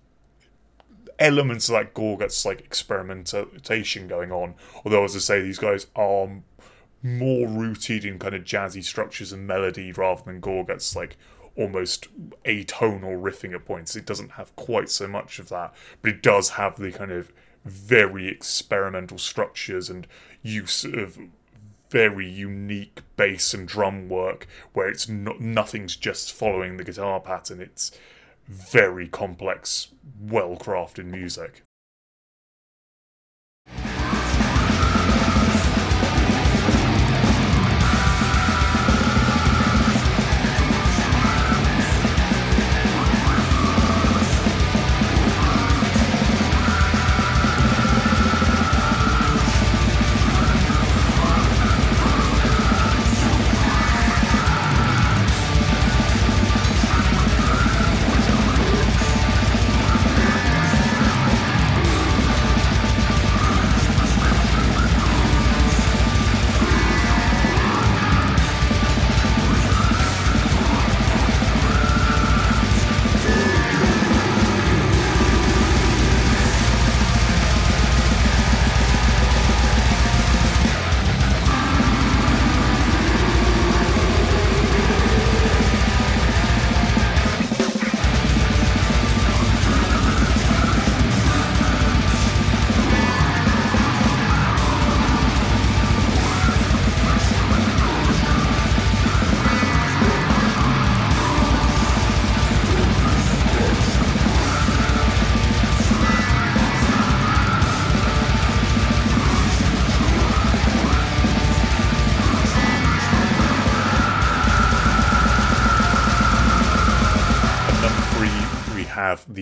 elements 1.18 1.68
of 1.68 1.74
like 1.74 1.94
Gorguts 1.94 2.44
like 2.44 2.60
experimentation 2.60 4.08
going 4.08 4.32
on. 4.32 4.54
Although, 4.84 5.04
as 5.04 5.16
I 5.16 5.20
say, 5.20 5.42
these 5.42 5.58
guys 5.58 5.86
are 5.94 6.28
more 7.02 7.46
rooted 7.46 8.04
in 8.04 8.18
kind 8.18 8.34
of 8.34 8.44
jazzy 8.44 8.82
structures 8.82 9.32
and 9.32 9.46
melody 9.46 9.92
rather 9.92 10.22
than 10.24 10.40
Gorguts 10.40 10.96
like 10.96 11.16
almost 11.56 12.08
atonal 12.44 13.20
riffing 13.20 13.54
at 13.54 13.64
points. 13.64 13.94
It 13.94 14.06
doesn't 14.06 14.32
have 14.32 14.54
quite 14.56 14.88
so 14.88 15.06
much 15.06 15.38
of 15.38 15.48
that, 15.50 15.74
but 16.02 16.12
it 16.12 16.22
does 16.22 16.50
have 16.50 16.76
the 16.76 16.90
kind 16.90 17.12
of 17.12 17.32
very 17.64 18.28
experimental 18.28 19.18
structures 19.18 19.88
and 19.88 20.06
use 20.42 20.84
of 20.84 21.18
very 21.90 22.28
unique 22.28 23.02
bass 23.16 23.54
and 23.54 23.68
drum 23.68 24.08
work 24.08 24.48
where 24.72 24.88
it's 24.88 25.08
not 25.08 25.40
nothing's 25.40 25.94
just 25.94 26.32
following 26.32 26.76
the 26.76 26.84
guitar 26.84 27.20
pattern. 27.20 27.60
It's 27.60 27.92
very 28.46 29.08
complex, 29.08 29.88
well 30.20 30.56
crafted 30.56 31.06
music. 31.06 31.62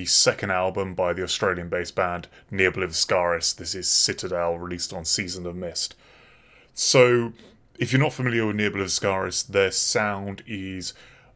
The 0.02 0.06
second 0.06 0.50
album 0.50 0.94
by 0.94 1.12
the 1.12 1.22
Australian 1.22 1.68
based 1.68 1.94
band 1.94 2.26
Ne 2.50 2.64
Obliviscaris. 2.64 3.54
This 3.54 3.72
is 3.72 3.88
Citadel, 3.88 4.58
released 4.58 4.92
on 4.92 5.04
Season 5.04 5.46
of 5.46 5.54
Mist. 5.54 5.94
So, 6.74 7.34
if 7.78 7.92
you're 7.92 8.02
not 8.02 8.12
familiar 8.12 8.44
with 8.44 8.56
Ne 8.56 8.68
Obliviscaris, 8.68 9.46
their 9.46 9.70
sound 9.70 10.42
is 10.44 10.92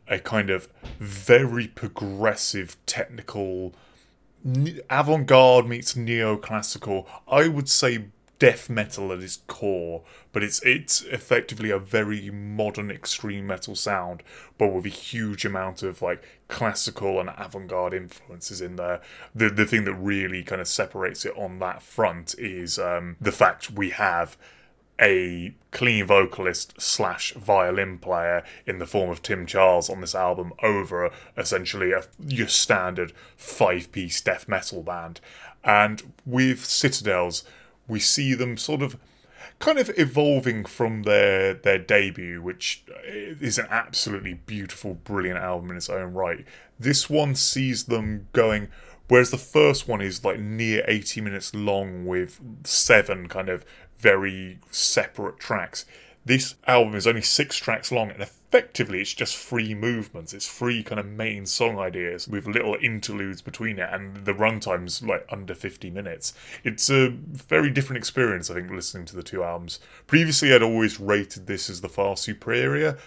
a 0.09 0.19
kind 0.19 0.51
of 0.51 0.67
very 0.99 1.69
progressive, 1.69 2.77
technical, 2.87 3.73
avant 4.91 5.29
garde 5.29 5.69
meets 5.69 5.95
neoclassical. 5.95 7.07
I 7.29 7.47
would 7.47 7.69
say 7.69 8.07
death 8.39 8.69
metal 8.69 9.13
at 9.13 9.21
its 9.21 9.41
core, 9.47 10.03
but 10.33 10.43
it's 10.43 10.61
it's 10.63 11.03
effectively 11.03 11.71
a 11.71 11.79
very 11.79 12.31
modern 12.31 12.91
extreme 12.91 13.47
metal 13.47 13.75
sound, 13.75 14.23
but 14.59 14.73
with 14.73 14.87
a 14.87 14.91
huge 14.91 15.45
amount 15.45 15.83
of 15.83 16.03
like 16.03 16.23
classical 16.49 17.19
and 17.19 17.31
avant-garde 17.37 17.95
influences 17.95 18.61
in 18.61 18.77
there. 18.77 19.01
The 19.35 19.49
the 19.49 19.67
thing 19.67 19.85
that 19.85 19.95
really 19.95 20.43
kind 20.43 20.61
of 20.61 20.69
separates 20.69 21.25
it 21.25 21.37
on 21.37 21.59
that 21.61 21.83
front 21.83 22.35
is 22.39 22.79
um, 22.79 23.17
the 23.21 23.33
fact 23.33 23.71
we 23.71 23.91
have 23.91 24.37
a 25.01 25.55
clean 25.73 26.07
vocalist 26.07 26.75
slash 26.81 27.35
violin 27.35 27.99
player 27.99 28.43
in 28.67 28.79
the 28.79 28.87
form 28.87 29.11
of 29.11 29.21
Tim 29.23 29.45
Charles 29.45 29.91
on 29.91 30.01
this 30.01 30.15
album 30.15 30.53
over 30.63 31.11
essentially 31.37 31.93
a 31.93 32.05
your 32.27 32.49
standard 32.49 33.13
five 33.37 33.93
piece 33.93 34.21
death 34.21 34.49
metal 34.49 34.83
band. 34.83 35.21
And 35.63 36.15
with 36.25 36.65
Citadels, 36.65 37.45
we 37.89 38.01
see 38.01 38.35
them 38.35 38.57
sort 38.57 38.83
of 38.83 38.97
kind 39.59 39.79
of 39.79 39.91
evolving 39.99 40.65
from 40.65 41.03
their 41.03 41.55
their 41.55 41.79
debut, 41.79 42.43
which 42.43 42.85
is 43.05 43.59
an 43.59 43.67
absolutely 43.71 44.35
beautiful, 44.35 44.95
brilliant 44.95 45.39
album 45.39 45.71
in 45.71 45.77
its 45.77 45.89
own 45.89 46.13
right. 46.13 46.45
This 46.79 47.09
one 47.09 47.35
sees 47.35 47.85
them 47.85 48.29
going 48.33 48.69
whereas 49.09 49.31
the 49.31 49.39
first 49.39 49.89
one 49.89 50.01
is 50.01 50.25
like 50.25 50.39
near 50.39 50.85
80 50.87 51.21
minutes 51.21 51.55
long 51.55 52.07
with 52.07 52.41
seven 52.65 53.29
kind 53.29 53.49
of 53.49 53.65
very 53.99 54.59
separate 54.71 55.39
tracks. 55.39 55.85
This 56.25 56.57
album 56.67 56.95
is 56.95 57.07
only 57.07 57.23
six 57.23 57.57
tracks 57.57 57.93
long, 57.93 58.11
and 58.11 58.29
effectively 58.49 59.01
it's 59.01 59.13
just 59.13 59.37
free 59.37 59.75
movements. 59.75 60.33
It's 60.33 60.47
free 60.47 60.83
kind 60.83 61.01
of 61.01 61.07
main 61.07 61.47
song 61.47 61.79
ideas 61.79 62.29
with 62.29 62.47
little 62.47 62.77
interludes 62.81 63.43
between 63.43 63.79
it, 63.79 63.89
and 63.93 64.25
the 64.25 64.35
runtime's 64.35 65.03
like 65.03 65.27
under 65.31 65.55
50 65.55 65.91
minutes. 65.91 66.33
It's 66.65 66.89
a 66.89 67.09
very 67.09 67.71
different 67.71 67.99
experience, 67.99 68.51
I 68.51 68.55
think, 68.55 68.71
listening 68.71 69.07
to 69.07 69.17
the 69.17 69.23
two 69.23 69.43
albums. 69.43 69.81
Previously, 70.07 70.55
I'd 70.55 70.63
always 70.63 71.01
rated 71.01 71.47
this 71.47 71.69
as 71.69 71.81
the 71.81 71.89
far 71.89 72.17
superior, 72.17 72.99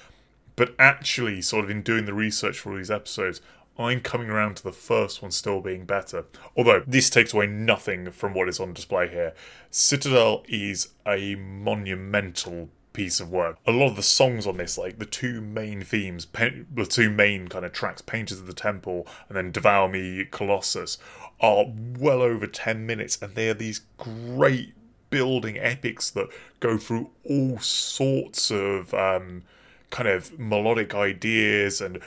but 0.56 0.76
actually, 0.78 1.42
sort 1.42 1.64
of 1.64 1.70
in 1.70 1.84
doing 1.84 2.06
the 2.06 2.14
research 2.14 2.60
for 2.60 2.72
all 2.72 2.78
these 2.78 2.92
episodes, 2.92 3.42
I'm 3.78 4.02
coming 4.02 4.30
around 4.30 4.58
to 4.58 4.64
the 4.64 4.74
first 4.74 5.22
one 5.22 5.32
still 5.32 5.62
being 5.62 5.86
better. 5.86 6.26
Although 6.58 6.84
this 6.86 7.10
takes 7.10 7.34
away 7.34 7.48
nothing 7.48 8.12
from 8.12 8.34
what 8.34 8.50
is 8.50 8.60
on 8.60 8.74
display 8.74 9.08
here. 9.08 9.34
Citadel 9.72 10.44
is 10.50 10.90
a 11.08 11.36
monumental 11.36 12.70
piece 12.94 13.20
of 13.20 13.32
work. 13.32 13.58
A 13.66 13.72
lot 13.72 13.90
of 13.90 13.96
the 13.96 14.04
songs 14.04 14.48
on 14.48 14.58
this, 14.58 14.78
like 14.78 15.00
the 15.00 15.06
two 15.06 15.42
main 15.42 15.82
themes, 15.82 16.26
pa- 16.26 16.50
the 16.74 16.86
two 16.86 17.10
main 17.10 17.48
kind 17.48 17.66
of 17.66 17.72
tracks, 17.72 18.02
Painters 18.02 18.40
of 18.40 18.48
the 18.48 18.54
Temple 18.54 19.08
and 19.28 19.38
then 19.38 19.52
Devour 19.52 19.90
Me 19.90 20.26
Colossus, 20.30 20.98
are 21.40 21.66
well 21.98 22.22
over 22.22 22.48
10 22.48 22.86
minutes 22.86 23.22
and 23.22 23.36
they 23.36 23.50
are 23.50 23.54
these 23.54 23.82
great 23.98 24.74
building 25.10 25.58
epics 25.58 26.10
that 26.12 26.28
go 26.60 26.78
through 26.78 27.10
all 27.24 27.58
sorts 27.60 28.52
of 28.52 28.94
um, 28.94 29.44
kind 29.90 30.08
of 30.08 30.38
melodic 30.40 30.94
ideas 30.94 31.82
and 31.82 32.00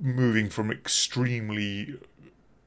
moving 0.00 0.48
from 0.48 0.70
extremely 0.70 1.98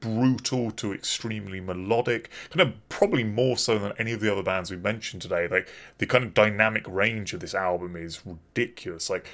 brutal 0.06 0.70
to 0.70 0.92
extremely 0.92 1.60
melodic 1.60 2.30
kind 2.50 2.60
of 2.60 2.88
probably 2.88 3.24
more 3.24 3.56
so 3.56 3.76
than 3.76 3.92
any 3.98 4.12
of 4.12 4.20
the 4.20 4.30
other 4.30 4.42
bands 4.42 4.70
we 4.70 4.76
mentioned 4.76 5.20
today. 5.20 5.48
Like 5.48 5.68
the 5.98 6.06
kind 6.06 6.22
of 6.22 6.32
dynamic 6.32 6.84
range 6.86 7.34
of 7.34 7.40
this 7.40 7.54
album 7.54 7.96
is 7.96 8.24
ridiculous. 8.24 9.10
Like 9.10 9.26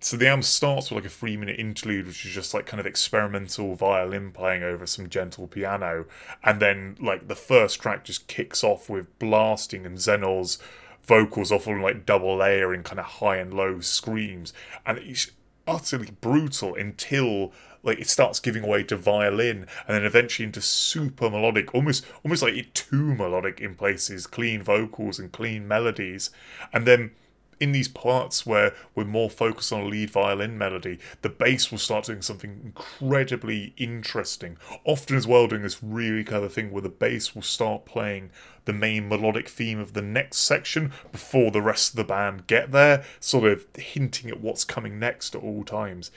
so 0.00 0.16
the 0.16 0.26
album 0.26 0.42
starts 0.42 0.90
with 0.90 0.96
like 0.96 1.06
a 1.06 1.14
three 1.14 1.36
minute 1.36 1.60
interlude 1.60 2.06
which 2.06 2.26
is 2.26 2.32
just 2.32 2.52
like 2.52 2.66
kind 2.66 2.80
of 2.80 2.86
experimental 2.86 3.76
violin 3.76 4.32
playing 4.32 4.64
over 4.64 4.84
some 4.84 5.08
gentle 5.08 5.46
piano. 5.46 6.06
And 6.42 6.60
then 6.60 6.96
like 7.00 7.28
the 7.28 7.36
first 7.36 7.80
track 7.80 8.04
just 8.04 8.26
kicks 8.26 8.64
off 8.64 8.90
with 8.90 9.16
blasting 9.20 9.86
and 9.86 9.96
Xenoyr's 9.96 10.58
vocals 11.04 11.52
offering 11.52 11.82
like 11.82 12.04
double 12.04 12.36
layering 12.36 12.82
kind 12.82 12.98
of 12.98 13.06
high 13.06 13.36
and 13.36 13.54
low 13.54 13.78
screams. 13.78 14.52
And 14.84 14.98
it's 14.98 15.30
utterly 15.68 16.10
brutal 16.20 16.74
until 16.74 17.52
like 17.86 17.98
it 17.98 18.08
starts 18.08 18.40
giving 18.40 18.66
way 18.66 18.82
to 18.82 18.96
violin 18.96 19.66
and 19.86 19.96
then 19.96 20.04
eventually 20.04 20.44
into 20.44 20.60
super 20.60 21.30
melodic 21.30 21.74
almost 21.74 22.04
almost 22.24 22.42
like 22.42 22.54
it 22.54 22.74
too 22.74 23.14
melodic 23.14 23.60
in 23.60 23.74
places 23.74 24.26
clean 24.26 24.62
vocals 24.62 25.18
and 25.18 25.32
clean 25.32 25.66
melodies 25.66 26.30
and 26.72 26.86
then 26.86 27.12
in 27.58 27.72
these 27.72 27.88
parts 27.88 28.44
where 28.44 28.74
we're 28.94 29.04
more 29.04 29.30
focused 29.30 29.72
on 29.72 29.80
a 29.80 29.86
lead 29.86 30.10
violin 30.10 30.58
melody, 30.58 30.98
the 31.22 31.28
bass 31.28 31.70
will 31.70 31.78
start 31.78 32.04
doing 32.04 32.22
something 32.22 32.60
incredibly 32.62 33.72
interesting. 33.76 34.58
Often, 34.84 35.16
as 35.16 35.26
well, 35.26 35.46
doing 35.46 35.62
this 35.62 35.82
really 35.82 36.24
clever 36.24 36.48
thing 36.48 36.70
where 36.70 36.82
the 36.82 36.88
bass 36.88 37.34
will 37.34 37.42
start 37.42 37.86
playing 37.86 38.30
the 38.66 38.72
main 38.72 39.08
melodic 39.08 39.48
theme 39.48 39.78
of 39.78 39.94
the 39.94 40.02
next 40.02 40.38
section 40.38 40.92
before 41.12 41.50
the 41.50 41.62
rest 41.62 41.90
of 41.92 41.96
the 41.96 42.04
band 42.04 42.46
get 42.46 42.72
there, 42.72 43.04
sort 43.20 43.50
of 43.50 43.66
hinting 43.76 44.28
at 44.28 44.40
what's 44.40 44.64
coming 44.64 44.98
next 44.98 45.34
at 45.34 45.42
all 45.42 45.64
times. 45.64 46.10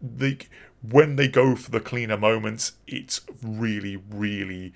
The 0.00 0.38
when 0.82 1.16
they 1.16 1.28
go 1.28 1.54
for 1.54 1.70
the 1.70 1.80
cleaner 1.80 2.16
moments, 2.16 2.72
it's 2.86 3.20
really, 3.42 3.96
really 3.96 4.72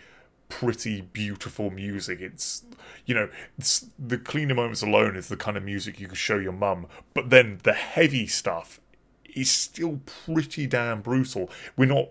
pretty 0.49 1.01
beautiful 1.01 1.71
music. 1.71 2.21
It's 2.21 2.65
you 3.07 3.15
know, 3.15 3.29
it's, 3.59 3.87
the 3.99 4.19
cleaner 4.19 4.55
moments 4.55 4.83
alone 4.83 5.17
is 5.17 5.29
the 5.29 5.37
kind 5.37 5.57
of 5.57 5.63
music 5.63 6.01
you 6.01 6.09
could 6.09 6.19
show 6.19 6.39
your 6.39 6.53
mum, 6.53 6.87
but 7.13 7.31
then 7.31 7.61
the 7.63 7.73
heavy 7.73 8.27
stuff 8.27 8.81
is 9.35 9.51
still 9.51 10.01
pretty 10.25 10.67
damn 10.67 11.01
brutal. 11.01 11.51
We're 11.77 11.87
not 11.87 12.11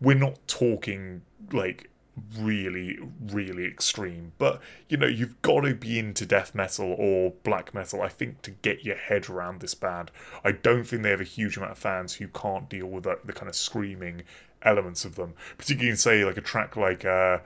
we're 0.00 0.16
not 0.16 0.38
talking 0.46 1.22
like 1.52 1.90
really 2.38 2.98
really 3.30 3.64
extreme. 3.64 4.32
But 4.38 4.60
you 4.88 4.96
know 4.96 5.06
you've 5.06 5.40
got 5.42 5.62
to 5.62 5.74
be 5.74 5.98
into 5.98 6.26
death 6.26 6.54
metal 6.54 6.94
or 6.98 7.32
black 7.42 7.74
metal 7.74 8.02
i 8.02 8.08
think 8.08 8.42
to 8.42 8.50
get 8.50 8.84
your 8.84 8.96
head 8.96 9.28
around 9.28 9.60
this 9.60 9.74
band. 9.74 10.10
I 10.44 10.52
don't 10.52 10.84
think 10.84 11.02
they 11.02 11.10
have 11.10 11.20
a 11.20 11.24
huge 11.24 11.56
amount 11.56 11.72
of 11.72 11.78
fans 11.78 12.14
who 12.14 12.28
can't 12.28 12.68
deal 12.68 12.86
with 12.86 13.04
the, 13.04 13.18
the 13.24 13.32
kind 13.32 13.48
of 13.48 13.56
screaming 13.56 14.22
elements 14.62 15.04
of 15.04 15.16
them. 15.16 15.34
Particularly 15.58 15.90
in 15.90 15.96
say 15.96 16.24
like 16.24 16.36
a 16.36 16.42
track 16.42 16.76
like 16.76 17.04
uh 17.04 17.38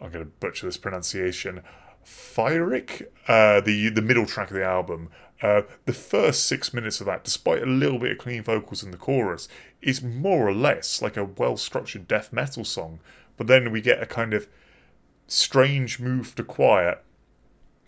i'm 0.00 0.10
going 0.10 0.24
to 0.24 0.30
butcher 0.40 0.66
this 0.66 0.76
pronunciation 0.76 1.62
Fyric, 2.04 3.06
uh, 3.28 3.60
the 3.60 3.88
the 3.88 4.02
middle 4.02 4.26
track 4.26 4.50
of 4.50 4.56
the 4.56 4.64
album, 4.64 5.08
uh, 5.42 5.62
the 5.84 5.92
first 5.92 6.46
six 6.46 6.72
minutes 6.72 7.00
of 7.00 7.06
that, 7.06 7.24
despite 7.24 7.62
a 7.62 7.66
little 7.66 7.98
bit 7.98 8.12
of 8.12 8.18
clean 8.18 8.42
vocals 8.42 8.82
in 8.82 8.90
the 8.90 8.96
chorus, 8.96 9.48
is 9.80 10.02
more 10.02 10.48
or 10.48 10.54
less 10.54 11.00
like 11.02 11.16
a 11.16 11.24
well 11.24 11.56
structured 11.56 12.06
death 12.06 12.32
metal 12.32 12.64
song. 12.64 13.00
But 13.36 13.46
then 13.46 13.70
we 13.70 13.80
get 13.80 14.02
a 14.02 14.06
kind 14.06 14.34
of 14.34 14.46
strange 15.26 15.98
move 15.98 16.34
to 16.34 16.44
quiet, 16.44 17.02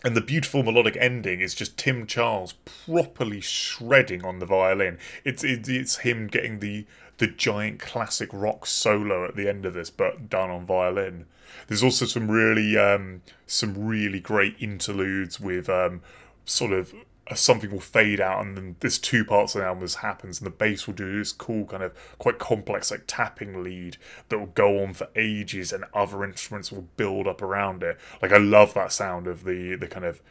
and 0.03 0.15
the 0.15 0.21
beautiful 0.21 0.63
melodic 0.63 0.97
ending 0.99 1.39
is 1.39 1.55
just 1.55 1.77
Tim 1.77 2.05
Charles 2.05 2.53
properly 2.85 3.41
shredding 3.41 4.23
on 4.23 4.39
the 4.39 4.45
violin. 4.45 4.97
It's 5.23 5.43
it, 5.43 5.67
it's 5.67 5.97
him 5.97 6.27
getting 6.27 6.59
the 6.59 6.85
the 7.17 7.27
giant 7.27 7.79
classic 7.79 8.29
rock 8.31 8.65
solo 8.65 9.25
at 9.25 9.35
the 9.35 9.49
end 9.49 9.65
of 9.65 9.73
this, 9.73 9.89
but 9.89 10.29
done 10.29 10.49
on 10.51 10.65
violin. 10.65 11.25
There's 11.67 11.83
also 11.83 12.05
some 12.05 12.29
really 12.29 12.77
um, 12.77 13.21
some 13.45 13.87
really 13.87 14.19
great 14.19 14.55
interludes 14.59 15.39
with 15.39 15.69
um, 15.69 16.01
sort 16.45 16.73
of 16.73 16.93
something 17.35 17.71
will 17.71 17.79
fade 17.79 18.21
out 18.21 18.45
and 18.45 18.55
then 18.55 18.75
there's 18.79 18.97
two 18.97 19.25
parts 19.25 19.55
of 19.55 19.61
the 19.61 19.67
album 19.67 19.87
happens 20.01 20.39
and 20.39 20.45
the 20.45 20.51
bass 20.51 20.87
will 20.87 20.93
do 20.93 21.17
this 21.17 21.31
cool 21.31 21.65
kind 21.65 21.83
of 21.83 21.93
quite 22.17 22.39
complex 22.39 22.91
like 22.91 23.03
tapping 23.07 23.63
lead 23.63 23.97
that 24.29 24.39
will 24.39 24.45
go 24.47 24.83
on 24.83 24.93
for 24.93 25.07
ages 25.15 25.73
and 25.73 25.83
other 25.93 26.23
instruments 26.23 26.71
will 26.71 26.87
build 26.95 27.27
up 27.27 27.41
around 27.41 27.83
it. 27.83 27.97
Like 28.21 28.31
i 28.31 28.37
love 28.37 28.73
that 28.75 28.91
sound 28.91 29.27
of 29.27 29.43
the 29.43 29.75
the 29.75 29.87
kind 29.87 30.05
of 30.05 30.21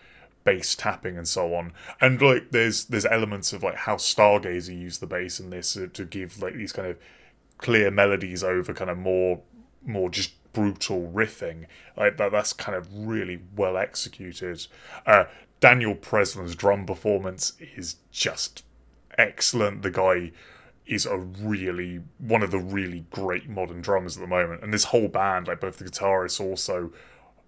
bass 0.47 0.75
tapping 0.75 1.19
and 1.19 1.29
so 1.29 1.55
on. 1.55 1.73
And 2.01 2.23
like 2.23 2.53
there's 2.53 2.87
there's 2.87 3.05
elements 3.05 3.53
of 3.53 3.63
like 3.63 3.75
how 3.75 3.97
stargazer 3.97 4.79
used 4.79 5.01
the 5.01 5.07
bass 5.07 5.39
in 5.39 5.51
this 5.51 5.77
uh, 5.77 5.89
to 5.93 6.05
give 6.07 6.41
like 6.41 6.55
these 6.55 6.73
kind 6.73 6.89
of 6.89 6.99
clear 7.59 7.91
melodies 7.91 8.43
over 8.43 8.73
kind 8.73 8.89
of 8.89 8.97
more 8.97 9.41
more 9.85 10.09
just 10.09 10.33
brutal 10.55 11.11
riffing. 11.13 11.67
Like 11.97 12.17
that 12.17 12.33
that's 12.33 12.55
kind 12.55 12.77
of 12.77 12.89
really 12.97 13.43
well 13.55 13.77
executed. 13.77 14.67
Uh 15.05 15.25
Daniel 15.61 15.95
Presland's 15.95 16.55
drum 16.55 16.87
performance 16.87 17.55
is 17.77 17.97
just 18.11 18.65
excellent. 19.17 19.83
The 19.83 19.91
guy 19.91 20.33
is 20.87 21.07
a 21.07 21.17
really 21.19 22.01
one 22.19 22.43
of 22.43 22.51
the 22.51 22.59
really 22.59 23.05
great 23.11 23.49
modern 23.49 23.81
drummers 23.81 24.17
at 24.17 24.21
the 24.21 24.27
moment. 24.27 24.63
And 24.63 24.73
this 24.73 24.85
whole 24.85 25.09
band 25.09 25.49
like 25.49 25.61
both 25.61 25.79
the 25.79 25.85
guitarists 25.85 26.41
also 26.41 26.93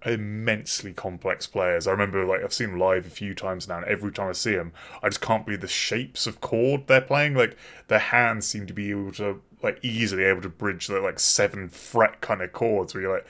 immensely 0.05 0.93
complex 0.93 1.47
players. 1.47 1.86
I 1.86 1.90
remember 1.90 2.24
like 2.24 2.43
i've 2.43 2.52
seen 2.52 2.70
them 2.70 2.78
live 2.78 3.06
a 3.06 3.10
few 3.10 3.35
times 3.35 3.66
now 3.66 3.78
and 3.78 3.86
every 3.86 4.12
time 4.12 4.28
i 4.28 4.32
see 4.32 4.55
them 4.55 4.72
i 5.02 5.09
just 5.09 5.20
can't 5.20 5.44
believe 5.44 5.60
the 5.60 5.66
shapes 5.66 6.26
of 6.26 6.40
chord 6.40 6.86
they're 6.86 7.01
playing. 7.01 7.35
Like 7.35 7.56
their 7.89 7.98
hands 7.98 8.47
seem 8.47 8.66
to 8.66 8.72
be 8.72 8.90
able 8.90 9.12
to 9.12 9.40
like 9.62 9.78
easily 9.82 10.24
able 10.24 10.43
to 10.43 10.48
bridge 10.48 10.86
the 10.86 11.01
like 11.01 11.18
seven 11.18 11.68
fret 11.68 12.20
kind 12.20 12.43
of 12.43 12.52
chords 12.52 12.94
where 12.94 13.02
you're 13.02 13.14
like 13.14 13.26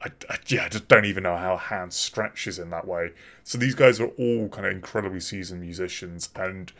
I, 0.00 0.10
I, 0.30 0.38
yeah, 0.46 0.64
I 0.64 0.68
just 0.68 0.88
don't 0.88 1.04
even 1.04 1.24
know 1.24 1.36
how 1.36 1.54
a 1.54 1.58
hand 1.58 1.92
stretches 1.92 2.58
in 2.58 2.70
that 2.70 2.86
way. 2.86 3.12
So 3.42 3.58
these 3.58 3.74
guys 3.74 4.00
are 4.00 4.08
all 4.18 4.48
kind 4.48 4.66
of 4.66 4.72
incredibly 4.72 5.20
seasoned 5.20 5.60
musicians, 5.60 6.28
and 6.36 6.72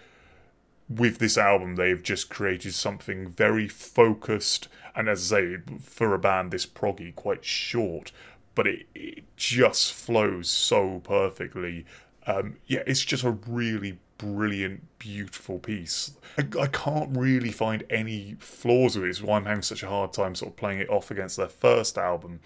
with 0.89 1.19
this 1.19 1.37
album, 1.37 1.77
they've 1.77 2.03
just 2.03 2.31
created 2.31 2.75
something 2.75 3.29
very 3.29 3.69
focused. 3.69 4.69
And 4.95 5.09
as 5.09 5.33
I 5.33 5.41
say, 5.41 5.57
for 5.81 6.15
a 6.15 6.19
band 6.19 6.51
this 6.51 6.67
proggy, 6.67 7.15
quite 7.15 7.45
short, 7.45 8.13
but 8.55 8.67
it, 8.67 8.87
it 8.95 9.25
just 9.37 9.93
flows 9.93 10.49
so 10.49 11.01
perfectly. 11.01 11.87
Um, 12.27 12.57
yeah, 12.67 12.83
it's 12.87 13.05
just 13.05 13.25
a 13.25 13.33
really 13.47 13.99
brilliant, 14.19 14.83
beautiful 14.99 15.59
piece. 15.59 16.13
I, 16.37 16.47
I 16.61 16.67
can't 16.67 17.17
really 17.17 17.53
find 17.53 17.85
any 17.89 18.37
flaws 18.39 18.97
with 18.97 19.05
it. 19.05 19.11
It's 19.11 19.23
why 19.23 19.37
I'm 19.37 19.45
having 19.45 19.63
such 19.63 19.83
a 19.83 19.89
hard 19.89 20.13
time 20.13 20.35
sort 20.35 20.53
of 20.53 20.57
playing 20.57 20.81
it 20.81 20.91
off 20.91 21.11
against 21.11 21.37
their 21.37 21.49
first 21.49 21.97
album. 21.97 22.41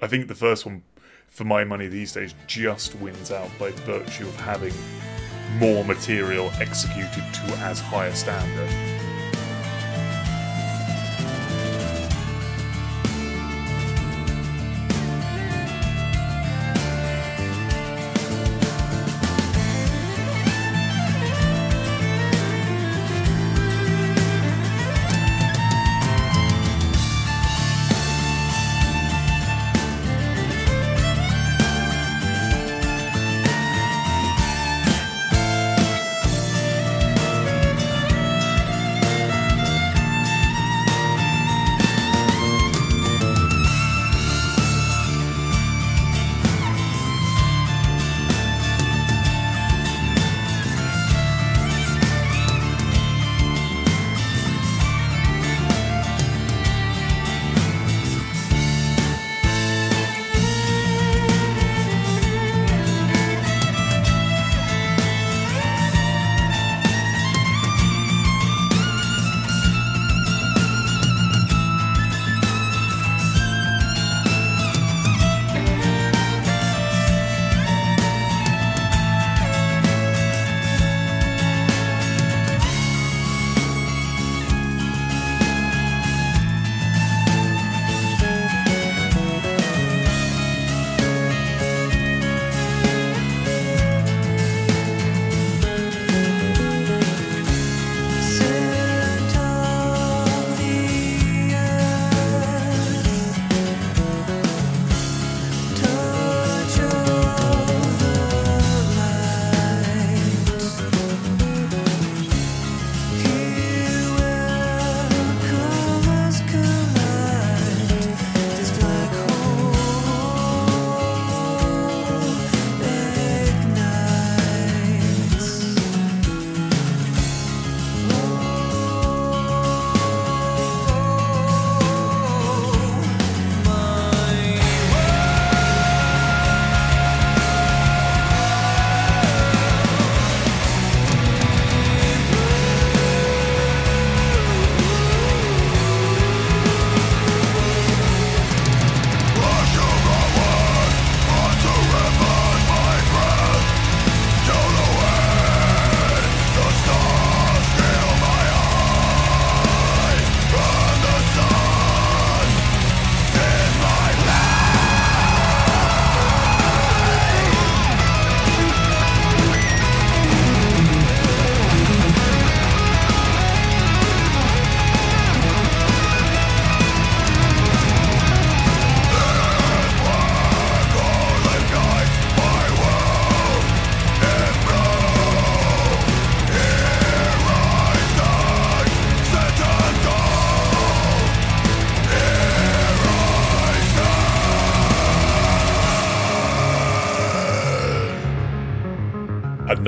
I 0.00 0.06
think 0.06 0.28
the 0.28 0.34
first 0.34 0.64
one, 0.64 0.82
for 1.28 1.44
my 1.44 1.64
money 1.64 1.88
these 1.88 2.12
days, 2.12 2.34
just 2.46 2.94
wins 2.96 3.30
out 3.32 3.50
by 3.58 3.70
virtue 3.70 4.26
of 4.26 4.36
having 4.36 4.72
more 5.58 5.84
material 5.84 6.50
executed 6.60 7.24
to 7.34 7.42
as 7.58 7.80
high 7.80 8.06
a 8.06 8.14
standard. 8.14 8.97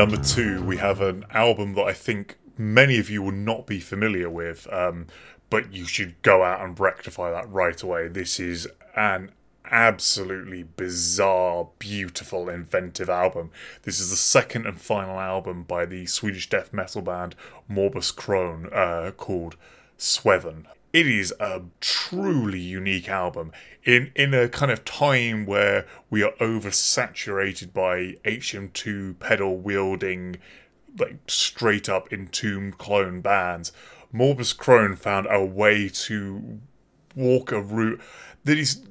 Number 0.01 0.16
two, 0.16 0.62
we 0.62 0.78
have 0.78 1.02
an 1.02 1.27
album 1.28 1.74
that 1.74 1.85
I 1.85 1.93
think 1.93 2.39
many 2.56 2.98
of 2.98 3.10
you 3.10 3.20
will 3.20 3.32
not 3.32 3.66
be 3.66 3.81
familiar 3.81 4.31
with, 4.31 4.66
um, 4.72 5.09
but 5.51 5.74
you 5.74 5.85
should 5.85 6.22
go 6.22 6.43
out 6.43 6.62
and 6.62 6.81
rectify 6.81 7.31
that 7.31 7.47
right 7.51 7.82
away. 7.82 8.09
This 8.09 8.40
is 8.40 8.66
an 8.97 9.32
absolutely 9.70 10.62
bizarre, 10.62 11.68
beautiful, 11.78 12.48
inventive 12.48 13.10
album. 13.10 13.51
This 13.82 14.01
is 14.01 14.09
the 14.09 14.16
second 14.16 14.64
and 14.64 14.81
final 14.81 15.20
album 15.20 15.64
by 15.64 15.85
the 15.85 16.06
Swedish 16.06 16.48
death 16.48 16.72
metal 16.72 17.02
band 17.02 17.35
Morbus 17.70 18.16
Chron 18.16 18.72
uh, 18.72 19.10
called 19.14 19.56
Sweven. 19.98 20.64
It 20.92 21.06
is 21.06 21.32
a 21.38 21.62
truly 21.80 22.58
unique 22.58 23.08
album 23.08 23.52
in 23.84 24.10
in 24.16 24.34
a 24.34 24.48
kind 24.48 24.72
of 24.72 24.84
time 24.84 25.46
where 25.46 25.86
we 26.10 26.22
are 26.24 26.32
oversaturated 26.40 27.72
by 27.72 28.16
HM2 28.24 29.20
pedal 29.20 29.56
wielding 29.58 30.38
like 30.98 31.18
straight 31.28 31.88
up 31.88 32.12
entombed 32.12 32.78
clone 32.78 33.20
bands. 33.20 33.72
Morbus 34.12 34.56
Chron 34.56 34.96
found 34.96 35.28
a 35.30 35.44
way 35.44 35.88
to 35.88 36.58
walk 37.14 37.52
a 37.52 37.60
route 37.60 38.00
that 38.42 38.58
is 38.58 38.82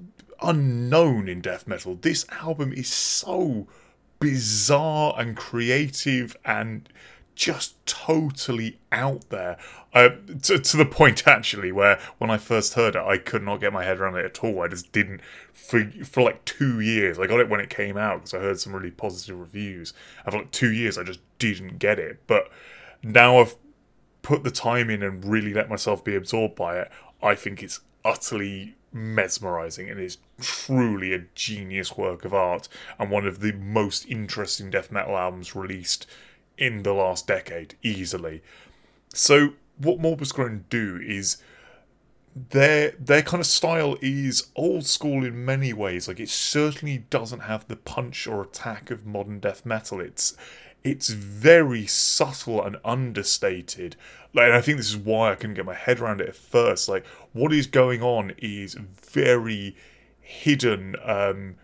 unknown 0.42 1.28
in 1.28 1.42
death 1.42 1.68
metal. 1.68 1.96
This 1.96 2.26
album 2.32 2.72
is 2.72 2.88
so 2.88 3.68
bizarre 4.22 5.16
and 5.18 5.36
creative 5.36 6.38
and 6.46 6.88
just 7.40 7.74
totally 7.86 8.78
out 8.92 9.30
there. 9.30 9.58
Uh, 9.94 10.10
to, 10.44 10.60
to 10.60 10.78
the 10.78 10.86
point, 10.86 11.26
actually, 11.26 11.72
where 11.72 11.98
when 12.18 12.30
I 12.30 12.38
first 12.38 12.74
heard 12.74 12.98
it, 12.98 13.02
I 13.02 13.18
could 13.18 13.44
not 13.44 13.62
get 13.62 13.72
my 13.72 13.86
head 13.86 13.98
around 13.98 14.18
it 14.18 14.26
at 14.26 14.44
all. 14.44 14.62
I 14.62 14.68
just 14.68 14.92
didn't. 14.92 15.22
For, 15.54 15.90
for 16.04 16.22
like 16.22 16.44
two 16.44 16.82
years, 16.82 17.18
I 17.18 17.28
got 17.28 17.40
it 17.40 17.48
when 17.48 17.62
it 17.62 17.70
came 17.70 17.96
out 17.96 18.18
because 18.18 18.34
I 18.34 18.40
heard 18.40 18.60
some 18.60 18.76
really 18.76 18.92
positive 18.92 19.40
reviews. 19.40 19.94
And 20.26 20.34
for 20.34 20.40
like 20.40 20.52
two 20.52 20.72
years, 20.72 20.98
I 20.98 21.04
just 21.04 21.22
didn't 21.40 21.80
get 21.80 21.98
it. 21.98 22.20
But 22.28 22.50
now 23.02 23.40
I've 23.40 23.56
put 24.22 24.44
the 24.44 24.52
time 24.52 24.90
in 24.90 25.02
and 25.02 25.24
really 25.24 25.54
let 25.54 25.70
myself 25.70 26.04
be 26.04 26.16
absorbed 26.16 26.56
by 26.56 26.78
it, 26.78 26.92
I 27.24 27.36
think 27.36 27.64
it's 27.64 27.80
utterly 28.04 28.76
mesmerizing 28.92 29.90
and 29.90 30.00
is 30.00 30.18
truly 30.42 31.14
a 31.14 31.24
genius 31.36 31.96
work 31.96 32.26
of 32.26 32.34
art 32.34 32.68
and 32.98 33.12
one 33.12 33.26
of 33.28 33.40
the 33.40 33.54
most 33.54 34.06
interesting 34.08 34.70
death 34.72 34.92
metal 34.92 35.16
albums 35.16 35.56
released 35.56 36.08
in 36.60 36.84
the 36.84 36.94
last 36.94 37.26
decade, 37.26 37.76
easily. 37.82 38.44
So, 39.14 39.54
what 39.78 40.00
Morbus 40.00 40.34
Chron 40.34 40.66
do 40.70 41.00
is 41.02 41.38
their 42.36 42.92
their 43.00 43.22
kind 43.22 43.42
of 43.42 43.48
style 43.48 43.98
is 44.02 44.50
old 44.56 44.86
school 44.86 45.26
in 45.26 45.46
many 45.46 45.74
ways. 45.74 46.08
Like 46.08 46.20
it 46.20 46.30
certainly 46.30 47.00
doesn't 47.10 47.42
have 47.42 47.68
the 47.68 47.76
punch 47.76 48.28
or 48.28 48.42
attack 48.44 48.92
of 48.92 49.06
modern 49.06 49.40
death 49.40 49.66
metal. 49.66 50.00
It's 50.00 50.38
it's 50.84 51.10
very 51.10 51.86
subtle 51.88 52.64
and 52.64 52.78
understated. 52.86 53.96
Like 54.34 54.46
and 54.46 54.54
I 54.54 54.62
think 54.62 54.78
this 54.78 54.90
is 54.90 54.98
why 54.98 55.32
I 55.32 55.36
couldn't 55.36 55.56
get 55.56 55.66
my 55.66 55.74
head 55.74 56.00
around 56.00 56.22
it 56.22 56.30
at 56.30 56.36
first. 56.36 56.88
Like 56.88 57.06
what 57.34 57.52
is 57.52 57.68
going 57.68 58.04
on 58.04 58.34
is 58.38 58.76
very 58.76 59.76
hidden. 60.20 60.96
Um, 61.04 61.56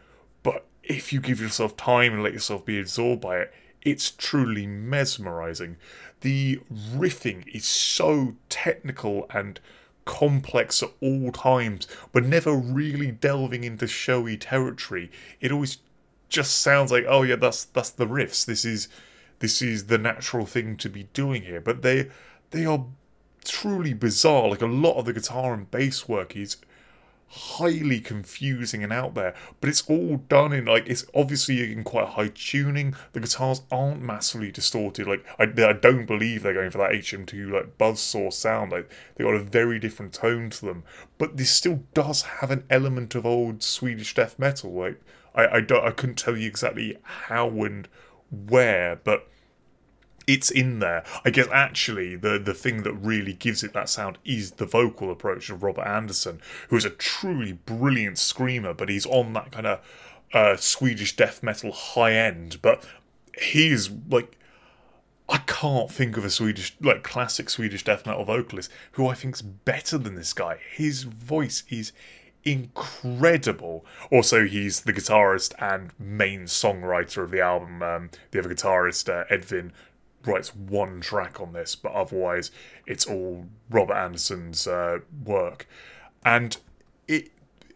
but 0.41 0.65
if 0.83 1.13
you 1.13 1.19
give 1.19 1.39
yourself 1.39 1.77
time 1.77 2.13
and 2.13 2.23
let 2.23 2.33
yourself 2.33 2.65
be 2.65 2.79
absorbed 2.79 3.21
by 3.21 3.37
it, 3.37 3.53
it's 3.85 4.11
truly 4.11 4.65
mesmerizing. 4.65 5.77
The 6.21 6.59
riffing 6.73 7.47
is 7.55 7.65
so 7.65 8.35
technical 8.49 9.27
and 9.29 9.59
complex 10.05 10.81
at 10.81 10.91
all 11.01 11.31
times, 11.31 11.87
but 12.11 12.25
never 12.25 12.53
really 12.55 13.11
delving 13.11 13.63
into 13.63 13.87
showy 13.87 14.37
territory. 14.37 15.11
It 15.39 15.51
always 15.51 15.77
just 16.29 16.59
sounds 16.61 16.91
like, 16.91 17.05
oh 17.07 17.23
yeah, 17.23 17.35
that's 17.35 17.65
that's 17.65 17.91
the 17.91 18.07
riffs. 18.07 18.45
This 18.45 18.65
is 18.65 18.87
this 19.39 19.61
is 19.61 19.85
the 19.85 19.97
natural 19.97 20.45
thing 20.45 20.77
to 20.77 20.89
be 20.89 21.03
doing 21.13 21.43
here. 21.43 21.61
But 21.61 21.81
they 21.81 22.09
they 22.51 22.65
are 22.65 22.85
truly 23.43 23.93
bizarre. 23.93 24.49
Like 24.49 24.61
a 24.61 24.67
lot 24.67 24.97
of 24.97 25.05
the 25.05 25.13
guitar 25.13 25.53
and 25.53 25.69
bass 25.69 26.07
work 26.07 26.35
is 26.35 26.57
highly 27.27 27.99
confusing 27.99 28.83
and 28.83 28.93
out 28.93 29.13
there, 29.13 29.33
but 29.59 29.69
it's 29.69 29.83
all 29.89 30.17
done 30.29 30.53
in 30.53 30.65
like 30.65 30.87
it's 30.87 31.05
obviously 31.13 31.71
in 31.71 31.83
quite 31.83 32.09
high 32.09 32.29
tuning. 32.33 32.95
The 33.13 33.19
guitars 33.19 33.61
aren't 33.71 34.01
massively 34.01 34.51
distorted. 34.51 35.07
Like 35.07 35.25
I, 35.39 35.43
I 35.43 35.73
don't 35.73 36.05
believe 36.05 36.43
they're 36.43 36.53
going 36.53 36.71
for 36.71 36.77
that 36.77 36.91
HM2 36.91 37.51
like 37.51 37.77
buzzsaw 37.77 38.31
sound. 38.31 38.71
Like 38.71 38.89
they 39.15 39.23
got 39.23 39.35
a 39.35 39.43
very 39.43 39.79
different 39.79 40.13
tone 40.13 40.49
to 40.51 40.65
them, 40.65 40.83
but 41.17 41.37
this 41.37 41.51
still 41.51 41.83
does 41.93 42.21
have 42.23 42.51
an 42.51 42.63
element 42.69 43.15
of 43.15 43.25
old 43.25 43.63
Swedish 43.63 44.13
death 44.13 44.39
metal. 44.39 44.71
Like 44.71 45.01
I, 45.33 45.47
I 45.47 45.61
don't 45.61 45.85
I 45.85 45.91
couldn't 45.91 46.17
tell 46.17 46.37
you 46.37 46.47
exactly 46.47 46.97
how 47.03 47.49
and 47.49 47.87
where, 48.31 48.95
but 48.97 49.27
it's 50.27 50.49
in 50.49 50.79
there. 50.79 51.03
I 51.23 51.29
guess 51.29 51.47
actually 51.51 52.15
the 52.15 52.39
the 52.39 52.53
thing 52.53 52.83
that 52.83 52.93
really 52.93 53.33
gives 53.33 53.63
it 53.63 53.73
that 53.73 53.89
sound 53.89 54.17
is 54.25 54.51
the 54.51 54.65
vocal 54.65 55.11
approach 55.11 55.49
of 55.49 55.63
Robert 55.63 55.87
Andersson, 55.87 56.41
who 56.69 56.77
is 56.77 56.85
a 56.85 56.89
truly 56.89 57.53
brilliant 57.53 58.17
screamer, 58.17 58.73
but 58.73 58.89
he's 58.89 59.05
on 59.05 59.33
that 59.33 59.51
kind 59.51 59.67
of 59.67 59.79
uh, 60.33 60.57
Swedish 60.57 61.15
death 61.15 61.43
metal 61.43 61.71
high 61.71 62.13
end. 62.13 62.61
But 62.61 62.85
he's 63.41 63.89
like. 64.09 64.37
I 65.27 65.39
can't 65.39 65.89
think 65.89 66.17
of 66.17 66.23
a 66.23 66.29
Swedish, 66.29 66.77
like 66.79 67.01
classic 67.01 67.49
Swedish 67.49 67.83
death 67.83 68.05
metal 68.05 68.25
vocalist 68.25 68.69
who 68.91 69.07
I 69.07 69.15
think's 69.15 69.41
better 69.41 69.97
than 69.97 70.13
this 70.13 70.33
guy. 70.33 70.59
His 70.71 71.01
voice 71.01 71.63
is 71.67 71.93
incredible. 72.45 73.83
Also, 74.11 74.45
he's 74.45 74.81
the 74.81 74.93
guitarist 74.93 75.53
and 75.59 75.91
main 75.99 76.43
songwriter 76.43 77.23
of 77.23 77.31
the 77.31 77.41
album. 77.41 77.81
Um, 77.81 78.09
the 78.31 78.39
other 78.39 78.53
guitarist, 78.53 79.09
uh, 79.09 79.25
Edvin, 79.33 79.71
writes 80.27 80.55
one 80.55 81.01
track 81.01 81.39
on 81.39 81.53
this, 81.53 81.75
but 81.75 81.91
otherwise 81.91 82.51
it's 82.85 83.05
all 83.05 83.47
Robert 83.69 83.95
Andersson's 83.95 84.67
uh, 84.67 84.99
work. 85.23 85.67
And 86.23 86.57
it, 87.07 87.31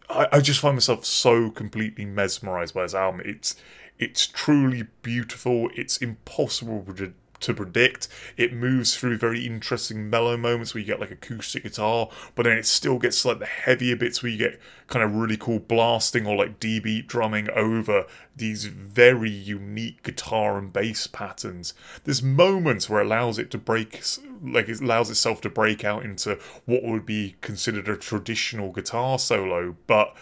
I, 0.08 0.28
I 0.32 0.40
just 0.40 0.60
find 0.60 0.76
myself 0.76 1.04
so 1.04 1.50
completely 1.50 2.04
mesmerized 2.04 2.74
by 2.74 2.82
this 2.82 2.94
album. 2.94 3.22
It's 3.24 3.56
it's 3.98 4.26
truly 4.26 4.84
beautiful. 5.02 5.68
It's 5.76 5.98
impossible 5.98 6.84
to 6.96 7.12
to 7.40 7.54
predict. 7.54 8.08
It 8.36 8.52
moves 8.52 8.96
through 8.96 9.18
very 9.18 9.46
interesting 9.46 10.08
mellow 10.08 10.36
moments 10.36 10.74
where 10.74 10.80
you 10.80 10.86
get 10.86 11.00
like 11.00 11.10
acoustic 11.10 11.62
guitar, 11.62 12.08
but 12.34 12.44
then 12.44 12.58
it 12.58 12.66
still 12.66 12.98
gets 12.98 13.24
like 13.24 13.38
the 13.38 13.46
heavier 13.46 13.96
bits 13.96 14.22
where 14.22 14.30
you 14.30 14.38
get 14.38 14.60
kind 14.86 15.04
of 15.04 15.14
really 15.14 15.36
cool 15.36 15.58
blasting 15.58 16.26
or 16.26 16.36
like 16.36 16.60
D 16.60 16.80
beat 16.80 17.06
drumming 17.06 17.48
over 17.50 18.06
these 18.36 18.64
very 18.66 19.30
unique 19.30 20.02
guitar 20.02 20.58
and 20.58 20.72
bass 20.72 21.06
patterns. 21.06 21.74
There's 22.04 22.22
moments 22.22 22.88
where 22.88 23.00
it 23.00 23.06
allows 23.06 23.38
it 23.38 23.50
to 23.52 23.58
break, 23.58 24.02
like 24.42 24.68
it 24.68 24.80
allows 24.80 25.10
itself 25.10 25.40
to 25.42 25.50
break 25.50 25.84
out 25.84 26.04
into 26.04 26.38
what 26.64 26.82
would 26.82 27.06
be 27.06 27.36
considered 27.40 27.88
a 27.88 27.96
traditional 27.96 28.72
guitar 28.72 29.18
solo, 29.18 29.76
but 29.86 30.16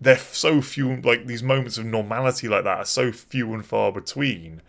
they're 0.00 0.18
so 0.18 0.60
few 0.60 1.00
like 1.00 1.26
these 1.26 1.42
moments 1.42 1.78
of 1.78 1.86
normality 1.86 2.48
like 2.48 2.64
that 2.64 2.78
are 2.78 2.84
so 2.84 3.12
few 3.12 3.54
and 3.54 3.64
far 3.64 3.92
between 3.92 4.60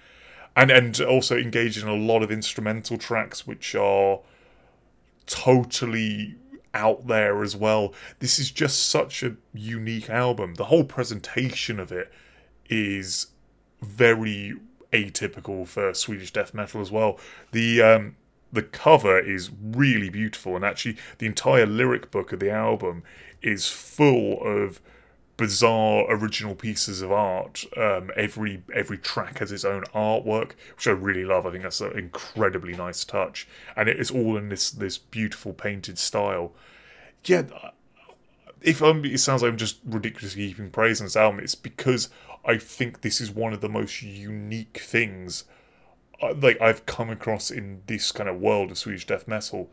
and 0.56 0.72
and 0.72 1.00
also 1.02 1.38
engage 1.38 1.78
in 1.82 1.88
a 1.88 1.96
lot 1.96 2.24
of 2.24 2.32
instrumental 2.32 2.98
tracks 2.98 3.46
which 3.46 3.76
are 3.76 4.20
totally 5.26 6.36
out 6.74 7.08
there 7.08 7.42
as 7.42 7.56
well. 7.56 7.94
This 8.20 8.38
is 8.38 8.52
just 8.52 8.90
such 8.90 9.24
a 9.24 9.36
unique 9.54 10.10
album. 10.10 10.56
The 10.56 10.66
whole 10.66 10.84
presentation 10.84 11.80
of 11.80 11.92
it 11.92 12.12
is 12.70 13.28
very 13.82 14.56
atypical 14.92 15.68
for 15.68 15.94
Swedish 15.94 16.32
death 16.32 16.54
metal 16.54 16.82
as 16.82 16.92
well. 16.92 17.20
The 17.52 17.82
um, 17.82 18.16
the 18.52 18.64
cover 18.64 19.20
is 19.20 19.52
really 19.62 20.10
beautiful, 20.10 20.56
and 20.56 20.64
actually, 20.64 20.98
the 21.18 21.26
entire 21.26 21.66
lyric 21.66 22.12
book 22.12 22.32
of 22.32 22.40
the 22.40 22.52
album 22.52 23.04
is 23.42 23.70
full 23.70 24.42
of 24.42 24.80
bizarre 25.38 26.06
original 26.10 26.56
pieces 26.56 27.02
of 27.02 27.12
art. 27.12 27.66
Um, 27.78 28.12
every 28.16 28.64
every 28.74 28.98
track 28.98 29.40
has 29.40 29.52
its 29.52 29.66
own 29.66 29.84
artwork, 29.94 30.52
which 30.76 30.88
I 30.88 30.92
really 30.92 31.26
love. 31.26 31.46
I 31.46 31.52
think 31.52 31.64
that's 31.64 31.82
an 31.82 31.98
incredibly 31.98 32.74
nice 32.74 33.04
touch, 33.04 33.48
and 33.76 33.90
it 33.90 34.00
is 34.00 34.12
all 34.12 34.38
in 34.38 34.50
this 34.50 34.72
this 34.72 34.98
beautiful 34.98 35.54
painted 35.54 35.98
style. 35.98 36.54
Yeah, 37.26 37.44
if 38.62 38.82
I'm, 38.82 39.04
it 39.06 39.20
sounds 39.20 39.42
like 39.42 39.52
I'm 39.52 39.58
just 39.58 39.80
ridiculously 39.86 40.48
heaping 40.48 40.70
praise 40.70 41.02
on 41.02 41.06
this 41.06 41.16
album, 41.16 41.40
it's 41.40 41.56
because 41.56 42.10
I 42.44 42.58
think 42.58 43.02
this 43.02 43.20
is 43.20 43.32
one 43.32 43.54
of 43.54 43.62
the 43.62 43.70
most 43.70 44.02
unique 44.02 44.80
things 44.80 45.46
uh, 46.22 46.34
like 46.40 46.60
I've 46.62 46.86
come 46.86 47.10
across 47.10 47.52
in 47.52 47.82
this 47.88 48.12
kind 48.12 48.30
of 48.30 48.40
world 48.40 48.72
of 48.72 48.78
Swedish 48.78 49.06
death 49.06 49.28
metal 49.28 49.70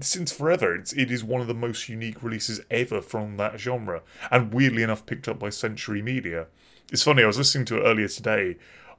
since 0.00 0.32
forever. 0.32 0.74
It's, 0.74 0.92
it 0.92 1.10
is 1.10 1.24
one 1.24 1.40
of 1.40 1.46
the 1.46 1.54
most 1.54 1.88
unique 1.88 2.22
releases 2.22 2.60
ever 2.70 3.00
from 3.00 3.36
that 3.36 3.58
genre, 3.58 4.02
and 4.30 4.52
weirdly 4.52 4.82
enough, 4.82 5.06
picked 5.06 5.28
up 5.28 5.38
by 5.38 5.50
Century 5.50 6.02
Media. 6.02 6.46
It's 6.92 7.02
funny, 7.02 7.22
I 7.22 7.26
was 7.26 7.38
listening 7.38 7.64
to 7.66 7.78
it 7.78 7.84
earlier 7.84 8.08
today 8.08 8.56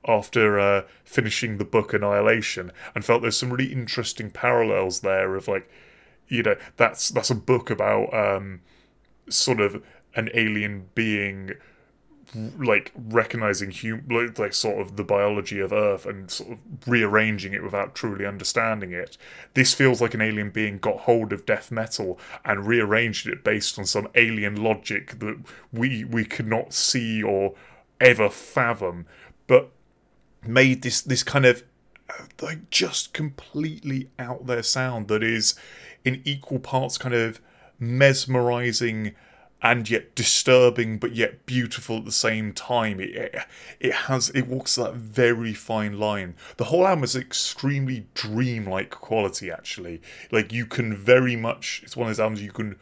after 0.07 0.59
uh, 0.59 0.83
finishing 1.05 1.57
the 1.57 1.65
book 1.65 1.93
Annihilation 1.93 2.71
and 2.93 3.05
felt 3.05 3.21
there's 3.21 3.37
some 3.37 3.51
really 3.51 3.71
interesting 3.71 4.29
parallels 4.29 4.99
there 4.99 5.35
of 5.35 5.47
like, 5.47 5.69
you 6.27 6.43
know, 6.43 6.55
that's 6.77 7.09
that's 7.09 7.29
a 7.29 7.35
book 7.35 7.69
about 7.69 8.13
um, 8.13 8.61
sort 9.29 9.61
of 9.61 9.81
an 10.15 10.29
alien 10.33 10.89
being 10.95 11.51
like 12.57 12.91
recognizing 12.95 13.71
hum- 13.71 14.07
like, 14.09 14.53
sort 14.53 14.81
of 14.81 14.95
the 14.95 15.03
biology 15.03 15.59
of 15.59 15.71
Earth 15.71 16.05
and 16.05 16.29
sort 16.29 16.51
of 16.51 16.57
rearranging 16.87 17.53
it 17.53 17.63
without 17.63 17.95
truly 17.95 18.25
understanding 18.25 18.91
it. 18.91 19.17
This 19.53 19.73
feels 19.73 20.01
like 20.01 20.13
an 20.13 20.21
alien 20.21 20.49
being 20.49 20.79
got 20.79 21.01
hold 21.01 21.33
of 21.33 21.45
death 21.45 21.71
metal 21.71 22.19
and 22.43 22.65
rearranged 22.65 23.27
it 23.27 23.43
based 23.43 23.77
on 23.77 23.85
some 23.85 24.07
alien 24.15 24.61
logic 24.61 25.19
that 25.19 25.37
we 25.71 26.03
we 26.03 26.25
could 26.25 26.47
not 26.47 26.73
see 26.73 27.21
or 27.21 27.53
ever 27.99 28.29
fathom, 28.29 29.05
but 29.47 29.69
made 30.45 30.81
this 30.81 31.01
this 31.01 31.23
kind 31.23 31.45
of 31.45 31.63
like 32.41 32.69
just 32.69 33.13
completely 33.13 34.09
out 34.19 34.45
there 34.45 34.63
sound 34.63 35.07
that 35.07 35.23
is 35.23 35.55
in 36.03 36.21
equal 36.25 36.59
parts 36.59 36.97
kind 36.97 37.15
of 37.15 37.39
mesmerizing 37.79 39.13
and 39.63 39.89
yet 39.89 40.13
disturbing 40.13 40.97
but 40.97 41.15
yet 41.15 41.45
beautiful 41.45 41.97
at 41.97 42.05
the 42.05 42.11
same 42.11 42.51
time. 42.51 42.99
It, 42.99 43.15
it 43.15 43.35
it 43.79 43.93
has 43.93 44.29
it 44.31 44.43
walks 44.43 44.75
that 44.75 44.93
very 44.93 45.53
fine 45.53 45.97
line. 45.97 46.35
The 46.57 46.65
whole 46.65 46.85
album 46.85 47.05
is 47.05 47.15
extremely 47.15 48.05
dreamlike 48.13 48.91
quality 48.91 49.49
actually. 49.49 50.01
Like 50.31 50.51
you 50.51 50.65
can 50.65 50.93
very 50.93 51.37
much 51.37 51.81
it's 51.83 51.95
one 51.95 52.07
of 52.07 52.09
those 52.09 52.19
albums 52.19 52.43
you 52.43 52.51
can 52.51 52.75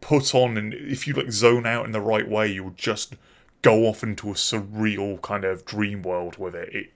put 0.00 0.34
on 0.34 0.56
and 0.56 0.72
if 0.74 1.06
you 1.06 1.12
like 1.12 1.30
zone 1.30 1.66
out 1.66 1.84
in 1.84 1.92
the 1.92 2.00
right 2.00 2.28
way 2.28 2.46
you'll 2.50 2.70
just 2.70 3.14
go 3.62 3.86
off 3.86 4.02
into 4.02 4.30
a 4.30 4.34
surreal 4.34 5.20
kind 5.22 5.44
of 5.44 5.64
dream 5.66 6.02
world 6.02 6.38
with 6.38 6.54
it. 6.54 6.74
It 6.74 6.90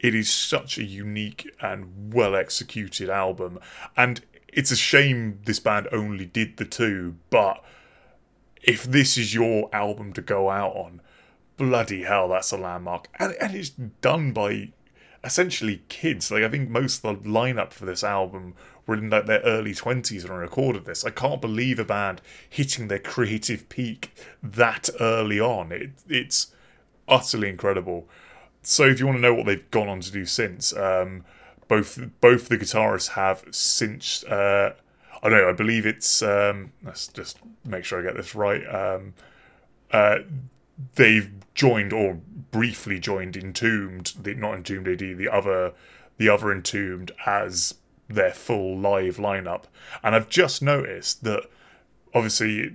it 0.00 0.14
is 0.16 0.30
such 0.30 0.78
a 0.78 0.84
unique 0.84 1.48
and 1.60 2.12
well 2.12 2.34
executed 2.34 3.08
album. 3.08 3.60
And 3.96 4.22
it's 4.48 4.72
a 4.72 4.76
shame 4.76 5.38
this 5.44 5.60
band 5.60 5.86
only 5.92 6.24
did 6.24 6.56
the 6.56 6.64
two 6.64 7.14
but 7.30 7.62
if 8.66 8.84
this 8.84 9.16
is 9.16 9.34
your 9.34 9.70
album 9.72 10.12
to 10.12 10.20
go 10.20 10.50
out 10.50 10.74
on 10.76 11.00
bloody 11.56 12.02
hell 12.02 12.28
that's 12.28 12.52
a 12.52 12.56
landmark. 12.56 13.08
And, 13.18 13.34
and 13.40 13.54
it's 13.54 13.70
done 13.70 14.32
by 14.32 14.72
essentially 15.24 15.82
kids. 15.88 16.30
Like 16.30 16.42
i 16.42 16.48
think 16.48 16.68
most 16.68 17.04
of 17.04 17.22
the 17.22 17.28
lineup 17.28 17.72
for 17.72 17.86
this 17.86 18.04
album 18.04 18.54
were 18.86 18.96
in 18.96 19.10
like 19.10 19.26
their 19.26 19.40
early 19.40 19.72
20s 19.72 20.24
when 20.24 20.32
i 20.32 20.36
recorded 20.40 20.84
this. 20.84 21.04
I 21.04 21.10
can't 21.10 21.40
believe 21.40 21.78
a 21.78 21.84
band 21.84 22.20
hitting 22.48 22.88
their 22.88 22.98
creative 22.98 23.68
peak 23.68 24.12
that 24.42 24.90
early 25.00 25.40
on. 25.40 25.72
It, 25.72 25.90
it's 26.08 26.48
utterly 27.08 27.48
incredible. 27.48 28.08
So 28.62 28.84
if 28.84 28.98
you 28.98 29.06
want 29.06 29.18
to 29.18 29.22
know 29.22 29.34
what 29.34 29.46
they've 29.46 29.70
gone 29.70 29.88
on 29.88 30.00
to 30.00 30.10
do 30.10 30.26
since, 30.26 30.76
um, 30.76 31.24
both 31.68 31.98
both 32.20 32.48
the 32.48 32.58
guitarists 32.58 33.10
have 33.10 33.44
since 33.50 34.24
uh, 34.24 34.74
I 35.22 35.28
don't 35.28 35.38
know, 35.40 35.48
I 35.48 35.52
believe 35.52 35.86
it's 35.86 36.22
um, 36.22 36.72
let's 36.82 37.08
just 37.08 37.38
make 37.64 37.84
sure 37.84 38.00
I 38.00 38.02
get 38.02 38.16
this 38.16 38.34
right. 38.34 38.62
Um, 38.66 39.14
uh, 39.90 40.18
they've 40.94 41.30
joined 41.54 41.92
or 41.92 42.20
briefly 42.50 42.98
joined 42.98 43.36
Entombed, 43.36 44.12
the 44.22 44.34
not 44.34 44.54
Entombed 44.54 44.88
AD, 44.88 45.18
the 45.18 45.28
other 45.28 45.72
the 46.18 46.28
other 46.28 46.52
Entombed 46.52 47.12
as 47.26 47.74
their 48.08 48.32
full 48.32 48.78
live 48.78 49.16
lineup, 49.16 49.64
and 50.02 50.14
I've 50.14 50.28
just 50.28 50.62
noticed 50.62 51.24
that 51.24 51.44
obviously 52.14 52.72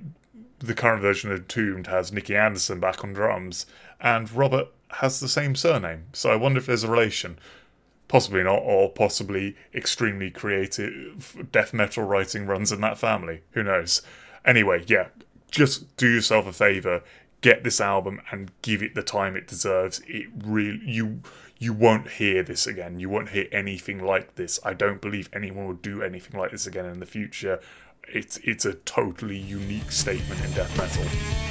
the 0.60 0.74
current 0.76 1.02
version 1.02 1.32
of 1.32 1.40
Entombed 1.40 1.88
has 1.88 2.12
Nicke 2.12 2.36
Andersson 2.36 2.80
back 2.80 3.04
on 3.04 3.14
drums, 3.14 3.66
and 4.00 4.32
Robert 4.32 4.68
has 4.96 5.20
the 5.20 5.30
same 5.30 5.56
surname. 5.56 6.06
So 6.14 6.32
I 6.32 6.36
wonder 6.36 6.60
if 6.60 6.66
there's 6.66 6.84
a 6.84 6.92
relation. 6.92 7.40
Possibly 8.12 8.44
not, 8.44 8.60
or 8.60 8.90
possibly 8.90 9.56
extremely 9.74 10.30
creative 10.30 11.48
death 11.50 11.74
metal 11.74 12.04
writing 12.04 12.46
runs 12.46 12.74
in 12.74 12.82
that 12.82 12.98
family. 12.98 13.40
Who 13.52 13.64
knows? 13.64 14.02
Anyway, 14.44 14.84
yeah, 14.86 15.08
just 15.50 15.96
do 15.96 16.10
yourself 16.10 16.46
a 16.46 16.52
favor, 16.52 17.04
get 17.40 17.64
this 17.64 17.80
album 17.80 18.20
and 18.30 18.52
give 18.64 18.84
it 18.84 18.96
the 18.96 19.02
time 19.02 19.38
it 19.38 19.48
deserves. 19.48 20.02
It 20.08 20.28
really 20.44 20.82
you 20.84 21.22
you 21.58 21.72
won't 21.72 22.10
hear 22.10 22.44
this 22.44 22.68
again. 22.68 23.00
You 23.00 23.08
won't 23.08 23.30
hear 23.30 23.48
anything 23.50 24.04
like 24.04 24.36
this. 24.36 24.60
I 24.66 24.74
don't 24.74 25.00
believe 25.00 25.30
anyone 25.32 25.66
will 25.68 25.74
do 25.76 26.04
anything 26.04 26.38
like 26.38 26.52
this 26.52 26.68
again 26.68 26.88
in 26.88 27.00
the 27.00 27.06
future. 27.06 27.62
It's 28.10 28.36
it's 28.44 28.66
a 28.66 28.74
totally 28.74 29.38
unique 29.38 29.90
statement 29.90 30.44
in 30.44 30.52
death 30.52 30.78
metal. 30.78 31.51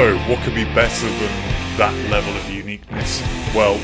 So, 0.00 0.16
what 0.20 0.42
could 0.44 0.54
be 0.54 0.64
better 0.64 1.06
than 1.06 1.76
that 1.76 2.10
level 2.10 2.34
of 2.34 2.50
uniqueness? 2.50 3.20
Well, 3.54 3.74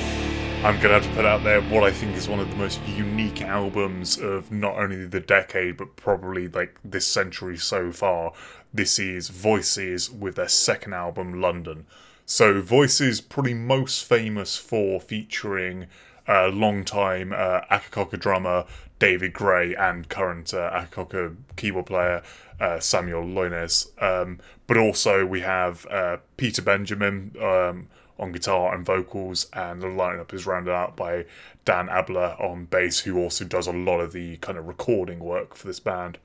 I'm 0.65 0.81
going 0.81 0.89
to 0.89 0.95
have 0.95 1.03
to 1.03 1.15
put 1.15 1.27
out 1.27 1.45
there 1.45 1.61
what 1.61 1.85
I 1.85 1.91
think 1.91 2.17
is 2.17 2.27
one 2.27 2.41
of 2.41 2.49
the 2.49 2.57
most 2.57 2.81
unique 2.87 3.43
albums 3.43 4.17
of 4.17 4.51
not 4.51 4.79
only 4.79 5.05
the 5.05 5.21
decade, 5.21 5.77
but 5.77 5.95
probably 5.97 6.49
like 6.49 6.79
this 6.83 7.07
century 7.07 7.59
so 7.59 7.93
far. 7.93 8.33
This 8.73 8.99
is 8.99 9.29
Voices 9.29 10.11
with 10.11 10.37
their 10.37 10.49
second 10.49 10.95
album, 10.95 11.39
London. 11.43 11.85
So 12.25 12.63
Voices 12.63 13.21
probably 13.21 13.53
most 13.53 14.03
famous 14.03 14.57
for 14.57 15.03
featuring 15.03 15.87
uh, 16.27 16.49
long-time 16.49 17.35
uh, 17.35 17.61
Akercocke 17.71 18.19
drummer 18.19 18.65
David 18.99 19.35
Gray 19.35 19.75
and 19.75 20.09
current 20.09 20.55
uh, 20.55 20.71
Akercocke 20.71 21.37
keyboard 21.57 21.85
player 21.85 22.23
uh, 22.61 22.81
Samuel 22.81 23.24
Loynes. 23.24 23.91
Um, 24.03 24.39
but 24.66 24.77
also 24.77 25.24
we 25.24 25.41
have 25.41 25.87
uh, 25.87 26.19
Peter 26.37 26.62
Benjamin 26.62 27.35
um, 27.41 27.89
on 28.19 28.33
guitar 28.33 28.74
and 28.74 28.85
vocals, 28.85 29.47
and 29.53 29.83
the 29.83 29.87
lineup 29.87 30.33
is 30.33 30.47
rounded 30.47 30.73
out 30.73 30.97
by 30.97 31.27
Dan 31.65 31.89
Abela 31.89 32.41
on 32.41 32.65
bass, 32.65 33.01
who 33.01 33.19
also 33.19 33.45
does 33.45 33.66
a 33.66 33.73
lot 33.73 34.01
of 34.01 34.12
the 34.12 34.37
kind 34.39 34.59
of 34.59 34.66
recording 34.66 35.19
work 35.19 35.55
for 35.55 35.66
this 35.66 35.81
band. 35.81 36.19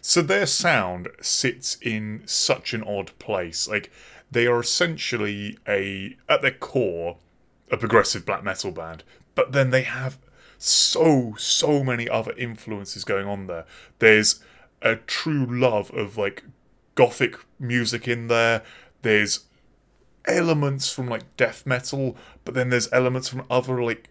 So 0.00 0.20
their 0.20 0.46
sound 0.46 1.08
sits 1.20 1.78
in 1.80 2.22
such 2.26 2.74
an 2.74 2.82
odd 2.82 3.18
place. 3.18 3.66
Like 3.68 3.90
they 4.30 4.46
are 4.46 4.60
essentially 4.60 5.58
a 5.66 6.16
at 6.28 6.42
their 6.42 6.50
core 6.50 7.16
a 7.70 7.76
progressive 7.76 8.26
black 8.26 8.44
metal 8.44 8.70
band, 8.70 9.02
but 9.34 9.52
then 9.52 9.70
they 9.70 9.82
have 9.82 10.18
so 10.58 11.34
so 11.38 11.82
many 11.82 12.08
other 12.08 12.32
influences 12.36 13.04
going 13.04 13.26
on 13.26 13.46
there. 13.46 13.64
There's 13.98 14.43
a 14.84 14.96
true 14.96 15.46
love 15.46 15.90
of 15.92 16.16
like 16.16 16.44
gothic 16.94 17.36
music 17.58 18.06
in 18.06 18.28
there. 18.28 18.62
There's 19.02 19.46
elements 20.26 20.92
from 20.92 21.08
like 21.08 21.36
death 21.36 21.66
metal, 21.66 22.16
but 22.44 22.54
then 22.54 22.70
there's 22.70 22.92
elements 22.92 23.28
from 23.28 23.44
other 23.50 23.82
like 23.82 24.10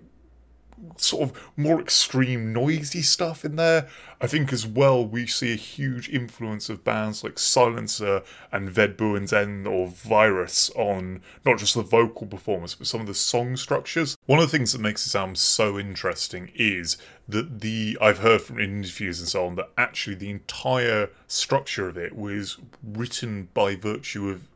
sort 0.97 1.23
of 1.29 1.51
more 1.55 1.79
extreme 1.79 2.51
noisy 2.53 3.01
stuff 3.01 3.45
in 3.45 3.55
there. 3.55 3.87
I 4.19 4.27
think 4.27 4.51
as 4.53 4.65
well 4.65 5.05
we 5.05 5.27
see 5.27 5.53
a 5.53 5.57
huge 5.57 6.09
influence 6.09 6.69
of 6.69 6.83
bands 6.83 7.23
like 7.23 7.39
Silencer 7.39 8.21
and 8.51 8.69
Ved 8.69 8.97
Buens 8.97 9.33
Ende 9.33 9.67
or 9.67 9.87
Virus 9.87 10.69
on 10.75 11.21
not 11.45 11.57
just 11.57 11.75
the 11.75 11.83
vocal 11.83 12.27
performance 12.27 12.75
but 12.75 12.87
some 12.87 13.01
of 13.01 13.07
the 13.07 13.13
song 13.13 13.55
structures. 13.55 14.17
One 14.25 14.39
of 14.39 14.49
the 14.49 14.57
things 14.57 14.73
that 14.73 14.81
makes 14.81 15.03
this 15.03 15.15
album 15.15 15.35
so 15.35 15.79
interesting 15.79 16.51
is 16.55 16.97
that 17.27 17.61
the 17.61 17.97
I've 18.01 18.19
heard 18.19 18.41
from 18.41 18.59
interviews 18.59 19.19
and 19.19 19.29
so 19.29 19.45
on 19.45 19.55
that 19.55 19.69
actually 19.77 20.15
the 20.15 20.29
entire 20.29 21.09
structure 21.27 21.87
of 21.87 21.97
it 21.97 22.15
was 22.15 22.57
written 22.83 23.49
by 23.53 23.75
virtue 23.75 24.29
of 24.29 24.49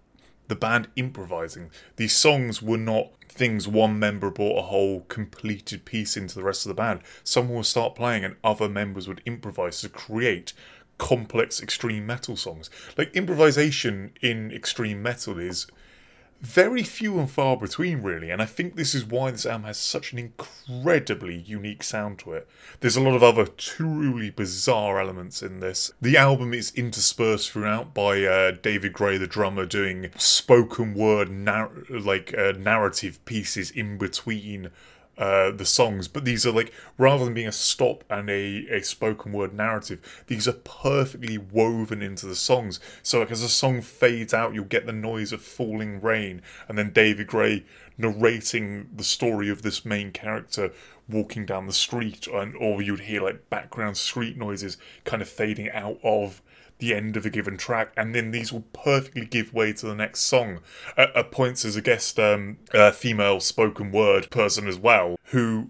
the 0.47 0.55
band 0.55 0.87
improvising. 0.95 1.71
These 1.95 2.15
songs 2.15 2.61
were 2.61 2.77
not 2.77 3.11
things 3.29 3.67
one 3.67 3.99
member 3.99 4.31
brought 4.31 4.59
a 4.59 4.63
whole 4.63 5.01
completed 5.01 5.85
piece 5.85 6.17
into 6.17 6.35
the 6.35 6.43
rest 6.43 6.65
of 6.65 6.69
the 6.69 6.81
band. 6.81 7.01
Someone 7.23 7.57
would 7.57 7.65
start 7.65 7.95
playing 7.95 8.23
and 8.23 8.35
other 8.43 8.69
members 8.69 9.07
would 9.07 9.21
improvise 9.25 9.81
to 9.81 9.89
create 9.89 10.53
complex 10.97 11.61
extreme 11.61 12.05
metal 12.05 12.35
songs. 12.35 12.69
Like 12.97 13.15
improvisation 13.15 14.13
in 14.21 14.51
extreme 14.51 15.01
metal 15.01 15.37
is 15.37 15.67
very 16.41 16.83
few 16.83 17.19
and 17.19 17.29
far 17.29 17.57
between, 17.57 18.01
really, 18.01 18.29
and 18.29 18.41
I 18.41 18.45
think 18.45 18.75
this 18.75 18.93
is 18.93 19.05
why 19.05 19.31
this 19.31 19.45
album 19.45 19.65
has 19.65 19.77
such 19.77 20.13
an 20.13 20.19
incredibly 20.19 21.35
unique 21.35 21.83
sound 21.83 22.19
to 22.19 22.33
it. 22.33 22.47
There's 22.79 22.95
a 22.95 23.01
lot 23.01 23.15
of 23.15 23.23
other 23.23 23.45
truly 23.45 24.29
bizarre 24.29 24.99
elements 24.99 25.41
in 25.41 25.59
this. 25.59 25.91
The 26.01 26.17
album 26.17 26.53
is 26.53 26.71
interspersed 26.75 27.51
throughout 27.51 27.93
by 27.93 28.23
uh, 28.23 28.51
David 28.51 28.93
Gray, 28.93 29.17
the 29.17 29.27
drummer, 29.27 29.65
doing 29.65 30.11
spoken 30.15 30.93
word, 30.93 31.31
nar- 31.31 31.71
like 31.89 32.37
uh, 32.37 32.53
narrative 32.57 33.23
pieces 33.25 33.71
in 33.71 33.97
between 33.97 34.69
uh, 35.17 35.51
the 35.51 35.65
songs, 35.65 36.07
but 36.07 36.25
these 36.25 36.45
are 36.45 36.51
like 36.51 36.71
rather 36.97 37.25
than 37.25 37.33
being 37.33 37.47
a 37.47 37.51
stop 37.51 38.03
and 38.09 38.29
a, 38.29 38.67
a 38.69 38.81
spoken 38.83 39.31
word 39.31 39.53
narrative, 39.53 40.23
these 40.27 40.47
are 40.47 40.53
perfectly 40.53 41.37
woven 41.37 42.01
into 42.01 42.25
the 42.25 42.35
songs. 42.35 42.79
So 43.01 43.19
like 43.19 43.31
as 43.31 43.41
a 43.41 43.49
song 43.49 43.81
fades 43.81 44.33
out, 44.33 44.53
you'll 44.53 44.65
get 44.65 44.85
the 44.85 44.93
noise 44.93 45.31
of 45.31 45.41
falling 45.41 46.01
rain, 46.01 46.41
and 46.67 46.77
then 46.77 46.91
David 46.91 47.27
Gray 47.27 47.65
narrating 47.97 48.89
the 48.95 49.03
story 49.03 49.49
of 49.49 49.63
this 49.63 49.83
main 49.83 50.11
character 50.11 50.71
walking 51.09 51.45
down 51.45 51.65
the 51.65 51.73
street, 51.73 52.27
and 52.27 52.55
or 52.57 52.81
you'd 52.81 53.01
hear 53.01 53.23
like 53.23 53.49
background 53.49 53.97
street 53.97 54.37
noises 54.37 54.77
kind 55.03 55.21
of 55.21 55.29
fading 55.29 55.69
out 55.71 55.97
of 56.03 56.41
the 56.79 56.93
end 56.93 57.17
of 57.17 57.25
a 57.25 57.29
given 57.29 57.57
track, 57.57 57.91
and 57.97 58.13
then 58.13 58.31
these 58.31 58.53
will 58.53 58.65
perfectly 58.73 59.25
give 59.25 59.53
way 59.53 59.73
to 59.73 59.85
the 59.85 59.95
next 59.95 60.21
song. 60.21 60.59
At, 60.95 61.15
at 61.15 61.31
points, 61.31 61.65
as 61.65 61.75
a 61.75 61.81
guest 61.81 62.19
um, 62.19 62.57
uh, 62.73 62.91
female 62.91 63.39
spoken 63.39 63.91
word 63.91 64.29
person 64.29 64.67
as 64.67 64.77
well 64.77 65.17
who 65.31 65.69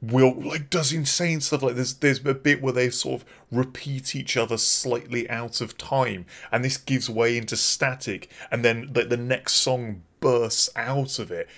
will 0.00 0.34
like 0.34 0.70
does 0.70 0.92
insane 0.92 1.40
stuff. 1.40 1.62
Like 1.62 1.74
there's 1.74 1.94
there's 1.94 2.24
a 2.24 2.34
bit 2.34 2.62
where 2.62 2.72
they 2.72 2.90
sort 2.90 3.22
of 3.22 3.28
repeat 3.50 4.14
each 4.14 4.36
other 4.36 4.56
slightly 4.56 5.28
out 5.30 5.60
of 5.60 5.78
time 5.78 6.26
and 6.52 6.64
this 6.64 6.76
gives 6.76 7.08
way 7.08 7.36
into 7.36 7.56
static 7.56 8.30
and 8.50 8.64
then 8.64 8.92
like 8.94 9.08
the 9.08 9.16
next 9.16 9.54
song 9.54 10.02
bursts 10.20 10.68
out 10.76 11.18
of 11.18 11.30
it. 11.30 11.48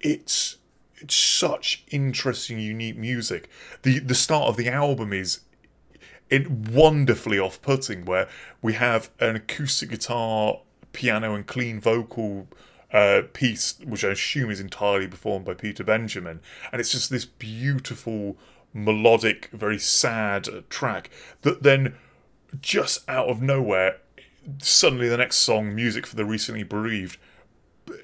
It's 0.00 0.56
it's 0.96 1.14
such 1.14 1.84
interesting 1.90 2.58
unique 2.58 2.96
music. 2.96 3.48
The 3.82 3.98
the 3.98 4.14
start 4.14 4.48
of 4.48 4.56
the 4.56 4.68
album 4.68 5.12
is 5.12 5.40
it 6.30 6.50
wonderfully 6.50 7.38
off-putting 7.38 8.04
where 8.04 8.28
we 8.62 8.74
have 8.74 9.10
an 9.20 9.36
acoustic 9.36 9.90
guitar 9.90 10.60
piano 10.92 11.34
and 11.34 11.46
clean 11.46 11.80
vocal 11.80 12.46
uh, 12.92 13.22
piece 13.32 13.78
which 13.84 14.04
i 14.04 14.10
assume 14.10 14.50
is 14.50 14.60
entirely 14.60 15.08
performed 15.08 15.44
by 15.44 15.54
peter 15.54 15.84
benjamin. 15.84 16.40
And 16.72 16.80
it's 16.80 16.92
just 16.92 17.10
this 17.10 17.24
beautiful 17.24 18.36
melodic 18.72 19.48
very 19.52 19.78
sad 19.78 20.48
track 20.68 21.10
that 21.42 21.62
then 21.62 21.94
just 22.60 23.08
out 23.08 23.28
of 23.28 23.42
nowhere 23.42 23.98
suddenly 24.58 25.08
the 25.08 25.16
next 25.16 25.36
song 25.36 25.74
music 25.74 26.06
for 26.06 26.16
the 26.16 26.24
recently 26.24 26.62
bereaved 26.62 27.18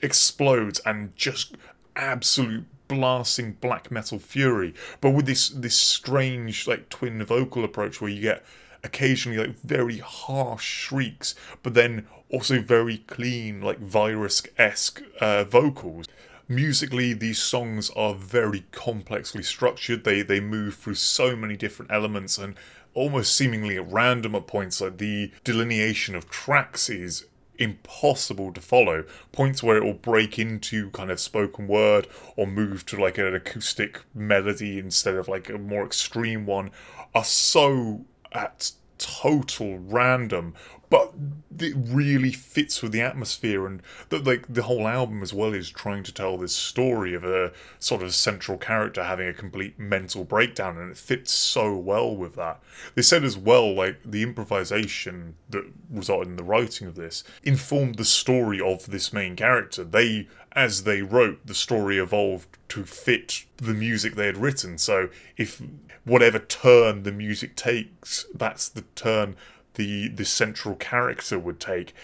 explodes 0.03 0.81
and 0.85 1.15
just 1.17 1.57
absolute 1.97 2.67
blasting 2.91 3.53
black 3.61 3.91
metal 3.91 4.19
fury 4.19 4.75
but 5.01 5.11
with 5.11 5.25
this 5.25 5.49
this 5.51 5.77
strange 5.77 6.67
like 6.67 6.89
twin 6.89 7.25
vocal 7.25 7.65
approach 7.65 8.01
where 8.01 8.11
you 8.11 8.21
get 8.21 8.45
occasionally 8.83 9.39
like 9.39 9.59
very 9.61 9.99
harsh 9.99 10.65
shrieks 10.65 11.35
but 11.63 11.75
then 11.75 12.07
also 12.31 12.61
very 12.61 12.99
clean 12.99 13.61
like 13.61 13.79
virus-esque 13.79 15.03
uh, 15.21 15.45
vocals. 15.45 16.07
Musically 16.49 17.13
these 17.13 17.39
songs 17.39 17.91
are 17.91 18.15
very 18.15 18.65
complexly 18.73 19.43
structured. 19.43 20.05
They 20.05 20.23
they 20.23 20.41
move 20.41 20.77
through 20.77 20.95
so 20.95 21.37
many 21.37 21.57
different 21.57 21.91
elements 21.93 22.39
and 22.39 22.55
almost 22.95 23.37
seemingly 23.37 23.77
at 23.77 23.91
random 23.91 24.35
at 24.35 24.47
points. 24.47 24.81
Like 24.81 24.99
the 24.99 25.33
delineation 25.45 26.15
of 26.15 26.29
tracks 26.29 26.89
is 26.89 27.27
impossible 27.61 28.53
to 28.53 28.61
follow. 28.61 29.05
Points 29.31 29.63
where 29.63 29.77
it 29.77 29.85
will 29.85 29.95
break 29.95 30.39
into 30.39 30.91
kind 30.91 31.11
of 31.11 31.21
spoken 31.21 31.69
word 31.69 32.09
or 32.37 32.47
move 32.47 32.85
to 32.87 33.01
like 33.01 33.19
an 33.19 33.35
acoustic 33.35 34.01
melody 34.15 34.79
instead 34.79 35.15
of 35.15 35.29
like 35.29 35.49
a 35.49 35.59
more 35.59 35.85
extreme 35.85 36.47
one 36.47 36.71
are 37.15 37.25
so 37.25 38.05
at 38.33 38.73
total 38.99 39.79
random 39.79 40.55
but 40.91 41.15
it 41.61 41.75
really 41.77 42.33
fits 42.33 42.83
with 42.83 42.93
the 42.93 43.01
atmosphere 43.01 43.67
and 43.67 43.83
the, 44.09 44.19
like 44.19 44.53
the 44.53 44.63
whole 44.63 44.89
album 44.89 45.23
as 45.23 45.33
well 45.33 45.55
is 45.55 45.71
trying 45.71 46.03
to 46.03 46.13
tell 46.13 46.37
this 46.37 46.55
story 46.55 47.15
of 47.15 47.25
a 47.25 47.53
sort 47.79 48.03
of 48.03 48.15
central 48.15 48.59
character 48.59 49.05
having 49.05 49.29
a 49.29 49.33
complete 49.33 49.79
mental 49.79 50.25
breakdown 50.25 50.77
and 50.77 50.91
it 50.91 50.97
fits 50.97 51.33
so 51.33 51.77
well 51.77 52.15
with 52.15 52.35
that. 52.35 52.61
They 52.95 53.03
said 53.03 53.25
as 53.25 53.37
well 53.37 53.73
like 53.73 53.99
the 54.05 54.23
improvisation 54.23 55.37
that 55.51 55.65
resulted 55.91 56.29
in 56.29 56.37
the 56.37 56.43
writing 56.43 56.87
of 56.87 56.97
this 56.97 57.25
informed 57.43 57.97
the 57.97 58.05
story 58.05 58.61
of 58.61 58.91
this 58.91 59.13
main 59.13 59.37
character. 59.37 59.85
They 59.85 60.29
as 60.53 60.83
they 60.83 61.03
wrote 61.03 61.47
the 61.47 61.55
story 61.55 61.99
evolved 61.99 62.59
to 62.71 62.85
fit 62.85 63.45
the 63.59 63.75
music 63.75 64.15
they 64.15 64.27
had 64.27 64.37
written. 64.37 64.79
So 64.79 65.09
if 65.37 65.63
whatever 66.05 66.39
turn 66.39 67.03
the 67.03 67.13
music 67.13 67.55
takes 67.55 68.27
that's 68.35 68.69
the 68.69 68.83
turn 68.95 69.37
the 69.81 70.09
the 70.09 70.27
central 70.27 70.75
character 70.75 71.39
would 71.39 71.59
take. 71.59 71.95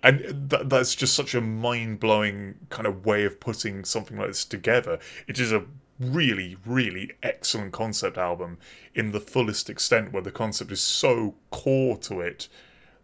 And 0.00 0.48
th- 0.50 0.62
that's 0.66 0.94
just 0.94 1.14
such 1.14 1.34
a 1.34 1.40
mind-blowing 1.40 2.54
kind 2.70 2.86
of 2.86 3.04
way 3.04 3.24
of 3.24 3.40
putting 3.40 3.84
something 3.84 4.16
like 4.16 4.28
this 4.28 4.44
together. 4.44 5.00
It 5.26 5.40
is 5.40 5.50
a 5.50 5.64
really 5.98 6.56
really 6.64 7.10
excellent 7.24 7.72
concept 7.72 8.16
album 8.16 8.56
in 8.94 9.10
the 9.10 9.18
fullest 9.18 9.68
extent 9.68 10.12
where 10.12 10.22
the 10.22 10.30
concept 10.30 10.70
is 10.70 10.80
so 10.80 11.34
core 11.50 11.96
to 11.98 12.20
it 12.20 12.46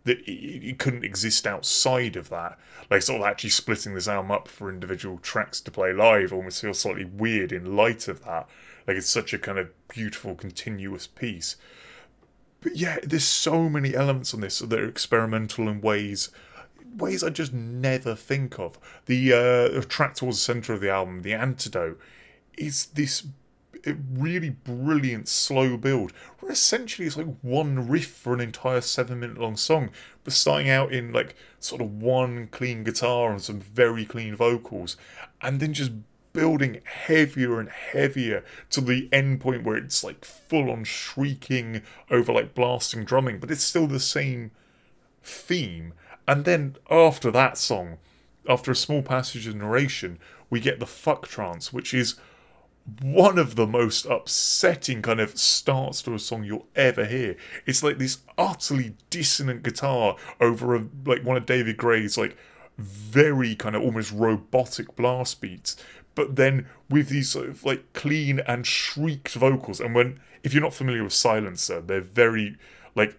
that 0.04 0.20
it, 0.20 0.68
it 0.68 0.78
couldn't 0.78 1.04
exist 1.04 1.44
outside 1.44 2.14
of 2.14 2.28
that. 2.28 2.56
Like 2.90 3.02
sort 3.02 3.20
of 3.20 3.26
actually 3.26 3.50
splitting 3.50 3.94
this 3.94 4.06
album 4.06 4.30
up 4.30 4.46
for 4.46 4.70
individual 4.70 5.18
tracks 5.18 5.60
to 5.62 5.72
play 5.72 5.92
live 5.92 6.32
almost 6.32 6.60
feels 6.60 6.78
slightly 6.78 7.04
weird 7.04 7.50
in 7.50 7.74
light 7.74 8.06
of 8.06 8.24
that. 8.24 8.48
Like 8.86 8.96
it's 8.96 9.10
such 9.10 9.34
a 9.34 9.38
kind 9.38 9.58
of 9.58 9.70
beautiful 9.88 10.36
continuous 10.36 11.08
piece 11.08 11.56
but 12.64 12.76
yeah, 12.76 12.96
there's 13.02 13.24
so 13.24 13.68
many 13.68 13.94
elements 13.94 14.32
on 14.32 14.40
this 14.40 14.58
that 14.58 14.72
are 14.72 14.88
experimental 14.88 15.68
in 15.68 15.80
ways 15.80 16.30
ways 16.96 17.22
I 17.22 17.30
just 17.30 17.52
never 17.52 18.14
think 18.14 18.58
of. 18.58 18.78
The 19.06 19.32
uh, 19.32 19.82
track 19.82 20.14
towards 20.14 20.38
the 20.38 20.44
center 20.44 20.72
of 20.72 20.80
the 20.80 20.90
album, 20.90 21.22
the 21.22 21.34
antidote, 21.34 22.00
is 22.56 22.86
this 22.86 23.26
really 24.14 24.48
brilliant 24.48 25.28
slow 25.28 25.76
build 25.76 26.12
where 26.38 26.50
essentially 26.50 27.06
it's 27.06 27.18
like 27.18 27.26
one 27.42 27.86
riff 27.86 28.06
for 28.06 28.32
an 28.32 28.40
entire 28.40 28.80
seven 28.80 29.20
minute 29.20 29.36
long 29.36 29.58
song 29.58 29.90
but 30.22 30.32
starting 30.32 30.70
out 30.70 30.90
in 30.90 31.12
like 31.12 31.34
sort 31.60 31.82
of 31.82 32.00
one 32.00 32.46
clean 32.46 32.82
guitar 32.82 33.30
and 33.30 33.42
some 33.42 33.60
very 33.60 34.06
clean 34.06 34.34
vocals 34.34 34.96
and 35.42 35.60
then 35.60 35.74
just 35.74 35.92
building 36.34 36.82
heavier 36.84 37.58
and 37.58 37.70
heavier 37.70 38.44
to 38.68 38.82
the 38.82 39.08
end 39.10 39.40
point 39.40 39.64
where 39.64 39.76
it's 39.76 40.04
like 40.04 40.24
full 40.24 40.70
on 40.70 40.84
shrieking 40.84 41.80
over 42.10 42.32
like 42.32 42.54
blasting 42.54 43.04
drumming 43.04 43.38
but 43.38 43.50
it's 43.50 43.64
still 43.64 43.86
the 43.86 44.00
same 44.00 44.50
theme 45.22 45.94
and 46.28 46.44
then 46.44 46.76
after 46.90 47.30
that 47.30 47.56
song 47.56 47.96
after 48.46 48.70
a 48.70 48.76
small 48.76 49.00
passage 49.00 49.46
of 49.46 49.54
narration 49.54 50.18
we 50.50 50.60
get 50.60 50.80
the 50.80 50.86
fuck 50.86 51.26
trance 51.26 51.72
which 51.72 51.94
is 51.94 52.16
one 53.00 53.38
of 53.38 53.56
the 53.56 53.66
most 53.66 54.04
upsetting 54.04 55.00
kind 55.00 55.20
of 55.20 55.38
starts 55.38 56.02
to 56.02 56.14
a 56.14 56.18
song 56.18 56.44
you'll 56.44 56.66
ever 56.76 57.06
hear. 57.06 57.34
It's 57.66 57.82
like 57.82 57.98
this 57.98 58.18
utterly 58.36 58.94
dissonant 59.08 59.62
guitar 59.62 60.16
over 60.40 60.74
a 60.74 60.84
like 61.06 61.24
one 61.24 61.36
of 61.36 61.46
David 61.46 61.76
Gray's 61.78 62.18
like 62.18 62.36
very 62.76 63.54
kind 63.54 63.76
of 63.76 63.82
almost 63.82 64.12
robotic 64.12 64.96
blast 64.96 65.40
beats, 65.40 65.76
but 66.14 66.36
then 66.36 66.66
with 66.88 67.08
these 67.08 67.30
sort 67.30 67.48
of 67.48 67.64
like 67.64 67.92
clean 67.92 68.40
and 68.40 68.66
shrieked 68.66 69.34
vocals. 69.34 69.80
And 69.80 69.94
when 69.94 70.20
if 70.42 70.52
you're 70.52 70.62
not 70.62 70.74
familiar 70.74 71.04
with 71.04 71.12
Silencer, 71.12 71.80
they're 71.80 72.00
very 72.00 72.56
like 72.94 73.18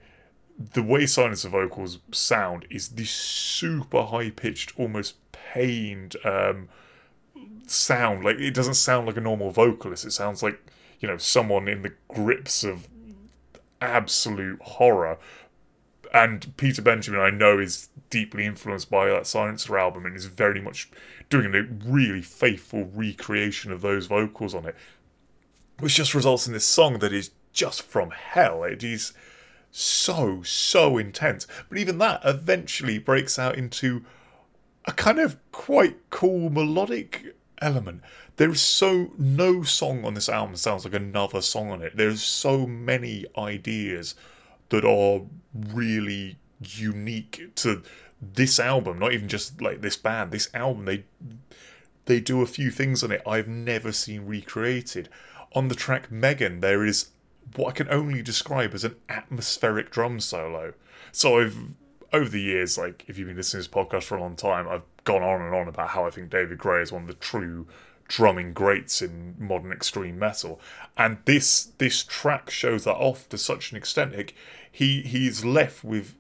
the 0.58 0.84
way 0.84 1.06
Silencer 1.06 1.50
vocals 1.50 2.00
sound 2.12 2.66
is 2.70 2.90
this 2.90 3.12
super 3.12 4.04
high 4.04 4.30
pitched, 4.30 4.78
almost 4.80 5.16
pained 5.32 6.16
um 6.24 6.70
sound. 7.68 8.24
Like 8.24 8.40
it 8.40 8.54
doesn't 8.54 8.76
sound 8.76 9.08
like 9.08 9.18
a 9.18 9.22
normal 9.22 9.52
vocalist. 9.52 10.06
It 10.06 10.12
sounds 10.12 10.42
like 10.44 10.60
you 11.00 11.08
know 11.08 11.18
someone 11.18 11.68
in 11.68 11.82
the 11.82 11.94
grips 12.08 12.64
of 12.64 12.88
absolute 13.82 14.62
horror. 14.62 15.18
And 16.14 16.56
Peter 16.58 16.82
Benjamin, 16.82 17.20
I 17.20 17.30
know, 17.30 17.60
is 17.60 17.90
deeply 18.10 18.46
influenced 18.46 18.90
by 18.90 19.08
that 19.08 19.28
Silencer 19.28 19.78
album 19.78 20.06
and 20.06 20.16
is 20.16 20.26
very 20.26 20.62
much 20.62 20.90
doing 21.30 21.54
a 21.54 21.64
really 21.64 22.22
faithful 22.22 22.86
recreation 22.94 23.72
of 23.72 23.82
those 23.82 24.08
vocals 24.08 24.54
on 24.54 24.66
it, 24.66 24.76
which 25.80 25.96
just 25.96 26.16
results 26.16 26.48
in 26.48 26.54
this 26.54 26.66
song 26.66 27.00
that 27.00 27.14
is 27.14 27.32
just 27.52 27.82
from 27.82 28.12
hell. 28.12 28.64
It 28.64 28.84
is 28.84 29.14
so 29.72 30.42
so 30.44 30.98
intense, 30.98 31.48
but 31.68 31.78
even 31.78 31.98
that 31.98 32.22
eventually 32.24 32.98
breaks 32.98 33.38
out 33.38 33.58
into 33.58 34.06
a 34.86 34.94
kind 34.94 35.20
of 35.20 35.38
quite 35.52 35.98
cool 36.12 36.50
melodic 36.50 37.36
element. 37.62 38.02
There's 38.38 38.62
so 38.62 39.12
no 39.18 39.64
song 39.64 40.06
on 40.06 40.14
this 40.14 40.30
album 40.30 40.56
sounds 40.56 40.86
like 40.86 40.94
another 40.94 41.42
song 41.42 41.72
on 41.72 41.82
it. 41.82 41.98
There's 41.98 42.22
so 42.22 42.66
many 42.66 43.26
ideas 43.38 44.16
that 44.70 44.86
are 44.86 45.22
really 45.56 46.38
unique 46.60 47.52
to 47.56 47.84
this 48.22 48.60
album, 48.60 49.00
not 49.00 49.14
even 49.14 49.28
just 49.28 49.62
like 49.62 49.82
this 49.82 49.98
band. 49.98 50.32
This 50.32 50.50
album 50.54 50.86
they 50.86 51.06
they 52.06 52.20
do 52.20 52.42
a 52.42 52.48
few 52.48 52.70
things 52.70 53.04
on 53.04 53.12
it 53.12 53.22
I've 53.26 53.48
never 53.48 53.92
seen 53.92 54.26
recreated. 54.26 55.10
On 55.54 55.68
the 55.68 55.76
track 55.76 56.12
Megan, 56.12 56.60
there 56.60 56.86
is 56.86 57.10
what 57.56 57.70
I 57.70 57.72
can 57.72 57.90
only 57.90 58.22
describe 58.22 58.74
as 58.74 58.84
an 58.84 58.96
atmospheric 59.10 59.92
drum 59.92 60.20
solo. 60.20 60.74
So 61.12 61.40
I've 61.40 61.58
over 62.14 62.30
the 62.30 62.42
years, 62.42 62.78
like 62.78 63.04
if 63.08 63.18
you've 63.18 63.28
been 63.28 63.38
listening 63.38 63.64
to 63.64 63.70
this 63.70 63.76
podcast 63.76 64.04
for 64.04 64.18
a 64.18 64.22
long 64.22 64.36
time, 64.36 64.68
I've 64.68 64.86
gone 65.04 65.24
on 65.24 65.42
and 65.42 65.54
on 65.54 65.68
about 65.68 65.90
how 65.90 66.06
I 66.06 66.10
think 66.10 66.30
David 66.30 66.58
Gray 66.58 66.82
is 66.82 66.92
one 66.92 67.04
of 67.04 67.08
the 67.08 67.14
true 67.16 67.68
drumming 68.08 68.54
greats 68.54 69.02
in 69.02 69.36
modern 69.40 69.72
extreme 69.72 70.20
metal. 70.20 70.60
And 70.98 71.18
this 71.26 71.72
this 71.78 72.04
track 72.04 72.50
shows 72.50 72.84
that 72.84 72.96
off 72.96 73.28
to 73.30 73.38
such 73.38 73.72
an 73.72 73.78
extent. 73.78 74.16
Like 74.16 74.36
he 74.76 75.04
he's 75.04 75.46
left 75.46 75.86
with 75.86 76.18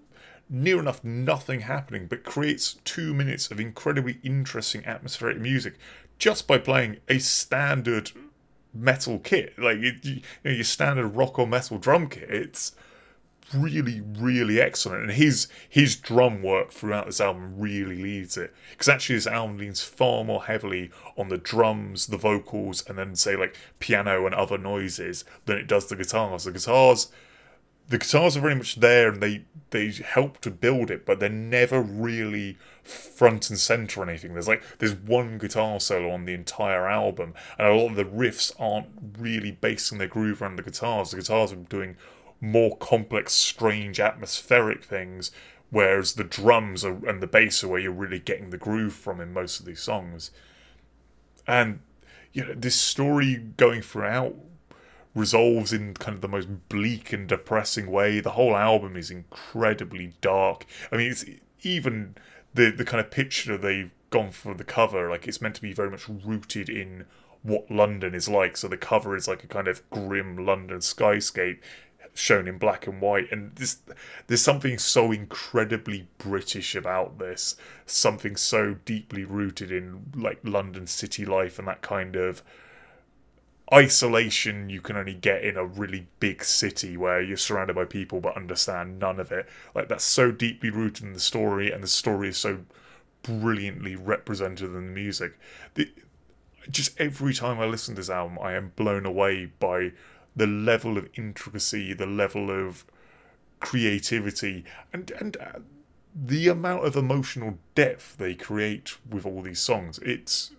near 0.50 0.80
enough 0.80 1.04
nothing 1.04 1.60
happening, 1.60 2.08
but 2.08 2.24
creates 2.24 2.76
two 2.86 3.14
minutes 3.14 3.52
of 3.52 3.60
incredibly 3.60 4.18
interesting 4.24 4.86
atmospheric 4.86 5.38
music 5.38 5.74
just 6.20 6.48
by 6.48 6.58
playing 6.58 6.96
a 7.10 7.20
standard 7.20 8.12
metal 8.74 9.20
kit, 9.20 9.60
like 9.60 9.80
you, 9.80 9.92
you 10.04 10.22
know, 10.46 10.52
your 10.52 10.64
standard 10.64 11.10
rock 11.10 11.38
or 11.38 11.46
metal 11.46 11.78
drum 11.78 12.08
kit. 12.08 12.30
It's 12.30 12.74
really, 13.54 14.00
really 14.00 14.62
excellent, 14.62 15.02
and 15.02 15.12
his 15.12 15.50
his 15.68 15.98
drum 15.98 16.42
work 16.42 16.72
throughout 16.72 17.08
this 17.08 17.20
album 17.20 17.60
really 17.60 18.02
leads 18.02 18.38
it. 18.38 18.54
Because 18.72 18.88
actually, 18.88 19.16
this 19.16 19.28
album 19.28 19.58
leans 19.58 19.84
far 19.84 20.24
more 20.24 20.46
heavily 20.46 20.92
on 21.18 21.28
the 21.28 21.38
drums, 21.38 22.08
the 22.08 22.16
vocals, 22.16 22.86
and 22.88 22.98
then 22.98 23.18
say 23.18 23.36
like 23.36 23.58
piano 23.80 24.26
and 24.26 24.34
other 24.34 24.58
noises 24.58 25.26
than 25.44 25.58
it 25.58 25.68
does 25.68 25.88
the 25.88 25.98
guitars. 25.98 26.46
The 26.46 26.54
guitars 26.54 27.12
the 27.88 27.98
guitars 27.98 28.36
are 28.36 28.42
very 28.42 28.56
much 28.56 28.76
there 28.76 29.10
and 29.10 29.22
they 29.22 29.46
they 29.72 29.92
help 29.92 30.40
to 30.42 30.50
build 30.50 30.90
it 30.90 31.06
but 31.06 31.20
they're 31.20 31.30
never 31.30 31.82
really 31.82 32.58
front 32.84 33.50
and 33.50 33.60
center 33.60 34.02
or 34.02 34.10
anything. 34.10 34.34
There's 34.34 34.48
like 34.48 34.64
there's 34.80 34.96
one 34.96 35.38
guitar 35.38 35.80
solo 35.80 36.12
on 36.12 36.26
the 36.26 36.34
entire 36.34 36.88
album 36.88 37.34
and 37.58 37.68
a 37.68 37.74
lot 37.74 37.92
of 37.92 37.96
the 37.96 38.06
riffs 38.06 38.52
aren't 38.60 38.88
really 39.18 39.52
basing 39.52 39.98
their 39.98 40.08
groove 40.08 40.42
around 40.42 40.56
the 40.56 40.64
guitars. 40.64 41.12
The 41.12 41.18
guitars 41.18 41.52
are 41.52 41.58
doing 41.58 41.98
more 42.42 42.78
complex 42.78 43.34
strange 43.34 44.00
atmospheric 44.00 44.84
things 44.84 45.32
whereas 45.72 46.14
the 46.14 46.24
drums 46.24 46.86
are, 46.86 47.06
and 47.08 47.22
the 47.22 47.28
bass 47.28 47.64
are 47.64 47.68
where 47.68 47.80
you're 47.80 47.92
really 47.92 48.20
getting 48.20 48.52
the 48.52 48.58
groove 48.58 48.94
from 48.94 49.20
in 49.20 49.34
most 49.34 49.60
of 49.60 49.66
these 49.66 49.82
songs. 49.82 50.32
And 51.48 51.80
you 52.34 52.46
know 52.46 52.54
this 52.54 52.76
story 52.76 53.36
going 53.36 53.82
throughout 53.82 54.36
resolves 55.16 55.72
in 55.74 55.94
kind 55.94 56.16
of 56.16 56.22
the 56.22 56.28
most 56.28 56.70
bleak 56.70 57.14
and 57.14 57.28
depressing 57.28 57.90
way. 57.90 58.20
The 58.20 58.32
whole 58.32 58.56
album 58.56 58.96
is 58.98 59.10
incredibly 59.10 60.14
dark. 60.22 60.66
I 60.92 60.98
mean, 60.98 61.10
it's 61.10 61.26
even 61.64 62.16
the 62.54 62.70
the 62.70 62.86
kind 62.86 63.04
of 63.04 63.10
picture 63.10 63.58
they've 63.58 63.92
gone 64.10 64.32
for 64.32 64.54
the 64.54 64.64
cover, 64.64 65.10
like 65.10 65.28
it's 65.28 65.42
meant 65.42 65.56
to 65.56 65.62
be 65.62 65.74
very 65.74 65.90
much 65.90 66.08
rooted 66.08 66.70
in 66.70 67.06
what 67.42 67.72
London 67.72 68.14
is 68.14 68.28
like. 68.28 68.58
So 68.58 68.68
the 68.68 68.78
cover 68.78 69.16
is 69.16 69.28
like 69.28 69.44
a 69.44 69.48
kind 69.48 69.68
of 69.68 69.90
grim 69.90 70.46
London 70.46 70.80
skyscape 70.80 71.60
shown 72.14 72.48
in 72.48 72.58
black 72.58 72.88
and 72.88 73.02
white 73.02 73.30
and 73.30 73.54
this 73.58 73.80
there's 74.28 74.42
something 74.42 74.78
so 74.78 75.12
incredibly 75.12 76.08
british 76.18 76.74
about 76.74 77.20
this 77.20 77.58
something 77.86 78.38
so 78.38 78.76
deeply 78.86 79.26
rooted 79.26 79.70
in 79.70 80.02
like 80.16 80.40
london 80.42 80.88
city 80.88 81.26
life 81.26 81.60
and 81.60 81.68
that 81.68 81.82
kind 81.82 82.16
of 82.16 82.42
isolation 83.74 84.70
you 84.70 84.80
can 84.80 84.96
only 84.96 85.14
get 85.14 85.44
in 85.44 85.58
a 85.58 85.66
really 85.66 86.08
big 86.20 86.44
city 86.44 86.96
where 86.98 87.22
you're 87.22 87.38
surrounded 87.38 87.76
by 87.76 87.86
people 87.86 88.20
but 88.20 88.38
understand 88.38 89.00
none 89.00 89.20
of 89.20 89.32
it. 89.32 89.48
Like 89.74 89.88
that's 89.88 90.04
so 90.04 90.32
deeply 90.32 90.70
rooted 90.70 91.04
in 91.04 91.14
the 91.14 91.20
story, 91.20 91.72
and 91.72 91.84
the 91.84 91.88
story 91.88 92.30
is 92.30 92.38
so 92.38 92.60
brilliantly 93.24 93.96
represented 93.96 94.68
in 94.68 94.74
the 94.74 94.82
music. 94.82 95.40
The, 95.74 95.92
just 96.70 97.00
every 97.00 97.34
time 97.34 97.60
I 97.60 97.66
listen 97.66 97.96
to 97.96 98.02
this 98.02 98.10
album, 98.10 98.38
I 98.42 98.54
am 98.54 98.72
blown 98.76 99.06
away 99.06 99.46
by 99.60 99.92
the 100.36 100.48
level 100.48 100.98
of 100.98 101.10
intricacy, 101.16 101.94
the 101.94 102.06
level 102.06 102.52
of 102.52 102.86
creativity, 103.60 104.66
and 104.94 105.10
and 105.12 105.38
uh, 105.38 105.60
the 106.16 106.48
amount 106.48 106.86
of 106.86 106.96
emotional 106.96 107.58
depth 107.74 108.18
they 108.18 108.36
create 108.36 108.98
with 109.10 109.26
all 109.26 109.42
these 109.42 109.60
songs. 109.60 110.00
It's 110.00 110.52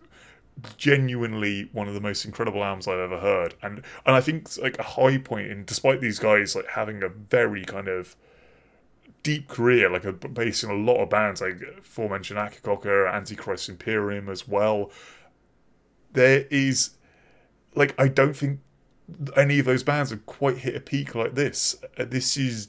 genuinely 0.76 1.68
one 1.72 1.88
of 1.88 1.94
the 1.94 2.00
most 2.00 2.24
incredible 2.24 2.64
albums 2.64 2.88
I've 2.88 2.98
ever 2.98 3.18
heard, 3.18 3.54
and 3.62 3.82
and 4.06 4.16
I 4.16 4.20
think 4.20 4.42
it's 4.44 4.58
like 4.58 4.78
a 4.78 4.82
high 4.82 5.18
point 5.18 5.48
in 5.48 5.64
despite 5.64 6.00
these 6.00 6.18
guys 6.18 6.56
like 6.56 6.68
having 6.68 7.02
a 7.02 7.08
very 7.08 7.64
kind 7.64 7.88
of 7.88 8.16
deep 9.22 9.48
career, 9.48 9.90
like 9.90 10.04
a 10.04 10.12
based 10.12 10.62
in 10.64 10.70
a 10.70 10.74
lot 10.74 11.02
of 11.02 11.10
bands 11.10 11.40
like 11.40 11.60
aforementioned 11.78 12.38
Akercocke, 12.38 13.12
Antichrist 13.12 13.68
Imperium 13.68 14.28
as 14.28 14.46
well. 14.46 14.90
There 16.12 16.46
is 16.50 16.90
like 17.74 17.94
I 18.00 18.08
don't 18.08 18.36
think 18.36 18.60
any 19.36 19.58
of 19.58 19.66
those 19.66 19.82
bands 19.82 20.10
have 20.10 20.26
quite 20.26 20.58
hit 20.58 20.76
a 20.76 20.80
peak 20.80 21.14
like 21.14 21.34
this. 21.34 21.76
Uh, 21.98 22.04
This 22.04 22.36
is 22.36 22.68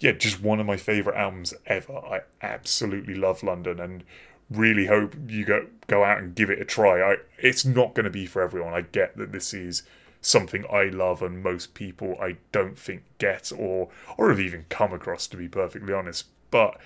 yeah, 0.00 0.12
just 0.12 0.42
one 0.42 0.60
of 0.60 0.66
my 0.66 0.76
favorite 0.76 1.16
albums 1.16 1.54
ever. 1.66 1.94
I 1.98 2.22
absolutely 2.42 3.14
love 3.14 3.42
London 3.42 3.80
and 3.80 4.04
really 4.50 4.86
hope 4.86 5.14
you 5.28 5.44
go 5.44 5.66
go 5.86 6.04
out 6.04 6.18
and 6.18 6.34
give 6.34 6.50
it 6.50 6.60
a 6.60 6.64
try. 6.64 7.00
I 7.00 7.16
it's 7.38 7.64
not 7.64 7.94
going 7.94 8.04
to 8.04 8.10
be 8.10 8.26
for 8.26 8.42
everyone. 8.42 8.74
I 8.74 8.82
get 8.82 9.16
that 9.16 9.32
this 9.32 9.52
is 9.52 9.82
something 10.20 10.64
I 10.72 10.84
love 10.84 11.22
and 11.22 11.42
most 11.42 11.74
people 11.74 12.16
I 12.20 12.36
don't 12.52 12.78
think 12.78 13.02
get 13.18 13.52
or 13.56 13.88
or 14.16 14.30
have 14.30 14.40
even 14.40 14.66
come 14.68 14.92
across 14.92 15.26
to 15.28 15.36
be 15.36 15.48
perfectly 15.48 15.92
honest. 15.92 16.26
But 16.50 16.78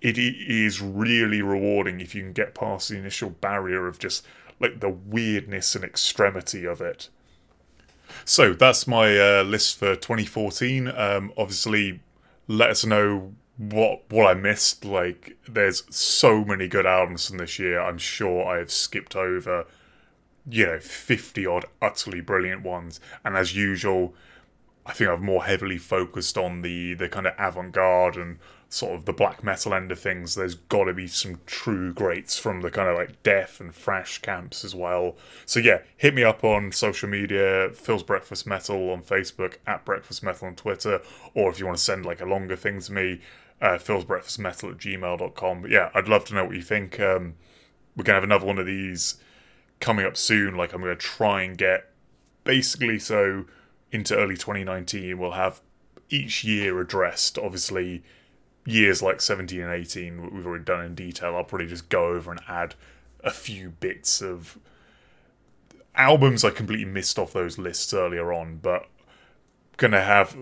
it 0.00 0.16
is 0.18 0.80
really 0.80 1.42
rewarding 1.42 2.00
if 2.00 2.14
you 2.14 2.22
can 2.22 2.32
get 2.32 2.54
past 2.54 2.88
the 2.88 2.96
initial 2.96 3.30
barrier 3.30 3.86
of 3.86 3.98
just 3.98 4.26
like 4.58 4.80
the 4.80 4.88
weirdness 4.88 5.74
and 5.74 5.84
extremity 5.84 6.64
of 6.64 6.80
it. 6.80 7.08
So 8.24 8.52
that's 8.52 8.86
my 8.86 9.18
uh, 9.18 9.42
list 9.42 9.78
for 9.78 9.94
2014. 9.94 10.88
Um, 10.88 11.32
obviously, 11.36 12.00
let 12.48 12.70
us 12.70 12.84
know 12.84 13.34
what 13.60 14.02
what 14.10 14.26
I 14.26 14.34
missed. 14.34 14.84
Like, 14.84 15.36
there's 15.48 15.84
so 15.94 16.44
many 16.44 16.66
good 16.68 16.86
albums 16.86 17.28
from 17.28 17.38
this 17.38 17.58
year. 17.58 17.80
I'm 17.80 17.98
sure 17.98 18.46
I 18.46 18.58
have 18.58 18.70
skipped 18.70 19.14
over 19.14 19.66
you 20.48 20.66
know, 20.66 20.78
50 20.78 21.46
odd 21.46 21.64
utterly 21.80 22.20
brilliant 22.20 22.62
ones. 22.62 23.00
And 23.24 23.36
as 23.36 23.54
usual, 23.54 24.14
I 24.86 24.92
think 24.92 25.10
I've 25.10 25.20
more 25.20 25.44
heavily 25.44 25.78
focused 25.78 26.38
on 26.38 26.62
the, 26.62 26.94
the 26.94 27.08
kind 27.08 27.26
of 27.26 27.34
avant 27.38 27.72
garde 27.72 28.16
and 28.16 28.38
sort 28.68 28.94
of 28.94 29.04
the 29.04 29.12
black 29.12 29.42
metal 29.42 29.74
end 29.74 29.90
of 29.90 29.98
things. 29.98 30.34
There's 30.34 30.54
got 30.54 30.84
to 30.84 30.94
be 30.94 31.06
some 31.06 31.40
true 31.46 31.92
greats 31.92 32.38
from 32.38 32.60
the 32.62 32.70
kind 32.70 32.88
of 32.88 32.96
like 32.96 33.22
death 33.22 33.60
and 33.60 33.74
thrash 33.74 34.18
camps 34.18 34.64
as 34.64 34.74
well. 34.74 35.16
So 35.44 35.60
yeah, 35.60 35.80
hit 35.96 36.14
me 36.14 36.22
up 36.22 36.44
on 36.44 36.72
social 36.72 37.08
media, 37.08 37.70
Phil's 37.74 38.04
Breakfast 38.04 38.46
Metal 38.46 38.90
on 38.90 39.02
Facebook, 39.02 39.56
at 39.66 39.84
Breakfast 39.84 40.22
Metal 40.22 40.48
on 40.48 40.54
Twitter, 40.54 41.02
or 41.34 41.50
if 41.50 41.58
you 41.58 41.66
want 41.66 41.78
to 41.78 41.84
send 41.84 42.06
like 42.06 42.20
a 42.20 42.26
longer 42.26 42.56
thing 42.56 42.80
to 42.80 42.92
me, 42.92 43.20
uh, 43.60 43.78
Phil's 43.78 44.04
Breakfast 44.04 44.38
Metal 44.38 44.70
at 44.70 44.78
gmail.com. 44.78 45.62
But 45.62 45.70
yeah, 45.70 45.90
I'd 45.94 46.08
love 46.08 46.24
to 46.26 46.34
know 46.34 46.44
what 46.44 46.56
you 46.56 46.62
think. 46.62 46.98
Um, 46.98 47.34
we're 47.96 48.04
going 48.04 48.14
to 48.14 48.20
have 48.20 48.24
another 48.24 48.46
one 48.46 48.58
of 48.58 48.66
these 48.66 49.16
coming 49.80 50.06
up 50.06 50.16
soon. 50.16 50.56
Like 50.56 50.72
I'm 50.72 50.80
going 50.80 50.96
to 50.96 51.00
try 51.00 51.42
and 51.42 51.56
get 51.56 51.90
basically 52.44 52.98
so 52.98 53.44
into 53.92 54.16
early 54.16 54.36
2019 54.36 55.18
we'll 55.18 55.32
have 55.32 55.60
each 56.08 56.44
year 56.44 56.80
addressed. 56.80 57.38
Obviously, 57.38 58.02
years 58.64 59.02
like 59.02 59.20
17 59.20 59.60
and 59.60 59.72
18 59.72 60.34
we've 60.34 60.46
already 60.46 60.64
done 60.64 60.84
in 60.84 60.94
detail. 60.94 61.36
I'll 61.36 61.44
probably 61.44 61.66
just 61.66 61.88
go 61.88 62.06
over 62.06 62.30
and 62.30 62.40
add 62.48 62.74
a 63.22 63.30
few 63.30 63.70
bits 63.70 64.22
of 64.22 64.58
albums 65.94 66.44
I 66.44 66.50
completely 66.50 66.86
missed 66.86 67.18
off 67.18 67.32
those 67.32 67.58
lists 67.58 67.92
earlier 67.92 68.32
on, 68.32 68.56
but 68.56 68.86
gonna 69.76 70.02
have 70.02 70.36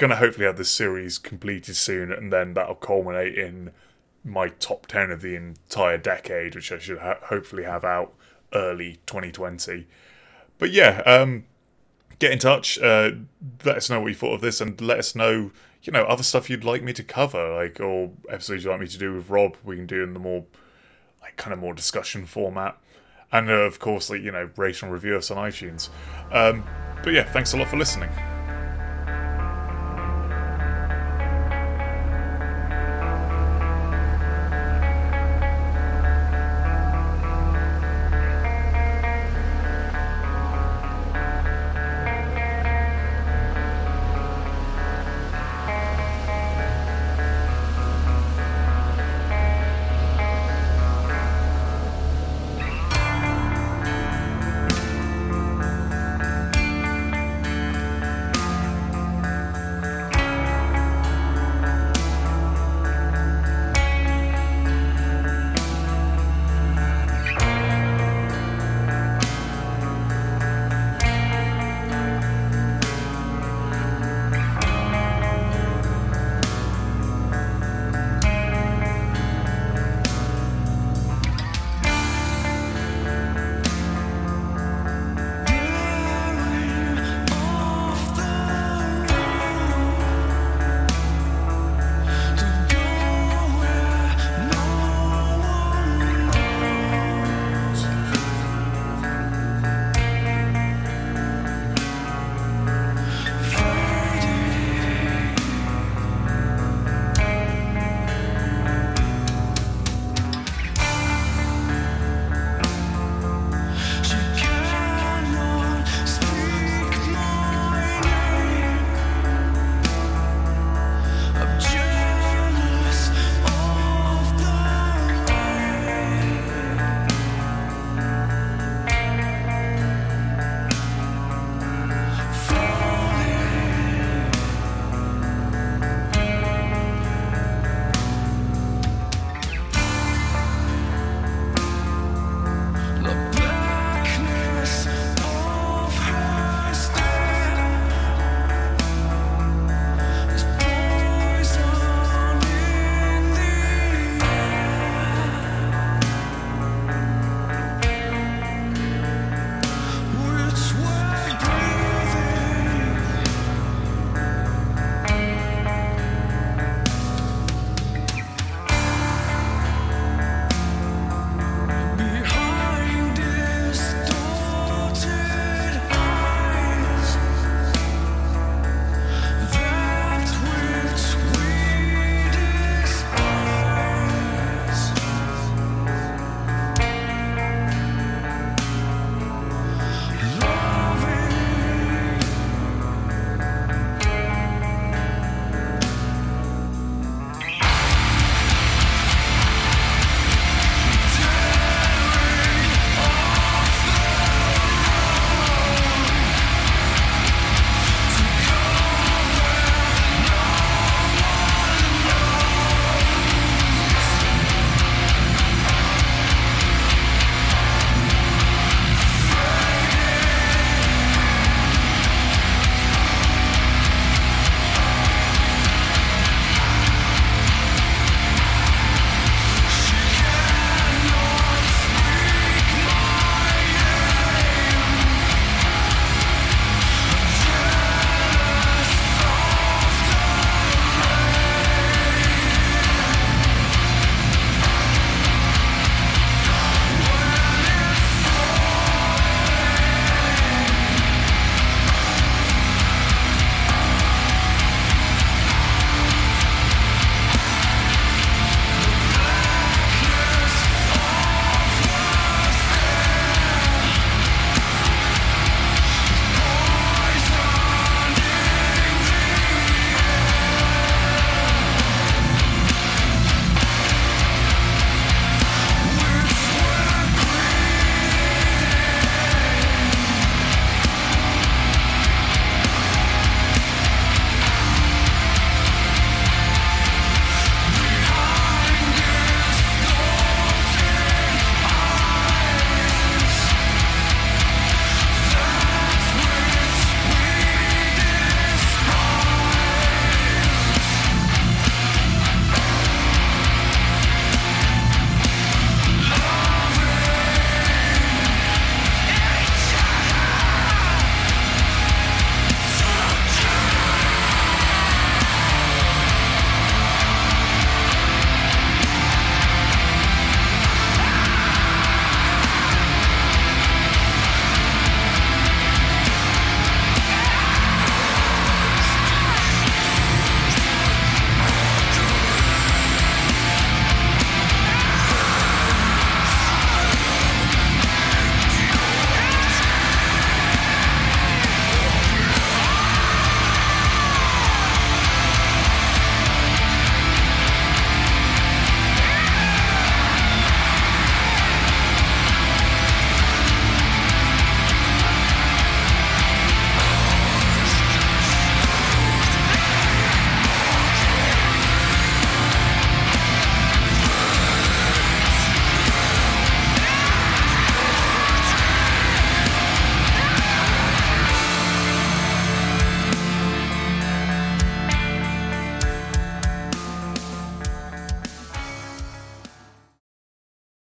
gonna 0.00 0.16
hopefully 0.16 0.46
have 0.46 0.56
this 0.56 0.70
series 0.70 1.18
completed 1.18 1.76
soon, 1.76 2.10
and 2.10 2.32
then 2.32 2.54
that'll 2.54 2.74
culminate 2.74 3.36
in 3.36 3.70
my 4.24 4.48
top 4.48 4.86
10 4.86 5.10
of 5.10 5.20
the 5.20 5.36
entire 5.36 5.98
decade, 5.98 6.54
which 6.54 6.72
I 6.72 6.78
should 6.78 6.98
ha- 6.98 7.18
hopefully 7.24 7.64
have 7.64 7.84
out 7.84 8.14
early 8.54 8.98
2020. 9.04 9.86
But 10.58 10.70
yeah, 10.70 11.02
um, 11.04 11.44
get 12.18 12.32
in 12.32 12.38
touch. 12.38 12.78
Uh, 12.78 13.12
let 13.64 13.76
us 13.76 13.90
know 13.90 14.00
what 14.00 14.08
you 14.08 14.14
thought 14.14 14.34
of 14.34 14.40
this, 14.40 14.60
and 14.62 14.80
let 14.80 14.98
us 14.98 15.14
know, 15.14 15.50
you 15.82 15.92
know, 15.92 16.04
other 16.04 16.22
stuff 16.22 16.48
you'd 16.48 16.64
like 16.64 16.82
me 16.82 16.94
to 16.94 17.04
cover, 17.04 17.54
like 17.54 17.78
or 17.78 18.10
episodes 18.30 18.64
you'd 18.64 18.70
like 18.70 18.80
me 18.80 18.86
to 18.86 18.98
do 18.98 19.14
with 19.14 19.28
Rob. 19.28 19.58
We 19.62 19.76
can 19.76 19.86
do 19.86 20.02
in 20.02 20.14
the 20.14 20.20
more, 20.20 20.44
like, 21.20 21.36
kind 21.36 21.52
of 21.52 21.58
more 21.58 21.74
discussion 21.74 22.24
format, 22.24 22.78
and 23.30 23.50
uh, 23.50 23.52
of 23.52 23.78
course, 23.78 24.08
like 24.08 24.22
you 24.22 24.32
know, 24.32 24.48
rate 24.56 24.82
and 24.82 24.90
review 24.90 25.16
us 25.16 25.30
on 25.30 25.36
iTunes. 25.36 25.90
Um, 26.32 26.64
but 27.04 27.12
yeah, 27.12 27.30
thanks 27.30 27.52
a 27.52 27.58
lot 27.58 27.68
for 27.68 27.76
listening. 27.76 28.10